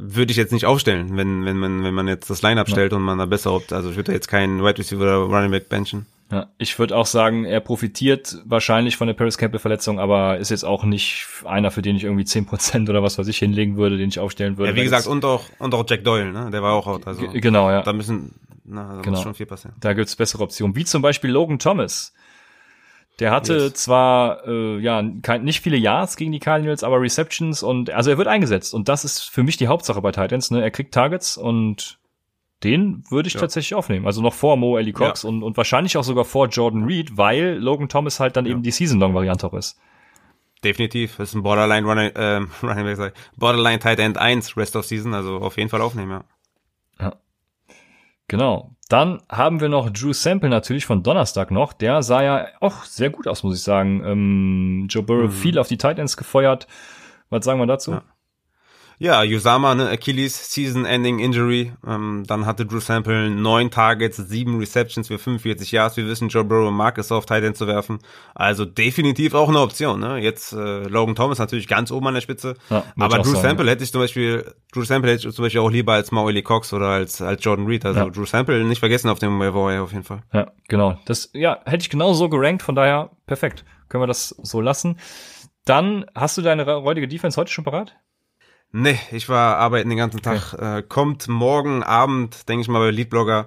Würde 0.00 0.30
ich 0.30 0.36
jetzt 0.36 0.52
nicht 0.52 0.64
aufstellen, 0.64 1.16
wenn, 1.16 1.44
wenn 1.44 1.58
man, 1.58 1.82
wenn 1.82 1.92
man 1.92 2.06
jetzt 2.06 2.30
das 2.30 2.40
Line-Up 2.42 2.68
stellt 2.70 2.92
und 2.92 3.02
man 3.02 3.18
da 3.18 3.26
besser 3.26 3.52
opt. 3.52 3.72
Also 3.72 3.90
ich 3.90 3.96
würde 3.96 4.12
da 4.12 4.12
jetzt 4.12 4.28
keinen 4.28 4.62
Wide 4.62 4.78
Receiver 4.78 5.00
oder 5.02 5.16
Running 5.16 5.50
Back 5.50 5.68
benchen. 5.68 6.06
Ja, 6.30 6.46
ich 6.58 6.78
würde 6.78 6.94
auch 6.94 7.06
sagen, 7.06 7.44
er 7.44 7.60
profitiert 7.60 8.36
wahrscheinlich 8.44 8.96
von 8.96 9.06
der 9.06 9.14
Paris 9.14 9.38
Campbell 9.38 9.58
Verletzung, 9.58 9.98
aber 9.98 10.38
ist 10.38 10.50
jetzt 10.50 10.62
auch 10.64 10.84
nicht 10.84 11.26
einer, 11.44 11.70
für 11.70 11.82
den 11.82 11.96
ich 11.96 12.04
irgendwie 12.04 12.24
10% 12.24 12.88
oder 12.88 13.02
was 13.02 13.18
weiß 13.18 13.26
ich 13.28 13.38
hinlegen 13.38 13.76
würde, 13.76 13.96
den 13.96 14.10
ich 14.10 14.20
aufstellen 14.20 14.56
würde. 14.58 14.72
Ja, 14.72 14.76
wie 14.76 14.84
gesagt, 14.84 15.06
und 15.06 15.24
auch, 15.24 15.44
und 15.58 15.74
auch 15.74 15.84
Jack 15.88 16.04
Doyle, 16.04 16.30
ne? 16.32 16.50
Der 16.52 16.62
war 16.62 16.74
auch 16.74 16.86
out. 16.86 17.06
Also 17.06 17.26
genau, 17.32 17.70
ja. 17.70 17.82
da 17.82 17.92
müssen, 17.92 18.34
na, 18.68 18.96
da 18.96 19.00
Genau. 19.02 19.16
muss 19.16 19.22
schon 19.22 19.34
viel 19.34 19.46
passieren. 19.46 19.76
Da 19.80 19.92
gibt's 19.94 20.16
bessere 20.16 20.42
Optionen, 20.42 20.76
wie 20.76 20.84
zum 20.84 21.02
Beispiel 21.02 21.30
Logan 21.30 21.58
Thomas. 21.58 22.12
Der 23.18 23.32
hatte 23.32 23.54
Yes. 23.54 23.74
zwar 23.74 24.46
äh, 24.46 24.78
ja 24.78 25.02
kein, 25.22 25.42
nicht 25.42 25.60
viele 25.60 25.76
Yards 25.76 26.16
gegen 26.16 26.30
die 26.30 26.38
Cardinals, 26.38 26.84
aber 26.84 27.00
Receptions 27.00 27.62
und 27.64 27.90
also 27.90 28.10
er 28.10 28.18
wird 28.18 28.28
eingesetzt 28.28 28.72
und 28.74 28.88
das 28.88 29.04
ist 29.04 29.22
für 29.22 29.42
mich 29.42 29.56
die 29.56 29.66
Hauptsache 29.66 30.00
bei 30.00 30.12
Titans. 30.12 30.50
Ne? 30.52 30.62
Er 30.62 30.70
kriegt 30.70 30.94
Targets 30.94 31.36
und 31.36 31.98
den 32.64 33.02
würde 33.10 33.26
ich 33.28 33.34
Ja. 33.34 33.40
tatsächlich 33.40 33.74
aufnehmen. 33.74 34.06
Also 34.06 34.20
noch 34.22 34.34
vor 34.34 34.56
Mo 34.56 34.76
Ellie 34.78 34.92
Cox 34.92 35.24
und, 35.24 35.42
und 35.42 35.56
wahrscheinlich 35.56 35.96
auch 35.96 36.04
sogar 36.04 36.24
vor 36.24 36.46
Jordan 36.48 36.84
Reed, 36.84 37.16
weil 37.16 37.54
Logan 37.58 37.88
Thomas 37.88 38.20
halt 38.20 38.36
dann 38.36 38.46
eben 38.46 38.62
die 38.62 38.70
Season-Long-Variante 38.72 39.46
auch 39.46 39.54
ist. 39.54 39.78
Definitiv. 40.64 41.16
Das 41.18 41.28
ist 41.30 41.34
ein 41.36 41.42
Borderline 41.44 41.86
Running, 41.86 42.10
ähm, 42.16 42.50
Running 42.62 42.96
Back. 42.96 43.14
Borderline 43.36 43.78
Tight 43.78 44.00
End 44.00 44.18
1 44.18 44.56
Rest 44.56 44.74
of 44.76 44.84
Season, 44.86 45.14
also 45.14 45.38
auf 45.38 45.56
jeden 45.56 45.70
Fall 45.70 45.80
aufnehmen, 45.80 46.10
ja. 46.10 46.24
Genau. 48.28 48.74
Dann 48.88 49.20
haben 49.28 49.60
wir 49.60 49.68
noch 49.68 49.90
Drew 49.90 50.12
Sample 50.12 50.48
natürlich 50.48 50.86
von 50.86 51.02
Donnerstag 51.02 51.50
noch. 51.50 51.72
Der 51.72 52.02
sah 52.02 52.22
ja 52.22 52.46
auch 52.60 52.84
sehr 52.84 53.10
gut 53.10 53.26
aus, 53.26 53.42
muss 53.42 53.56
ich 53.56 53.62
sagen. 53.62 54.02
Ähm, 54.04 54.86
Joe 54.88 55.02
Burrow 55.02 55.32
viel 55.32 55.58
auf 55.58 55.68
die 55.68 55.76
Titans 55.76 56.16
gefeuert. 56.16 56.66
Was 57.28 57.44
sagen 57.44 57.58
wir 57.58 57.66
dazu? 57.66 57.92
Ja. 57.92 58.02
Ja, 59.00 59.22
Usama, 59.22 59.76
ne, 59.76 59.88
Achilles, 59.88 60.52
Season-Ending 60.52 61.20
Injury. 61.20 61.72
Ähm, 61.86 62.24
dann 62.26 62.46
hatte 62.46 62.66
Drew 62.66 62.80
Sample 62.80 63.30
neun 63.30 63.70
Targets, 63.70 64.16
sieben 64.16 64.58
Receptions 64.58 65.06
für 65.06 65.18
45 65.18 65.70
Yards. 65.70 65.96
Wir 65.96 66.06
wissen, 66.06 66.28
Joe 66.28 66.42
Burrow 66.42 66.72
mag 66.72 66.98
es 66.98 67.12
auf 67.12 67.24
Tight 67.24 67.44
End 67.44 67.56
zu 67.56 67.68
werfen. 67.68 67.98
Also 68.34 68.64
definitiv 68.64 69.34
auch 69.34 69.48
eine 69.48 69.60
Option. 69.60 70.00
Ne? 70.00 70.18
Jetzt 70.18 70.52
äh, 70.52 70.82
Logan 70.88 71.14
Thomas 71.14 71.38
natürlich 71.38 71.68
ganz 71.68 71.92
oben 71.92 72.08
an 72.08 72.14
der 72.14 72.22
Spitze. 72.22 72.54
Ja, 72.70 72.82
aber 72.98 73.18
Drew 73.18 73.34
sagen, 73.34 73.42
Sample 73.42 73.70
hätte 73.70 73.84
ich 73.84 73.92
zum 73.92 74.00
Beispiel, 74.00 74.52
Drew 74.72 74.82
Sample 74.82 75.12
hätte 75.12 75.28
ich 75.28 75.34
zum 75.34 75.44
Beispiel 75.44 75.60
auch 75.60 75.70
lieber 75.70 75.92
als 75.92 76.10
Mauli 76.10 76.42
Cox 76.42 76.72
oder 76.72 76.88
als, 76.88 77.22
als 77.22 77.44
Jordan 77.44 77.66
Reed. 77.66 77.86
Also 77.86 78.00
Ja. 78.00 78.10
Drew 78.10 78.24
Sample 78.24 78.64
nicht 78.64 78.80
vergessen 78.80 79.10
auf 79.10 79.20
dem 79.20 79.38
Wire 79.38 79.80
auf 79.80 79.92
jeden 79.92 80.04
Fall. 80.04 80.22
Ja, 80.32 80.50
genau. 80.66 80.98
Das 81.04 81.30
ja, 81.34 81.60
hätte 81.66 81.82
ich 81.82 81.90
genau 81.90 82.14
so 82.14 82.28
gerankt, 82.28 82.62
von 82.62 82.74
daher 82.74 83.10
perfekt. 83.26 83.64
Können 83.88 84.02
wir 84.02 84.08
das 84.08 84.30
so 84.42 84.60
lassen. 84.60 84.98
Dann 85.64 86.06
hast 86.16 86.36
du 86.36 86.42
deine 86.42 86.64
räudige 86.64 87.06
Defense 87.06 87.40
heute 87.40 87.52
schon 87.52 87.64
parat? 87.64 87.94
Nee, 88.72 88.98
ich 89.12 89.28
war 89.28 89.56
arbeiten 89.56 89.88
den 89.88 89.98
ganzen 89.98 90.20
Tag. 90.22 90.52
Äh, 90.54 90.82
kommt 90.82 91.26
morgen 91.28 91.82
Abend, 91.82 92.48
denke 92.48 92.62
ich 92.62 92.68
mal, 92.68 92.80
bei 92.80 92.90
Leadblogger. 92.90 93.46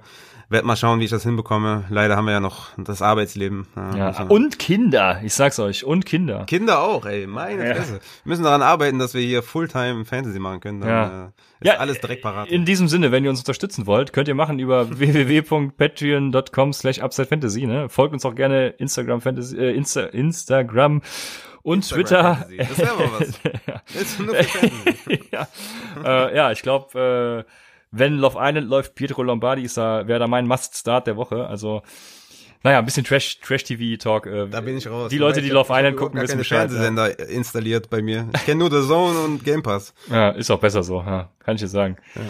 Werd 0.49 0.65
mal 0.65 0.75
schauen, 0.75 0.99
wie 0.99 1.05
ich 1.05 1.09
das 1.11 1.23
hinbekomme. 1.23 1.85
Leider 1.89 2.17
haben 2.17 2.25
wir 2.25 2.33
ja 2.33 2.41
noch 2.41 2.67
das 2.77 3.01
Arbeitsleben. 3.01 3.67
Äh, 3.77 3.97
Ja. 3.97 4.23
Und 4.23 4.59
Kinder, 4.59 5.21
ich 5.23 5.33
sag's 5.33 5.59
euch, 5.59 5.85
und 5.85 6.05
Kinder. 6.05 6.43
Kinder 6.45 6.81
auch, 6.83 7.05
ey. 7.05 7.25
Meine 7.25 7.65
Ja. 7.69 7.75
Fresse. 7.75 8.01
Wir 8.23 8.29
müssen 8.31 8.43
daran 8.43 8.61
arbeiten, 8.61 8.99
dass 8.99 9.13
wir 9.13 9.21
hier 9.21 9.43
Fulltime 9.43 10.03
Fantasy 10.03 10.39
machen 10.39 10.59
können. 10.59 10.81
Dann 10.81 10.89
Ja. 10.89 11.05
äh, 11.05 11.27
ist 11.61 11.67
Ja, 11.67 11.73
alles 11.77 12.01
direkt 12.01 12.21
parat. 12.23 12.49
In 12.49 12.65
diesem 12.65 12.89
Sinne, 12.89 13.13
wenn 13.13 13.23
ihr 13.23 13.29
uns 13.29 13.39
unterstützen 13.39 13.85
wollt, 13.85 14.11
könnt 14.11 14.27
ihr 14.27 14.35
machen 14.35 14.59
über 14.59 14.89
www.patreon.com 14.99 16.73
slash 16.73 16.99
upsidefantasy, 17.01 17.65
ne? 17.65 17.87
Folgt 17.87 18.13
uns 18.13 18.25
auch 18.25 18.35
gerne 18.35 18.69
Instagram 18.71 19.21
Fantasy, 19.21 19.57
äh, 19.57 19.73
Insta, 19.73 20.01
Instagram 20.01 21.01
Und 21.63 21.77
Instagram 21.79 22.03
Twitter. 22.47 22.47
Das 22.57 22.77
wäre 22.79 22.95
mal 22.97 23.09
was. 23.19 23.39
ja. 23.67 23.81
Jetzt 23.99 24.19
nur 24.19 24.35
für 24.35 24.43
Fantasy. 24.43 25.23
ja, 25.31 25.47
äh, 26.03 26.35
ja, 26.35 26.51
ich 26.51 26.61
glaube, 26.61 27.45
äh, 27.47 27.51
wenn 27.91 28.17
Love 28.17 28.37
Island 28.39 28.69
läuft, 28.69 28.95
Pietro 28.95 29.21
Lombardi 29.23 29.63
ist 29.63 29.77
da, 29.77 30.07
wäre 30.07 30.19
da 30.19 30.27
mein 30.27 30.47
Must-Start 30.47 31.07
der 31.07 31.17
Woche. 31.17 31.45
Also, 31.47 31.81
naja, 32.63 32.79
ein 32.79 32.85
bisschen 32.85 33.03
Trash, 33.03 33.39
Trash-TV-Talk. 33.41 34.25
Äh, 34.27 34.47
Da 34.47 34.61
bin 34.61 34.77
ich 34.77 34.87
raus. 34.87 35.09
Die 35.09 35.17
Leute, 35.17 35.41
die 35.41 35.49
Love 35.49 35.69
hab- 35.69 35.77
Island 35.79 35.97
gucken, 35.97 36.21
wissen 36.21 36.37
Bescheid. 36.37 36.69
Ja. 36.71 36.77
Fernsehsender 36.77 37.19
installiert 37.29 37.89
bei 37.89 38.01
mir. 38.01 38.29
Ich 38.35 38.45
kenne 38.45 38.59
nur 38.59 38.71
The 38.71 38.87
Zone 38.87 39.19
und 39.19 39.43
Game 39.43 39.61
Pass. 39.63 39.93
ja, 40.09 40.29
ist 40.29 40.49
auch 40.51 40.59
besser 40.59 40.83
so, 40.83 40.99
ja, 41.01 41.29
kann 41.39 41.55
ich 41.55 41.61
dir 41.61 41.67
sagen. 41.67 41.97
Ja. 42.15 42.21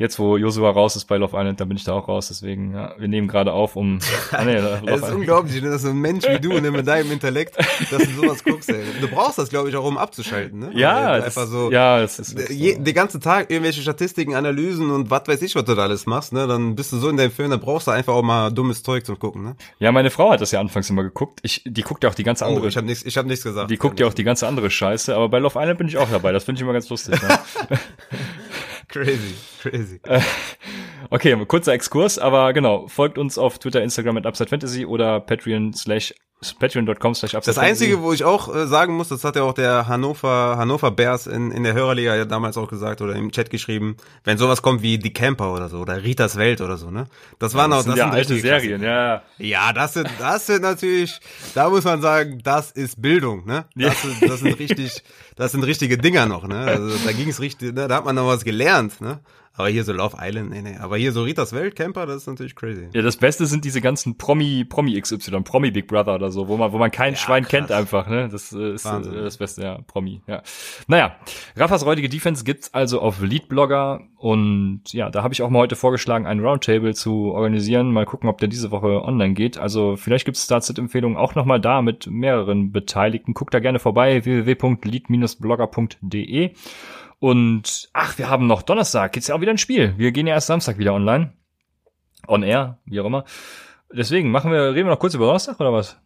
Jetzt, 0.00 0.18
wo 0.18 0.38
Joshua 0.38 0.70
raus 0.70 0.96
ist 0.96 1.04
bei 1.04 1.18
Love 1.18 1.36
Island, 1.36 1.60
dann 1.60 1.68
bin 1.68 1.76
ich 1.76 1.84
da 1.84 1.92
auch 1.92 2.08
raus. 2.08 2.28
Deswegen, 2.28 2.72
ja, 2.72 2.94
wir 2.96 3.06
nehmen 3.06 3.28
gerade 3.28 3.52
auf, 3.52 3.76
um. 3.76 3.98
Ah, 4.32 4.44
nee, 4.44 4.54
Es 4.54 5.02
ist 5.02 5.12
unglaublich, 5.12 5.60
ne, 5.60 5.68
dass 5.70 5.82
so 5.82 5.90
ein 5.90 5.98
Mensch 5.98 6.24
wie 6.26 6.38
du 6.38 6.58
ne, 6.58 6.70
mit 6.70 6.86
deinem 6.86 7.12
Intellekt, 7.12 7.58
dass 7.90 8.02
du 8.04 8.10
sowas 8.10 8.42
guckst. 8.42 8.70
Ey. 8.70 8.82
Du 9.00 9.08
brauchst 9.08 9.38
das, 9.38 9.50
glaube 9.50 9.68
ich, 9.68 9.76
auch 9.76 9.84
um 9.84 9.98
abzuschalten. 9.98 10.58
Ne? 10.58 10.70
Ja, 10.72 11.16
du 11.16 11.24
das, 11.24 11.36
einfach 11.36 11.50
so. 11.50 11.70
ja, 11.70 12.00
es 12.00 12.18
ist. 12.18 12.48
Je, 12.48 12.78
den 12.78 12.94
ganzen 12.94 13.20
Tag 13.20 13.50
irgendwelche 13.50 13.82
Statistiken, 13.82 14.34
Analysen 14.34 14.90
und 14.90 15.10
was 15.10 15.26
weiß 15.26 15.42
ich, 15.42 15.54
was 15.54 15.64
du 15.64 15.74
da 15.74 15.82
alles 15.82 16.06
machst, 16.06 16.32
ne? 16.32 16.46
Dann 16.46 16.76
bist 16.76 16.92
du 16.92 16.96
so 16.96 17.10
in 17.10 17.18
deinem 17.18 17.32
Film, 17.32 17.50
dann 17.50 17.60
brauchst 17.60 17.86
du 17.86 17.90
einfach 17.90 18.14
auch 18.14 18.22
mal 18.22 18.50
dummes 18.50 18.82
Zeug 18.82 19.04
zum 19.04 19.18
Gucken, 19.18 19.42
ne? 19.42 19.56
Ja, 19.80 19.92
meine 19.92 20.08
Frau 20.08 20.30
hat 20.30 20.40
das 20.40 20.52
ja 20.52 20.60
anfangs 20.60 20.88
immer 20.88 21.02
geguckt. 21.02 21.40
Ich, 21.42 21.62
die 21.66 21.82
guckt 21.82 22.04
ja 22.04 22.08
auch 22.08 22.14
die 22.14 22.24
ganze 22.24 22.46
andere. 22.46 22.64
Oh, 22.64 22.68
ich 22.68 22.76
habe 22.78 22.86
nichts, 22.86 23.04
ich 23.04 23.18
habe 23.18 23.28
nichts 23.28 23.44
gesagt. 23.44 23.70
die 23.70 23.76
guckt 23.76 24.00
ja 24.00 24.06
auch 24.06 24.14
die 24.14 24.24
ganze 24.24 24.46
andere 24.46 24.70
Scheiße, 24.70 25.14
aber 25.14 25.28
bei 25.28 25.40
Love 25.40 25.58
Island 25.58 25.76
bin 25.76 25.88
ich 25.88 25.98
auch 25.98 26.08
dabei. 26.10 26.32
Das 26.32 26.44
finde 26.44 26.58
ich 26.58 26.62
immer 26.62 26.72
ganz 26.72 26.88
lustig. 26.88 27.20
Ne? 27.20 27.38
Crazy, 28.90 29.36
crazy. 29.60 30.00
Okay, 31.12 31.36
kurzer 31.46 31.72
Exkurs, 31.72 32.20
aber 32.20 32.52
genau, 32.52 32.86
folgt 32.86 33.18
uns 33.18 33.36
auf 33.36 33.58
Twitter, 33.58 33.82
Instagram 33.82 34.14
mit 34.14 34.26
Upside 34.26 34.48
Fantasy 34.48 34.86
oder 34.86 35.18
Patreon 35.18 35.74
slash 35.74 36.14
patreon.com 36.60 37.14
slash 37.16 37.34
Upside 37.34 37.54
Das 37.56 37.58
Einzige, 37.58 38.00
wo 38.00 38.12
ich 38.12 38.22
auch 38.22 38.54
äh, 38.54 38.68
sagen 38.68 38.94
muss, 38.94 39.08
das 39.08 39.24
hat 39.24 39.34
ja 39.34 39.42
auch 39.42 39.52
der 39.52 39.88
Hannover, 39.88 40.54
Hannover 40.56 40.92
Bears 40.92 41.26
in, 41.26 41.50
in 41.50 41.64
der 41.64 41.74
Hörerliga 41.74 42.14
ja 42.14 42.24
damals 42.26 42.56
auch 42.56 42.68
gesagt 42.68 43.02
oder 43.02 43.16
im 43.16 43.32
Chat 43.32 43.50
geschrieben, 43.50 43.96
wenn 44.22 44.38
sowas 44.38 44.62
kommt 44.62 44.82
wie 44.82 44.98
Die 44.98 45.12
Camper 45.12 45.52
oder 45.52 45.68
so 45.68 45.78
oder 45.78 46.02
Ritas 46.02 46.36
Welt 46.36 46.60
oder 46.60 46.76
so, 46.76 46.92
ne? 46.92 47.06
Das 47.40 47.54
waren 47.54 47.72
auch, 47.72 47.78
das 47.78 47.86
sind 47.86 47.96
ja 47.96 48.08
alte 48.08 48.38
Serien, 48.38 48.80
ja. 48.80 49.22
Ja, 49.38 49.72
das 49.72 49.94
sind, 49.94 50.08
das 50.20 50.46
sind 50.46 50.62
natürlich, 50.62 51.20
da 51.54 51.68
muss 51.70 51.82
man 51.82 52.00
sagen, 52.00 52.40
das 52.44 52.70
ist 52.70 53.02
Bildung, 53.02 53.44
ne? 53.46 53.64
Das, 53.74 54.00
sind, 54.00 54.30
das 54.30 54.40
sind 54.40 54.58
richtig, 54.60 55.02
das 55.34 55.52
sind 55.52 55.64
richtige 55.64 55.98
Dinger 55.98 56.26
noch, 56.26 56.46
ne? 56.46 56.56
Also 56.56 56.96
da 57.04 57.10
ging 57.10 57.28
es 57.28 57.40
richtig, 57.40 57.74
ne? 57.74 57.88
da 57.88 57.96
hat 57.96 58.04
man 58.04 58.14
noch 58.14 58.28
was 58.28 58.44
gelernt, 58.44 59.00
ne? 59.00 59.18
Aber 59.60 59.68
hier 59.68 59.84
so 59.84 59.92
Love 59.92 60.16
Island, 60.18 60.50
nee, 60.50 60.62
nee. 60.62 60.76
Aber 60.78 60.96
hier 60.96 61.12
so 61.12 61.22
Ritas 61.22 61.52
Welt, 61.52 61.76
Camper, 61.76 62.06
das 62.06 62.22
ist 62.22 62.26
natürlich 62.26 62.54
crazy. 62.54 62.88
Ja, 62.94 63.02
das 63.02 63.18
Beste 63.18 63.44
sind 63.44 63.64
diese 63.64 63.82
ganzen 63.82 64.16
Promi, 64.16 64.64
Promi 64.64 64.98
XY, 64.98 65.42
Promi 65.42 65.70
Big 65.70 65.86
Brother 65.86 66.14
oder 66.14 66.30
so, 66.30 66.48
wo 66.48 66.56
man, 66.56 66.72
wo 66.72 66.78
man 66.78 66.90
kein 66.90 67.14
Schwein 67.14 67.42
krass. 67.42 67.50
kennt 67.50 67.72
einfach, 67.72 68.08
ne? 68.08 68.30
Das 68.30 68.52
äh, 68.52 68.72
ist 68.72 68.86
Wahnsinn. 68.86 69.14
äh, 69.14 69.22
das 69.22 69.36
Beste, 69.36 69.62
ja, 69.62 69.78
Promi, 69.86 70.22
ja. 70.26 70.42
Naja, 70.86 71.16
Raffas 71.56 71.84
räudige 71.84 72.08
Defense 72.08 72.44
gibt's 72.44 72.72
also 72.72 73.00
auf 73.00 73.20
Leadblogger 73.20 74.00
und 74.16 74.82
ja, 74.92 75.10
da 75.10 75.22
habe 75.22 75.34
ich 75.34 75.42
auch 75.42 75.50
mal 75.50 75.58
heute 75.60 75.76
vorgeschlagen, 75.76 76.26
einen 76.26 76.44
Roundtable 76.44 76.94
zu 76.94 77.32
organisieren. 77.32 77.92
Mal 77.92 78.06
gucken, 78.06 78.28
ob 78.28 78.38
der 78.38 78.48
diese 78.48 78.70
Woche 78.70 79.02
online 79.02 79.34
geht. 79.34 79.58
Also 79.58 79.96
vielleicht 79.96 80.24
gibt's 80.26 80.44
Startset-Empfehlungen 80.44 81.16
auch 81.16 81.34
nochmal 81.34 81.60
da 81.60 81.82
mit 81.82 82.06
mehreren 82.06 82.70
Beteiligten. 82.72 83.34
Guckt 83.34 83.54
da 83.54 83.58
gerne 83.60 83.78
vorbei, 83.78 84.24
www.lead-blogger.de. 84.24 86.50
Und 87.20 87.88
ach, 87.92 88.18
wir 88.18 88.28
haben 88.28 88.46
noch 88.46 88.62
Donnerstag, 88.62 89.12
geht's 89.12 89.28
ja 89.28 89.34
auch 89.36 89.40
wieder 89.40 89.52
ein 89.52 89.58
Spiel. 89.58 89.94
Wir 89.98 90.10
gehen 90.10 90.26
ja 90.26 90.34
erst 90.34 90.48
Samstag 90.48 90.78
wieder 90.78 90.94
online. 90.94 91.32
On 92.26 92.42
air, 92.42 92.78
wie 92.86 92.98
auch 93.00 93.06
immer. 93.06 93.24
Deswegen 93.92 94.30
machen 94.30 94.50
wir, 94.52 94.70
reden 94.74 94.86
wir 94.88 94.92
noch 94.94 94.98
kurz 94.98 95.14
über 95.14 95.26
Donnerstag 95.26 95.60
oder 95.60 95.72
was? 95.72 95.96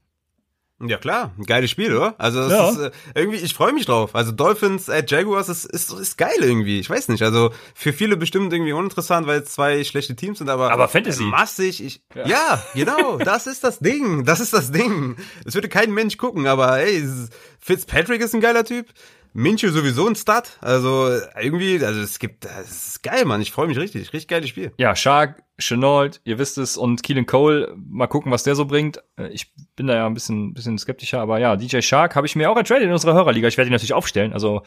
Ja 0.85 0.97
klar, 0.99 1.31
ein 1.39 1.45
geiles 1.45 1.71
Spiel, 1.71 1.95
oder? 1.97 2.17
Also 2.19 2.41
Ja. 2.51 2.69
ist 2.69 2.79
äh, 2.79 2.91
irgendwie, 3.15 3.39
ich 3.39 3.55
freue 3.55 3.73
mich 3.73 3.87
drauf. 3.87 4.17
Also 4.17 4.33
Dolphins 4.33 4.91
at 4.91 5.09
Jaguars 5.09 5.49
ist, 5.49 5.65
ist, 5.67 5.93
ist 5.93 6.19
geil 6.19 6.35
irgendwie. 6.41 6.81
Ich 6.81 6.91
weiß 6.91 7.09
nicht. 7.09 7.23
Also 7.23 7.53
für 7.75 7.93
viele 7.93 8.17
bestimmt 8.17 8.53
irgendwie 8.53 8.73
uninteressant, 8.73 9.29
weil 9.29 9.41
es 9.43 9.53
zwei 9.53 9.85
schlechte 9.85 10.17
Teams 10.17 10.39
sind, 10.39 10.51
aber 10.51 10.73
Aber 10.73 10.89
Fantasy. 10.89 11.23
massig. 11.23 11.83
Ich, 11.83 12.03
Ja. 12.15 12.27
ja. 12.27 12.63
genau. 12.75 13.19
Das 13.19 13.47
ist 13.47 13.63
das 13.63 13.79
Ding. 13.79 14.25
Das 14.25 14.41
ist 14.41 14.53
das 14.53 14.73
Ding. 14.73 15.17
Es 15.45 15.55
würde 15.55 15.69
kein 15.69 15.93
Mensch 15.93 16.17
gucken, 16.17 16.49
aber 16.49 16.83
ist- 16.83 17.33
Fitzpatrick 17.61 18.21
ist 18.21 18.35
ein 18.35 18.41
geiler 18.41 18.65
Typ. 18.65 18.89
Minshew 19.35 19.71
sowieso 19.71 20.07
ein 20.07 20.15
Stud. 20.15 20.45
Also 20.61 21.11
irgendwie, 21.41 21.85
also 21.85 22.01
es 22.01 22.19
gibt, 22.19 22.45
das 22.45 22.87
ist 22.89 23.03
geil, 23.03 23.25
Mann. 23.25 23.43
Ich 23.43 23.51
freue 23.53 23.67
mich 23.67 23.77
richtig. 23.79 24.13
Richtig 24.13 24.29
geiles 24.29 24.49
Spiel. 24.49 24.73
Ja, 24.79 24.95
Shark, 24.95 25.43
Chenault, 25.59 26.21
ihr 26.25 26.39
wisst 26.39 26.57
es, 26.57 26.77
und 26.77 27.03
Keelan 27.03 27.27
Cole, 27.27 27.75
mal 27.77 28.07
gucken, 28.07 28.31
was 28.33 28.45
der 28.45 28.55
so 28.55 28.65
bringt. 28.65 29.03
Äh, 29.17 29.29
Ich 29.29 29.53
bin 29.77 29.87
da 29.89 29.95
ja 29.97 30.07
ein 30.07 30.15
bisschen, 30.15 30.55
bisschen 30.55 30.79
skeptischer, 30.79 31.21
aber 31.21 31.39
ja, 31.41 31.57
DJ 31.57 31.81
Shark 31.81 32.15
habe 32.17 32.27
ich 32.29 32.37
mir 32.37 32.49
auch 32.51 32.57
ertradet 32.57 32.85
in 32.85 32.93
unserer 32.93 33.15
Hörerliga. 33.15 33.49
Ich 33.49 33.57
werde 33.59 33.69
ihn 33.71 33.73
natürlich 33.73 33.93
aufstellen. 33.93 34.33
Also 34.33 34.63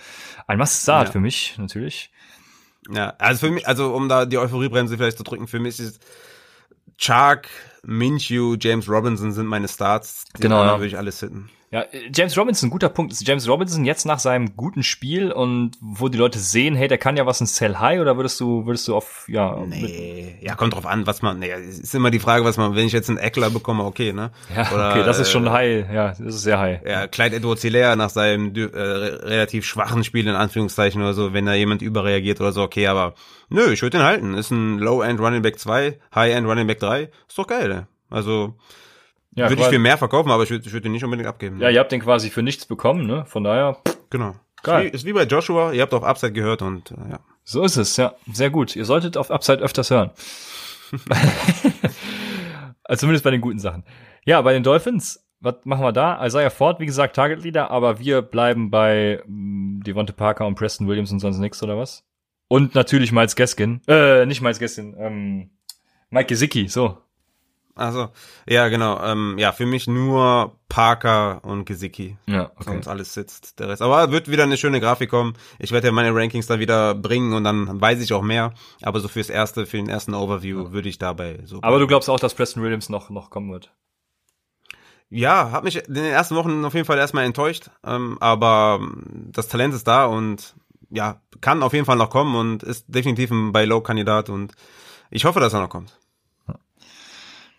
ein 0.48 0.58
Must-Start 0.58 1.08
Ja. 1.08 1.12
für 1.14 1.20
mich, 1.20 1.56
natürlich. 1.58 2.12
Ja, 2.90 3.14
also 3.20 3.48
für 3.48 3.52
mich, 3.54 3.68
also 3.68 3.94
um 3.96 4.08
da 4.10 4.26
die 4.26 4.38
Euphoriebremse 4.38 4.98
vielleicht 4.98 5.18
zu 5.18 5.24
drücken, 5.24 5.48
für 5.48 5.60
mich 5.60 5.80
ist 5.80 6.00
Chark, 6.98 7.48
Minshew, 7.84 8.56
James 8.60 8.90
Robinson 8.90 9.32
sind 9.32 9.46
meine 9.46 9.68
Starts. 9.68 10.26
Die 10.38 10.42
Genau, 10.42 10.64
ja. 10.64 10.74
würde 10.78 10.88
ich 10.88 10.98
alles 10.98 11.20
hitten. 11.20 11.50
Ja, 11.70 11.82
äh, 11.82 12.10
James 12.16 12.38
Robinson, 12.38 12.70
guter 12.70 12.88
Punkt. 12.88 13.12
Ist 13.12 13.28
James 13.28 13.48
Robinson 13.50 13.84
jetzt 13.84 14.06
nach 14.06 14.20
seinem 14.20 14.56
guten 14.56 14.84
Spiel 14.84 15.32
und 15.34 15.72
wo 15.82 16.08
die 16.08 16.18
Leute 16.18 16.40
sehen, 16.40 16.76
hey, 16.76 16.88
der 16.88 16.98
kann 16.98 17.18
ja 17.18 17.26
was 17.26 17.42
in 17.42 17.48
Sell 17.48 17.78
High 17.78 18.00
oder 18.00 18.16
würdest 18.16 18.40
du, 18.40 18.66
würdest 18.66 18.88
du 18.88 18.96
auf, 18.96 19.26
ja, 19.28 19.58
Nee, 19.68 20.38
ja, 20.42 20.56
kommt 20.56 20.76
drauf 20.76 20.86
an, 20.86 21.06
was 21.08 21.22
man, 21.22 21.40
nee, 21.40 21.52
es 21.52 21.78
ist 21.80 21.94
immer 21.94 22.10
die 22.10 22.20
Frage, 22.20 22.46
was 22.46 22.56
man, 22.56 22.74
wenn 22.76 22.86
ich 22.88 22.94
jetzt 22.94 23.10
einen 23.10 23.18
Eckler 23.18 23.50
bekomme, 23.50 23.84
okay, 23.84 24.14
ne? 24.14 24.32
ja, 24.56 24.72
Oder, 24.74 24.92
okay, 24.92 25.04
das 25.04 25.20
ist 25.20 25.30
schon 25.30 25.46
äh, 25.48 25.50
High, 25.50 25.92
ja, 25.94 26.08
das 26.10 26.20
ist 26.22 26.42
sehr 26.44 26.58
High. 26.60 26.80
Ja, 26.86 27.06
Clyde 27.08 27.36
Edwards 27.36 27.62
Hilaire 27.64 27.98
nach 27.98 28.12
seinem 28.12 28.56
äh, 28.56 28.62
re- 28.62 29.24
relativ 29.24 29.66
schwachen 29.66 30.06
Spiel 30.06 30.26
in 30.26 30.36
Anführungszeichen 30.36 31.02
oder 31.02 31.14
so, 31.14 31.34
wenn 31.34 31.46
da 31.46 31.54
jemand 31.54 31.82
überreagiert 31.82 32.40
oder 32.40 32.54
so, 32.54 32.62
okay, 32.62 32.88
aber 32.88 33.14
nö, 33.50 33.74
ich 33.74 33.82
würde 33.82 33.98
den 33.98 34.06
halten. 34.06 34.36
Ist 34.36 34.52
ein 34.52 34.80
Low-End 34.80 35.20
Running 35.20 35.42
Back 35.42 35.60
2, 35.60 36.00
High-End 36.16 36.48
Running 36.48 36.68
Back 36.68 36.80
3, 36.80 37.10
ist 37.28 37.38
doch 37.38 37.48
geil, 37.48 37.68
ne? 37.68 37.88
Also, 38.10 38.56
Ja, 39.38 39.50
würde 39.50 39.62
ich 39.62 39.68
viel 39.68 39.80
mehr 39.80 39.98
verkaufen, 39.98 40.32
aber 40.32 40.44
ich 40.44 40.50
würde 40.50 40.72
würd 40.72 40.84
den 40.84 40.92
nicht 40.92 41.04
unbedingt 41.04 41.30
abgeben. 41.30 41.62
ja, 41.62 41.70
ihr 41.70 41.80
habt 41.80 41.92
den 41.92 42.02
quasi 42.02 42.30
für 42.30 42.42
nichts 42.42 42.66
bekommen, 42.66 43.06
ne? 43.06 43.24
Von 43.28 43.44
daher, 43.44 43.78
Genau. 44.10 44.36
Geil. 44.64 44.88
Ist 44.88 44.92
wie, 44.92 44.96
ist 44.96 45.06
wie 45.06 45.14
bei 45.14 45.24
Joshua, 45.24 45.72
ihr 45.72 45.82
habt 45.84 45.94
auf 45.94 46.04
Upside 46.04 46.34
gehört 46.34 46.62
und 46.64 46.92
äh, 46.92 47.12
ja. 47.12 47.20
So 47.44 47.64
ist 47.64 47.78
es, 47.78 47.96
ja. 47.98 48.16
Sehr 48.34 48.50
gut. 48.50 48.76
Ihr 48.76 48.84
solltet 48.86 49.16
auf 49.16 49.30
Upside 49.32 49.60
öfters 49.60 49.92
hören. 49.92 50.10
also 52.84 53.02
zumindest 53.02 53.24
bei 53.24 53.32
den 53.32 53.42
guten 53.42 53.60
Sachen. 53.60 53.84
Ja, 54.26 54.42
bei 54.42 54.54
den 54.54 54.64
Dolphins, 54.64 55.26
was 55.40 55.56
machen 55.64 55.84
wir 55.84 55.92
da? 55.94 56.26
Isaiah 56.26 56.50
Ford, 56.50 56.80
wie 56.80 56.86
gesagt, 56.86 57.16
Target 57.16 57.44
Leader, 57.44 57.70
aber 57.72 58.00
wir 58.00 58.22
bleiben 58.22 58.72
bei 58.72 59.22
mh, 59.26 59.84
Devonta 59.86 60.14
Parker 60.14 60.48
und 60.48 60.56
Preston 60.56 60.88
Williams 60.88 61.12
und 61.12 61.20
sonst 61.20 61.38
nichts, 61.38 61.62
oder 61.64 61.78
was? 61.78 62.04
Und 62.48 62.76
natürlich 62.76 63.12
Miles 63.12 63.36
Gaskin. 63.36 63.82
Äh, 63.88 64.26
nicht 64.26 64.42
Miles 64.42 64.60
Gaskin, 64.60 64.96
ähm, 64.98 65.50
Mike 66.10 66.28
Gesicki, 66.28 66.68
so. 66.68 66.98
Also, 67.78 68.10
ja, 68.48 68.68
genau. 68.68 69.02
Ähm, 69.04 69.36
ja, 69.38 69.52
für 69.52 69.66
mich 69.66 69.88
nur 69.88 70.56
Parker 70.68 71.44
und 71.44 71.66
Gesicki. 71.66 72.18
Ja, 72.26 72.52
okay. 72.56 72.64
Sonst 72.66 72.88
alles 72.88 73.14
sitzt 73.14 73.60
der 73.60 73.70
Rest. 73.70 73.82
Aber 73.82 74.12
wird 74.12 74.30
wieder 74.30 74.44
eine 74.44 74.58
schöne 74.58 74.80
Grafik 74.80 75.10
kommen. 75.10 75.34
Ich 75.60 75.72
werde 75.72 75.88
ja 75.88 75.94
meine 75.94 76.14
Rankings 76.14 76.48
dann 76.48 76.60
wieder 76.60 76.96
bringen 76.96 77.34
und 77.34 77.44
dann 77.44 77.80
weiß 77.80 78.02
ich 78.02 78.14
auch 78.14 78.24
mehr. 78.24 78.54
Aber 78.82 79.00
so 79.00 79.08
fürs 79.08 79.30
erste, 79.30 79.66
für 79.66 79.78
den 79.78 79.90
ersten 79.90 80.14
Overview 80.14 80.72
würde 80.72 80.90
ich 80.90 80.98
dabei 80.98 81.40
so. 81.46 81.60
Aber 81.62 81.80
du 81.80 81.88
glaubst 81.88 82.10
auch, 82.10 82.20
dass 82.20 82.34
Preston 82.34 82.64
Williams 82.64 82.90
noch, 82.90 83.10
noch 83.10 83.30
kommen 83.30 83.52
wird? 83.52 83.72
ja, 85.10 85.52
hat 85.52 85.64
mich 85.64 85.88
in 85.88 85.94
den 85.94 86.06
ersten 86.06 86.36
Wochen 86.36 86.66
auf 86.66 86.74
jeden 86.74 86.86
Fall 86.86 86.98
erstmal 86.98 87.26
enttäuscht. 87.26 87.70
Ähm, 87.86 88.18
aber 88.20 88.80
ähm, 88.82 89.30
das 89.32 89.48
Talent 89.48 89.74
ist 89.74 89.88
da 89.88 90.06
und 90.06 90.56
ja, 90.90 91.22
kann 91.42 91.64
auf 91.64 91.74
jeden 91.74 91.86
Fall 91.86 91.98
noch 91.98 92.10
kommen 92.10 92.36
und 92.36 92.64
ist 92.64 92.86
definitiv 92.88 93.32
ein 93.32 93.52
Buy-Low-Kandidat 93.52 94.30
und 94.30 94.54
ich 95.10 95.26
hoffe, 95.26 95.40
dass 95.40 95.54
er 95.54 95.62
noch 95.62 95.70
kommt. 95.70 95.97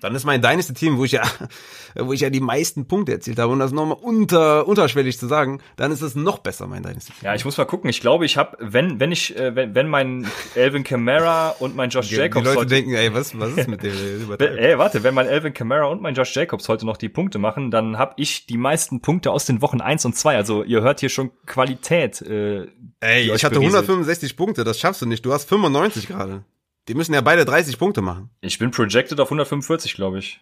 Dann 0.00 0.14
ist 0.14 0.24
mein 0.24 0.40
Dynasty-Team, 0.40 0.96
wo 0.96 1.04
ich 1.04 1.12
ja, 1.12 1.22
wo 1.96 2.12
ich 2.12 2.20
ja 2.20 2.30
die 2.30 2.40
meisten 2.40 2.86
Punkte 2.86 3.12
erzielt 3.12 3.38
habe, 3.38 3.52
und 3.52 3.58
das 3.58 3.72
nochmal 3.72 3.98
unter, 4.00 4.68
unterschwellig 4.68 5.18
zu 5.18 5.26
sagen, 5.26 5.60
dann 5.76 5.90
ist 5.90 6.02
es 6.02 6.14
noch 6.14 6.38
besser, 6.38 6.66
mein 6.68 6.82
Dynasty-Team. 6.84 7.24
Ja, 7.24 7.34
ich 7.34 7.44
muss 7.44 7.56
mal 7.58 7.64
gucken. 7.64 7.90
Ich 7.90 8.00
glaube, 8.00 8.24
ich 8.24 8.36
habe, 8.36 8.56
wenn, 8.60 9.00
wenn 9.00 9.10
ich, 9.10 9.36
äh, 9.36 9.54
wenn, 9.56 9.74
wenn 9.74 9.88
mein 9.88 10.28
Elvin 10.54 10.84
Kamara 10.84 11.50
und 11.58 11.74
mein 11.74 11.90
Josh 11.90 12.08
Die 12.08 12.14
Jacobs 12.16 12.44
Leute 12.44 12.58
heute- 12.60 12.68
denken, 12.68 12.94
ey, 12.94 13.12
was, 13.12 13.36
was 13.38 13.56
ist 13.56 13.68
mit 13.68 13.82
dem? 13.82 13.92
Ey, 14.38 14.78
warte, 14.78 15.02
wenn 15.02 15.14
mein 15.14 15.26
Elvin 15.26 15.52
Kamara 15.52 15.86
und 15.86 16.00
mein 16.00 16.14
Josh 16.14 16.34
Jacobs 16.34 16.68
heute 16.68 16.86
noch 16.86 16.96
die 16.96 17.08
Punkte 17.08 17.38
machen, 17.38 17.70
dann 17.70 17.98
habe 17.98 18.14
ich 18.16 18.46
die 18.46 18.56
meisten 18.58 19.00
Punkte 19.00 19.32
aus 19.32 19.46
den 19.46 19.60
Wochen 19.62 19.80
1 19.80 20.04
und 20.04 20.14
2. 20.16 20.36
Also 20.36 20.62
ihr 20.62 20.82
hört 20.82 21.00
hier 21.00 21.08
schon 21.08 21.30
Qualität. 21.46 22.20
Äh, 22.22 22.68
Ey, 23.00 23.24
die 23.24 23.30
ich 23.32 23.44
hatte 23.44 23.54
berieselt. 23.56 23.82
165 23.82 24.36
Punkte, 24.36 24.62
das 24.64 24.78
schaffst 24.78 25.02
du 25.02 25.06
nicht. 25.06 25.24
Du 25.24 25.32
hast 25.32 25.48
95 25.48 26.06
gerade. 26.08 26.44
Die 26.88 26.94
müssen 26.94 27.12
ja 27.14 27.20
beide 27.20 27.44
30 27.44 27.78
Punkte 27.78 28.00
machen. 28.00 28.30
Ich 28.40 28.58
bin 28.58 28.70
projected 28.70 29.20
auf 29.20 29.28
145, 29.28 29.94
glaube 29.94 30.18
ich. 30.18 30.40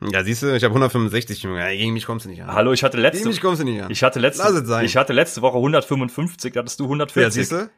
Ja, 0.00 0.22
siehst 0.22 0.42
du, 0.42 0.54
ich 0.54 0.62
habe 0.62 0.72
165, 0.74 1.42
Junge. 1.42 1.58
Ja, 1.58 1.70
gegen 1.70 1.92
mich 1.92 2.06
kommst 2.06 2.26
du 2.26 2.30
nicht 2.30 2.42
an. 2.42 2.52
Hallo, 2.52 2.72
ich 2.72 2.84
hatte 2.84 2.96
Gegen 2.98 3.02
letzte, 3.02 3.28
mich 3.28 3.40
kommst 3.40 3.60
du 3.60 3.64
nicht 3.64 3.82
an. 3.82 3.90
ich 3.90 4.02
hatte 4.02 4.20
letzte, 4.20 4.42
Lass 4.44 4.52
es 4.52 4.68
sein. 4.68 4.84
ich 4.84 4.96
hatte 4.96 5.12
letzte 5.12 5.42
Woche 5.42 5.56
155, 5.56 6.52
da 6.52 6.60
hattest 6.60 6.78
du 6.78 6.84
ja, 6.84 6.88
140. 6.88 7.32
siehst 7.34 7.52
du? 7.52 7.70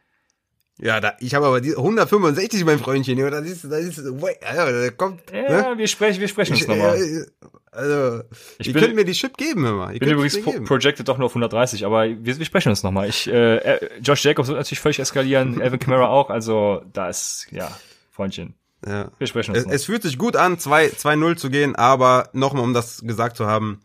Ja, 0.83 0.99
da, 1.01 1.13
ich 1.21 1.35
habe 1.35 1.47
aber 1.47 1.61
die 1.61 1.77
165, 1.77 2.65
mein 2.65 2.79
Freundchen. 2.79 3.19
Ja, 3.19 3.29
das 3.31 3.45
ist, 3.47 3.65
das 3.65 3.81
ist, 3.81 3.99
ja, 3.99 4.73
da 4.73 4.91
kommt. 4.91 5.21
Ja, 5.33 5.73
ne? 5.73 5.79
wir 5.79 5.87
sprechen, 5.87 6.21
wir 6.21 6.29
sprechen 6.29 6.55
uns 6.55 6.67
nochmal. 6.67 6.97
äh, 6.97 7.25
also, 7.73 8.23
Ich 8.59 8.69
ihr 8.69 8.73
bin- 8.73 8.83
könnt 8.83 8.95
mir 8.97 9.05
die 9.05 9.13
Chip 9.13 9.37
geben 9.37 9.65
immer. 9.67 9.89
Ihr 9.89 9.95
Ich 9.95 10.01
bin 10.01 10.09
übrigens 10.11 10.41
pro 10.41 10.53
projected 10.65 11.07
doch 11.07 11.19
nur 11.19 11.27
auf 11.27 11.33
130, 11.33 11.85
aber 11.85 12.09
wir, 12.09 12.39
wir 12.39 12.45
sprechen 12.45 12.71
uns 12.71 12.83
nochmal. 12.83 13.09
Ich, 13.09 13.29
äh, 13.29 13.57
äh, 13.57 13.91
Josh 14.03 14.25
Jacobs 14.25 14.49
wird 14.49 14.59
natürlich 14.59 14.81
völlig 14.81 14.99
eskalieren, 14.99 15.61
Alvin 15.63 15.79
Kamara 15.79 16.09
auch, 16.09 16.31
also 16.31 16.83
da 16.93 17.09
ist, 17.11 17.47
ja, 17.51 17.71
Freundchen. 18.11 18.55
Ja. 18.87 19.11
Wir 19.19 19.27
sprechen 19.27 19.51
uns 19.51 19.59
Es, 19.61 19.67
noch. 19.67 19.73
es 19.75 19.85
fühlt 19.85 20.03
sich 20.03 20.17
gut 20.17 20.37
an, 20.37 20.59
2 20.59 20.87
2-0 20.89 21.37
zu 21.37 21.51
gehen, 21.51 21.77
aber 21.77 22.31
nochmal, 22.33 22.65
um 22.65 22.73
das 22.73 23.03
gesagt 23.03 23.37
zu 23.37 23.47
haben, 23.47 23.81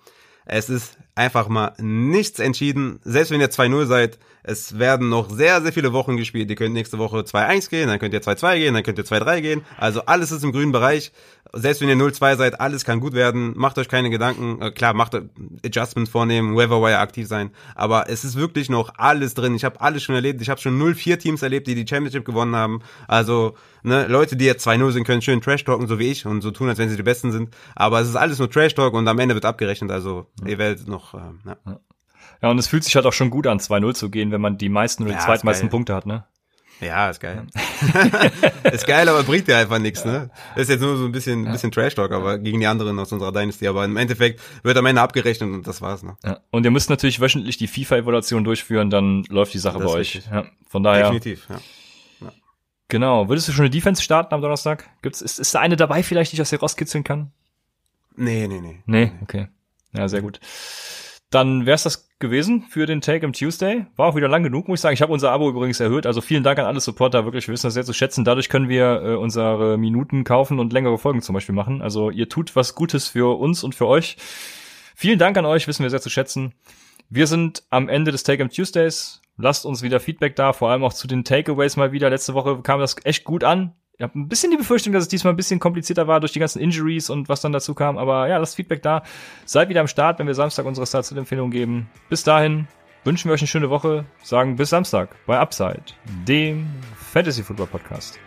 es 0.45 0.69
ist 0.69 0.97
einfach 1.16 1.48
mal 1.48 1.74
nichts 1.80 2.40
entschieden. 2.40 3.00
Selbst 3.04 3.32
wenn 3.32 3.42
ihr 3.42 3.50
2-0 3.50 3.86
seid, 3.86 4.20
es 4.48 4.78
werden 4.78 5.10
noch 5.10 5.32
sehr, 5.32 5.62
sehr 5.62 5.74
viele 5.74 5.92
Wochen 5.92 6.18
gespielt. 6.18 6.50
Ihr 6.50 6.56
könnt 6.56 6.74
nächste 6.74 7.00
Woche 7.00 7.18
2-1 7.22 7.70
gehen, 7.70 7.88
dann 7.88 7.98
könnt 7.98 8.14
ihr 8.14 8.22
2-2 8.22 8.58
gehen, 8.60 8.74
dann 8.76 8.84
könnt 8.84 9.00
ihr 9.00 9.06
2-3 9.06 9.42
gehen. 9.42 9.62
Also 9.78 10.02
alles 10.06 10.32
ist 10.32 10.44
im 10.44 10.52
grünen 10.52 10.72
Bereich. 10.72 11.12
Selbst 11.54 11.82
wenn 11.82 11.90
ihr 11.90 11.96
0-2 11.96 12.36
seid, 12.36 12.60
alles 12.60 12.86
kann 12.86 13.00
gut 13.00 13.14
werden. 13.14 13.54
Macht 13.56 13.78
euch 13.80 13.88
keine 13.88 14.10
Gedanken. 14.10 14.62
Äh, 14.62 14.72
Klar, 14.72 14.94
macht 14.94 15.16
Adjustments 15.66 16.12
vornehmen, 16.12 16.56
Wire 16.56 17.00
aktiv 17.00 17.28
sein. 17.28 17.52
Aber 17.76 18.10
es 18.10 18.24
ist 18.24 18.36
wirklich 18.36 18.70
noch 18.70 18.94
alles 18.98 19.34
drin. 19.34 19.56
Ich 19.56 19.64
habe 19.64 19.80
alles 19.82 20.04
schon 20.04 20.16
erlebt. 20.16 20.42
Ich 20.42 20.50
habe 20.50 20.60
schon 20.60 20.80
0-4 20.80 21.18
Teams 21.18 21.42
erlebt, 21.42 21.68
die 21.68 21.76
die 21.76 21.88
Championship 21.88 22.26
gewonnen 22.26 22.56
haben. 22.56 22.82
Also 23.08 23.56
ne, 23.84 24.06
Leute, 24.08 24.36
die 24.36 24.46
jetzt 24.46 24.68
2-0 24.68 24.92
sind, 24.92 25.06
können 25.06 25.22
schön 25.22 25.42
Trash-talken, 25.42 25.88
so 25.88 25.98
wie 25.98 26.12
ich, 26.12 26.26
und 26.26 26.42
so 26.42 26.52
tun, 26.52 26.68
als 26.68 26.78
wenn 26.78 26.90
sie 26.90 26.98
die 26.98 27.04
Besten 27.04 27.32
sind. 27.32 27.56
Aber 27.76 28.02
es 28.02 28.10
ist 28.10 28.16
alles 28.16 28.38
nur 28.40 28.50
Trash-talk 28.50 28.94
und 28.94 29.08
am 29.08 29.18
Ende 29.20 29.34
wird 29.34 29.46
abgerechnet. 29.46 29.92
Also 29.92 30.28
ihr 30.46 30.58
werdet 30.58 30.88
noch... 30.88 31.05
Ähm, 31.14 31.40
ja. 31.45 31.80
Ja, 32.41 32.49
und 32.49 32.57
es 32.57 32.68
fühlt 32.68 32.84
sich 32.84 32.95
halt 32.95 33.06
auch 33.06 33.14
schon 33.14 33.30
gut 33.30 33.45
an, 33.48 33.60
2-0 33.60 33.94
zu 33.94 34.10
gehen, 34.10 34.32
wenn 34.32 34.41
man 34.41 34.57
die 34.57 34.69
meisten 34.69 35.03
oder 35.03 35.11
die 35.11 35.15
Ja, 35.15 35.19
ist 35.19 35.26
zweitmeisten. 35.26 35.69
Punkte 35.69 35.94
hat, 35.94 36.06
ne? 36.06 36.26
Ja, 36.82 37.10
ist 37.10 37.22
geil. 37.22 37.45
ist 38.73 38.86
geil, 38.86 39.07
aber 39.07 39.23
bringt 39.23 39.48
dir 39.48 39.56
einfach 39.57 39.80
nichts, 39.80 40.03
ne? 40.03 40.30
Das 40.56 40.64
ist 40.64 40.69
jetzt 40.69 40.82
nur 40.82 40.98
so 40.98 41.06
ein 41.06 41.11
bisschen, 41.14 41.45
ein 41.45 41.52
bisschen 41.53 41.72
Trash-Talk, 41.72 42.11
aber 42.11 42.38
gegen 42.38 42.60
die 42.60 42.68
anderen 42.68 42.99
aus 42.99 43.11
unserer 43.14 43.32
Dynasty. 43.32 43.68
Aber 43.68 43.86
im 43.86 43.95
Endeffekt 43.95 44.41
wird 44.64 44.76
am 44.77 44.86
Ende 44.86 45.02
abgerechnet 45.02 45.49
und 45.53 45.65
das 45.65 45.82
war's, 45.82 46.03
ne? 46.03 46.18
Ja. 46.26 46.40
Und 46.52 46.65
ihr 46.65 46.72
müsst 46.72 46.90
natürlich 46.90 47.22
wöchentlich 47.22 47.57
die 47.57 47.68
FIFA-Evaluation 47.68 48.44
durchführen, 48.44 48.90
dann 48.90 49.23
läuft 49.30 49.53
die 49.53 49.60
Sache 49.60 49.77
Das 49.80 49.86
bei 49.88 49.91
euch. 49.94 50.15
richtig. 50.15 50.26
Ja, 50.30 50.45
von 50.68 50.84
daher, 50.84 51.03
Definitiv, 51.03 51.48
ja. 51.49 51.60
genau. 52.90 53.30
Würdest 53.30 53.48
du 53.48 53.52
schon 53.53 53.64
eine 53.64 53.69
Defense 53.69 54.02
starten 54.03 54.34
am 54.34 54.41
Donnerstag? 54.41 54.90
Gibt's, 55.02 55.22
ist, 55.22 55.40
ist 55.40 55.56
da 55.56 55.60
eine 55.61 55.77
dabei 55.77 56.03
vielleicht, 56.03 56.32
die 56.32 56.36
ich 56.36 56.41
aus 56.41 56.49
dir 56.49 56.60
rauskitzeln 56.60 57.03
kann? 57.06 57.32
Nee, 58.18 58.48
nee, 58.48 58.60
nee. 58.60 58.82
Nee, 58.86 59.11
okay. 59.22 59.48
Ja, 59.95 60.07
sehr 60.07 60.22
gut. 60.22 60.39
Dann 61.30 61.65
wär's 61.65 61.84
das 61.84 62.09
gewesen 62.19 62.63
für 62.69 62.85
den 62.85 63.01
Take 63.01 63.26
am 63.26 63.34
Tuesday. 63.34 63.85
War 63.95 64.07
auch 64.07 64.15
wieder 64.15 64.27
lang 64.27 64.43
genug, 64.43 64.67
muss 64.67 64.80
ich 64.80 64.81
sagen. 64.81 64.93
Ich 64.93 65.01
habe 65.01 65.11
unser 65.11 65.31
Abo 65.31 65.49
übrigens 65.49 65.80
erhöht. 65.80 66.05
Also 66.05 66.22
vielen 66.22 66.43
Dank 66.43 66.59
an 66.59 66.65
alle 66.65 66.80
Supporter. 66.80 67.26
Wirklich, 67.26 67.47
wir 67.47 67.53
wissen 67.53 67.67
das 67.67 67.73
sehr 67.73 67.84
zu 67.84 67.93
schätzen. 67.93 68.23
Dadurch 68.23 68.47
können 68.47 68.69
wir 68.69 69.01
äh, 69.03 69.15
unsere 69.15 69.77
Minuten 69.77 70.23
kaufen 70.23 70.59
und 70.59 70.72
längere 70.72 70.97
Folgen 70.97 71.22
zum 71.22 71.34
Beispiel 71.34 71.55
machen. 71.55 71.81
Also 71.81 72.09
ihr 72.09 72.30
tut 72.30 72.55
was 72.55 72.76
Gutes 72.76 73.09
für 73.09 73.38
uns 73.38 73.63
und 73.63 73.76
für 73.76 73.88
euch. 73.88 74.17
Vielen 74.95 75.19
Dank 75.19 75.38
an 75.38 75.45
euch, 75.45 75.67
wissen 75.67 75.84
wir 75.84 75.89
sehr 75.89 75.99
zu 75.99 76.09
schätzen. 76.09 76.53
Wir 77.09 77.27
sind 77.27 77.63
am 77.69 77.89
Ende 77.89 78.11
des 78.11 78.23
Take 78.23 78.41
am 78.41 78.49
Tuesdays. 78.49 79.22
Lasst 79.38 79.65
uns 79.65 79.81
wieder 79.81 79.99
Feedback 79.99 80.38
da, 80.38 80.53
vor 80.53 80.69
allem 80.69 80.84
auch 80.84 80.93
zu 80.93 81.07
den 81.07 81.26
Takeaways 81.26 81.76
mal 81.76 81.91
wieder. 81.91 82.09
Letzte 82.09 82.34
Woche 82.34 82.61
kam 82.61 82.80
das 82.80 82.95
echt 83.03 83.26
gut 83.26 83.43
an. 83.43 83.73
Ich 83.97 84.03
habe 84.03 84.19
ein 84.19 84.27
bisschen 84.27 84.51
die 84.51 84.57
Befürchtung, 84.57 84.91
dass 84.91 85.03
es 85.03 85.07
diesmal 85.07 85.34
ein 85.34 85.38
bisschen 85.38 85.59
komplizierter 85.59 86.05
war 86.05 86.19
durch 86.19 86.34
die 86.34 86.39
ganzen 86.39 86.59
Injuries 86.59 87.09
und 87.09 87.30
was 87.30 87.39
dann 87.39 87.53
dazu 87.53 87.73
kam. 87.73 87.97
Aber 87.97 88.27
ja, 88.27 88.38
lasst 88.38 88.55
Feedback 88.55 88.81
da. 88.81 89.03
Seid 89.45 89.69
wieder 89.69 89.80
am 89.80 89.88
Start, 89.88 90.19
wenn 90.19 90.27
wir 90.27 90.34
Samstag 90.34 90.65
unsere 90.65 90.85
Start-Empfehlung 90.85 91.49
geben. 91.49 91.89
Bis 92.09 92.23
dahin 92.23 92.67
wünschen 93.05 93.30
wir 93.30 93.34
euch 93.34 93.41
eine 93.41 93.47
schöne 93.47 93.69
Woche. 93.69 94.03
Sagen 94.22 94.57
bis 94.57 94.69
Samstag 94.69 95.15
bei 95.26 95.39
Upside, 95.39 95.84
dem 96.27 96.67
Fantasy 96.97 97.41
Football 97.41 97.67
Podcast. 97.67 98.19